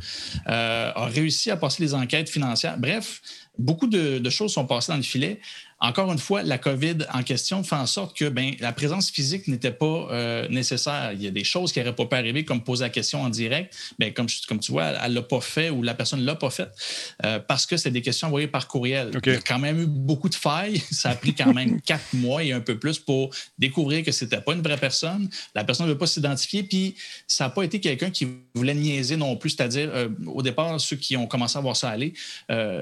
euh, 0.48 0.92
a 0.94 1.06
réussi 1.06 1.50
à 1.50 1.56
passer 1.56 1.82
les 1.82 1.94
enquêtes 1.94 2.28
financières. 2.28 2.78
Bref, 2.78 3.20
beaucoup 3.58 3.86
de, 3.86 4.30
choses 4.30 4.52
sont 4.52 4.66
passées 4.66 4.92
dans 4.92 4.96
le 4.96 5.02
filet. 5.02 5.40
Encore 5.78 6.10
une 6.10 6.18
fois, 6.18 6.42
la 6.42 6.56
COVID 6.56 6.98
en 7.12 7.22
question 7.22 7.62
fait 7.62 7.74
en 7.74 7.84
sorte 7.84 8.16
que 8.16 8.30
ben, 8.30 8.54
la 8.60 8.72
présence 8.72 9.10
physique 9.10 9.46
n'était 9.46 9.70
pas 9.70 10.08
euh, 10.10 10.48
nécessaire. 10.48 11.12
Il 11.12 11.22
y 11.22 11.26
a 11.26 11.30
des 11.30 11.44
choses 11.44 11.70
qui 11.70 11.80
n'auraient 11.80 11.94
pas 11.94 12.06
pu 12.06 12.16
arriver, 12.16 12.46
comme 12.46 12.64
poser 12.64 12.84
la 12.84 12.88
question 12.88 13.20
en 13.20 13.28
direct. 13.28 13.74
Ben, 13.98 14.10
comme, 14.14 14.26
comme 14.48 14.58
tu 14.58 14.72
vois, 14.72 14.86
elle 14.86 15.10
ne 15.10 15.16
l'a 15.16 15.22
pas 15.22 15.42
fait 15.42 15.68
ou 15.68 15.82
la 15.82 15.92
personne 15.92 16.20
ne 16.20 16.24
l'a 16.24 16.34
pas 16.34 16.48
fait 16.48 16.70
euh, 17.26 17.38
parce 17.40 17.66
que 17.66 17.76
c'est 17.76 17.90
des 17.90 18.00
questions 18.00 18.28
envoyées 18.28 18.46
par 18.46 18.68
courriel. 18.68 19.08
Okay. 19.18 19.30
Il 19.30 19.34
y 19.34 19.36
a 19.36 19.40
quand 19.42 19.58
même 19.58 19.78
eu 19.82 19.86
beaucoup 19.86 20.30
de 20.30 20.34
failles. 20.34 20.82
Ça 20.90 21.10
a 21.10 21.14
pris 21.14 21.34
quand 21.34 21.52
même 21.52 21.78
quatre 21.82 22.14
mois 22.14 22.42
et 22.42 22.52
un 22.52 22.60
peu 22.60 22.78
plus 22.78 22.98
pour 22.98 23.28
découvrir 23.58 24.02
que 24.02 24.12
ce 24.12 24.24
n'était 24.24 24.40
pas 24.40 24.54
une 24.54 24.62
vraie 24.62 24.78
personne. 24.78 25.28
La 25.54 25.62
personne 25.62 25.86
ne 25.86 25.92
veut 25.92 25.98
pas 25.98 26.06
s'identifier. 26.06 26.62
Puis 26.62 26.94
ça 27.26 27.44
n'a 27.44 27.50
pas 27.50 27.64
été 27.64 27.80
quelqu'un 27.80 28.08
qui 28.08 28.26
voulait 28.54 28.74
niaiser 28.74 29.18
non 29.18 29.36
plus. 29.36 29.50
C'est-à-dire, 29.50 29.90
euh, 29.92 30.08
au 30.24 30.40
départ, 30.40 30.80
ceux 30.80 30.96
qui 30.96 31.18
ont 31.18 31.26
commencé 31.26 31.58
à 31.58 31.60
voir 31.60 31.76
ça 31.76 31.90
aller 31.90 32.14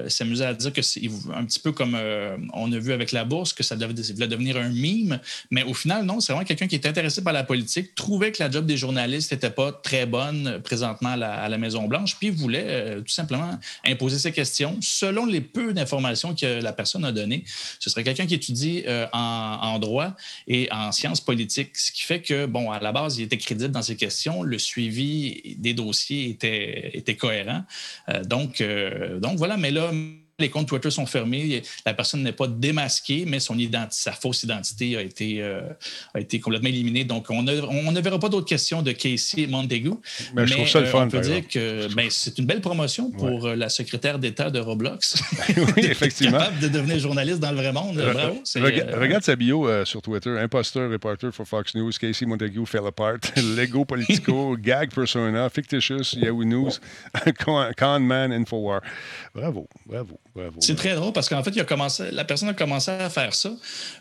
s'amusaient 0.07 0.45
à 0.45 0.53
dire 0.53 0.71
que 0.71 0.81
c'est 0.81 1.01
un 1.33 1.43
petit 1.43 1.59
peu 1.59 1.73
comme 1.73 1.97
on 2.53 2.71
a 2.71 2.77
vu 2.77 2.84
avec 2.93 3.11
la 3.11 3.25
bourse, 3.25 3.53
que 3.53 3.63
ça 3.63 3.75
devait, 3.75 3.93
devenir 3.93 4.57
un 4.57 4.69
mime. 4.69 5.19
Mais 5.51 5.63
au 5.63 5.73
final, 5.73 6.05
non, 6.05 6.19
c'est 6.19 6.33
vraiment 6.33 6.45
quelqu'un 6.45 6.67
qui 6.67 6.75
est 6.75 6.85
intéressé 6.85 7.23
par 7.23 7.33
la 7.33 7.43
politique, 7.43 7.95
trouvait 7.95 8.31
que 8.31 8.41
la 8.41 8.49
job 8.49 8.65
des 8.65 8.77
journalistes 8.77 9.31
n'était 9.31 9.49
pas 9.49 9.71
très 9.71 10.05
bonne 10.05 10.61
présentement 10.63 11.09
à 11.09 11.49
la, 11.49 11.55
Maison-Blanche, 11.57 12.17
puis 12.19 12.31
voulait 12.31 12.65
euh, 12.67 12.99
tout 12.99 13.13
simplement 13.13 13.57
imposer 13.85 14.19
ses 14.19 14.33
questions 14.33 14.77
selon 14.81 15.25
les 15.25 15.39
peu 15.39 15.73
d'informations 15.73 16.35
que 16.35 16.61
la 16.61 16.73
personne 16.73 17.05
a 17.05 17.13
données. 17.13 17.45
Ce 17.79 17.89
serait 17.89 18.03
quelqu'un 18.03 18.25
qui 18.25 18.33
étudie 18.33 18.83
euh, 18.87 19.07
en, 19.13 19.79
droit 19.79 20.15
et 20.47 20.67
en 20.71 20.91
sciences 20.91 21.21
politiques, 21.21 21.77
ce 21.77 21.91
qui 21.91 22.03
fait 22.03 22.21
que, 22.21 22.45
bon, 22.45 22.71
à 22.71 22.79
la 22.79 22.91
base, 22.91 23.17
il 23.17 23.23
était 23.23 23.37
crédible 23.37 23.71
dans 23.71 23.81
ses 23.81 23.95
questions, 23.95 24.43
le 24.43 24.59
suivi 24.59 25.55
des 25.57 25.73
dossiers 25.73 26.29
était, 26.29 26.91
était 26.93 27.15
cohérent. 27.15 27.63
Euh, 28.09 28.23
donc, 28.23 28.61
donc, 29.21 29.37
voilà, 29.37 29.55
mais 29.57 29.71
là, 29.71 29.91
les 30.39 30.49
comptes 30.49 30.67
Twitter 30.67 30.91
sont 30.91 31.05
fermés, 31.05 31.61
la 31.85 31.93
personne 31.93 32.21
n'est 32.23 32.33
pas 32.33 32.47
démasquée, 32.47 33.25
mais 33.25 33.39
son 33.39 33.57
identité, 33.57 33.95
sa 33.95 34.11
fausse 34.11 34.43
identité 34.43 34.97
a 34.97 35.01
été, 35.01 35.41
euh, 35.41 35.61
a 36.13 36.19
été 36.19 36.39
complètement 36.39 36.69
éliminée. 36.69 37.05
Donc, 37.05 37.27
on, 37.29 37.47
a, 37.47 37.53
on 37.53 37.91
ne 37.91 38.01
verra 38.01 38.19
pas 38.19 38.29
d'autres 38.29 38.47
questions 38.47 38.81
de 38.81 38.91
Casey 38.91 39.47
Montaigu. 39.47 39.91
Mais, 40.33 40.41
mais 40.41 40.47
je 40.47 40.53
trouve 40.53 40.67
ça 40.67 40.81
le 40.81 40.87
euh, 40.87 40.91
fun. 40.91 41.05
On 41.05 41.09
peut 41.09 41.21
dire 41.21 41.47
que 41.47 41.93
ben, 41.93 42.07
c'est 42.09 42.37
une 42.37 42.45
belle 42.45 42.61
promotion 42.61 43.11
pour 43.11 43.43
ouais. 43.43 43.55
la 43.55 43.69
secrétaire 43.69 44.19
d'État 44.19 44.49
de 44.49 44.59
Roblox. 44.59 45.15
oui, 45.77 45.85
effectivement. 45.85 46.39
capable 46.39 46.59
de 46.59 46.67
devenir 46.67 46.99
journaliste 46.99 47.39
dans 47.39 47.51
le 47.51 47.57
vrai 47.57 47.71
monde. 47.71 47.95
Bravo. 47.95 48.41
Rega 48.55 48.85
euh... 48.87 48.99
Regarde 48.99 49.23
sa 49.23 49.35
bio 49.35 49.67
euh, 49.67 49.85
sur 49.85 50.01
Twitter. 50.01 50.37
Imposteur, 50.37 50.89
reporter 50.89 51.31
for 51.31 51.47
Fox 51.47 51.75
News, 51.75 51.91
Casey 51.99 52.25
Montague 52.25 52.65
fell 52.65 52.85
apart, 52.87 53.19
Lego 53.55 53.85
Politico, 53.85 54.57
Gag 54.57 54.93
Persona, 54.93 55.49
Fictitious, 55.49 56.13
Yahoo 56.13 56.43
News, 56.43 56.81
Con, 57.43 57.71
Con 57.77 57.99
Man, 57.99 58.31
Infowar. 58.33 58.81
Bravo, 59.33 59.67
bravo. 59.85 60.19
C'est 60.59 60.75
très 60.75 60.95
drôle 60.95 61.13
parce 61.13 61.29
qu'en 61.29 61.43
fait, 61.43 61.51
il 61.51 61.61
a 61.61 61.65
commencé, 61.65 62.11
la 62.11 62.25
personne 62.25 62.49
a 62.49 62.53
commencé 62.53 62.91
à 62.91 63.09
faire 63.09 63.33
ça 63.33 63.51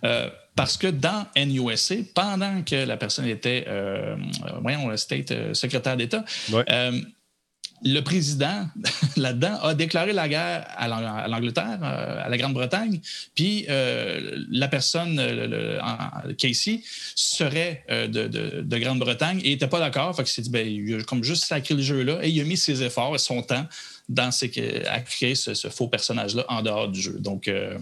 euh, 0.05 0.29
parce 0.57 0.77
que 0.77 0.89
dans 0.89 1.27
NUSA, 1.37 1.97
pendant 2.15 2.63
que 2.63 2.75
la 2.75 2.97
personne 2.97 3.27
était, 3.27 3.65
euh, 3.69 4.17
voyons, 4.61 4.89
le 4.89 4.97
state 4.97 5.31
euh, 5.31 5.55
secrétaire 5.55 5.97
d'État, 5.97 6.25
ouais. 6.53 6.65
le 7.85 8.01
président, 8.01 8.67
là-dedans, 9.17 9.61
a 9.63 9.75
déclaré 9.75 10.13
la 10.13 10.29
guerre 10.29 10.67
à 10.77 10.89
l'Angleterre, 11.29 11.79
à 11.83 12.29
la 12.29 12.37
Grande-Bretagne, 12.37 13.01
puis 13.37 13.67
la 13.69 14.69
personne, 14.69 15.17
le, 15.17 15.47
le, 15.47 16.33
Casey, 16.35 16.81
serait 17.15 17.85
de, 17.89 18.27
de, 18.27 18.63
de 18.63 18.79
Grande-Bretagne 18.79 19.41
et 19.45 19.51
n'était 19.51 19.69
pas 19.69 19.81
d'accord. 19.81 20.17
Fait 20.17 20.25
que 20.25 20.29
s'est 20.29 20.43
dit, 20.43 20.51
ben, 20.51 20.67
il 20.67 20.97
a 20.97 21.03
comme 21.05 21.23
juste 21.23 21.45
sacré 21.45 21.75
le 21.75 21.83
jeu-là 21.83 22.19
et 22.23 22.31
il 22.31 22.41
a 22.41 22.45
mis 22.45 22.57
ses 22.57 22.83
efforts 22.83 23.15
et 23.15 23.19
son 23.19 23.43
temps 23.43 23.67
dans 24.09 24.31
ces, 24.31 24.83
à 24.87 25.01
créer 25.01 25.35
ce, 25.35 25.55
ce 25.55 25.69
faux 25.69 25.89
personnage-là 25.89 26.45
en 26.49 26.63
dehors 26.63 26.89
du 26.89 27.01
jeu. 27.01 27.19
Donc, 27.19 27.49
euh, 27.49 27.79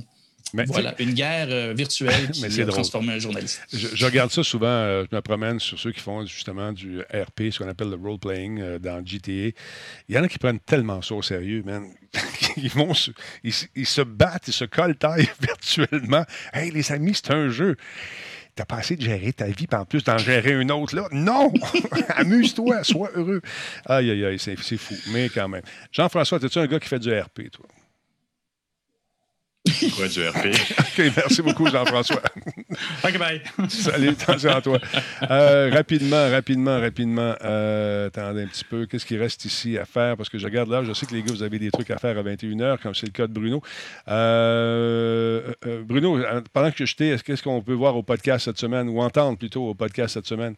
mais 0.54 0.64
voilà, 0.66 0.94
une 0.98 1.12
guerre 1.12 1.48
euh, 1.50 1.72
virtuelle 1.74 2.30
qui 2.32 2.60
a 2.60 2.66
transformé 2.66 3.14
un 3.14 3.18
journaliste. 3.18 3.62
Je, 3.72 3.88
je, 3.94 4.04
regarde 4.04 4.30
ça 4.30 4.42
souvent, 4.42 4.66
euh, 4.66 5.04
je 5.10 5.16
me 5.16 5.22
promène 5.22 5.58
sur 5.58 5.78
ceux 5.78 5.92
qui 5.92 6.00
font 6.00 6.26
justement 6.26 6.72
du 6.72 7.00
RP, 7.00 7.50
ce 7.50 7.58
qu'on 7.58 7.68
appelle 7.68 7.88
le 7.88 7.96
role-playing 7.96 8.60
euh, 8.60 8.78
dans 8.78 9.04
GTA. 9.04 9.56
Il 10.08 10.14
y 10.14 10.18
en 10.18 10.22
a 10.22 10.28
qui 10.28 10.38
prennent 10.38 10.60
tellement 10.60 11.00
ça 11.00 11.14
au 11.14 11.22
sérieux, 11.22 11.62
man. 11.64 11.86
ils, 12.56 12.68
vont 12.68 12.92
se, 12.92 13.10
ils, 13.42 13.54
ils, 13.74 13.86
se 13.86 14.02
battent, 14.02 14.48
ils 14.48 14.52
se 14.52 14.66
collent 14.66 14.96
taille 14.96 15.28
virtuellement. 15.40 16.24
Hey, 16.52 16.70
les 16.70 16.92
amis, 16.92 17.14
c'est 17.14 17.32
un 17.32 17.48
jeu. 17.48 17.76
T'as 18.54 18.66
pas 18.66 18.76
assez 18.76 18.96
de 18.96 19.02
gérer 19.02 19.32
ta 19.32 19.46
vie, 19.46 19.66
puis 19.66 19.78
en 19.78 19.86
plus 19.86 20.04
d'en 20.04 20.18
gérer 20.18 20.52
une 20.52 20.70
autre, 20.70 20.94
là. 20.94 21.08
Non! 21.10 21.52
Amuse-toi, 22.16 22.84
sois 22.84 23.10
heureux. 23.14 23.40
Aïe, 23.86 24.10
aïe, 24.10 24.24
aïe, 24.26 24.38
c'est 24.38 24.56
fou, 24.56 24.94
mais 25.12 25.30
quand 25.30 25.48
même. 25.48 25.62
Jean-François, 25.90 26.38
es-tu 26.42 26.58
un 26.58 26.66
gars 26.66 26.78
qui 26.78 26.88
fait 26.88 26.98
du 26.98 27.10
RP, 27.18 27.50
toi? 27.50 27.66
Quoi, 29.96 30.08
du 30.08 30.26
RP? 30.26 30.46
OK, 30.80 31.12
merci 31.16 31.40
beaucoup, 31.40 31.68
Jean-François. 31.68 32.20
OK, 33.04 33.18
bye. 33.18 33.40
Salut, 33.68 34.08
attention 34.08 34.50
à 34.50 34.60
toi. 34.60 34.80
Euh, 35.30 35.70
rapidement, 35.72 36.28
rapidement, 36.30 36.80
rapidement. 36.80 37.34
Euh, 37.44 38.08
attendez 38.08 38.42
un 38.42 38.46
petit 38.48 38.64
peu. 38.64 38.86
Qu'est-ce 38.86 39.06
qui 39.06 39.16
reste 39.16 39.44
ici 39.44 39.78
à 39.78 39.84
faire? 39.84 40.16
Parce 40.16 40.28
que 40.28 40.38
je 40.38 40.44
regarde 40.46 40.68
là, 40.68 40.82
je 40.82 40.92
sais 40.92 41.06
que 41.06 41.14
les 41.14 41.22
gars, 41.22 41.32
vous 41.32 41.44
avez 41.44 41.60
des 41.60 41.70
trucs 41.70 41.92
à 41.92 41.98
faire 41.98 42.18
à 42.18 42.22
21h, 42.24 42.78
comme 42.78 42.94
c'est 42.94 43.06
le 43.06 43.12
cas 43.12 43.28
de 43.28 43.32
Bruno. 43.32 43.62
Euh, 44.08 45.52
Bruno, 45.84 46.18
pendant 46.52 46.72
que 46.72 46.84
je 46.84 46.96
t'ai, 46.96 47.16
qu'est-ce 47.24 47.42
qu'on 47.44 47.62
peut 47.62 47.72
voir 47.72 47.96
au 47.96 48.02
podcast 48.02 48.46
cette 48.46 48.58
semaine, 48.58 48.88
ou 48.88 49.00
entendre 49.00 49.38
plutôt 49.38 49.68
au 49.68 49.74
podcast 49.74 50.14
cette 50.14 50.26
semaine? 50.26 50.56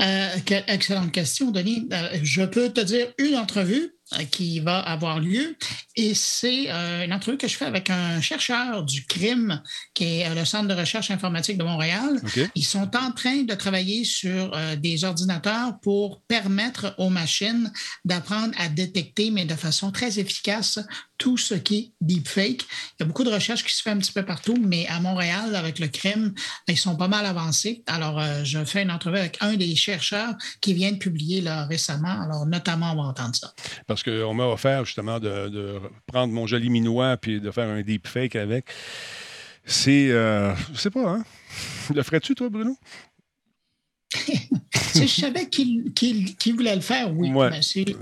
Euh, 0.00 0.28
quelle 0.44 0.64
excellente 0.68 1.12
question, 1.12 1.50
Denis. 1.50 1.88
Euh, 1.92 2.18
je 2.22 2.42
peux 2.42 2.70
te 2.70 2.80
dire 2.80 3.08
une 3.18 3.36
entrevue 3.36 3.92
qui 4.30 4.60
va 4.60 4.78
avoir 4.80 5.20
lieu 5.20 5.56
et 5.96 6.14
c'est 6.14 6.70
euh, 6.70 7.04
une 7.04 7.12
entrevue 7.12 7.36
que 7.36 7.46
je 7.46 7.56
fais 7.56 7.66
avec 7.66 7.90
un 7.90 8.20
chercheur 8.20 8.82
du 8.82 9.04
crime 9.04 9.62
qui 9.92 10.04
est 10.04 10.34
le 10.34 10.44
Centre 10.44 10.68
de 10.68 10.74
recherche 10.74 11.10
informatique 11.10 11.58
de 11.58 11.64
Montréal. 11.64 12.18
Okay. 12.24 12.48
Ils 12.54 12.64
sont 12.64 12.96
en 12.96 13.12
train 13.12 13.42
de 13.42 13.54
travailler 13.54 14.04
sur 14.04 14.54
euh, 14.54 14.76
des 14.76 15.04
ordinateurs 15.04 15.78
pour 15.80 16.22
permettre 16.22 16.94
aux 16.98 17.10
machines 17.10 17.70
d'apprendre 18.04 18.54
à 18.58 18.68
détecter, 18.68 19.30
mais 19.30 19.44
de 19.44 19.54
façon 19.54 19.92
très 19.92 20.18
efficace, 20.18 20.78
tout 21.18 21.36
ce 21.36 21.54
qui 21.54 21.76
est 21.76 21.92
deepfake. 22.00 22.62
Il 22.62 23.00
y 23.00 23.02
a 23.02 23.06
beaucoup 23.06 23.24
de 23.24 23.30
recherches 23.30 23.64
qui 23.64 23.72
se 23.72 23.82
fait 23.82 23.90
un 23.90 23.98
petit 23.98 24.12
peu 24.12 24.24
partout, 24.24 24.56
mais 24.60 24.86
à 24.88 24.98
Montréal, 24.98 25.54
avec 25.54 25.78
le 25.78 25.88
crime, 25.88 26.34
ils 26.68 26.76
sont 26.76 26.96
pas 26.96 27.06
mal 27.08 27.26
avancés. 27.26 27.84
Alors, 27.86 28.18
euh, 28.18 28.42
je 28.44 28.64
fais 28.64 28.82
une 28.82 28.90
entrevue 28.90 29.18
avec 29.18 29.36
un 29.40 29.54
des 29.54 29.76
chercheurs 29.76 30.34
qui 30.60 30.74
vient 30.74 30.90
de 30.90 30.96
publier 30.96 31.40
là, 31.40 31.66
récemment. 31.66 32.20
Alors, 32.22 32.46
notamment, 32.46 32.92
on 32.92 32.96
va 32.96 33.02
entendre 33.02 33.36
ça. 33.36 33.52
Parce 33.86 34.01
qu'on 34.02 34.34
m'a 34.34 34.46
offert 34.46 34.84
justement 34.84 35.18
de, 35.20 35.80
prendre 36.06 36.32
mon 36.32 36.46
joli 36.46 36.70
minois 36.70 37.16
puis 37.16 37.40
de 37.40 37.50
faire 37.50 37.68
un 37.68 37.82
deepfake 37.82 38.36
avec. 38.36 38.66
C'est. 39.64 40.10
Euh, 40.10 40.54
je 40.72 40.78
sais 40.78 40.90
pas, 40.90 41.08
hein? 41.08 41.24
Le 41.94 42.02
ferais-tu, 42.02 42.34
toi, 42.34 42.48
Bruno? 42.48 42.76
si 44.92 45.08
je 45.08 45.20
savais 45.20 45.46
qui, 45.46 45.90
qui, 45.94 46.36
qui, 46.36 46.52
voulait 46.52 46.74
le 46.74 46.80
faire, 46.80 47.10
oui. 47.14 47.30
Ouais. 47.30 47.50
C'est 47.60 47.88
euh, 47.88 47.92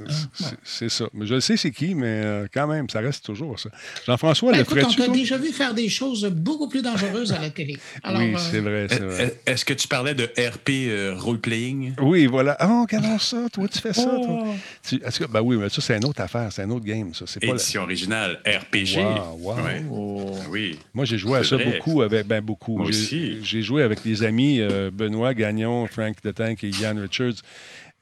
ouais. 0.83 0.89
ça. 0.89 1.05
Mais 1.13 1.27
je 1.27 1.35
le 1.35 1.41
sais 1.41 1.57
c'est 1.57 1.71
qui, 1.71 1.95
mais 1.95 2.23
euh, 2.25 2.47
quand 2.53 2.67
même, 2.67 2.89
ça 2.89 3.01
reste 3.01 3.25
toujours 3.25 3.59
ça. 3.59 3.71
Jean-François, 4.07 4.53
ben, 4.53 4.59
le 4.59 4.65
ferais-tu? 4.65 5.01
On 5.01 5.07
t'a 5.07 5.13
déjà 5.13 5.39
vu 5.39 5.51
faire 5.51 5.75
des 5.75 5.89
choses 5.89 6.25
beaucoup 6.27 6.69
plus 6.69 6.83
dangereuses 6.83 7.33
à 7.33 7.39
la 7.39 7.51
télé. 7.51 7.79
Alors, 8.03 8.21
oui, 8.21 8.35
c'est 8.39 8.61
vrai, 8.61 8.87
c'est 8.89 9.01
vrai. 9.01 9.37
Est-ce 9.47 9.65
que 9.65 9.75
tu 9.75 9.89
parlais 9.89 10.15
de 10.15 10.25
RP 10.25 10.71
euh, 10.71 11.15
role-playing? 11.17 11.95
Oui, 12.01 12.27
voilà. 12.27 12.57
Ah, 12.59 12.69
oh, 12.71 12.83
regardons 12.83 13.19
ça. 13.19 13.49
Toi, 13.53 13.69
tu 13.69 13.79
fais 13.79 13.93
ça, 13.93 14.05
toi. 14.05 14.45
Tu, 14.87 14.99
que, 14.99 15.27
ben 15.27 15.41
oui, 15.43 15.57
mais 15.57 15.69
ça, 15.69 15.81
c'est 15.81 15.97
une 15.97 16.05
autre 16.05 16.21
affaire. 16.21 16.53
C'est 16.53 16.63
un 16.63 16.71
autre 16.71 16.85
game, 16.85 17.15
ça. 17.15 17.25
C'est 17.27 17.43
Édition 17.43 17.81
pas 17.81 17.87
la... 17.87 17.93
originale, 17.93 18.41
RPG. 18.47 18.97
Wow, 18.99 19.39
wow. 19.39 19.55
Ouais. 19.57 19.85
Oh. 19.91 20.35
Oui. 20.51 20.79
Moi, 20.95 21.05
j'ai 21.05 21.19
joué 21.19 21.39
à 21.39 21.45
ça 21.45 21.57
vrai. 21.57 21.67
beaucoup 21.67 22.03
avec... 22.03 22.27
Ben, 22.27 22.41
beaucoup. 22.41 22.79
Moi 22.79 22.89
aussi. 22.89 23.39
J'ai 23.43 23.63
joué 23.63 23.83
avec 23.83 24.03
des 24.03 24.23
amis, 24.23 24.61
euh, 24.61 24.91
Benoît 24.93 25.35
Gagnon, 25.35 25.87
Frank 26.01 26.23
Detanke, 26.23 26.73
Jan 26.73 26.99
Richards. 26.99 27.43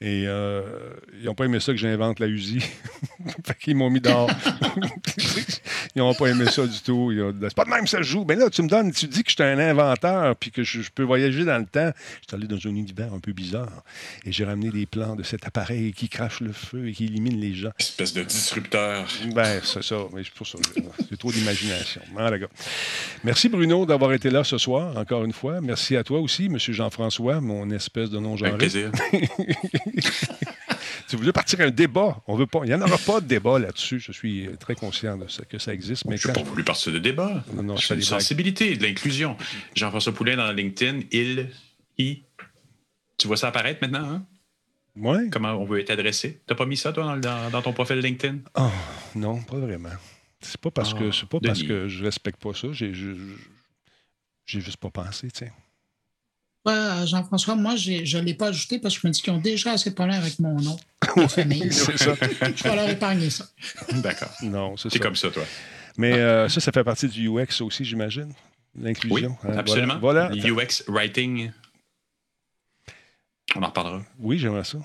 Et 0.01 0.23
euh, 0.27 0.61
ils 1.19 1.25
n'ont 1.25 1.35
pas 1.35 1.43
aimé 1.43 1.59
ça 1.59 1.73
que 1.73 1.77
j'invente 1.77 2.19
la 2.19 2.27
Uzi. 2.27 2.59
fait 3.45 3.57
qu'ils 3.59 3.75
m'ont 3.75 3.89
mis 3.89 3.99
dehors. 3.99 4.31
ils 5.95 5.99
n'ont 5.99 6.13
pas 6.13 6.27
aimé 6.27 6.45
ça 6.45 6.65
du 6.65 6.79
tout. 6.79 7.11
C'est 7.41 7.53
pas 7.53 7.65
de 7.65 7.69
même 7.69 7.83
que 7.83 7.89
ça 7.89 7.97
se 7.97 8.03
joue. 8.03 8.23
Mais 8.25 8.35
là, 8.35 8.49
tu 8.49 8.61
me 8.61 8.69
donnes, 8.69 8.93
tu 8.93 9.07
dis 9.07 9.23
que 9.23 9.29
je 9.29 9.35
suis 9.35 9.43
un 9.43 9.59
inventeur 9.59 10.37
puis 10.37 10.51
que 10.51 10.63
je, 10.63 10.81
je, 10.81 10.89
peux 10.89 11.03
voyager 11.03 11.43
dans 11.43 11.57
le 11.57 11.65
temps. 11.65 11.91
Je 12.21 12.27
suis 12.29 12.35
allé 12.35 12.47
dans 12.47 12.55
un 12.55 12.75
univers 12.75 13.13
un 13.13 13.19
peu 13.19 13.33
bizarre 13.33 13.83
et 14.23 14.31
j'ai 14.31 14.45
ramené 14.45 14.69
des 14.69 14.85
plans 14.85 15.17
de 15.17 15.23
cet 15.23 15.45
appareil 15.45 15.91
qui 15.91 16.07
crache 16.07 16.39
le 16.39 16.53
feu 16.53 16.87
et 16.87 16.93
qui 16.93 17.03
élimine 17.03 17.37
les 17.37 17.53
gens. 17.53 17.71
Espèce 17.77 18.13
de 18.13 18.23
disrupteur. 18.23 19.05
Ben, 19.35 19.59
c'est 19.65 19.83
ça. 19.83 19.97
Mais 20.13 20.23
c'est 20.23 20.33
pour 20.33 20.47
ça. 20.47 20.59
C'est 21.09 21.17
trop 21.17 21.31
d'imagination. 21.33 22.01
Ah, 22.17 22.31
Merci, 23.25 23.49
Bruno, 23.49 23.85
d'avoir 23.85 24.13
été 24.13 24.29
là 24.29 24.45
ce 24.45 24.57
soir, 24.57 24.95
encore 24.95 25.25
une 25.25 25.33
fois. 25.33 25.59
Merci 25.59 25.97
à 25.97 26.05
toi 26.05 26.19
aussi, 26.19 26.45
M. 26.45 26.57
Jean-François, 26.57 27.41
mon 27.41 27.69
espèce 27.71 28.09
de 28.09 28.19
non-genré. 28.19 28.51
Avec 28.51 28.59
plaisir. 28.59 28.91
si 31.07 31.15
vous 31.15 31.19
voulez 31.19 31.31
partir 31.31 31.59
un 31.61 31.69
débat, 31.71 32.21
on 32.27 32.35
veut 32.35 32.47
pas. 32.47 32.61
Il 32.63 32.67
n'y 32.67 32.73
en 32.73 32.81
aura 32.81 32.97
pas 32.97 33.21
de 33.21 33.27
débat 33.27 33.59
là-dessus. 33.59 33.99
Je 33.99 34.11
suis 34.11 34.49
très 34.59 34.75
conscient 34.75 35.17
de 35.17 35.27
ça, 35.27 35.43
que 35.45 35.57
ça 35.59 35.73
existe. 35.73 36.05
Mais 36.05 36.17
je 36.17 36.27
n'ai 36.27 36.33
pas 36.33 36.43
voulu 36.43 36.63
partir 36.63 36.91
de 36.93 36.99
débat. 36.99 37.43
Non, 37.53 37.63
non, 37.63 37.77
c'est 37.77 37.95
une 37.95 38.01
sensibilité, 38.01 38.75
de 38.77 38.83
l'inclusion. 38.83 39.35
Jean-François 39.75 40.13
Poulin 40.13 40.37
dans 40.37 40.51
LinkedIn, 40.51 41.01
il, 41.11 41.49
il. 41.97 42.23
Tu 43.17 43.27
vois 43.27 43.37
ça 43.37 43.49
apparaître 43.49 43.79
maintenant, 43.81 44.09
hein? 44.09 44.25
Ouais. 44.95 45.29
Comment 45.31 45.53
on 45.53 45.65
veut 45.65 45.79
être 45.79 45.91
adressé? 45.91 46.41
T'as 46.45 46.55
pas 46.55 46.65
mis 46.65 46.75
ça, 46.77 46.91
toi, 46.91 47.17
dans, 47.17 47.49
dans 47.49 47.61
ton 47.61 47.73
profil 47.73 47.99
LinkedIn? 47.99 48.39
Oh, 48.55 48.69
non, 49.15 49.41
pas 49.41 49.57
vraiment. 49.57 49.89
C'est 50.41 50.59
pas 50.59 50.71
parce 50.71 50.93
que 50.93 51.09
Ah, 51.09 51.11
c'est 51.13 51.27
pas 51.27 51.39
parce 51.39 51.63
que 51.63 51.87
je 51.87 52.03
respecte 52.03 52.41
pas 52.41 52.53
ça. 52.53 52.67
J'ai 52.71 52.93
j'ai 52.93 54.61
juste 54.61 54.77
pas 54.77 54.89
pensé, 54.89 55.29
tu 55.31 55.39
sais. 55.39 55.51
Ouais, 56.65 56.73
euh, 56.73 57.05
Jean-François, 57.05 57.55
moi, 57.55 57.75
je 57.77 58.17
ne 58.17 58.21
l'ai 58.23 58.33
pas 58.33 58.47
ajouté 58.47 58.79
parce 58.79 58.95
que 58.95 59.01
je 59.01 59.07
me 59.07 59.13
dis 59.13 59.21
qu'ils 59.21 59.31
ont 59.33 59.37
déjà 59.37 59.71
assez 59.71 59.89
de 59.91 59.95
problèmes 59.95 60.21
avec 60.21 60.39
mon 60.39 60.59
nom. 60.59 60.77
C'est 61.27 61.97
ça. 61.97 62.13
Je 62.55 62.63
vais 62.63 62.75
leur 62.75 62.89
épargner 62.89 63.29
ça. 63.29 63.45
D'accord. 63.93 64.29
Non, 64.41 64.75
c'est 64.77 64.99
comme 64.99 65.15
ça, 65.15 65.29
toi. 65.31 65.43
Mais 65.97 66.13
euh, 66.13 66.47
ça, 66.49 66.59
ça 66.59 66.71
fait 66.71 66.83
partie 66.83 67.07
du 67.07 67.27
UX 67.29 67.61
aussi, 67.61 67.83
j'imagine. 67.85 68.33
L'inclusion. 68.79 69.35
Oui, 69.43 69.51
hein, 69.51 69.57
absolument. 69.57 69.97
Voilà. 69.99 70.29
UX 70.31 70.83
Writing. 70.87 71.51
On 73.55 73.63
en 73.63 73.67
reparlera. 73.67 74.01
Oui, 74.19 74.37
j'aimerais 74.37 74.63
ça. 74.63 74.77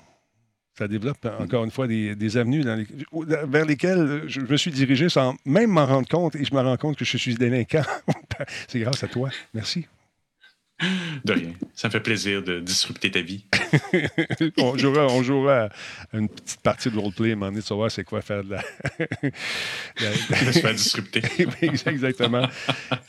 Ça 0.77 0.87
développe, 0.87 1.23
euh, 1.25 1.39
encore 1.39 1.63
une 1.63 1.71
fois, 1.71 1.87
des, 1.87 2.15
des 2.15 2.35
avenues 2.37 2.63
dans 2.63 2.75
les- 2.75 2.87
vers 3.47 3.65
lesquelles 3.65 4.23
je 4.27 4.41
me 4.41 4.57
suis 4.57 4.71
dirigé 4.71 5.07
sans 5.07 5.35
même 5.45 5.69
m'en 5.69 5.85
rendre 5.85 6.07
compte 6.07 6.35
et 6.35 6.43
je 6.43 6.53
me 6.53 6.59
rends 6.61 6.75
compte 6.77 6.97
que 6.97 7.05
je 7.05 7.17
suis 7.17 7.35
délinquant. 7.35 7.83
C'est 8.67 8.79
grâce 8.79 9.03
à 9.03 9.07
toi. 9.07 9.29
Merci. 9.53 9.85
De 11.23 11.31
rien. 11.31 11.53
Ça 11.73 11.87
me 11.87 11.91
fait 11.93 12.01
plaisir 12.01 12.43
de 12.43 12.59
disrupter 12.59 13.09
ta 13.09 13.21
vie. 13.21 13.45
on, 14.57 14.77
jouera, 14.77 15.07
on 15.07 15.23
jouera 15.23 15.69
à 16.11 16.17
une 16.17 16.27
petite 16.27 16.59
partie 16.61 16.91
de 16.91 16.97
roleplay, 16.99 17.29
à 17.29 17.33
un 17.33 17.35
moment 17.35 17.47
donné, 17.47 17.61
de 17.61 17.65
savoir 17.65 17.89
c'est 17.89 18.03
quoi 18.03 18.21
faire 18.21 18.43
de 18.43 18.51
la. 18.51 18.63
De 20.45 20.51
se 20.51 20.59
faire 20.59 20.73
disrupter. 20.73 21.21
Exactement. 21.61 22.47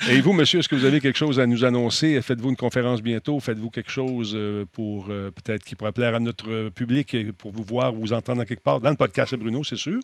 Et 0.09 0.21
vous, 0.21 0.33
monsieur, 0.33 0.61
est-ce 0.61 0.69
que 0.69 0.77
vous 0.77 0.85
avez 0.85 1.01
quelque 1.01 1.19
chose 1.19 1.41
à 1.41 1.47
nous 1.47 1.65
annoncer? 1.65 2.21
Faites-vous 2.23 2.51
une 2.51 2.57
conférence 2.57 3.03
bientôt? 3.03 3.41
Faites-vous 3.41 3.71
quelque 3.71 3.91
chose 3.91 4.33
euh, 4.37 4.65
pour 4.73 5.09
euh, 5.11 5.33
peut-être 5.33 5.65
qui 5.65 5.75
pourrait 5.75 5.93
plaire 5.93 6.15
à 6.15 6.21
notre 6.21 6.51
euh, 6.51 6.71
public 6.71 7.15
et 7.15 7.33
pour 7.33 7.51
vous 7.51 7.65
voir 7.65 7.95
ou 7.95 8.01
vous 8.01 8.13
entendre 8.13 8.45
quelque 8.45 8.63
part? 8.63 8.81
Dans 8.81 8.91
le 8.91 8.97
podcast 8.97 9.33
de 9.33 9.39
Bruno, 9.39 9.65
c'est 9.65 9.77
sûr? 9.77 10.01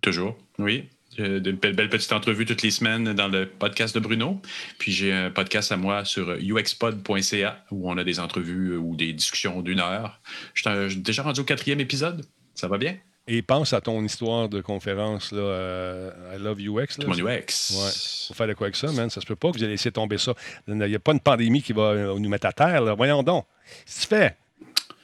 Toujours, 0.00 0.36
oui. 0.58 0.88
J'ai 1.16 1.40
de 1.40 1.52
belles, 1.52 1.74
belles 1.74 1.88
petites 1.88 2.12
entrevues 2.12 2.46
toutes 2.46 2.62
les 2.62 2.70
semaines 2.70 3.12
dans 3.12 3.28
le 3.28 3.46
podcast 3.46 3.94
de 3.94 4.00
Bruno. 4.00 4.40
Puis 4.78 4.92
j'ai 4.92 5.12
un 5.12 5.30
podcast 5.30 5.72
à 5.72 5.76
moi 5.76 6.04
sur 6.04 6.34
uxpod.ca 6.40 7.64
où 7.70 7.90
on 7.90 7.96
a 7.98 8.04
des 8.04 8.18
entrevues 8.20 8.76
ou 8.76 8.96
des 8.96 9.12
discussions 9.12 9.60
d'une 9.62 9.80
heure. 9.80 10.20
Je 10.54 10.88
suis 10.88 11.00
déjà 11.00 11.22
rendu 11.22 11.40
au 11.40 11.44
quatrième 11.44 11.80
épisode. 11.80 12.24
Ça 12.54 12.68
va 12.68 12.78
bien? 12.78 12.96
Et 13.28 13.40
pense 13.40 13.72
à 13.72 13.80
ton 13.80 14.02
histoire 14.04 14.48
de 14.48 14.60
conférence, 14.60 15.30
là, 15.30 15.38
euh, 15.38 16.36
I 16.36 16.42
Love 16.42 16.58
UX. 16.58 16.98
Là. 16.98 17.06
Mon 17.06 17.14
UX. 17.14 17.24
Ouais. 17.24 17.90
Faut 18.28 18.34
faire 18.34 18.48
de 18.48 18.54
quoi 18.54 18.66
avec 18.66 18.76
ça, 18.76 18.90
man? 18.90 19.10
Ça 19.10 19.20
se 19.20 19.26
peut 19.26 19.36
pas 19.36 19.50
que 19.52 19.58
vous 19.58 19.62
allez 19.62 19.74
laisser 19.74 19.92
tomber 19.92 20.18
ça. 20.18 20.34
Il 20.66 20.74
n'y 20.74 20.94
a 20.94 20.98
pas 20.98 21.12
une 21.12 21.20
pandémie 21.20 21.62
qui 21.62 21.72
va 21.72 21.82
euh, 21.82 22.18
nous 22.18 22.28
mettre 22.28 22.46
à 22.46 22.52
terre. 22.52 22.80
Là. 22.80 22.94
Voyons 22.94 23.22
donc. 23.22 23.46
Si 23.86 24.00
tu 24.00 24.06
fais. 24.08 24.36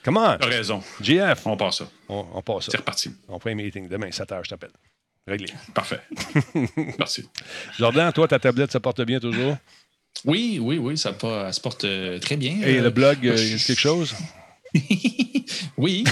Comment? 0.03 0.37
T'as 0.37 0.47
raison. 0.47 0.83
GF. 1.01 1.47
On 1.47 1.57
part 1.57 1.73
ça. 1.73 1.89
On, 2.09 2.27
on 2.35 2.43
passe 2.43 2.65
ça. 2.65 2.73
C'est 2.73 2.79
reparti. 2.79 3.11
On 3.29 3.39
fait 3.39 3.53
un 3.53 3.55
meeting 3.55 3.89
demain, 3.89 4.11
7 4.11 4.31
h, 4.31 4.41
je 4.45 4.51
t'appelle. 4.51 4.73
Réglé. 5.29 5.49
Parfait. 5.75 6.01
Merci. 6.99 7.29
Jordan, 7.79 8.11
toi, 8.13 8.27
ta 8.27 8.39
tablette, 8.39 8.73
ça 8.73 8.81
porte 8.81 9.03
bien 9.03 9.21
toujours? 9.21 9.57
Oui, 10.25 10.59
oui, 10.61 10.79
oui, 10.79 10.97
ça 10.97 11.13
se 11.13 11.61
porte 11.61 11.85
euh, 11.85 12.19
très 12.19 12.37
bien. 12.37 12.63
Et 12.63 12.81
le 12.81 12.91
blog, 12.91 13.19
euh, 13.25 13.33
moi, 13.33 13.41
y 13.41 13.55
a 13.55 13.59
quelque 13.59 13.79
chose? 13.79 14.15
oui, 15.77 16.05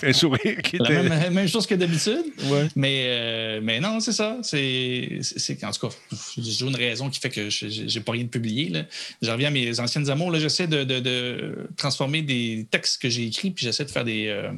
c'est 0.00 0.08
un 0.08 0.12
sourire 0.12 0.60
qui 0.62 0.78
la 0.78 0.90
était. 0.90 1.08
même, 1.08 1.32
même 1.34 1.48
chose 1.48 1.66
que 1.66 1.74
d'habitude. 1.74 2.24
Ouais. 2.50 2.68
Mais, 2.74 3.04
euh, 3.06 3.60
mais 3.62 3.80
non, 3.80 4.00
c'est 4.00 4.12
ça. 4.12 4.38
C'est, 4.42 5.20
en 5.62 5.70
tout 5.70 5.88
cas, 5.88 5.94
j'ai 6.36 6.52
toujours 6.52 6.70
une 6.70 6.76
raison 6.76 7.08
qui 7.10 7.20
fait 7.20 7.30
que 7.30 7.50
je- 7.50 7.66
j'ai 7.68 8.00
pas 8.00 8.12
rien 8.12 8.24
de 8.24 8.28
publié. 8.28 8.68
Là. 8.70 8.82
Je 9.22 9.30
reviens 9.30 9.48
à 9.48 9.50
mes 9.50 9.78
anciennes 9.80 10.08
amours. 10.10 10.30
Là, 10.30 10.38
j'essaie 10.40 10.66
de, 10.66 10.84
de- 10.84 11.00
de 11.00 11.68
transformer 11.76 12.22
des 12.22 12.66
textes 12.70 13.00
que 13.00 13.08
j'ai 13.08 13.26
écrits, 13.26 13.50
puis 13.50 13.64
j'essaie 13.64 13.84
de 13.84 13.90
faire 13.90 14.04
des, 14.04 14.26
euh, 14.26 14.50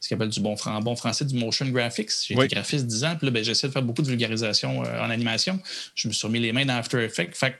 ce 0.00 0.08
qu'on 0.08 0.14
appelle 0.16 0.28
du 0.30 0.40
bon, 0.40 0.56
fran- 0.56 0.80
bon 0.80 0.96
français, 0.96 1.24
du 1.24 1.34
motion 1.34 1.66
graphics. 1.68 2.10
J'ai 2.26 2.36
Oui. 2.36 2.46
été 2.46 2.54
graphiste 2.54 2.86
10 2.86 3.04
ans, 3.04 3.16
puis 3.16 3.26
là, 3.26 3.30
ben, 3.32 3.44
j'essaie 3.44 3.66
de 3.68 3.72
faire 3.72 3.82
beaucoup 3.82 4.02
de 4.02 4.08
vulgarisation 4.08 4.84
euh, 4.84 5.00
en 5.04 5.10
animation. 5.10 5.58
Je 5.94 6.08
me 6.08 6.12
suis 6.12 6.26
remis 6.26 6.40
les 6.40 6.52
mains 6.52 6.64
dans 6.64 6.76
After 6.76 7.02
Effects. 7.04 7.34
Fait 7.36 7.54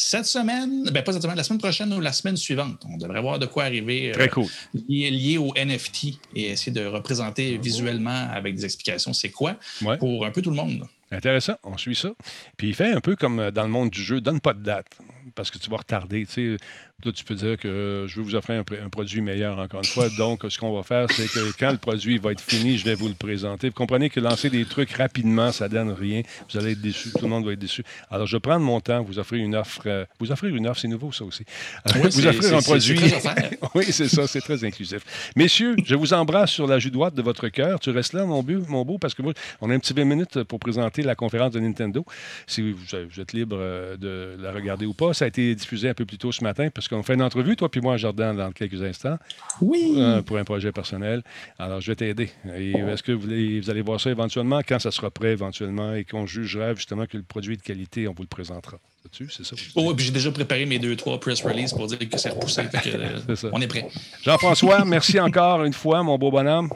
cette 0.00 0.26
semaine, 0.26 0.84
ben 0.92 1.02
pas 1.02 1.12
cette 1.12 1.22
semaine, 1.22 1.36
la 1.36 1.42
semaine 1.42 1.58
prochaine 1.58 1.92
ou 1.92 2.00
la 2.00 2.12
semaine 2.12 2.36
suivante, 2.36 2.80
on 2.88 2.96
devrait 2.96 3.20
voir 3.20 3.38
de 3.40 3.46
quoi 3.46 3.64
arriver 3.64 4.10
euh, 4.10 4.14
Très 4.14 4.28
cool. 4.28 4.46
lié, 4.88 5.10
lié 5.10 5.38
au 5.38 5.52
NFT 5.54 6.18
et 6.36 6.50
essayer 6.50 6.70
de 6.72 6.86
représenter 6.86 7.58
visuellement 7.58 8.28
avec 8.32 8.54
des 8.54 8.64
explications 8.64 9.12
c'est 9.12 9.30
quoi 9.30 9.56
Ouais. 9.82 9.98
pour 9.98 10.24
un 10.24 10.30
peu 10.30 10.40
tout 10.40 10.50
le 10.50 10.56
monde. 10.56 10.84
Intéressant, 11.10 11.54
on 11.64 11.76
suit 11.78 11.96
ça. 11.96 12.10
Puis 12.56 12.68
il 12.68 12.74
fait 12.74 12.92
un 12.92 13.00
peu 13.00 13.16
comme 13.16 13.50
dans 13.50 13.62
le 13.64 13.70
monde 13.70 13.90
du 13.90 14.02
jeu, 14.02 14.20
donne 14.20 14.40
pas 14.40 14.52
de 14.52 14.62
date, 14.62 14.86
parce 15.34 15.50
que 15.50 15.56
tu 15.58 15.68
vas 15.70 15.78
retarder. 15.78 16.26
Tu 16.26 16.56
sais, 16.58 16.64
Là, 17.04 17.12
tu 17.12 17.22
peux 17.24 17.36
dire 17.36 17.56
que 17.56 18.06
je 18.08 18.16
vais 18.16 18.22
vous 18.22 18.34
offrir 18.34 18.56
un, 18.58 18.62
pr- 18.62 18.82
un 18.84 18.88
produit 18.88 19.20
meilleur, 19.20 19.56
encore 19.60 19.78
une 19.82 19.86
fois. 19.86 20.08
Donc, 20.18 20.44
ce 20.48 20.58
qu'on 20.58 20.74
va 20.74 20.82
faire, 20.82 21.06
c'est 21.12 21.28
que 21.30 21.56
quand 21.56 21.70
le 21.70 21.76
produit 21.78 22.18
va 22.18 22.32
être 22.32 22.40
fini, 22.40 22.76
je 22.76 22.84
vais 22.84 22.96
vous 22.96 23.06
le 23.06 23.14
présenter. 23.14 23.68
Vous 23.68 23.74
comprenez 23.74 24.10
que 24.10 24.18
lancer 24.18 24.50
des 24.50 24.64
trucs 24.64 24.90
rapidement, 24.94 25.52
ça 25.52 25.68
donne 25.68 25.92
rien. 25.92 26.22
Vous 26.50 26.58
allez 26.58 26.72
être 26.72 26.80
déçu, 26.80 27.10
tout 27.12 27.22
le 27.22 27.28
monde 27.28 27.46
va 27.46 27.52
être 27.52 27.58
déçu. 27.60 27.84
Alors, 28.10 28.26
je 28.26 28.34
vais 28.36 28.40
prendre 28.40 28.64
mon 28.64 28.80
temps, 28.80 29.00
vous 29.04 29.20
offrir 29.20 29.44
une 29.44 29.54
offre. 29.54 29.82
euh, 29.86 30.06
vous 30.18 30.32
offrir 30.32 30.52
une 30.56 30.66
offre, 30.66 30.80
c'est 30.80 30.88
nouveau, 30.88 31.12
ça 31.12 31.22
aussi. 31.24 31.44
Euh, 31.86 32.00
Oui, 32.02 32.10
vous 32.10 32.26
offrir 32.26 32.56
un 32.56 32.62
produit. 32.62 32.98
oui, 33.76 33.84
c'est 33.90 34.08
ça, 34.08 34.26
c'est 34.26 34.40
très 34.40 34.64
inclusif. 34.64 35.02
Messieurs, 35.36 35.76
je 35.84 35.94
vous 35.94 36.12
embrasse 36.12 36.50
sur 36.50 36.66
la 36.66 36.80
joue 36.80 36.90
droite 36.90 37.14
de 37.14 37.22
votre 37.22 37.46
cœur. 37.48 37.78
Tu 37.78 37.90
restes 37.90 38.12
là, 38.12 38.24
mon, 38.24 38.42
beau, 38.42 38.64
mon 38.66 38.84
beau, 38.84 38.98
parce 38.98 39.14
que 39.14 39.22
moi, 39.22 39.34
on 39.60 39.70
a 39.70 39.74
un 39.74 39.78
petit 39.78 39.92
20 39.94 40.04
minutes 40.04 40.42
pour 40.42 40.58
présenter 40.58 41.02
la 41.02 41.14
conférence 41.14 41.52
de 41.52 41.60
Nintendo. 41.60 42.04
Si 42.48 42.60
vous, 42.72 42.76
vous 42.76 43.20
êtes 43.20 43.32
libre 43.34 43.56
euh, 43.56 43.96
de 43.96 44.36
la 44.42 44.50
regarder 44.50 44.84
ou 44.84 44.94
pas, 44.94 45.14
ça 45.14 45.26
a 45.26 45.28
été 45.28 45.54
diffusé 45.54 45.88
un 45.90 45.94
peu 45.94 46.04
plus 46.04 46.18
tôt 46.18 46.32
ce 46.32 46.42
matin, 46.42 46.70
parce 46.74 46.87
qu'on 46.88 47.02
fait 47.02 47.14
une 47.14 47.22
entrevue, 47.22 47.56
toi 47.56 47.70
puis 47.70 47.80
moi, 47.80 47.94
à 47.94 47.96
Jardin, 47.96 48.34
dans 48.34 48.50
quelques 48.52 48.82
instants, 48.82 49.18
Oui. 49.60 49.94
euh, 49.96 50.22
pour 50.22 50.38
un 50.38 50.44
projet 50.44 50.72
personnel. 50.72 51.22
Alors, 51.58 51.80
je 51.80 51.90
vais 51.90 51.96
t'aider. 51.96 52.30
Est-ce 52.46 53.02
que 53.02 53.12
vous, 53.12 53.70
allez 53.70 53.82
voir 53.82 54.00
ça 54.00 54.10
éventuellement, 54.10 54.60
quand 54.66 54.78
ça 54.78 54.90
sera 54.90 55.10
prêt 55.10 55.32
éventuellement, 55.32 55.94
et 55.94 56.04
qu'on 56.04 56.26
jugera 56.26 56.74
justement 56.74 57.06
que 57.06 57.16
le 57.16 57.22
produit 57.22 57.54
est 57.54 57.58
de 57.58 57.62
qualité, 57.62 58.08
on 58.08 58.12
vous 58.12 58.22
le 58.22 58.28
présentera. 58.28 58.78
C'est 59.12 59.44
ça? 59.44 59.56
Oh, 59.74 59.94
puis 59.94 60.06
j'ai 60.06 60.12
déjà 60.12 60.30
préparé 60.30 60.66
mes 60.66 60.78
deux, 60.78 60.94
trois 60.96 61.18
press 61.18 61.42
releases 61.42 61.72
pour 61.72 61.86
dire 61.86 61.98
que 61.98 62.18
c'est 62.18 62.30
repoussé. 62.30 62.62
Que, 62.64 62.88
euh, 62.88 63.18
C'est 63.26 63.36
ça. 63.36 63.48
on 63.52 63.60
est 63.60 63.66
prêt. 63.66 63.88
Jean-François, 64.22 64.84
merci 64.84 65.18
encore 65.18 65.64
une 65.64 65.72
fois, 65.72 66.02
mon 66.02 66.18
beau 66.18 66.30
bonhomme. 66.30 66.68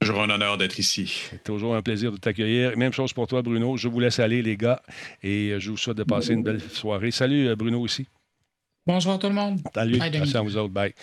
Toujours 0.00 0.22
un 0.22 0.30
honneur 0.30 0.56
d'être 0.56 0.78
ici. 0.78 1.12
C'est 1.30 1.42
toujours 1.42 1.74
un 1.74 1.82
plaisir 1.82 2.12
de 2.12 2.18
t'accueillir. 2.18 2.76
Même 2.76 2.92
chose 2.92 3.12
pour 3.12 3.26
toi, 3.26 3.42
Bruno. 3.42 3.76
Je 3.76 3.88
vous 3.88 3.98
laisse 3.98 4.20
aller, 4.20 4.42
les 4.42 4.56
gars, 4.56 4.80
et 5.24 5.54
je 5.58 5.70
vous 5.70 5.76
souhaite 5.76 5.96
de 5.96 6.04
passer 6.04 6.34
une 6.34 6.44
belle 6.44 6.60
soirée. 6.60 7.10
Salut, 7.10 7.48
euh, 7.48 7.56
Bruno 7.56 7.80
aussi. 7.80 8.06
Bonjour 8.88 9.18
tout 9.18 9.28
le 9.28 9.34
monde. 9.34 9.60
Salut. 9.74 9.98
Bye. 9.98 10.10
Merci 10.14 10.34
à 10.34 10.40
vous 10.40 10.56
autres. 10.56 10.72
Bye. 10.72 10.94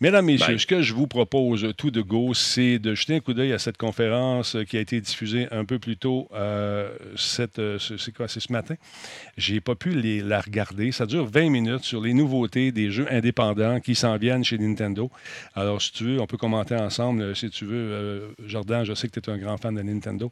Mesdames, 0.00 0.24
Messieurs, 0.24 0.48
Bye. 0.48 0.58
ce 0.58 0.66
que 0.66 0.82
je 0.82 0.92
vous 0.92 1.06
propose 1.06 1.72
tout 1.76 1.92
de 1.92 2.00
go, 2.02 2.34
c'est 2.34 2.80
de 2.80 2.96
jeter 2.96 3.14
un 3.14 3.20
coup 3.20 3.34
d'œil 3.34 3.52
à 3.52 3.60
cette 3.60 3.76
conférence 3.76 4.56
qui 4.68 4.76
a 4.76 4.80
été 4.80 5.00
diffusée 5.00 5.46
un 5.52 5.64
peu 5.64 5.78
plus 5.78 5.96
tôt. 5.96 6.28
euh, 6.34 6.88
cette, 7.16 7.60
euh, 7.60 7.78
ce- 7.78 7.96
c'est 7.98 8.12
quoi? 8.12 8.26
C'est 8.26 8.40
ce 8.40 8.50
matin. 8.52 8.74
J'ai 9.36 9.60
pas 9.60 9.76
pu 9.76 9.90
les- 9.90 10.22
la 10.22 10.40
regarder. 10.40 10.90
Ça 10.90 11.06
dure 11.06 11.24
20 11.26 11.50
minutes 11.50 11.84
sur 11.84 12.00
les 12.00 12.14
nouveautés 12.14 12.72
des 12.72 12.90
jeux 12.90 13.06
indépendants 13.10 13.78
qui 13.78 13.94
s'en 13.94 14.16
viennent 14.16 14.42
chez 14.42 14.58
Nintendo. 14.58 15.08
Alors, 15.54 15.80
si 15.80 15.92
tu 15.92 16.02
veux, 16.04 16.20
on 16.20 16.26
peut 16.26 16.36
commenter 16.36 16.74
ensemble. 16.74 17.22
euh, 17.22 17.34
Si 17.34 17.48
tu 17.50 17.64
veux, 17.64 17.70
Euh, 17.92 18.28
Jordan, 18.46 18.84
je 18.84 18.92
sais 18.94 19.06
que 19.08 19.20
tu 19.20 19.30
es 19.30 19.32
un 19.32 19.38
grand 19.38 19.56
fan 19.56 19.74
de 19.76 19.82
Nintendo. 19.82 20.30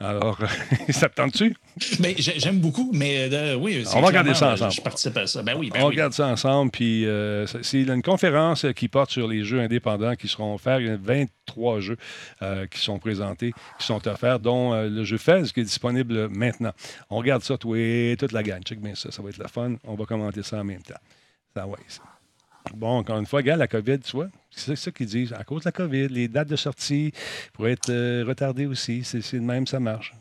Alors, 0.00 0.38
ça 0.88 1.08
te 1.08 1.14
tente-tu? 1.14 1.54
Ben, 2.00 2.12
j'ai- 2.18 2.38
J'aime 2.40 2.58
beaucoup, 2.58 2.90
mais 2.92 3.28
euh, 3.32 3.54
oui. 3.54 3.82
c'est 3.86 3.96
On 3.96 4.00
va 4.00 4.08
regarder 4.08 4.34
ça 4.34 4.52
ensemble. 4.54 4.72
Je 4.72 4.80
participe 4.80 5.16
à 5.16 5.26
ça. 5.28 5.42
Ben 5.42 5.54
oui, 5.56 5.70
ben 5.72 5.80
On 5.82 5.86
oui. 5.88 5.90
regarde 5.94 6.12
ça 6.12 6.26
ensemble, 6.26 6.39
puis 6.72 7.06
euh, 7.06 7.46
c'est- 7.46 7.82
une 7.82 8.02
conférence 8.02 8.66
qui 8.76 8.88
porte 8.88 9.10
sur 9.10 9.26
les 9.28 9.44
jeux 9.44 9.60
indépendants 9.60 10.14
qui 10.16 10.28
seront 10.28 10.54
offerts. 10.54 10.80
Il 10.80 10.86
y 10.86 10.90
a 10.90 10.96
23 10.96 11.80
jeux 11.80 11.96
euh, 12.42 12.66
qui 12.66 12.78
sont 12.80 12.98
présentés, 12.98 13.52
qui 13.78 13.86
sont 13.86 14.06
offerts, 14.08 14.38
dont 14.40 14.72
euh, 14.74 14.88
le 14.88 15.04
jeu 15.04 15.18
Fez 15.18 15.42
qui 15.52 15.60
est 15.60 15.64
disponible 15.64 16.28
maintenant. 16.28 16.72
On 17.10 17.16
regarde 17.16 17.42
ça, 17.42 17.56
toi 17.58 17.76
toute 18.18 18.32
la 18.32 18.42
gang. 18.42 18.62
Check 18.62 18.80
bien 18.80 18.94
ça, 18.94 19.10
ça 19.10 19.22
va 19.22 19.28
être 19.30 19.38
la 19.38 19.48
fun. 19.48 19.74
On 19.84 19.94
va 19.94 20.04
commenter 20.04 20.42
ça 20.42 20.58
en 20.60 20.64
même 20.64 20.82
temps. 20.82 20.94
Ça, 21.54 21.66
ouais. 21.66 21.78
Bon, 22.74 22.98
encore 22.98 23.18
une 23.18 23.26
fois, 23.26 23.42
gars, 23.42 23.56
la 23.56 23.66
COVID, 23.66 24.00
tu 24.00 24.12
vois, 24.12 24.28
c'est 24.50 24.76
ça 24.76 24.90
qu'ils 24.90 25.06
disent. 25.06 25.32
À 25.32 25.44
cause 25.44 25.62
de 25.62 25.68
la 25.68 25.72
COVID, 25.72 26.08
les 26.08 26.28
dates 26.28 26.48
de 26.48 26.56
sortie 26.56 27.10
pourraient 27.54 27.72
être 27.72 27.88
euh, 27.90 28.22
retardées 28.26 28.66
aussi. 28.66 29.02
C'est 29.02 29.18
de 29.34 29.40
même, 29.40 29.66
ça 29.66 29.80
marche. 29.80 30.12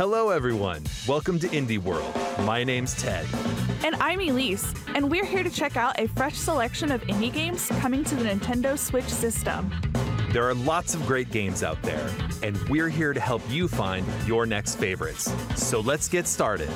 Hello, 0.00 0.30
everyone. 0.30 0.82
Welcome 1.06 1.38
to 1.40 1.48
Indie 1.48 1.76
World. 1.76 2.10
My 2.46 2.64
name's 2.64 2.94
Ted. 2.94 3.26
And 3.84 3.94
I'm 3.96 4.18
Elise, 4.18 4.72
and 4.94 5.10
we're 5.10 5.26
here 5.26 5.42
to 5.42 5.50
check 5.50 5.76
out 5.76 6.00
a 6.00 6.08
fresh 6.08 6.36
selection 6.36 6.90
of 6.90 7.02
indie 7.02 7.30
games 7.30 7.68
coming 7.80 8.02
to 8.04 8.14
the 8.14 8.24
Nintendo 8.24 8.78
Switch 8.78 9.04
system. 9.04 9.70
There 10.32 10.48
are 10.48 10.54
lots 10.54 10.94
of 10.94 11.06
great 11.06 11.30
games 11.30 11.62
out 11.62 11.82
there, 11.82 12.08
and 12.42 12.56
we're 12.70 12.88
here 12.88 13.12
to 13.12 13.20
help 13.20 13.42
you 13.50 13.68
find 13.68 14.06
your 14.26 14.46
next 14.46 14.76
favorites. 14.76 15.30
So 15.54 15.80
let's 15.80 16.08
get 16.08 16.26
started. 16.26 16.70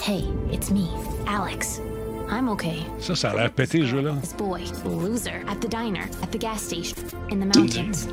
Hey, 0.00 0.24
it's 0.50 0.72
me, 0.72 0.90
Alex. 1.28 1.80
I'm 2.28 2.48
okay. 2.48 2.84
Ça, 2.98 3.16
ça 3.16 3.30
a 3.30 3.36
l'air 3.36 3.50
pété, 3.50 3.82
ce 3.82 3.86
jeu-là. 3.86 4.20
This 4.20 4.32
boy, 4.32 4.64
loser, 4.84 5.44
at 5.46 5.60
the 5.60 5.68
diner, 5.68 6.08
at 6.22 6.32
the 6.32 6.38
gas 6.38 6.60
station, 6.60 6.98
in 7.30 7.38
the 7.38 7.46
mountains. 7.46 8.08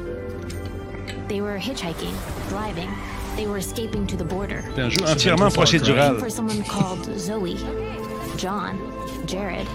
They 1.29 1.41
were 1.41 1.57
hitchhiking, 1.57 2.13
driving. 2.49 2.89
They 3.35 3.47
were 3.47 3.57
escaping 3.57 4.05
to 4.07 4.15
the 4.15 4.23
border. 4.23 4.63
C'est 4.75 4.81
un 4.81 4.89
jeu 4.89 5.03
entièrement 5.05 5.49
procédural. 5.51 6.13
Looking 6.13 6.23
for 6.23 6.29
someone 6.29 6.63
called 6.63 7.03
Zoe, 7.17 7.57
John, 8.37 8.77
Jared, 9.25 9.67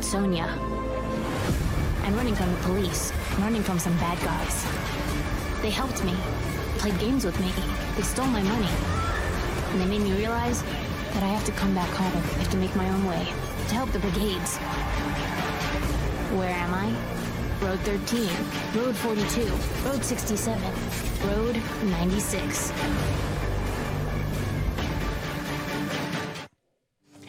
Sonia. 0.00 0.48
I'm 2.04 2.14
running 2.16 2.34
from 2.34 2.50
the 2.50 2.58
police, 2.62 3.12
running 3.40 3.62
from 3.62 3.78
some 3.78 3.96
bad 3.98 4.18
guys. 4.22 4.66
They 5.62 5.70
helped 5.70 6.04
me, 6.04 6.14
played 6.78 6.98
games 6.98 7.24
with 7.24 7.38
me. 7.40 7.50
They 7.96 8.02
stole 8.02 8.26
my 8.26 8.42
money. 8.42 8.68
And 9.70 9.80
they 9.80 9.86
made 9.86 10.02
me 10.02 10.12
realize 10.16 10.62
that 11.14 11.22
I 11.22 11.28
have 11.28 11.44
to 11.46 11.52
come 11.52 11.74
back 11.74 11.88
home. 11.90 12.12
I 12.12 12.38
have 12.42 12.50
to 12.50 12.56
make 12.56 12.74
my 12.76 12.88
own 12.90 13.06
way 13.06 13.24
to 13.68 13.74
help 13.74 13.90
the 13.92 14.00
brigades. 14.00 14.56
Where 16.36 16.50
am 16.50 16.74
I? 16.74 16.92
Road 17.64 17.78
13, 18.04 18.20
Road 18.74 18.94
42, 19.02 19.42
Road 19.88 20.02
67, 20.02 20.52
Road 21.24 21.56
96. 22.02 22.72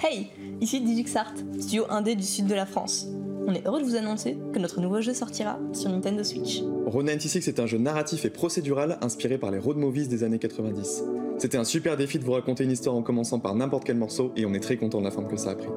Hey, 0.04 0.28
ici 0.60 0.82
Digixart, 0.82 1.32
studio 1.58 1.86
indé 1.90 2.16
du 2.16 2.24
sud 2.24 2.48
de 2.48 2.54
la 2.54 2.66
France. 2.66 3.08
On 3.48 3.54
est 3.54 3.66
heureux 3.66 3.80
de 3.80 3.86
vous 3.86 3.96
annoncer 3.96 4.38
que 4.52 4.60
notre 4.60 4.82
nouveau 4.82 5.00
jeu 5.00 5.14
sortira 5.14 5.58
sur 5.72 5.90
Nintendo 5.90 6.22
Switch. 6.22 6.64
Road 6.86 7.06
96 7.06 7.48
est 7.48 7.60
un 7.62 7.66
jeu 7.66 7.78
narratif 7.78 8.26
et 8.26 8.30
procédural 8.30 8.98
inspiré 9.02 9.38
par 9.38 9.52
les 9.52 9.60
road 9.60 9.78
movies 9.78 10.10
des 10.10 10.26
années 10.26 10.40
90. 10.40 11.04
C'était 11.38 11.58
un 11.58 11.64
super 11.64 11.96
défi 11.96 12.20
de 12.20 12.26
vous 12.26 12.34
raconter 12.34 12.66
une 12.66 12.72
histoire 12.72 12.98
en 12.98 13.04
commençant 13.04 13.40
par 13.40 13.56
n'importe 13.56 13.86
quel 13.86 13.96
morceau 13.96 14.34
et 14.36 14.46
on 14.46 14.54
est 14.54 14.60
très 14.60 14.76
content 14.76 15.00
de 15.00 15.06
la 15.06 15.12
forme 15.12 15.30
que 15.30 15.38
ça 15.38 15.52
a 15.52 15.56
pris. 15.56 15.70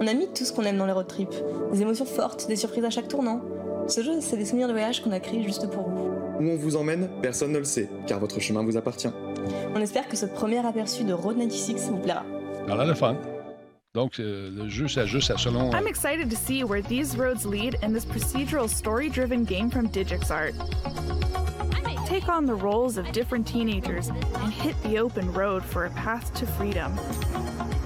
On 0.00 0.06
a 0.06 0.14
mis 0.14 0.28
tout 0.28 0.46
ce 0.46 0.52
qu'on 0.54 0.62
aime 0.62 0.78
dans 0.78 0.86
les 0.86 0.92
road 0.92 1.08
trips. 1.08 1.44
Des 1.74 1.82
émotions 1.82 2.06
fortes, 2.06 2.48
des 2.48 2.56
surprises 2.56 2.86
à 2.86 2.90
chaque 2.90 3.08
tournant. 3.08 3.42
Ce 3.88 4.02
jeu, 4.02 4.20
c'est 4.20 4.36
des 4.36 4.44
souvenirs 4.44 4.68
de 4.68 4.72
voyage 4.72 5.02
qu'on 5.02 5.12
a 5.12 5.20
créés 5.20 5.42
juste 5.42 5.68
pour 5.70 5.88
vous. 5.88 6.10
Où 6.40 6.50
on 6.50 6.56
vous 6.56 6.76
emmène, 6.76 7.08
personne 7.22 7.52
ne 7.52 7.58
le 7.58 7.64
sait, 7.64 7.88
car 8.06 8.20
votre 8.20 8.38
chemin 8.38 8.62
vous 8.62 8.76
appartient. 8.76 9.08
On 9.74 9.80
espère 9.80 10.06
que 10.08 10.16
ce 10.16 10.26
premier 10.26 10.64
aperçu 10.64 11.04
de 11.04 11.14
Road 11.14 11.36
96 11.38 11.90
vous 11.90 11.98
plaira. 11.98 12.24
Ça 12.66 12.74
a 12.74 12.76
l'air 12.76 12.86
le 12.86 12.94
fun. 12.94 13.16
Donc, 13.94 14.20
euh, 14.20 14.50
le 14.54 14.68
jeu 14.68 14.86
s'ajuste 14.88 15.30
à 15.30 15.38
selon. 15.38 15.70
I'm 15.72 15.86
excited 15.86 16.28
to 16.28 16.36
see 16.36 16.62
where 16.62 16.82
these 16.82 17.16
roads 17.16 17.46
lead 17.46 17.76
in 17.82 17.92
this 17.92 18.04
procedural 18.04 18.68
story 18.68 19.08
driven 19.08 19.44
game 19.44 19.70
from 19.70 19.88
DigixArt. 19.88 20.52
Take 22.06 22.28
on 22.28 22.46
the 22.46 22.54
roles 22.54 22.98
of 22.98 23.10
different 23.12 23.46
teenagers 23.46 24.08
and 24.08 24.52
hit 24.52 24.74
the 24.82 24.98
open 24.98 25.32
road 25.32 25.62
for 25.64 25.86
a 25.86 25.90
path 25.90 26.32
to 26.34 26.46
freedom. 26.46 26.92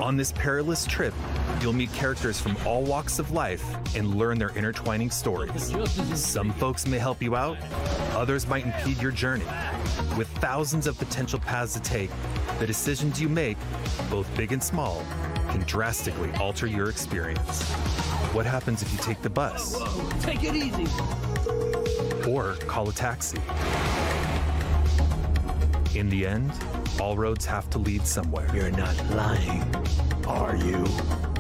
On 0.01 0.17
this 0.17 0.33
perilous 0.33 0.85
trip, 0.85 1.15
you'll 1.61 1.73
meet 1.73 1.93
characters 1.93 2.41
from 2.41 2.57
all 2.67 2.83
walks 2.83 3.19
of 3.19 3.31
life 3.33 3.65
and 3.97 4.15
learn 4.15 4.39
their 4.39 4.51
intertwining 4.51 5.11
stories. 5.11 5.73
Some 6.15 6.53
folks 6.53 6.87
may 6.87 6.99
help 6.99 7.23
you 7.23 7.37
out, 7.37 7.57
others 8.13 8.47
might 8.47 8.65
impede 8.65 9.01
your 9.01 9.13
journey. 9.13 9.45
With 10.17 10.29
thousands 10.39 10.87
of 10.87 10.99
potential 10.99 11.39
paths 11.39 11.75
to 11.75 11.81
take, 11.81 12.11
the 12.59 12.67
decisions 12.67 13.21
you 13.21 13.29
make, 13.29 13.57
both 14.11 14.29
big 14.37 14.53
and 14.53 14.63
small, 14.63 15.03
can 15.51 15.61
drastically 15.63 16.31
alter 16.41 16.67
your 16.67 16.89
experience. 16.89 17.63
What 18.33 18.47
happens 18.47 18.83
if 18.83 18.93
you 18.93 18.99
take 18.99 19.21
the 19.21 19.31
bus? 19.31 19.83
Take 20.23 20.45
it 20.45 20.55
easy. 20.55 20.87
Or 22.29 22.55
call 22.67 22.89
a 22.89 22.93
taxi? 22.93 23.39
In 25.99 26.09
the 26.09 26.27
end, 26.27 26.51
all 27.01 27.17
roads 27.17 27.45
have 27.45 27.69
to 27.71 27.79
lead 27.79 28.07
somewhere. 28.07 28.49
You're 28.55 28.71
not 28.71 28.97
lying, 29.11 29.63
are 30.27 30.57
you? 30.57 31.32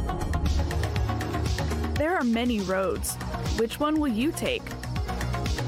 There 2.02 2.16
are 2.16 2.24
many 2.24 2.58
roads. 2.58 3.14
Which 3.60 3.78
one 3.78 4.00
will 4.00 4.08
you 4.08 4.32
take? 4.32 4.64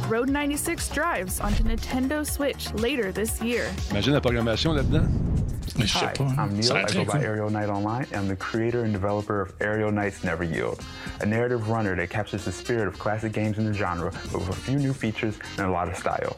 Road 0.09 0.29
96 0.29 0.89
drives 0.89 1.39
onto 1.39 1.63
Nintendo 1.63 2.27
Switch 2.27 2.75
later 2.75 3.13
this 3.13 3.41
year. 3.41 3.71
Imagine 3.93 4.15
la 4.15 4.21
programmation 4.21 4.75
là-dedans. 4.75 5.34
Hi, 5.77 6.15
I'm 6.39 6.57
Neil. 6.57 6.73
I 6.73 6.85
go 6.85 7.05
by 7.05 7.21
Aerial 7.21 7.51
Knight 7.51 7.69
Online. 7.69 8.07
I'm 8.15 8.29
the 8.29 8.37
creator 8.37 8.85
and 8.85 8.93
developer 8.93 9.41
of 9.41 9.55
Aerial 9.61 9.91
Knights 9.91 10.23
Never 10.23 10.45
Yield, 10.45 10.81
a 11.21 11.27
narrative 11.27 11.69
runner 11.69 11.97
that 11.97 12.11
captures 12.11 12.45
the 12.45 12.53
spirit 12.53 12.87
of 12.87 12.97
classic 12.97 13.33
games 13.33 13.59
in 13.59 13.65
the 13.65 13.75
genre, 13.75 14.13
but 14.31 14.39
with 14.39 14.51
a 14.51 14.55
few 14.55 14.79
new 14.79 14.93
features 14.93 15.37
and 15.59 15.67
a 15.67 15.71
lot 15.71 15.89
of 15.89 15.97
style. 15.97 16.37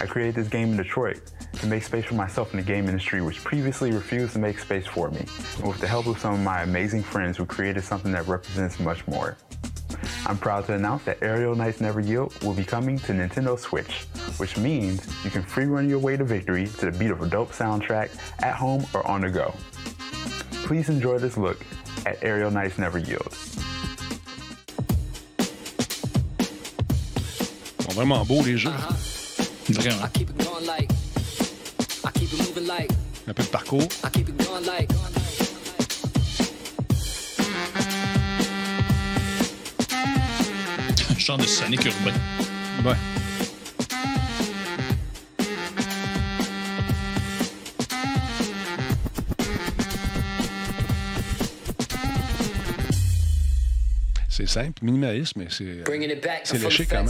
I 0.00 0.06
created 0.06 0.36
this 0.36 0.48
game 0.48 0.70
in 0.70 0.76
Detroit 0.76 1.20
to 1.54 1.66
make 1.66 1.82
space 1.82 2.04
for 2.04 2.14
myself 2.14 2.52
in 2.52 2.58
the 2.58 2.62
game 2.64 2.86
industry, 2.86 3.20
which 3.20 3.42
previously 3.42 3.90
refused 3.90 4.34
to 4.34 4.38
make 4.38 4.60
space 4.60 4.86
for 4.86 5.10
me, 5.10 5.24
and 5.56 5.66
with 5.66 5.80
the 5.80 5.88
help 5.88 6.06
of 6.06 6.18
some 6.20 6.34
of 6.34 6.40
my 6.40 6.62
amazing 6.62 7.02
friends 7.02 7.36
who 7.36 7.44
created 7.46 7.82
something 7.82 8.12
that 8.12 8.28
represents 8.28 8.78
much 8.78 9.04
more. 9.08 9.36
I'm 10.26 10.36
proud 10.36 10.66
to 10.66 10.74
announce 10.74 11.04
that 11.04 11.22
Aerial 11.22 11.54
Knights 11.54 11.80
Never 11.80 12.00
Yield 12.00 12.34
will 12.44 12.52
be 12.52 12.64
coming 12.64 12.98
to 12.98 13.12
Nintendo 13.12 13.58
Switch, 13.58 14.04
which 14.36 14.58
means 14.58 15.06
you 15.24 15.30
can 15.30 15.42
free 15.42 15.64
run 15.64 15.88
your 15.88 15.98
way 15.98 16.16
to 16.18 16.24
victory 16.24 16.66
to 16.66 16.90
the 16.90 16.98
beat 16.98 17.10
of 17.10 17.22
a 17.22 17.26
dope 17.26 17.52
soundtrack 17.52 18.10
at 18.42 18.54
home 18.54 18.86
or 18.92 19.06
on 19.06 19.22
the 19.22 19.30
go. 19.30 19.54
Please 20.64 20.90
enjoy 20.90 21.18
this 21.18 21.38
look 21.38 21.64
at 22.04 22.22
Aerial 22.22 22.50
Knights 22.50 22.76
Never 22.78 22.98
Yield. 22.98 23.34
Ils 27.78 27.84
sont 27.84 27.94
vraiment 27.94 28.24
beaux, 28.26 28.42
les 28.42 28.58
jeux. 28.58 28.70
Vraiment. 29.70 30.04
Un 33.26 33.32
peu 33.34 33.42
de 33.42 33.48
parcours. 33.48 33.88
Genre 41.28 41.36
de 41.36 41.44
Sonic 41.44 41.84
urbain. 41.84 42.14
Ouais. 42.82 42.94
C'est 54.30 54.48
simple, 54.48 54.72
minimaliste, 54.80 55.36
mais 55.36 55.48
c'est 55.50 55.84
Bringing 55.84 56.12
it 56.12 56.22
back, 56.22 56.40
c'est 56.44 56.56
léché 56.56 56.86
the 56.86 56.88
quand 56.88 57.04
même. 57.04 57.08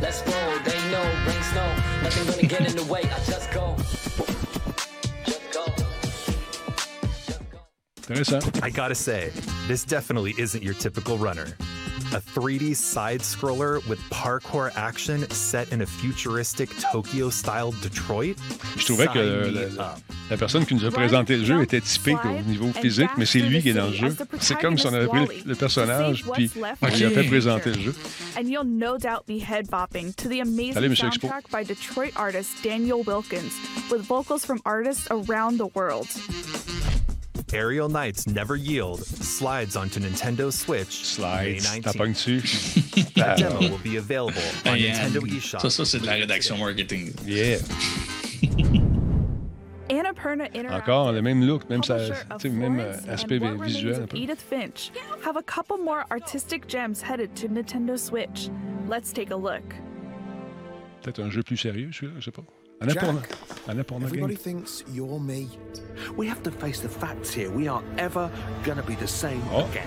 Let's 0.00 0.22
roll, 0.26 0.58
they 0.64 0.90
know, 0.90 1.06
snow. 1.52 1.74
Nothing 2.02 2.26
gonna 2.26 2.46
get 2.46 2.70
in 2.70 2.76
the 2.76 2.84
way, 2.84 3.00
I 3.02 3.18
just 3.24 3.50
go. 3.52 3.76
Just 5.24 5.52
go. 5.52 5.64
Just 8.14 8.30
go. 8.30 8.60
I 8.62 8.70
gotta 8.70 8.94
say, 8.94 9.32
this 9.66 9.84
definitely 9.84 10.34
isn't 10.38 10.62
your 10.62 10.74
typical 10.74 11.18
runner. 11.18 11.56
A 12.14 12.20
3D 12.20 12.74
side 12.74 13.20
scroller 13.20 13.80
with 13.88 13.98
parkour 14.10 14.70
action 14.76 15.28
set 15.30 15.72
in 15.72 15.82
a 15.82 15.86
futuristic 15.86 16.70
Tokyo 16.92 17.30
style 17.30 17.72
Detroit? 17.82 18.36
Je 18.76 18.84
trouvais 18.86 19.06
que 19.08 19.44
Sign 19.44 19.54
la, 19.54 19.66
la- 19.76 19.96
la 20.30 20.36
personne 20.36 20.64
qui 20.64 20.74
nous 20.74 20.84
a 20.84 20.90
présenté 20.90 21.36
le 21.36 21.44
jeu 21.44 21.62
était 21.62 21.80
typique 21.80 22.24
au 22.24 22.48
niveau 22.48 22.70
physique, 22.72 23.10
mais 23.16 23.26
c'est 23.26 23.40
lui 23.40 23.60
qui 23.62 23.70
est 23.70 23.74
dans 23.74 23.86
le 23.88 23.92
jeu. 23.92 24.16
C'est 24.40 24.56
comme 24.58 24.78
si 24.78 24.86
on 24.86 24.92
avait 24.94 25.06
pris 25.08 25.20
le, 25.26 25.28
le 25.46 25.54
personnage, 25.54 26.24
puis 26.32 26.50
on 26.82 26.86
lui 26.88 27.04
a 27.04 27.10
fait 27.10 27.24
présenter 27.24 27.70
le 27.72 27.80
jeu. 27.80 27.94
And 28.38 28.48
you'll 28.48 28.64
no 28.64 28.96
doubt 28.98 29.26
be 29.26 29.38
head 29.40 29.68
bopping 29.68 30.14
to 30.16 30.28
the 30.28 30.40
amazing 30.40 30.74
Salut, 30.74 30.88
Monsieur 30.90 31.08
Expo. 31.08 31.28
soundtrack 31.28 31.50
by 31.50 31.64
Detroit 31.64 32.12
artist 32.16 32.50
Daniel 32.62 33.02
Wilkins, 33.02 33.52
with 33.90 34.02
vocals 34.02 34.44
from 34.44 34.60
artists 34.64 35.06
around 35.10 35.58
the 35.58 35.68
world. 35.74 36.06
Aerial 37.52 37.88
Knights 37.88 38.26
Never 38.26 38.56
Yield 38.56 39.04
slides 39.04 39.76
onto 39.76 40.00
Nintendo 40.00 40.52
Switch 40.52 41.18
May 41.18 41.58
Slides, 41.58 41.66
19th. 41.66 41.82
t'apognes. 41.82 43.14
The 43.14 43.34
demo 43.36 43.60
will 43.60 43.78
be 43.78 43.96
available 43.96 44.42
oh, 44.42 44.70
on 44.70 44.74
Ben, 44.74 44.94
Nintendo 44.94 45.20
eShop. 45.26 45.60
Ça, 45.60 45.70
ça 45.70 45.84
c'est 45.84 46.00
de 46.00 46.06
la 46.06 46.14
rédaction 46.14 46.58
marketing. 46.58 47.14
Yeah. 47.24 47.58
Annapurna 49.88 50.46
Interactive, 50.46 50.70
ah, 50.70 50.76
Encore 50.78 51.12
le 51.12 51.22
même 51.22 51.44
look, 51.44 51.68
même, 51.70 51.82
ça, 51.84 51.96
publisher 51.96 52.22
of 52.30 52.38
tu 52.42 52.48
sais, 52.48 52.54
même 52.54 52.80
Florence 52.80 53.06
euh, 53.06 53.12
aspect 53.12 53.40
and 53.42 53.62
visuel. 53.62 54.02
un 54.02 54.06
peu. 54.06 54.16
Edith 54.16 54.42
Finch 54.42 54.90
have 55.24 55.36
a 55.36 55.42
couple 55.42 55.76
more 55.78 56.04
artistic 56.10 56.66
gems 56.66 57.00
headed 57.00 57.34
to 57.36 57.48
Nintendo 57.48 57.96
Switch. 57.96 58.50
Let's 58.88 59.12
take 59.12 59.30
a 59.30 59.36
look. 59.36 59.62
Peut-être 61.02 61.20
un 61.20 61.30
jeu 61.30 61.42
plus 61.44 61.56
sérieux, 61.56 61.90
celui-là, 61.92 62.14
je 62.18 62.24
sais 62.24 62.30
pas. 62.32 62.42
Annapurna. 62.80 63.22
Annapurna 63.66 64.04
Everybody 64.04 64.34
Game. 64.34 64.42
thinks 64.42 64.84
you're 64.92 65.18
me. 65.18 65.48
We 66.16 66.26
have 66.26 66.42
to 66.42 66.50
face 66.50 66.80
the 66.80 66.88
facts 66.88 67.32
here. 67.32 67.50
We 67.50 67.68
aren't 67.68 67.86
ever 67.98 68.30
going 68.64 68.76
to 68.76 68.82
be 68.82 68.94
the 68.96 69.08
same 69.08 69.42
Oh. 69.50 69.64
again. 69.70 69.86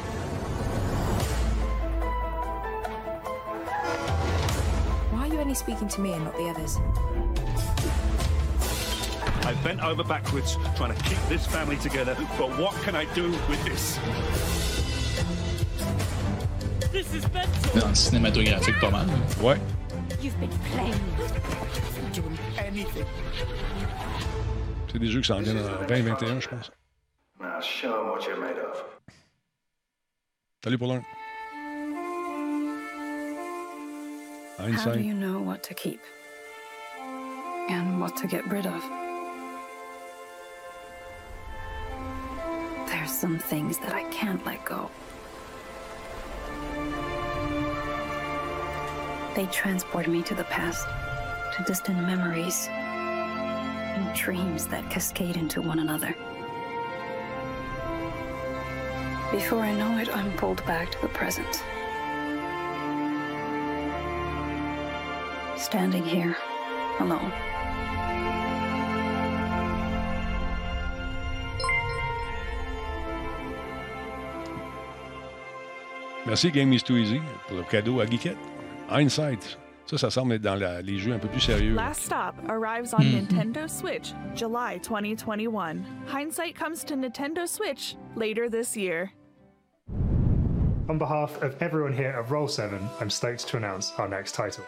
Why 5.12 5.20
are 5.22 5.28
you 5.28 5.40
only 5.40 5.54
speaking 5.54 5.88
to 5.88 6.02
me 6.02 6.14
and 6.14 6.24
not 6.26 6.36
the 6.36 6.50
others? 6.50 6.78
I 9.46 9.54
bent 9.64 9.82
over 9.82 10.04
backwards 10.04 10.58
trying 10.76 10.96
to 10.96 11.04
keep 11.04 11.20
this 11.30 11.46
family 11.46 11.78
together, 11.78 12.16
but 12.38 12.50
what 12.60 12.74
can 12.84 12.96
I 12.96 13.06
do 13.14 13.30
with 13.48 13.64
this? 13.66 13.98
This 16.92 17.14
is 17.14 17.24
Dans 17.76 17.90
le 17.90 17.96
cinématographique, 17.96 18.80
pas 18.82 18.92
mal. 18.92 19.06
Ouais. 19.42 19.60
You've 20.22 20.40
been 20.40 20.50
playing. 20.72 21.00
Doing 22.14 22.38
anything. 22.58 23.06
C'est 24.92 24.98
des 24.98 25.08
jeux 25.08 25.22
qui 25.22 25.28
s'en 25.28 25.42
viennent 25.42 25.60
en 25.60 25.86
2021, 25.86 26.40
je 26.40 26.50
pense. 26.50 26.72
Now 27.40 27.62
show 27.62 27.94
'em 27.94 28.10
what 28.10 28.26
you're 28.26 28.40
made 28.40 28.58
of. 28.58 28.84
Salut 30.64 30.78
pour 30.80 30.88
l'un. 30.88 31.04
How 34.58 34.92
do 34.92 35.00
you 35.00 35.14
know 35.14 35.40
what 35.40 35.62
to 35.64 35.74
keep 35.76 36.02
and 37.70 38.02
what 38.02 38.18
to 38.18 38.28
get 38.28 38.44
rid 38.50 38.66
of? 38.66 38.84
There's 42.88 43.12
some 43.12 43.38
things 43.38 43.78
that 43.78 43.94
I 43.94 44.04
can't 44.10 44.44
let 44.46 44.66
go. 44.66 44.90
They 49.36 49.46
transport 49.46 50.08
me 50.08 50.24
to 50.24 50.34
the 50.36 50.44
past, 50.46 50.88
to 51.56 51.64
distant 51.64 52.00
memories, 52.00 52.68
and 52.70 54.16
dreams 54.16 54.68
that 54.68 54.90
cascade 54.90 55.36
into 55.36 55.62
one 55.62 55.80
another. 55.80 56.16
Before 59.32 59.60
I 59.60 59.74
know 59.74 59.98
it, 60.00 60.10
I'm 60.16 60.32
pulled 60.38 60.66
back 60.66 60.92
to 60.92 61.02
the 61.02 61.08
present. 61.10 61.64
Standing 65.58 66.04
here, 66.04 66.36
alone. 67.00 67.32
Merci 76.26 76.52
Game 76.52 76.74
is 76.74 76.84
Too 76.84 76.98
Easy 76.98 77.22
pour 77.48 77.58
le 77.58 77.64
cadeau 77.64 78.02
à 78.02 78.06
Geekette. 78.06 78.38
Hindsight. 78.90 79.58
Ça, 79.90 79.98
ça 79.98 80.12
semble 80.12 80.34
être 80.34 80.44
dans 80.44 80.54
la- 80.54 80.84
les 80.84 81.00
jeux 81.00 81.14
un 81.14 81.18
peu 81.18 81.28
plus 81.28 81.40
sérieux. 81.40 81.74
Last 81.74 82.04
Stop 82.04 82.36
arrives 82.48 82.94
on 82.94 83.02
hmm. 83.02 83.26
Nintendo 83.26 83.68
Switch 83.68 84.14
July 84.36 84.78
2021. 84.84 85.84
Hindsight 86.06 86.56
comes 86.56 86.84
to 86.84 86.96
Nintendo 86.96 87.48
Switch 87.48 87.96
later 88.16 88.48
this 88.48 88.78
year. 88.78 89.10
On 90.90 91.00
behalf 91.00 91.42
of 91.42 91.60
everyone 91.60 91.92
here 91.92 92.10
at 92.10 92.30
Roll7, 92.30 92.80
I'm 93.02 93.10
stoked 93.10 93.48
to 93.48 93.58
announce 93.58 93.92
our 93.98 94.08
next 94.08 94.36
title. 94.36 94.64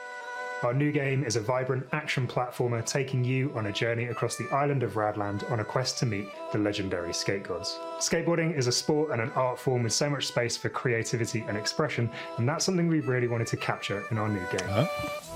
Our 0.63 0.75
new 0.75 0.91
game 0.91 1.23
is 1.23 1.37
a 1.37 1.41
vibrant 1.41 1.87
action 1.91 2.27
platformer 2.27 2.85
taking 2.85 3.23
you 3.23 3.51
on 3.55 3.65
a 3.65 3.71
journey 3.71 4.05
across 4.05 4.35
the 4.35 4.47
island 4.51 4.83
of 4.83 4.93
Radland 4.93 5.49
on 5.49 5.59
a 5.59 5.65
quest 5.65 5.97
to 5.99 6.05
meet 6.05 6.27
the 6.51 6.59
legendary 6.59 7.13
skate 7.13 7.41
gods. 7.41 7.79
Skateboarding 7.97 8.55
is 8.55 8.67
a 8.67 8.71
sport 8.71 9.09
and 9.09 9.19
an 9.19 9.31
art 9.31 9.57
form 9.57 9.81
with 9.81 9.93
so 9.93 10.07
much 10.07 10.27
space 10.27 10.55
for 10.55 10.69
creativity 10.69 11.43
and 11.47 11.57
expression, 11.57 12.11
and 12.37 12.47
that's 12.47 12.63
something 12.63 12.87
we 12.87 12.99
really 12.99 13.27
wanted 13.27 13.47
to 13.47 13.57
capture 13.57 14.03
in 14.11 14.19
our 14.19 14.29
new 14.29 14.45
game. 14.55 14.87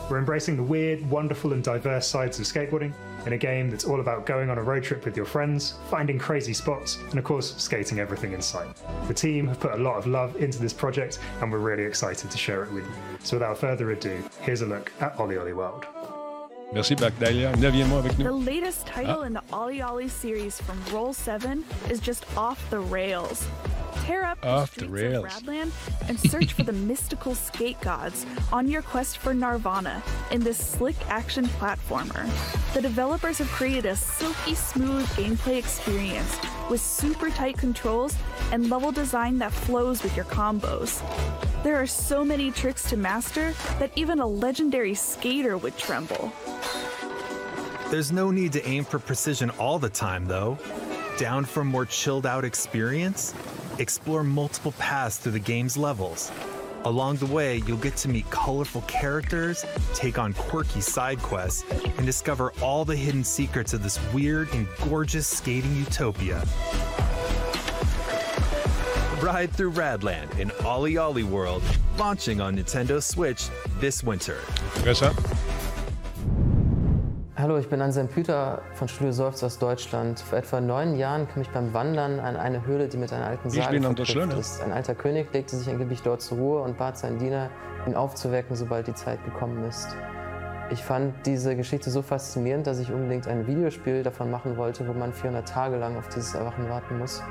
We're 0.09 0.19
embracing 0.19 0.55
the 0.55 0.63
weird, 0.63 1.09
wonderful, 1.09 1.53
and 1.53 1.63
diverse 1.63 2.05
sides 2.05 2.37
of 2.39 2.45
skateboarding 2.45 2.93
in 3.25 3.33
a 3.33 3.37
game 3.37 3.71
that's 3.71 3.85
all 3.85 4.01
about 4.01 4.27
going 4.27 4.51
on 4.51 4.59
a 4.59 4.61
road 4.61 4.83
trip 4.83 5.03
with 5.03 5.17
your 5.17 5.25
friends, 5.25 5.79
finding 5.89 6.19
crazy 6.19 6.53
spots, 6.53 6.99
and 7.09 7.17
of 7.17 7.23
course, 7.25 7.55
skating 7.55 7.99
everything 7.99 8.33
in 8.33 8.41
sight. 8.41 8.67
The 9.07 9.15
team 9.15 9.47
have 9.47 9.59
put 9.59 9.73
a 9.73 9.77
lot 9.77 9.97
of 9.97 10.05
love 10.05 10.35
into 10.35 10.59
this 10.59 10.73
project, 10.73 11.17
and 11.41 11.51
we're 11.51 11.57
really 11.57 11.83
excited 11.83 12.29
to 12.29 12.37
share 12.37 12.63
it 12.63 12.71
with 12.71 12.83
you. 12.83 12.91
So, 13.23 13.37
without 13.37 13.57
further 13.57 13.89
ado, 13.91 14.23
here's 14.41 14.61
a 14.61 14.67
look 14.67 14.91
at 14.99 15.14
Ollie 15.17 15.37
Ollie 15.37 15.53
World. 15.53 15.85
Merci, 16.73 16.95
The 18.17 18.23
nous. 18.23 18.43
latest 18.45 18.85
title 18.87 19.19
Ah. 19.21 19.25
in 19.27 19.33
the 19.33 19.41
Ollie 19.53 19.81
Ollie 19.81 20.09
series 20.09 20.59
from 20.59 20.77
Roll 20.91 21.13
7 21.13 21.63
is 21.89 21.99
just 21.99 22.25
off 22.37 22.59
the 22.69 22.79
rails. 22.79 23.47
Tear 24.05 24.23
up 24.23 24.45
Off 24.45 24.75
the 24.75 24.81
the 24.81 24.85
streets 24.85 25.01
rails. 25.03 25.25
of 25.25 25.31
Radland 25.31 25.71
and 26.07 26.19
search 26.19 26.53
for 26.53 26.61
the 26.61 26.73
mystical 26.91 27.33
skate 27.33 27.81
gods 27.81 28.23
on 28.53 28.67
your 28.67 28.83
quest 28.83 29.17
for 29.17 29.33
Narvana 29.33 30.03
in 30.31 30.41
this 30.43 30.59
slick 30.59 30.95
action 31.09 31.45
platformer. 31.45 32.29
The 32.75 32.81
developers 32.83 33.39
have 33.39 33.47
created 33.47 33.87
a 33.87 33.95
silky 33.95 34.53
smooth 34.53 35.07
gameplay 35.15 35.57
experience 35.57 36.37
with 36.69 36.81
super 36.81 37.31
tight 37.31 37.57
controls 37.57 38.15
and 38.51 38.69
level 38.69 38.91
design 38.91 39.39
that 39.39 39.51
flows 39.51 40.03
with 40.03 40.15
your 40.15 40.25
combos. 40.25 41.01
There 41.63 41.75
are 41.81 41.87
so 41.87 42.23
many 42.23 42.51
tricks 42.51 42.87
to 42.91 42.97
master 42.97 43.55
that 43.79 43.91
even 43.95 44.19
a 44.19 44.27
legendary 44.27 44.93
skater 44.93 45.57
would 45.57 45.77
tremble. 45.79 46.31
There's 47.89 48.11
no 48.11 48.29
need 48.29 48.53
to 48.53 48.67
aim 48.67 48.83
for 48.83 48.99
precision 48.99 49.49
all 49.51 49.79
the 49.79 49.89
time, 49.89 50.27
though. 50.27 50.59
Down 51.17 51.43
for 51.45 51.61
a 51.61 51.65
more 51.65 51.85
chilled 51.85 52.25
out 52.27 52.43
experience? 52.45 53.33
Explore 53.77 54.23
multiple 54.23 54.71
paths 54.73 55.17
through 55.17 55.33
the 55.33 55.39
game's 55.39 55.75
levels. 55.75 56.31
Along 56.85 57.17
the 57.17 57.25
way, 57.25 57.61
you'll 57.67 57.77
get 57.77 57.97
to 57.97 58.07
meet 58.07 58.29
colorful 58.29 58.81
characters, 58.83 59.65
take 59.93 60.17
on 60.17 60.33
quirky 60.33 60.79
side 60.79 61.19
quests, 61.19 61.65
and 61.97 62.05
discover 62.05 62.53
all 62.61 62.85
the 62.85 62.95
hidden 62.95 63.23
secrets 63.23 63.73
of 63.73 63.83
this 63.83 63.99
weird 64.13 64.53
and 64.53 64.67
gorgeous 64.87 65.27
skating 65.27 65.75
utopia. 65.75 66.43
Ride 69.21 69.51
through 69.51 69.71
Radland 69.71 70.37
in 70.39 70.51
Ollie 70.63 70.97
Ollie 70.97 71.23
World, 71.23 71.63
launching 71.97 72.39
on 72.39 72.55
Nintendo 72.55 73.01
Switch 73.01 73.49
this 73.79 74.03
winter. 74.03 74.39
Hallo, 77.45 77.59
ich 77.59 77.69
bin 77.69 77.79
Anselm 77.79 78.07
Püter 78.07 78.63
von 78.73 78.87
Studio 78.87 79.11
Seufz 79.11 79.43
aus 79.43 79.59
Deutschland. 79.59 80.19
Vor 80.19 80.39
etwa 80.39 80.59
neun 80.59 80.95
Jahren 80.95 81.27
kam 81.27 81.43
ich 81.43 81.49
beim 81.51 81.75
Wandern 81.75 82.19
an 82.19 82.37
eine 82.37 82.65
Höhle, 82.65 82.87
die 82.87 82.97
mit 82.97 83.13
einer 83.13 83.27
alten 83.27 83.51
Sage 83.51 83.79
verknüpft 83.79 84.33
ist. 84.39 84.63
Ein 84.63 84.71
alter 84.71 84.95
König 84.95 85.31
legte 85.31 85.55
sich 85.55 85.69
angeblich 85.69 86.01
dort 86.01 86.23
zur 86.23 86.39
Ruhe 86.39 86.61
und 86.63 86.79
bat 86.79 86.97
seinen 86.97 87.19
Diener, 87.19 87.51
ihn 87.85 87.93
aufzuwecken, 87.93 88.55
sobald 88.55 88.87
die 88.87 88.95
Zeit 88.95 89.23
gekommen 89.25 89.63
ist. 89.65 89.95
Ich 90.71 90.83
fand 90.83 91.13
diese 91.27 91.55
Geschichte 91.55 91.91
so 91.91 92.01
faszinierend, 92.01 92.65
dass 92.65 92.79
ich 92.79 92.91
unbedingt 92.91 93.27
ein 93.27 93.45
Videospiel 93.45 94.01
davon 94.01 94.31
machen 94.31 94.57
wollte, 94.57 94.87
wo 94.87 94.93
man 94.93 95.13
400 95.13 95.47
Tage 95.47 95.77
lang 95.77 95.97
auf 95.97 96.07
dieses 96.07 96.33
Erwachen 96.33 96.67
warten 96.67 96.97
muss. 96.97 97.21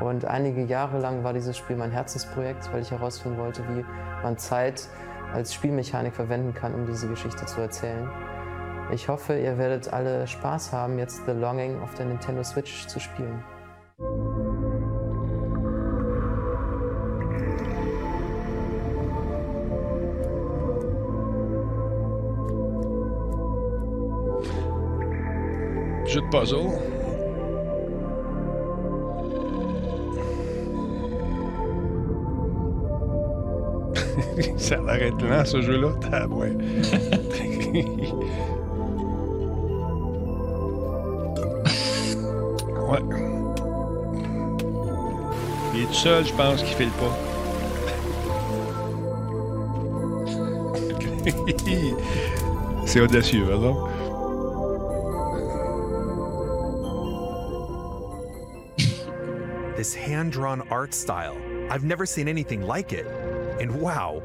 Und 0.00 0.26
einige 0.26 0.62
Jahre 0.64 0.98
lang 0.98 1.24
war 1.24 1.32
dieses 1.32 1.56
Spiel 1.56 1.76
mein 1.76 1.90
Herzensprojekt, 1.90 2.70
weil 2.70 2.82
ich 2.82 2.90
herausfinden 2.90 3.38
wollte, 3.38 3.62
wie 3.70 3.82
man 4.22 4.36
Zeit 4.36 4.88
als 5.32 5.54
Spielmechanik 5.54 6.14
verwenden 6.14 6.52
kann, 6.52 6.74
um 6.74 6.84
diese 6.84 7.08
Geschichte 7.08 7.46
zu 7.46 7.62
erzählen. 7.62 8.10
Ich 8.90 9.08
hoffe, 9.08 9.38
ihr 9.38 9.58
werdet 9.58 9.92
alle 9.92 10.26
Spaß 10.26 10.72
haben, 10.72 10.98
jetzt 10.98 11.26
The 11.26 11.32
Longing 11.32 11.80
auf 11.82 11.92
der 11.94 12.06
Nintendo 12.06 12.42
Switch 12.42 12.86
zu 12.86 12.98
spielen. 12.98 13.44
Jeu 26.06 26.22
de 26.22 26.30
puzzle. 26.30 26.70
Ça 34.56 34.76
être 34.98 35.22
lent, 35.22 35.44
ce 35.44 35.60
jeu-là. 35.60 35.92
Ouais. 36.28 36.56
ouais. 42.88 43.00
Il 45.74 45.82
est 45.82 45.86
tout 45.86 45.92
seul, 45.92 46.24
je 46.24 46.32
pense, 46.34 46.62
qui 46.62 46.74
fait 46.74 46.86
le 46.86 46.90
pas. 46.92 47.16
C'est 52.86 53.00
audacieux, 53.00 53.46
alors. 53.52 53.90
This 59.76 59.94
hand 59.94 60.32
drawn 60.32 60.62
art 60.70 60.92
style, 60.92 61.36
I've 61.70 61.84
never 61.84 62.04
seen 62.04 62.26
anything 62.26 62.62
like 62.62 62.92
it. 62.92 63.06
And 63.60 63.80
wow, 63.80 64.22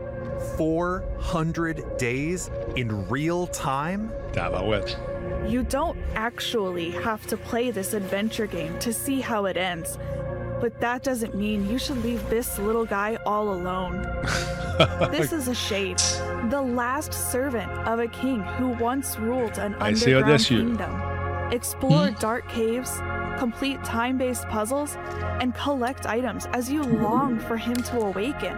400 0.58 1.98
days 1.98 2.50
in 2.76 3.08
real 3.08 3.46
time? 3.48 4.12
You 5.48 5.64
don't 5.64 5.98
actually 6.16 6.92
have 6.92 7.26
to 7.28 7.38
play 7.38 7.72
this 7.72 7.94
adventure 7.94 8.48
game 8.48 8.78
to 8.80 8.94
see 8.94 9.22
how 9.22 9.46
it 9.46 9.58
ends. 9.58 9.98
But 10.62 10.80
that 10.80 11.04
doesn't 11.04 11.36
mean 11.36 11.70
you 11.70 11.78
should 11.78 12.02
leave 12.04 12.30
this 12.30 12.58
little 12.58 12.86
guy 12.86 13.18
all 13.26 13.52
alone. 13.54 14.02
this 15.12 15.34
is 15.34 15.50
a 15.50 15.56
shade, 15.56 16.00
the 16.50 16.62
last 16.62 17.14
servant 17.14 17.70
of 17.86 18.00
a 18.00 18.08
king 18.08 18.42
who 18.42 18.70
once 18.70 19.18
ruled 19.20 19.58
an 19.58 19.76
c'est 19.96 20.14
underground 20.14 20.46
kingdom. 20.46 21.02
Explore 21.52 22.12
dark 22.12 22.48
caves, 22.48 23.02
complete 23.38 23.84
time 23.84 24.18
based 24.18 24.48
puzzles, 24.48 24.96
and 25.42 25.54
collect 25.54 26.06
items 26.06 26.46
as 26.54 26.72
you 26.72 26.82
long 26.82 27.40
for 27.40 27.58
him 27.58 27.76
to 27.76 28.00
awaken. 28.00 28.56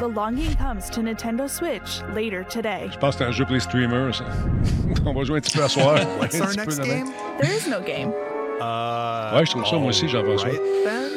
The 0.00 0.08
longing 0.08 0.54
comes 0.56 0.88
to 0.90 1.00
Nintendo 1.00 1.48
Switch 1.48 2.00
later 2.14 2.42
today. 2.44 2.88
Je 2.90 2.98
pense 2.98 3.16
que 3.16 3.18
c'est 3.24 3.28
un 3.28 3.32
jeu 3.32 3.44
pour 3.44 3.54
les 3.54 3.60
streamers, 3.60 4.14
ça. 4.14 4.24
On 5.06 5.12
va 5.12 5.24
jouer 5.24 5.38
un 5.38 5.40
petit 5.40 5.56
peu 5.56 5.62
à 5.64 5.68
soir. 5.68 5.96
What's 6.18 6.40
our 6.40 6.54
next 6.56 6.78
game? 6.82 7.06
There 7.40 7.52
is 7.52 7.68
no 7.68 7.80
game. 7.80 8.12
Uh, 8.60 9.34
Ouais, 9.36 9.44
je 9.46 9.50
trouve 9.52 9.66
ça, 9.66 9.76
moi 9.76 9.88
aussi, 9.90 10.08
j'en 10.08 10.22
vois 10.22 10.38
ça. 10.38 10.46
alright 10.46 10.60
then. 10.84 11.10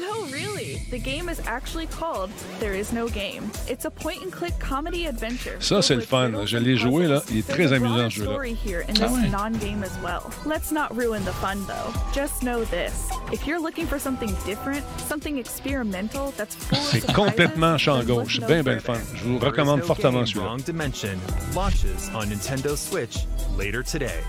No, 0.00 0.24
really. 0.32 0.78
The 0.90 0.98
game 0.98 1.28
is 1.28 1.40
actually 1.46 1.86
called 1.86 2.30
There 2.58 2.74
Is 2.74 2.92
No 2.92 3.06
Game. 3.08 3.50
It's 3.68 3.84
a 3.84 3.90
point-and-click 3.90 4.58
comedy 4.58 5.06
adventure. 5.06 5.56
Ça, 5.60 5.80
c'est 5.82 5.94
le 5.94 6.00
fun. 6.02 6.32
Je 6.44 6.56
l'ai 6.58 6.76
joué, 6.76 7.06
là. 7.06 7.22
Il 7.30 7.38
est 7.38 7.48
très 7.48 7.72
amusant, 7.72 8.10
ce 8.10 8.16
jeu-là. 8.16 8.30
story 8.32 8.54
here 8.54 8.80
in 8.88 8.94
Ah 9.00 9.06
this 9.08 9.12
ouais. 9.12 9.28
non-game 9.30 9.82
as 9.84 9.96
well. 10.02 10.30
Let's 10.44 10.72
not 10.72 10.88
ruin 10.96 11.20
the 11.24 11.32
fun, 11.40 11.58
though. 11.66 11.92
Just 12.14 12.42
know 12.42 12.64
this: 12.64 13.08
if 13.32 13.46
you're 13.46 13.60
looking 13.60 13.86
for 13.86 13.98
something 13.98 14.34
different, 14.44 14.84
something 15.08 15.38
experimental 15.38 16.32
that's 16.36 16.54
full 16.54 16.78
of 16.78 16.84
C'est 16.84 17.12
complètement 17.14 17.78
champ 17.78 18.02
gauche. 18.06 18.38
no 18.40 18.46
Bien, 18.46 18.62
bien 18.62 18.74
le 18.74 18.80
fun. 18.80 18.98
Je 19.14 19.24
vous 19.24 19.38
recommande 19.38 19.82
fortement 19.82 20.24
celui-là. 20.26 20.46
Wrong 20.46 20.60
Dimension 20.62 21.18
launches 21.54 22.10
on 22.14 22.26
Nintendo 22.26 22.76
Switch 22.76 23.26
later 23.56 23.82
today. 23.82 24.20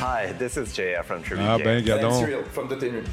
Hi, 0.00 0.32
this 0.38 0.56
is 0.56 0.72
JF 0.76 1.04
from 1.04 1.22
Tribute 1.22 1.44
Ah, 1.46 1.56
Games. 1.58 1.64
ben, 1.64 1.84
gadon. 1.84 2.10
And 2.12 2.26
Cyril 2.26 2.42
from 2.52 2.68
the 2.68 2.76
Tenue. 2.76 3.04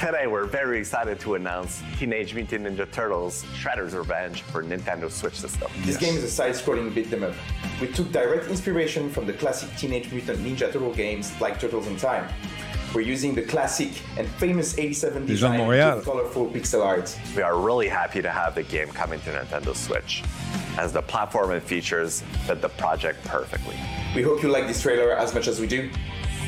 Today, 0.00 0.26
we're 0.26 0.46
very 0.46 0.78
excited 0.78 1.20
to 1.20 1.34
announce 1.34 1.82
Teenage 1.98 2.32
Mutant 2.32 2.64
Ninja 2.64 2.90
Turtles 2.90 3.44
Shredder's 3.54 3.94
Revenge 3.94 4.40
for 4.40 4.62
Nintendo 4.62 5.10
Switch 5.10 5.38
system. 5.38 5.70
This 5.82 5.98
game 5.98 6.16
is 6.16 6.24
a 6.24 6.30
side-scrolling 6.30 6.94
beat 6.94 7.12
'em 7.12 7.22
up. 7.22 7.34
We 7.82 7.86
took 7.88 8.10
direct 8.10 8.48
inspiration 8.48 9.10
from 9.10 9.26
the 9.26 9.34
classic 9.34 9.68
Teenage 9.76 10.10
Mutant 10.10 10.38
Ninja 10.38 10.72
Turtle 10.72 10.94
games 10.94 11.38
like 11.38 11.60
Turtles 11.60 11.86
in 11.86 11.98
Time. 11.98 12.26
We're 12.94 13.02
using 13.02 13.34
the 13.34 13.42
classic 13.42 13.90
and 14.16 14.26
famous 14.38 14.78
87 14.78 15.26
Les 15.26 15.36
gens 15.36 15.52
de 15.52 15.66
design 15.66 15.96
with 15.96 16.04
colorful 16.06 16.46
pixel 16.46 16.82
art. 16.82 17.14
We 17.36 17.42
are 17.42 17.58
really 17.58 17.88
happy 17.88 18.22
to 18.22 18.30
have 18.30 18.54
the 18.54 18.62
game 18.62 18.88
coming 18.88 19.20
to 19.20 19.30
Nintendo 19.30 19.76
Switch, 19.76 20.22
as 20.78 20.94
the 20.94 21.02
platform 21.02 21.50
and 21.50 21.62
features 21.62 22.22
fit 22.46 22.62
the 22.62 22.70
project 22.70 23.22
perfectly. 23.26 23.76
We 24.16 24.22
hope 24.22 24.42
you 24.42 24.48
like 24.48 24.66
this 24.66 24.80
trailer 24.80 25.12
as 25.14 25.34
much 25.34 25.46
as 25.46 25.60
we 25.60 25.66
do. 25.66 25.90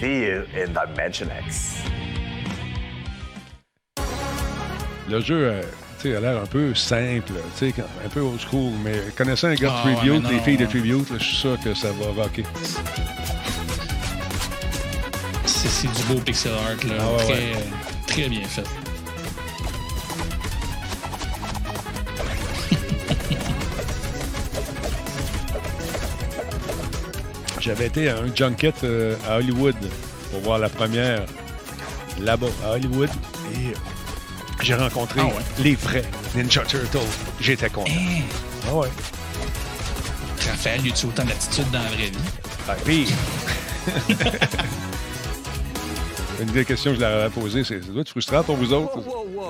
See 0.00 0.24
you 0.24 0.46
in 0.54 0.72
Dimension 0.72 1.30
X. 1.30 1.82
Le 5.12 5.20
jeu, 5.20 5.46
euh, 5.46 5.60
tu 6.00 6.08
sais, 6.08 6.16
a 6.16 6.20
l'air 6.20 6.42
un 6.42 6.46
peu 6.46 6.74
simple, 6.74 7.34
tu 7.58 7.70
sais, 7.70 7.74
un 8.02 8.08
peu 8.08 8.20
old 8.20 8.40
school, 8.40 8.72
mais 8.82 8.94
connaissant 9.14 9.48
un 9.48 9.54
gars 9.56 9.68
de 9.68 9.74
ouais, 9.90 9.96
Tribute, 9.96 10.30
les 10.30 10.38
filles 10.38 10.56
de. 10.56 10.64
Tribute, 10.64 11.06
je 11.18 11.22
suis 11.22 11.36
sûr 11.36 11.60
que 11.62 11.74
ça 11.74 11.88
va 11.92 12.12
rocker. 12.22 12.44
C'est 15.44 15.68
c'est 15.68 15.92
du 15.92 16.02
beau 16.04 16.18
pixel 16.18 16.52
art, 16.52 16.82
là. 16.88 16.94
Ah 16.98 17.10
ouais, 17.10 17.24
très, 17.24 17.34
ouais. 17.34 17.52
très 18.06 18.26
bien 18.30 18.44
fait. 18.44 18.64
J'avais 27.60 27.88
été 27.88 28.08
à 28.08 28.16
un 28.16 28.34
junket 28.34 28.82
euh, 28.84 29.14
à 29.28 29.36
Hollywood 29.36 29.76
pour 30.30 30.40
voir 30.40 30.58
la 30.58 30.70
première 30.70 31.26
là-bas, 32.18 32.46
à 32.64 32.76
Hollywood, 32.76 33.10
et 33.56 33.74
j'ai 34.60 34.74
rencontré 34.74 35.20
Ah 35.22 35.26
ouais? 35.26 35.32
les 35.58 35.74
vrais 35.74 36.04
Ninja 36.34 36.62
Turtles. 36.64 36.98
J'étais 37.40 37.70
content. 37.70 37.90
Hein? 37.90 38.22
Ah 38.68 38.74
ouais. 38.76 38.88
Raphaël, 40.48 40.86
y 40.86 40.90
a-tu 40.90 41.06
autant 41.06 41.24
d'attitude 41.24 41.70
dans 41.70 41.78
la 41.82 41.88
vraie 41.90 42.10
vie? 42.10 42.18
Ah, 42.68 42.74
pire. 42.84 43.08
Une 46.40 46.48
des 46.50 46.64
questions 46.64 46.90
que 46.92 46.96
je 46.96 47.00
leur 47.02 47.20
avais 47.24 47.30
posées, 47.30 47.62
c'est 47.62 47.80
ça 47.84 47.88
doit 47.92 48.00
être 48.00 48.08
frustrant 48.08 48.42
pour 48.42 48.56
vous 48.56 48.72
autres? 48.72 48.98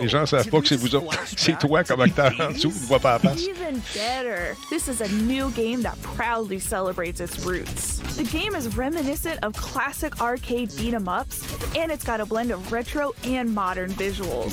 Les 0.03 0.09
gens 0.09 0.23
ne 0.23 0.27
savent 0.27 0.49
pas 0.49 0.61
que 0.61 0.69
c'est 0.69 0.77
vous 0.77 0.95
autres. 0.95 1.17
C'est 1.37 1.59
toi 1.59 1.83
comme 1.85 2.01
acteur 2.03 2.33
en 2.39 2.51
dessous, 2.53 2.71
tu 2.71 2.81
ne 2.83 2.87
vois 2.87 2.99
pas 3.01 3.13
la 3.15 3.19
face. 3.31 3.41
Even 3.43 3.81
better, 3.95 4.55
this 4.69 4.89
is 4.89 5.01
a 5.03 5.09
new 5.09 5.49
game 5.51 5.83
that 5.83 5.95
proudly 6.17 6.59
celebrates 6.59 7.21
its 7.21 7.39
roots. 7.47 8.03
The 8.17 8.25
game 8.25 8.55
is 8.55 8.77
reminiscent 8.77 9.41
of 9.43 9.55
classic 9.55 10.21
arcade 10.21 10.71
beat 10.77 10.93
'em 10.95 11.09
ups, 11.09 11.41
and 11.75 11.91
it's 11.91 12.05
got 12.05 12.21
a 12.21 12.27
blend 12.27 12.51
of 12.51 12.71
retro 12.71 13.13
and 13.25 13.53
modern 13.55 13.91
visuals. 13.95 14.53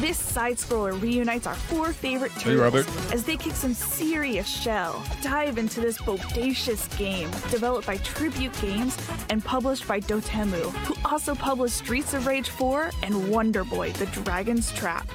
This 0.00 0.18
side 0.18 0.58
scroller 0.58 1.00
reunites 1.00 1.46
our 1.46 1.54
four 1.54 1.92
favorite 1.92 2.32
Hey, 2.32 2.54
turtles 2.54 2.60
Robert. 2.60 2.86
as 3.12 3.24
they 3.24 3.36
kick 3.36 3.54
some 3.56 3.74
serious 3.74 4.46
shell. 4.46 5.02
Dive 5.22 5.56
into 5.58 5.80
this 5.80 5.96
bodacious 5.98 6.86
game, 6.98 7.30
developed 7.50 7.86
by 7.86 7.96
Tribute 7.98 8.52
Games 8.60 8.96
and 9.30 9.42
published 9.42 9.88
by 9.88 10.00
Dotemu, 10.00 10.70
who 10.86 10.94
also 11.04 11.34
published 11.34 11.76
Streets 11.78 12.12
of 12.14 12.26
Rage 12.26 12.50
4 12.50 12.90
and 13.02 13.28
Wonder 13.30 13.64
Boy: 13.64 13.90
The 13.92 14.06
Dragon's 14.06 14.70
Trap. 14.72 15.08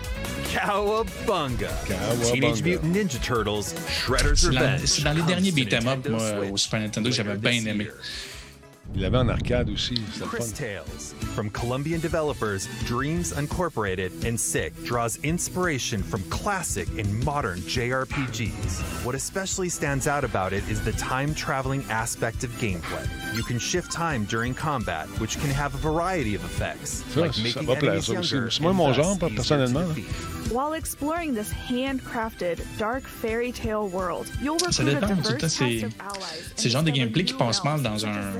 Cowabunga! 0.49 1.69
Cowabunga. 1.85 2.31
Teenage 2.31 2.63
Mutant 2.63 2.93
Ninja 2.95 3.19
Turtles 3.23 3.73
Shredder's 3.89 4.45
Revenge. 4.45 4.85
c'est 4.85 5.03
dans 5.03 5.13
les 5.15 5.21
derniers 5.23 5.49
to 5.51 5.55
beat'em 5.55 5.87
up, 5.87 6.07
moi, 6.07 6.21
euh, 6.21 6.51
au 6.51 6.57
Super 6.57 6.79
Nintendo, 6.81 7.09
j'avais 7.11 7.35
bien 7.37 7.65
aimé. 7.65 7.82
Yeah. 7.83 8.32
Il 8.95 9.01
l'avait 9.01 9.17
en 9.17 9.27
arcade 9.27 9.69
aussi, 9.71 9.95
Chris 10.21 10.37
fun. 10.43 10.51
Tales, 10.53 11.15
from 11.33 11.49
Colombian 11.49 11.99
developers 11.99 12.67
Dreams 12.85 13.31
Incorporated 13.37 14.11
and 14.23 14.39
Sick, 14.39 14.71
draws 14.83 15.17
inspiration 15.23 16.03
from 16.03 16.21
classic 16.29 16.87
and 16.99 17.07
modern 17.25 17.59
JRPGs. 17.61 18.81
What 19.03 19.15
especially 19.15 19.69
stands 19.69 20.07
out 20.07 20.23
about 20.23 20.53
it 20.53 20.63
is 20.69 20.79
the 20.81 20.91
time 20.93 21.33
traveling 21.33 21.83
aspect 21.89 22.43
of 22.43 22.51
gameplay. 22.59 23.07
You 23.35 23.41
can 23.43 23.57
shift 23.57 23.91
time 23.91 24.25
during 24.25 24.53
combat, 24.53 25.07
which 25.19 25.39
can 25.39 25.49
have 25.49 25.73
a 25.73 25.77
variety 25.79 26.35
of 26.35 26.43
effects, 26.45 27.03
Ça, 27.15 27.21
like 27.21 27.37
making 27.41 27.65
va 27.65 27.75
plaire, 27.75 27.93
enemies 27.93 28.07
ça 28.07 28.19
aussi. 28.19 28.35
younger 28.35 28.51
C'est 28.51 28.61
moins 28.61 28.71
and 28.71 28.77
mon 28.77 28.93
genre, 28.93 29.17
personnellement. 29.17 29.87
While 30.51 30.73
exploring 30.73 31.33
this 31.33 31.51
handcrafted, 31.51 32.59
dark 32.77 33.07
fairy 33.07 33.51
tale 33.51 33.87
world, 33.87 34.29
you'll 34.39 34.59
Ça 34.59 34.83
recruit 34.83 34.89
a 34.89 34.99
dépend, 34.99 35.07
tout 35.07 35.31
le 35.31 35.37
diverse 35.37 35.57
cast 35.57 35.83
of 35.83 35.93
allies 35.99 36.43
c'est 36.55 36.69
genre 36.69 36.83
de 36.83 36.91
gameplay 36.91 37.23
qui 37.25 37.33
passe 37.33 37.63
mal 37.63 37.81
dans 37.81 38.05
un 38.05 38.39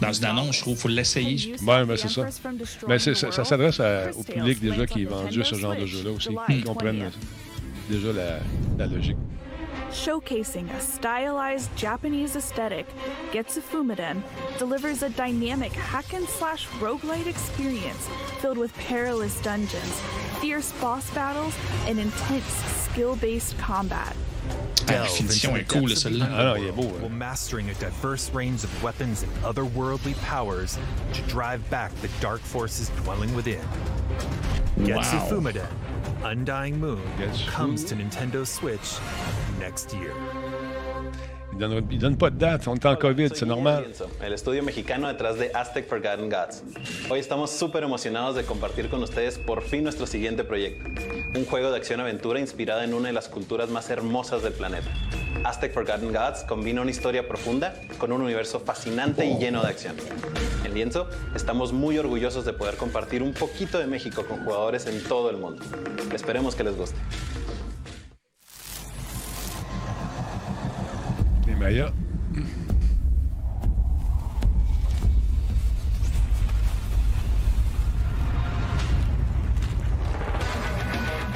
dans 0.00 0.12
une 0.12 0.24
annonce, 0.24 0.56
je 0.56 0.60
trouve. 0.62 0.76
faut 0.78 0.88
l'essayer. 0.88 1.54
Ouais, 1.66 1.84
mais 1.84 1.96
c'est 1.96 2.08
ça. 2.08 2.26
Mais 2.88 2.98
c'est- 2.98 3.14
ça, 3.14 3.30
ça 3.32 3.44
s'adresse 3.44 3.80
à- 3.80 4.10
au 4.16 4.22
public 4.22 4.60
déjà 4.60 4.86
qui 4.86 5.02
est 5.02 5.04
vendu 5.06 5.44
ce 5.44 5.54
genre 5.54 5.74
de 5.76 5.86
jeu-là 5.86 6.10
aussi, 6.10 6.28
qui 6.46 6.62
comprennent 6.62 7.10
déjà 7.90 8.12
la, 8.12 8.38
la 8.78 8.86
logique. 8.86 9.16
Showcasing 9.92 10.66
a 10.76 10.80
stylized 10.80 11.70
Japanese 11.76 12.36
aesthetic, 12.36 12.86
Getsu 13.32 13.60
Fumiden 13.62 14.20
delivers 14.58 15.02
a 15.02 15.08
dynamic 15.08 15.72
hack 15.74 16.12
and 16.12 16.26
slash 16.28 16.66
roguelite 16.82 17.26
experience 17.28 18.06
filled 18.42 18.58
with 18.58 18.72
perilous 18.88 19.40
dungeons, 19.42 19.94
fierce 20.42 20.72
boss 20.82 21.04
battles, 21.14 21.54
and 21.88 21.98
intense 21.98 22.44
skill-based 22.92 23.56
combat. 23.58 24.12
La 24.86 24.92
Delve 24.92 25.08
finition 25.10 25.50
into 25.50 25.60
est 25.60 25.68
the 25.68 25.74
cool, 25.78 25.88
depths 25.88 26.04
of 26.04 26.12
celle-là. 26.12 26.26
the 26.28 26.44
non, 26.44 26.56
il 26.58 26.68
est 26.68 26.76
beau. 26.76 26.82
while 27.00 27.08
mastering 27.08 27.70
a 27.70 27.74
diverse 27.74 28.30
range 28.32 28.62
of 28.64 28.82
weapons 28.82 29.22
and 29.22 29.32
otherworldly 29.42 30.14
powers 30.22 30.78
to 31.12 31.22
drive 31.22 31.68
back 31.70 31.92
the 32.02 32.08
dark 32.20 32.40
forces 32.40 32.88
dwelling 33.02 33.34
within. 33.34 33.60
Getsu 34.78 35.14
Wow. 35.14 35.28
Fumiden, 35.28 35.66
Undying 36.22 36.78
Moon, 36.78 37.02
comes 37.46 37.82
to 37.84 37.94
Nintendo 37.96 38.46
Switch 38.46 38.98
next 39.58 39.92
year. 39.94 40.12
Il 41.56 41.60
donne, 41.60 41.86
il 41.90 41.98
donne 41.98 42.18
pas 42.18 42.28
de 42.28 42.36
date, 42.36 42.68
on 42.68 42.74
est 42.74 42.84
en 42.84 42.96
COVID, 42.96 43.30
c'est 43.34 43.46
normal. 43.46 43.84
Lienzo, 43.84 44.10
el 44.22 44.34
estudio 44.34 44.62
mexicano 44.62 45.08
detrás 45.08 45.38
de 45.38 45.50
Aztec 45.54 45.88
Forgotten 45.88 46.28
Gods. 46.28 46.62
Hoy 47.08 47.18
estamos 47.18 47.50
súper 47.50 47.82
emocionados 47.82 48.36
de 48.36 48.44
compartir 48.44 48.90
con 48.90 49.02
ustedes 49.02 49.38
por 49.38 49.62
fin 49.62 49.82
nuestro 49.82 50.06
siguiente 50.06 50.44
proyecto, 50.44 50.84
un 51.34 51.46
juego 51.46 51.70
de 51.70 51.78
acción-aventura 51.78 52.40
inspirado 52.40 52.82
en 52.82 52.92
una 52.92 53.08
de 53.08 53.14
las 53.14 53.30
culturas 53.30 53.70
más 53.70 53.88
hermosas 53.88 54.42
del 54.42 54.52
planeta. 54.52 54.90
Aztec 55.44 55.72
Forgotten 55.72 56.12
Gods 56.12 56.44
combina 56.44 56.82
una 56.82 56.90
historia 56.90 57.26
profunda 57.26 57.74
con 57.96 58.12
un 58.12 58.20
universo 58.20 58.60
fascinante 58.60 59.24
y 59.24 59.38
lleno 59.38 59.62
de 59.62 59.68
acción. 59.68 59.96
En 60.62 60.74
Lienzo 60.74 61.08
estamos 61.34 61.72
muy 61.72 61.96
orgullosos 61.96 62.44
de 62.44 62.52
poder 62.52 62.76
compartir 62.76 63.22
un 63.22 63.32
poquito 63.32 63.78
de 63.78 63.86
México 63.86 64.26
con 64.26 64.44
jugadores 64.44 64.86
en 64.86 65.02
todo 65.04 65.30
el 65.30 65.38
mundo. 65.38 65.62
Esperemos 66.12 66.54
que 66.54 66.64
les 66.64 66.76
guste. 66.76 66.98
Les 71.66 71.72
Mayas. 71.72 71.92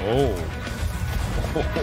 Oh. 0.08 0.34
Oh, 1.56 1.60
oh. 1.76 1.80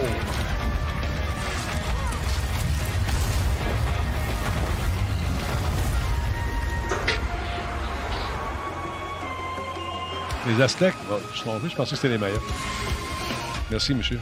Les 10.46 10.62
Aztèques? 10.62 10.94
Oh, 11.10 11.16
je 11.30 11.36
suis 11.36 11.40
trompé, 11.40 11.68
je 11.68 11.76
pensais 11.76 11.90
que 11.90 11.96
c'était 11.96 12.08
les 12.08 12.18
Mayas. 12.18 12.38
Merci, 13.70 13.94
monsieur. 13.94 14.18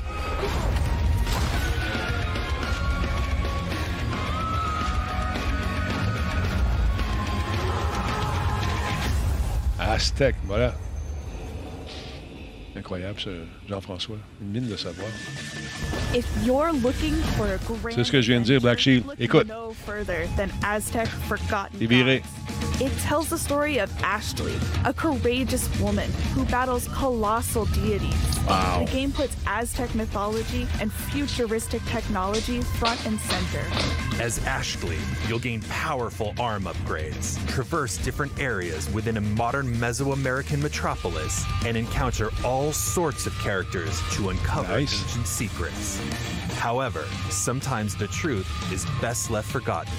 Aztèque, 9.97 10.36
voilà. 10.44 10.74
Incroyable, 12.77 13.18
ça, 13.18 13.31
Jean-François. 13.66 14.18
Une 14.43 14.48
mine 14.48 14.68
de 14.68 14.77
savoir. 14.77 15.09
If 16.14 16.27
you're 16.44 16.70
looking 16.70 17.14
for 17.39 17.47
a 17.47 17.56
grand 17.64 17.94
C'est 17.94 18.05
ce 18.05 18.12
que 18.12 18.20
je 18.20 18.31
viens 18.31 18.40
de 18.40 18.44
dire, 18.44 18.60
Black 18.60 18.78
Shield. 18.78 19.05
Écoute. 19.18 19.48
no 19.48 19.73
further 19.86 20.27
than 20.36 20.51
Aztec 20.62 21.09
Forgotten 21.09 21.78
T'es 21.78 21.86
viré. 21.86 22.23
It 22.78 22.93
tells 23.09 23.31
the 23.31 23.39
story 23.39 23.78
of 23.78 23.90
Ashley, 24.02 24.52
a 24.85 24.93
courageous 24.93 25.66
woman 25.81 26.10
who 26.35 26.44
battles 26.44 26.89
colossal 26.89 27.64
deities. 27.73 28.35
Wow. 28.47 28.85
The 28.85 28.93
game 28.93 29.12
puts 29.12 29.36
Aztec 29.47 29.94
mythology 29.94 30.68
and 30.81 30.93
futuristic 30.93 31.85
technology 31.86 32.60
front 32.60 33.05
and 33.05 33.18
center. 33.18 33.64
As 34.23 34.39
Ashley, 34.47 34.98
you'll 35.27 35.40
gain 35.40 35.62
powerful 35.62 36.32
arm 36.39 36.64
upgrades, 36.64 37.44
traverse 37.48 37.98
different 37.98 38.39
areas 38.39 38.89
within 38.93 39.16
a 39.16 39.20
modern 39.20 39.66
Mesoamerican 39.74 40.62
metropolis, 40.62 41.44
and 41.64 41.77
encounter 41.77 42.31
all 42.44 42.73
sorts 42.73 43.27
of 43.27 43.36
characters 43.40 44.01
to 44.12 44.28
uncover 44.28 44.77
ancient 44.77 45.27
secrets. 45.27 46.01
However, 46.59 47.05
sometimes 47.31 47.97
the 47.97 48.06
truth 48.09 48.48
is 48.73 48.86
best 49.01 49.31
left 49.31 49.51
forgotten. 49.51 49.93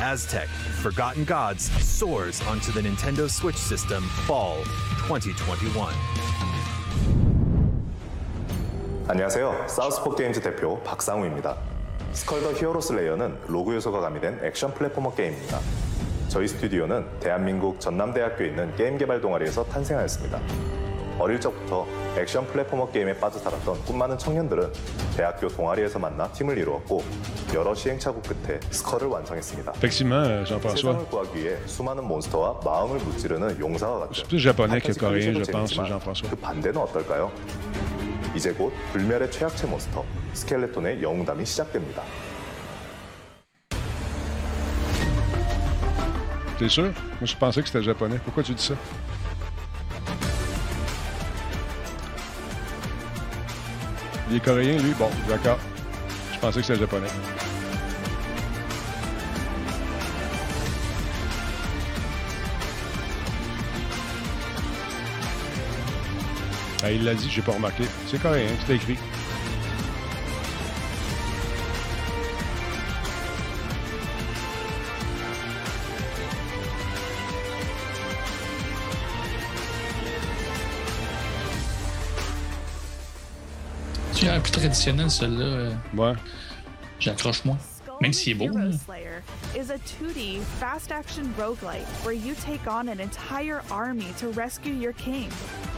Aztec 0.00 0.48
Forgotten 0.80 1.24
Gods 1.24 1.70
soars 1.84 2.40
onto 2.42 2.72
the 2.72 2.80
Nintendo 2.80 3.30
Switch 3.30 3.56
system 3.56 4.02
fall 4.26 4.56
2021. 5.06 5.94
안녕하세요. 9.10 9.66
사우스포 9.66 10.14
게임즈 10.14 10.40
대표 10.40 10.78
박상우입니다. 10.84 11.56
스컬더 12.12 12.52
히어로스 12.52 12.92
레이어는 12.92 13.38
로그 13.48 13.74
요소가 13.74 13.98
가미된 13.98 14.38
액션 14.44 14.72
플랫포머 14.72 15.16
게임입니다. 15.16 15.58
저희 16.28 16.46
스튜디오는 16.46 17.18
대한민국 17.18 17.80
전남대학교에 17.80 18.46
있는 18.46 18.76
게임 18.76 18.98
개발 18.98 19.20
동아리에서 19.20 19.64
탄생하였습니다. 19.64 20.38
어릴 21.20 21.38
적부터 21.38 21.86
액션 22.16 22.46
플랫포머 22.46 22.90
게임에 22.90 23.12
빠져 23.18 23.38
살았던 23.38 23.84
꿈 23.84 23.98
많은 23.98 24.16
청년들은 24.16 24.72
대학교 25.18 25.48
동아리에서 25.48 25.98
만나 25.98 26.26
팀을 26.32 26.56
이루었고 26.56 27.04
여러 27.52 27.74
시행착오 27.74 28.22
끝에 28.22 28.58
스컬을 28.70 29.08
완성했습니다. 29.08 29.72
Effectivement, 29.72 30.50
Jean-François. 30.50 30.76
세상을 30.76 31.06
구하기 31.08 31.38
위해 31.38 31.58
수많은 31.66 32.04
몬스터와 32.04 32.60
마음을 32.64 32.98
무찌르는 33.00 33.60
용사와 33.60 33.98
같은 34.08 34.24
plus 34.28 34.42
japonais 34.42 34.80
que 34.82 34.94
판타지 34.94 34.98
coréen, 34.98 35.34
그림체도 35.34 35.44
je 35.44 35.52
pense, 35.52 35.74
재밌지만 35.76 36.00
Jean-François. 36.00 36.30
그 36.30 36.36
반대는 36.36 36.80
어떨까요? 36.80 37.30
이제 38.34 38.52
곧 38.52 38.72
불멸의 38.92 39.30
최악체 39.30 39.66
몬스터 39.66 40.02
스켈레톤의 40.32 41.02
영웅담이 41.02 41.44
시작됩니다. 41.44 42.02
T'es 46.58 46.68
sûr? 46.68 46.92
Moi, 47.20 47.26
je 47.26 47.36
pensais 47.36 47.62
que 47.62 47.68
c'était 47.68 47.82
japonais. 47.82 48.18
Pourquoi 48.24 48.42
tu 48.42 48.54
dis 48.54 48.64
ça? 48.68 48.74
Il 54.30 54.36
est 54.36 54.40
coréen, 54.40 54.78
lui? 54.78 54.92
Bon, 54.92 55.10
d'accord. 55.28 55.58
Je 56.32 56.38
pensais 56.38 56.60
que 56.60 56.66
c'était 56.66 56.78
japonais. 56.78 57.08
Ah, 66.82 66.92
il 66.92 67.04
l'a 67.04 67.14
dit, 67.14 67.28
j'ai 67.28 67.42
pas 67.42 67.52
remarqué. 67.52 67.82
C'est 68.06 68.22
coréen, 68.22 68.46
c'est 68.66 68.76
écrit. 68.76 68.96
Plus 84.50 84.60
traditionnel, 84.60 85.10
celui-là. 85.10 85.44
euh, 85.44 85.72
Ouais. 85.94 86.14
J'accroche 86.98 87.44
moins. 87.44 87.58
Même 88.02 88.12
s'il 88.14 88.32
est 88.32 88.34
beau. 88.48 88.58
Hero. 88.58 88.72
Slayer 88.86 89.22
is 89.54 89.70
a 89.70 89.76
2D 89.78 90.40
fast 90.58 90.90
action 90.90 91.34
roguelite 91.38 91.84
where 92.02 92.14
you 92.14 92.34
take 92.34 92.66
on 92.66 92.88
an 92.88 92.98
entire 92.98 93.62
army 93.70 94.06
to 94.18 94.28
rescue 94.30 94.72
your 94.72 94.94
king. 94.94 95.28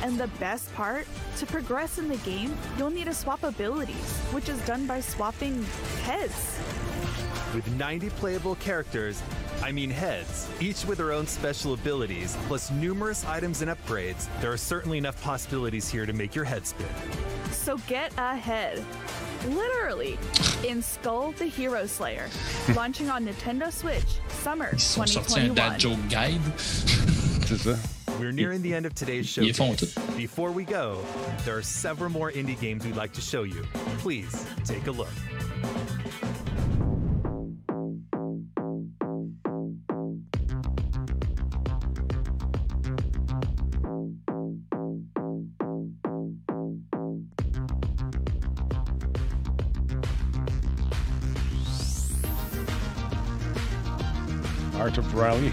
And 0.04 0.18
the 0.18 0.28
best 0.38 0.72
part, 0.76 1.06
to 1.38 1.46
progress 1.46 1.98
in 1.98 2.08
the 2.08 2.16
game, 2.18 2.54
you'll 2.78 2.90
need 2.90 3.06
to 3.06 3.14
swap 3.14 3.42
abilities, 3.42 4.20
which 4.32 4.48
is 4.48 4.58
done 4.66 4.86
by 4.86 5.00
swapping 5.00 5.64
heads. 6.04 6.58
With 7.54 7.68
90 7.76 8.08
playable 8.10 8.54
characters, 8.56 9.20
I 9.60 9.72
mean 9.72 9.90
heads, 9.90 10.48
each 10.60 10.84
with 10.86 10.98
their 10.98 11.12
own 11.12 11.26
special 11.26 11.74
abilities, 11.74 12.36
plus 12.46 12.70
numerous 12.70 13.24
items 13.26 13.62
and 13.62 13.70
upgrades, 13.70 14.28
there 14.40 14.52
are 14.52 14.56
certainly 14.56 14.98
enough 14.98 15.20
possibilities 15.22 15.88
here 15.88 16.06
to 16.06 16.12
make 16.12 16.34
your 16.36 16.44
head 16.44 16.66
spin. 16.66 16.86
So 17.52 17.76
get 17.86 18.12
ahead. 18.18 18.84
Literally, 19.46 20.18
in 20.66 20.82
Skull 20.82 21.32
the 21.32 21.46
Hero 21.46 21.86
Slayer, 21.86 22.28
launching 22.74 23.10
on 23.10 23.26
Nintendo 23.26 23.72
Switch 23.72 24.20
summer 24.28 24.70
Ils 24.72 24.80
sont 24.80 25.06
sortis 25.06 25.36
un 25.36 25.54
2021. 25.54 25.54
dad 25.54 25.80
joke 25.80 26.08
guide. 26.08 26.40
C'est 27.46 27.56
ça. 27.58 27.78
We're 28.20 28.30
nearing 28.32 28.62
the 28.62 28.72
end 28.74 28.86
of 28.86 28.94
today's 28.94 29.26
show. 29.28 29.42
Ils 29.42 29.54
font 29.54 29.76
tout. 29.76 29.88
Before 30.16 30.50
we 30.52 30.64
go, 30.64 30.98
there 31.44 31.56
are 31.56 31.62
several 31.62 32.10
more 32.10 32.30
indie 32.30 32.58
games 32.60 32.84
we'd 32.84 32.96
like 32.96 33.12
to 33.14 33.20
show 33.20 33.42
you. 33.42 33.62
Please 33.98 34.46
take 34.64 34.86
a 34.86 34.90
look. 34.92 35.08
Rally. 55.22 55.52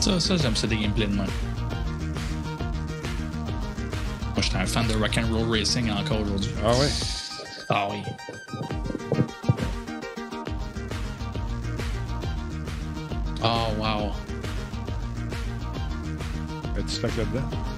Ça, 0.00 0.20
ça 0.20 0.36
j'aime 0.36 0.54
ça 0.54 0.66
des 0.66 0.76
gameplays 0.76 1.06
de 1.06 1.14
même. 1.14 1.26
Moi, 4.34 4.42
j'étais 4.42 4.56
un 4.56 4.66
fan 4.66 4.86
de 4.86 4.94
Rock'n'Roll 4.94 5.50
Racing 5.50 5.90
encore 5.90 6.20
aujourd'hui. 6.20 6.50
Ah 6.64 6.76
ouais? 6.76 6.88
Ah 7.68 7.88
oui. 7.90 8.02
Oh, 13.42 13.68
wow. 13.78 14.12
Es-tu 16.76 16.88
stuck 16.88 17.16
là-dedans? 17.16 17.77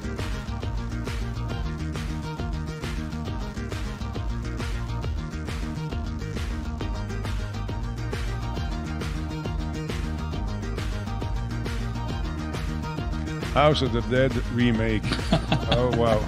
House 13.54 13.82
of 13.82 13.92
the 13.92 14.00
Dead 14.02 14.32
Remake. 14.54 15.02
oh, 15.72 15.90
wow. 15.96 16.20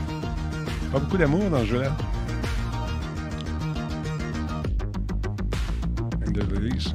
Pas 0.91 0.99
beaucoup 0.99 1.17
d'amour 1.17 1.49
dans 1.51 1.61
ce 1.61 1.67
jeu-là. 1.67 1.97
And 6.27 6.33
the 6.33 6.43
release. 6.53 6.95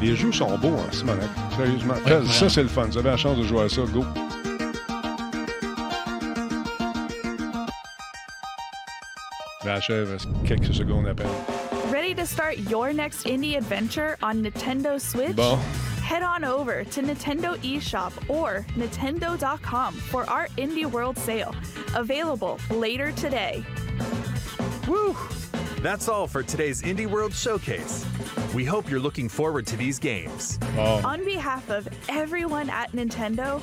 Les 0.00 0.14
jeux 0.14 0.30
sont 0.30 0.56
beaux 0.58 0.68
en 0.68 0.92
Simonac. 0.92 1.28
Sérieusement. 1.56 1.94
Ouais, 1.94 2.00
ça, 2.04 2.18
vraiment. 2.20 2.48
c'est 2.48 2.62
le 2.62 2.68
fun. 2.68 2.84
Vous 2.84 2.98
avez 2.98 3.10
la 3.10 3.16
chance 3.16 3.36
de 3.36 3.42
jouer 3.42 3.62
à 3.62 3.68
ça. 3.68 3.82
Go. 3.92 4.04
Je 9.80 9.92
l'achève 9.92 10.26
quelques 10.44 10.74
secondes 10.74 11.06
à 11.06 11.14
peine. 11.14 11.26
Ready 11.90 12.14
to 12.14 12.26
start 12.26 12.58
your 12.70 12.92
next 12.92 13.26
indie 13.26 13.56
adventure 13.56 14.16
on 14.22 14.42
Nintendo 14.42 15.00
Switch? 15.00 15.36
Bon. 15.36 15.56
Head 16.02 16.22
on 16.22 16.42
over 16.42 16.84
to 16.84 17.02
Nintendo 17.02 17.56
eShop 17.58 18.12
or 18.28 18.66
Nintendo.com 18.76 19.94
for 19.94 20.28
our 20.28 20.48
Indie 20.56 20.86
World 20.86 21.16
sale. 21.18 21.54
Available 21.94 22.58
later 22.70 23.12
today. 23.12 23.64
Woo! 24.88 25.16
That's 25.80 26.08
all 26.08 26.26
for 26.26 26.42
today's 26.42 26.82
Indie 26.82 27.06
World 27.06 27.32
Showcase. 27.32 28.04
We 28.54 28.64
hope 28.64 28.90
you're 28.90 29.00
looking 29.00 29.28
forward 29.28 29.66
to 29.68 29.76
these 29.76 29.98
games. 29.98 30.58
On 30.76 31.24
behalf 31.24 31.70
of 31.70 31.88
everyone 32.08 32.68
at 32.70 32.90
Nintendo, 32.92 33.60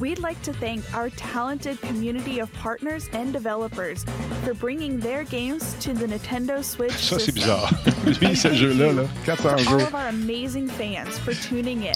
we'd 0.00 0.18
like 0.20 0.40
to 0.42 0.52
thank 0.52 0.82
our 0.94 1.10
talented 1.10 1.80
community 1.80 2.38
of 2.38 2.52
partners 2.54 3.08
and 3.12 3.32
developers 3.32 4.04
for 4.44 4.54
bringing 4.54 5.00
their 5.00 5.24
games 5.24 5.74
to 5.80 5.92
the 5.94 6.06
Nintendo 6.06 6.62
Switch 6.62 6.92
Ça, 6.92 7.18
c'est 7.18 7.32
system. 7.32 7.34
bizarre. 7.34 7.70
Lui, 8.20 8.34
ce 8.36 8.52
jeu-là, 8.54 8.92
là, 8.92 9.08
400 9.24 9.68
all 9.68 9.80
of 9.80 9.94
our 9.94 10.08
amazing 10.08 10.68
fans 10.68 11.18
for 11.18 11.34
tuning 11.34 11.84
in. 11.84 11.94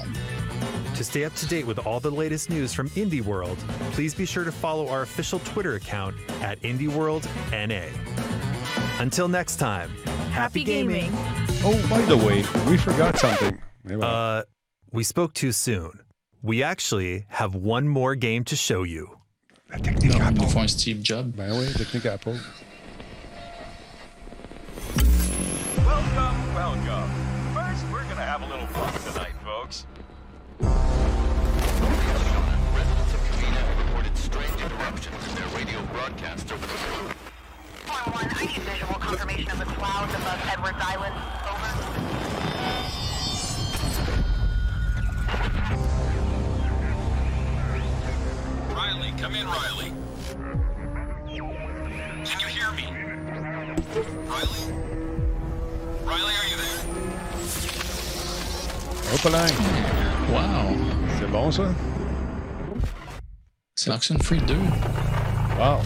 To 0.97 1.05
stay 1.05 1.24
up 1.24 1.35
to 1.37 1.47
date 1.47 1.66
with 1.66 1.79
all 1.87 2.01
the 2.01 2.11
latest 2.11 2.51
news 2.51 2.73
from 2.74 2.89
Indie 2.91 3.23
World, 3.23 3.57
please 3.93 4.15
be 4.15 4.27
sure 4.27 4.45
to 4.45 4.53
follow 4.53 4.89
our 4.89 5.03
official 5.03 5.39
Twitter 5.41 5.74
account 5.77 6.15
at 6.43 6.61
IndieWorldNA. 6.62 7.89
Until 9.01 9.27
next 9.29 9.57
time, 9.57 9.89
happy, 10.07 10.31
Happy 10.31 10.65
gaming. 10.65 11.11
Oh, 11.65 11.87
by 11.89 12.01
the 12.03 12.16
way, 12.16 12.45
we 12.70 12.77
forgot 12.77 13.19
something. 13.19 13.59
Uh, 14.03 14.43
we 14.93 15.03
spoke 15.03 15.33
too 15.35 15.51
soon. 15.53 16.01
We 16.43 16.62
actually 16.62 17.24
have 17.28 17.55
one 17.55 17.86
more 17.89 18.14
game 18.16 18.44
to 18.44 18.56
show 18.56 18.82
you. 18.82 19.19
La 19.70 19.78
technique 19.78 20.10
Non, 20.12 20.20
Apple. 20.23 20.43
ils 20.44 20.51
font 20.51 20.62
un 20.62 20.69
Steve 20.69 21.01
Jobs. 21.02 21.31
Ben 21.36 21.52
oui, 21.52 21.73
technique 21.74 22.06
Apple. 22.06 22.35
Welcome, 25.86 26.55
welcome. 26.55 27.10
First, 27.55 27.85
we're 27.93 28.02
gonna 28.02 28.27
have 28.27 28.43
a 28.43 28.47
little 28.47 28.66
fun 28.66 28.93
tonight, 29.12 29.35
folks. 29.44 29.86
Residents 32.74 33.14
of 33.14 33.20
Kavina 33.31 33.62
reported 33.86 34.16
strange 34.16 34.60
interruptions 34.60 35.28
in 35.28 35.35
their 35.36 35.48
radio 35.56 35.81
broadcasts 35.93 36.51
over 36.51 36.66
the 36.66 36.73
phone. 36.74 37.14
I 37.89 38.44
need 38.44 38.51
visual 38.62 38.94
confirmation 38.94 39.51
of 39.52 39.59
the 39.59 39.64
clouds 39.66 40.12
above 40.14 40.40
Edwards 40.51 40.78
Island. 40.81 41.14
Over. 41.47 42.12
Come 49.23 49.36
in, 49.36 49.47
Riley. 49.47 49.93
Can 52.24 52.40
you 52.40 52.49
hear 52.49 52.73
me? 52.73 52.86
Riley? 54.27 54.62
Riley, 56.05 56.35
are 56.40 56.49
you 56.51 56.57
there? 56.57 56.81
Opaline. 59.15 59.57
Wow. 60.28 60.74
C'est 61.20 61.31
bon, 61.31 61.53
ça? 61.53 61.73
C'est 63.77 63.93
Oxenfree 63.93 64.40
2. 64.40 64.55
Wow. 65.57 65.78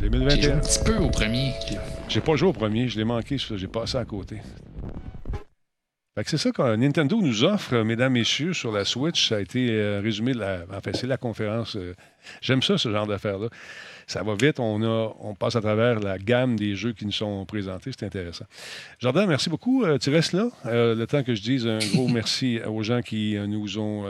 J'ai 0.00 0.06
joué 0.06 0.10
2021. 0.10 0.56
un 0.56 0.60
petit 0.60 0.78
peu 0.84 0.96
au 0.96 1.10
premier. 1.10 1.52
J'ai 2.08 2.22
pas 2.22 2.36
joué 2.36 2.48
au 2.48 2.54
premier, 2.54 2.88
je 2.88 2.96
l'ai 2.96 3.04
manqué, 3.04 3.36
ça, 3.36 3.58
j'ai 3.58 3.68
passé 3.68 3.98
à 3.98 4.06
côté. 4.06 4.40
C'est 6.24 6.38
ça 6.38 6.52
que 6.52 6.76
Nintendo 6.76 7.20
nous 7.20 7.42
offre, 7.42 7.74
mesdames, 7.82 8.12
messieurs, 8.12 8.52
sur 8.52 8.70
la 8.70 8.84
Switch. 8.84 9.28
Ça 9.30 9.36
a 9.36 9.40
été 9.40 9.68
euh, 9.70 10.00
résumé, 10.00 10.32
de 10.32 10.38
la, 10.38 10.64
en 10.72 10.80
fait, 10.80 10.94
c'est 10.94 11.08
la 11.08 11.16
conférence. 11.16 11.74
euh, 11.74 11.94
J'aime 12.40 12.62
ça, 12.62 12.78
ce 12.78 12.88
genre 12.88 13.06
d'affaires-là. 13.08 13.48
Ça 14.06 14.22
va 14.22 14.34
vite, 14.40 14.60
on, 14.60 14.80
a, 14.84 15.12
on 15.18 15.34
passe 15.34 15.56
à 15.56 15.60
travers 15.60 15.98
la 15.98 16.16
gamme 16.18 16.54
des 16.56 16.76
jeux 16.76 16.92
qui 16.92 17.04
nous 17.04 17.10
sont 17.12 17.44
présentés. 17.46 17.90
C'est 17.98 18.06
intéressant. 18.06 18.44
Jordan, 19.00 19.26
merci 19.28 19.50
beaucoup. 19.50 19.82
Euh, 19.82 19.98
tu 19.98 20.10
restes 20.10 20.34
là. 20.34 20.50
Le 20.64 21.04
temps 21.06 21.24
que 21.24 21.34
je 21.34 21.42
dise 21.42 21.66
un 21.66 21.78
gros 21.78 22.06
merci 22.12 22.60
aux 22.64 22.84
gens 22.84 23.02
qui 23.02 23.36
nous 23.48 23.78
ont 23.78 24.04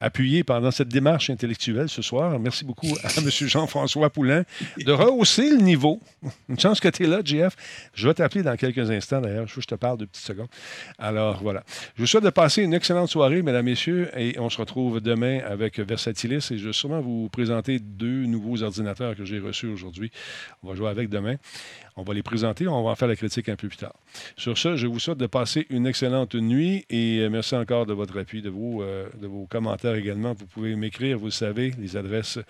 appuyés 0.00 0.44
pendant 0.44 0.70
cette 0.70 0.88
démarche 0.88 1.30
intellectuelle 1.30 1.88
ce 1.88 2.02
soir. 2.02 2.38
Merci 2.38 2.64
beaucoup 2.64 2.94
à 3.02 3.08
M. 3.18 3.30
Jean-François 3.30 4.10
Poulain 4.10 4.44
de 4.76 4.92
rehausser 4.92 5.50
le 5.50 5.58
niveau. 5.58 6.00
Une 6.48 6.58
chance 6.58 6.80
que 6.80 6.88
tu 6.88 7.04
es 7.04 7.06
là, 7.06 7.20
JF. 7.24 7.56
Je 7.94 8.08
vais 8.08 8.14
t'appeler 8.14 8.42
dans 8.42 8.56
quelques 8.56 8.90
instants, 8.90 9.20
d'ailleurs. 9.20 9.46
Je 9.48 9.60
te 9.60 9.74
parle 9.74 9.98
de 9.98 10.04
petites 10.04 10.24
secondes. 10.24 10.48
Alors, 10.98 11.42
voilà. 11.42 11.64
Je 11.96 12.02
vous 12.02 12.06
souhaite 12.06 12.24
de 12.24 12.30
passer 12.30 12.62
une 12.62 12.74
excellente 12.74 13.08
soirée, 13.08 13.42
mesdames, 13.42 13.64
messieurs, 13.64 14.10
et 14.16 14.38
on 14.38 14.50
se 14.50 14.58
retrouve 14.58 15.00
demain 15.00 15.40
avec 15.46 15.78
Versatilis. 15.78 16.48
Et 16.50 16.58
je 16.58 16.66
vais 16.66 16.72
sûrement 16.72 17.00
vous 17.00 17.28
présenter 17.30 17.78
deux 17.78 18.26
nouveaux 18.26 18.62
ordinateurs 18.62 19.16
que 19.16 19.24
j'ai 19.24 19.38
reçus 19.38 19.66
aujourd'hui. 19.66 20.10
On 20.62 20.68
va 20.68 20.74
jouer 20.74 20.90
avec 20.90 21.08
demain. 21.08 21.36
On 21.96 22.02
va 22.02 22.12
les 22.12 22.22
présenter. 22.22 22.68
On 22.68 22.82
va 22.82 22.90
en 22.90 22.94
faire 22.94 23.08
la 23.08 23.16
critique 23.16 23.48
un 23.48 23.56
peu 23.56 23.68
plus 23.68 23.78
tard. 23.78 23.94
Sur 24.36 24.58
ce, 24.58 24.76
je 24.76 24.86
vous 24.86 24.98
souhaite 24.98 25.18
de 25.18 25.26
passer 25.26 25.66
une 25.70 25.86
excellente 25.86 26.34
nuit 26.34 26.84
et 26.90 27.20
euh, 27.20 27.30
merci 27.30 27.54
encore 27.54 27.86
de 27.86 27.94
votre 27.94 28.18
appui, 28.18 28.42
de 28.42 28.50
vos, 28.50 28.82
euh, 28.82 29.08
de 29.18 29.26
vos 29.26 29.46
commentaires 29.46 29.85
également. 29.94 30.32
Vous 30.32 30.46
pouvez 30.46 30.74
m'écrire, 30.74 31.18
vous 31.18 31.26
le 31.26 31.30
savez, 31.30 31.72
les 31.78 31.96
adresses 31.96 32.40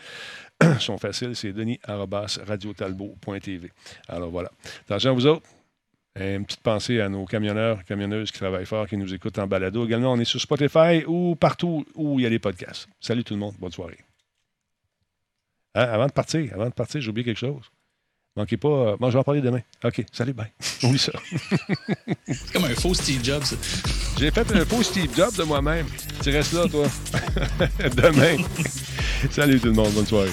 sont 0.81 0.97
faciles. 0.99 1.37
C'est 1.37 1.53
denis.radiotalbot.tv. 1.53 3.71
Alors 4.09 4.31
voilà. 4.31 4.51
Attention 4.87 5.11
à 5.11 5.15
vous 5.15 5.27
autres. 5.27 5.47
Une 6.19 6.47
petite 6.47 6.63
pensée 6.63 7.03
à 7.03 7.11
nos 7.11 7.27
camionneurs, 7.27 7.85
camionneuses 7.85 8.31
qui 8.31 8.39
travaillent 8.39 8.65
fort, 8.65 8.89
qui 8.89 8.97
nous 8.97 9.13
écoutent 9.13 9.39
en 9.39 9.47
balado. 9.47 9.85
Également, 9.85 10.13
on 10.13 10.19
est 10.19 10.25
sur 10.25 10.41
Spotify 10.41 11.05
ou 11.07 11.37
partout 11.37 11.85
où 11.95 12.19
il 12.19 12.23
y 12.23 12.27
a 12.27 12.31
des 12.31 12.39
podcasts. 12.39 12.89
Salut 13.01 13.23
tout 13.23 13.35
le 13.35 13.41
monde. 13.41 13.55
Bonne 13.59 13.73
soirée. 13.73 13.99
Hein, 15.75 15.83
avant 15.83 16.07
de 16.07 16.13
partir, 16.13 16.55
avant 16.55 16.71
de 16.71 16.75
partir, 16.75 17.03
j'ai 17.03 17.11
oublié 17.11 17.27
quelque 17.27 17.39
chose. 17.39 17.71
Manquez 18.37 18.57
pas. 18.59 18.69
euh, 18.69 18.97
bon, 19.01 19.09
je 19.09 19.15
vais 19.15 19.19
en 19.19 19.25
parler 19.25 19.41
demain. 19.41 19.61
OK. 19.85 20.05
Salut, 20.13 20.35
bye. 20.35 20.53
Oublie 20.83 20.99
ça. 20.99 21.13
C'est 22.27 22.53
comme 22.53 22.65
un 22.65 22.75
faux 22.75 22.93
Steve 22.95 23.25
Jobs. 23.25 23.45
J'ai 24.19 24.31
fait 24.31 24.51
un 24.53 24.65
faux 24.65 24.83
Steve 24.83 25.11
Jobs 25.17 25.35
de 25.37 25.43
moi-même. 25.45 25.87
Tu 26.23 26.31
restes 26.31 26.53
là, 26.53 26.67
toi. 26.69 26.87
demain. 27.97 28.37
Salut 29.31 29.59
tout 29.59 29.67
le 29.69 29.73
monde. 29.73 29.93
Bonne 29.93 30.07
soirée. 30.07 30.31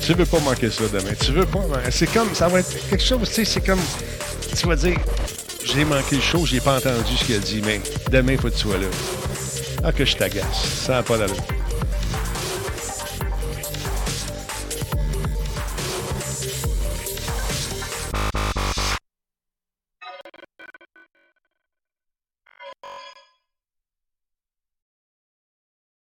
Tu 0.00 0.14
veux 0.14 0.24
pas 0.24 0.40
manquer 0.40 0.70
ça 0.70 0.84
demain. 0.92 1.12
Tu 1.20 1.32
veux 1.32 1.44
pas. 1.46 1.66
man- 1.66 1.80
C'est 1.90 2.10
comme. 2.12 2.34
Ça 2.34 2.48
va 2.48 2.60
être 2.60 2.88
quelque 2.88 3.04
chose, 3.04 3.28
tu 3.28 3.34
sais, 3.34 3.44
c'est 3.44 3.60
comme. 3.64 3.80
Tu 4.56 4.66
vas 4.66 4.76
dire. 4.76 4.96
J'ai 5.70 5.84
manqué 5.84 6.16
le 6.16 6.22
show, 6.22 6.46
j'ai 6.46 6.60
pas 6.60 6.78
entendu 6.78 7.14
ce 7.16 7.24
qu'il 7.26 7.34
a 7.34 7.38
dit, 7.38 7.60
mais 7.64 7.80
demain, 8.10 8.32
il 8.32 8.38
faut 8.38 8.48
que 8.48 8.54
tu 8.54 8.60
sois 8.60 8.78
là. 8.78 8.86
Ah, 9.84 9.92
que 9.92 10.04
je 10.04 10.16
t'agace. 10.16 10.64
Ça 10.86 10.94
n'a 10.94 11.02
pas 11.02 11.18
d'allure. 11.18 11.57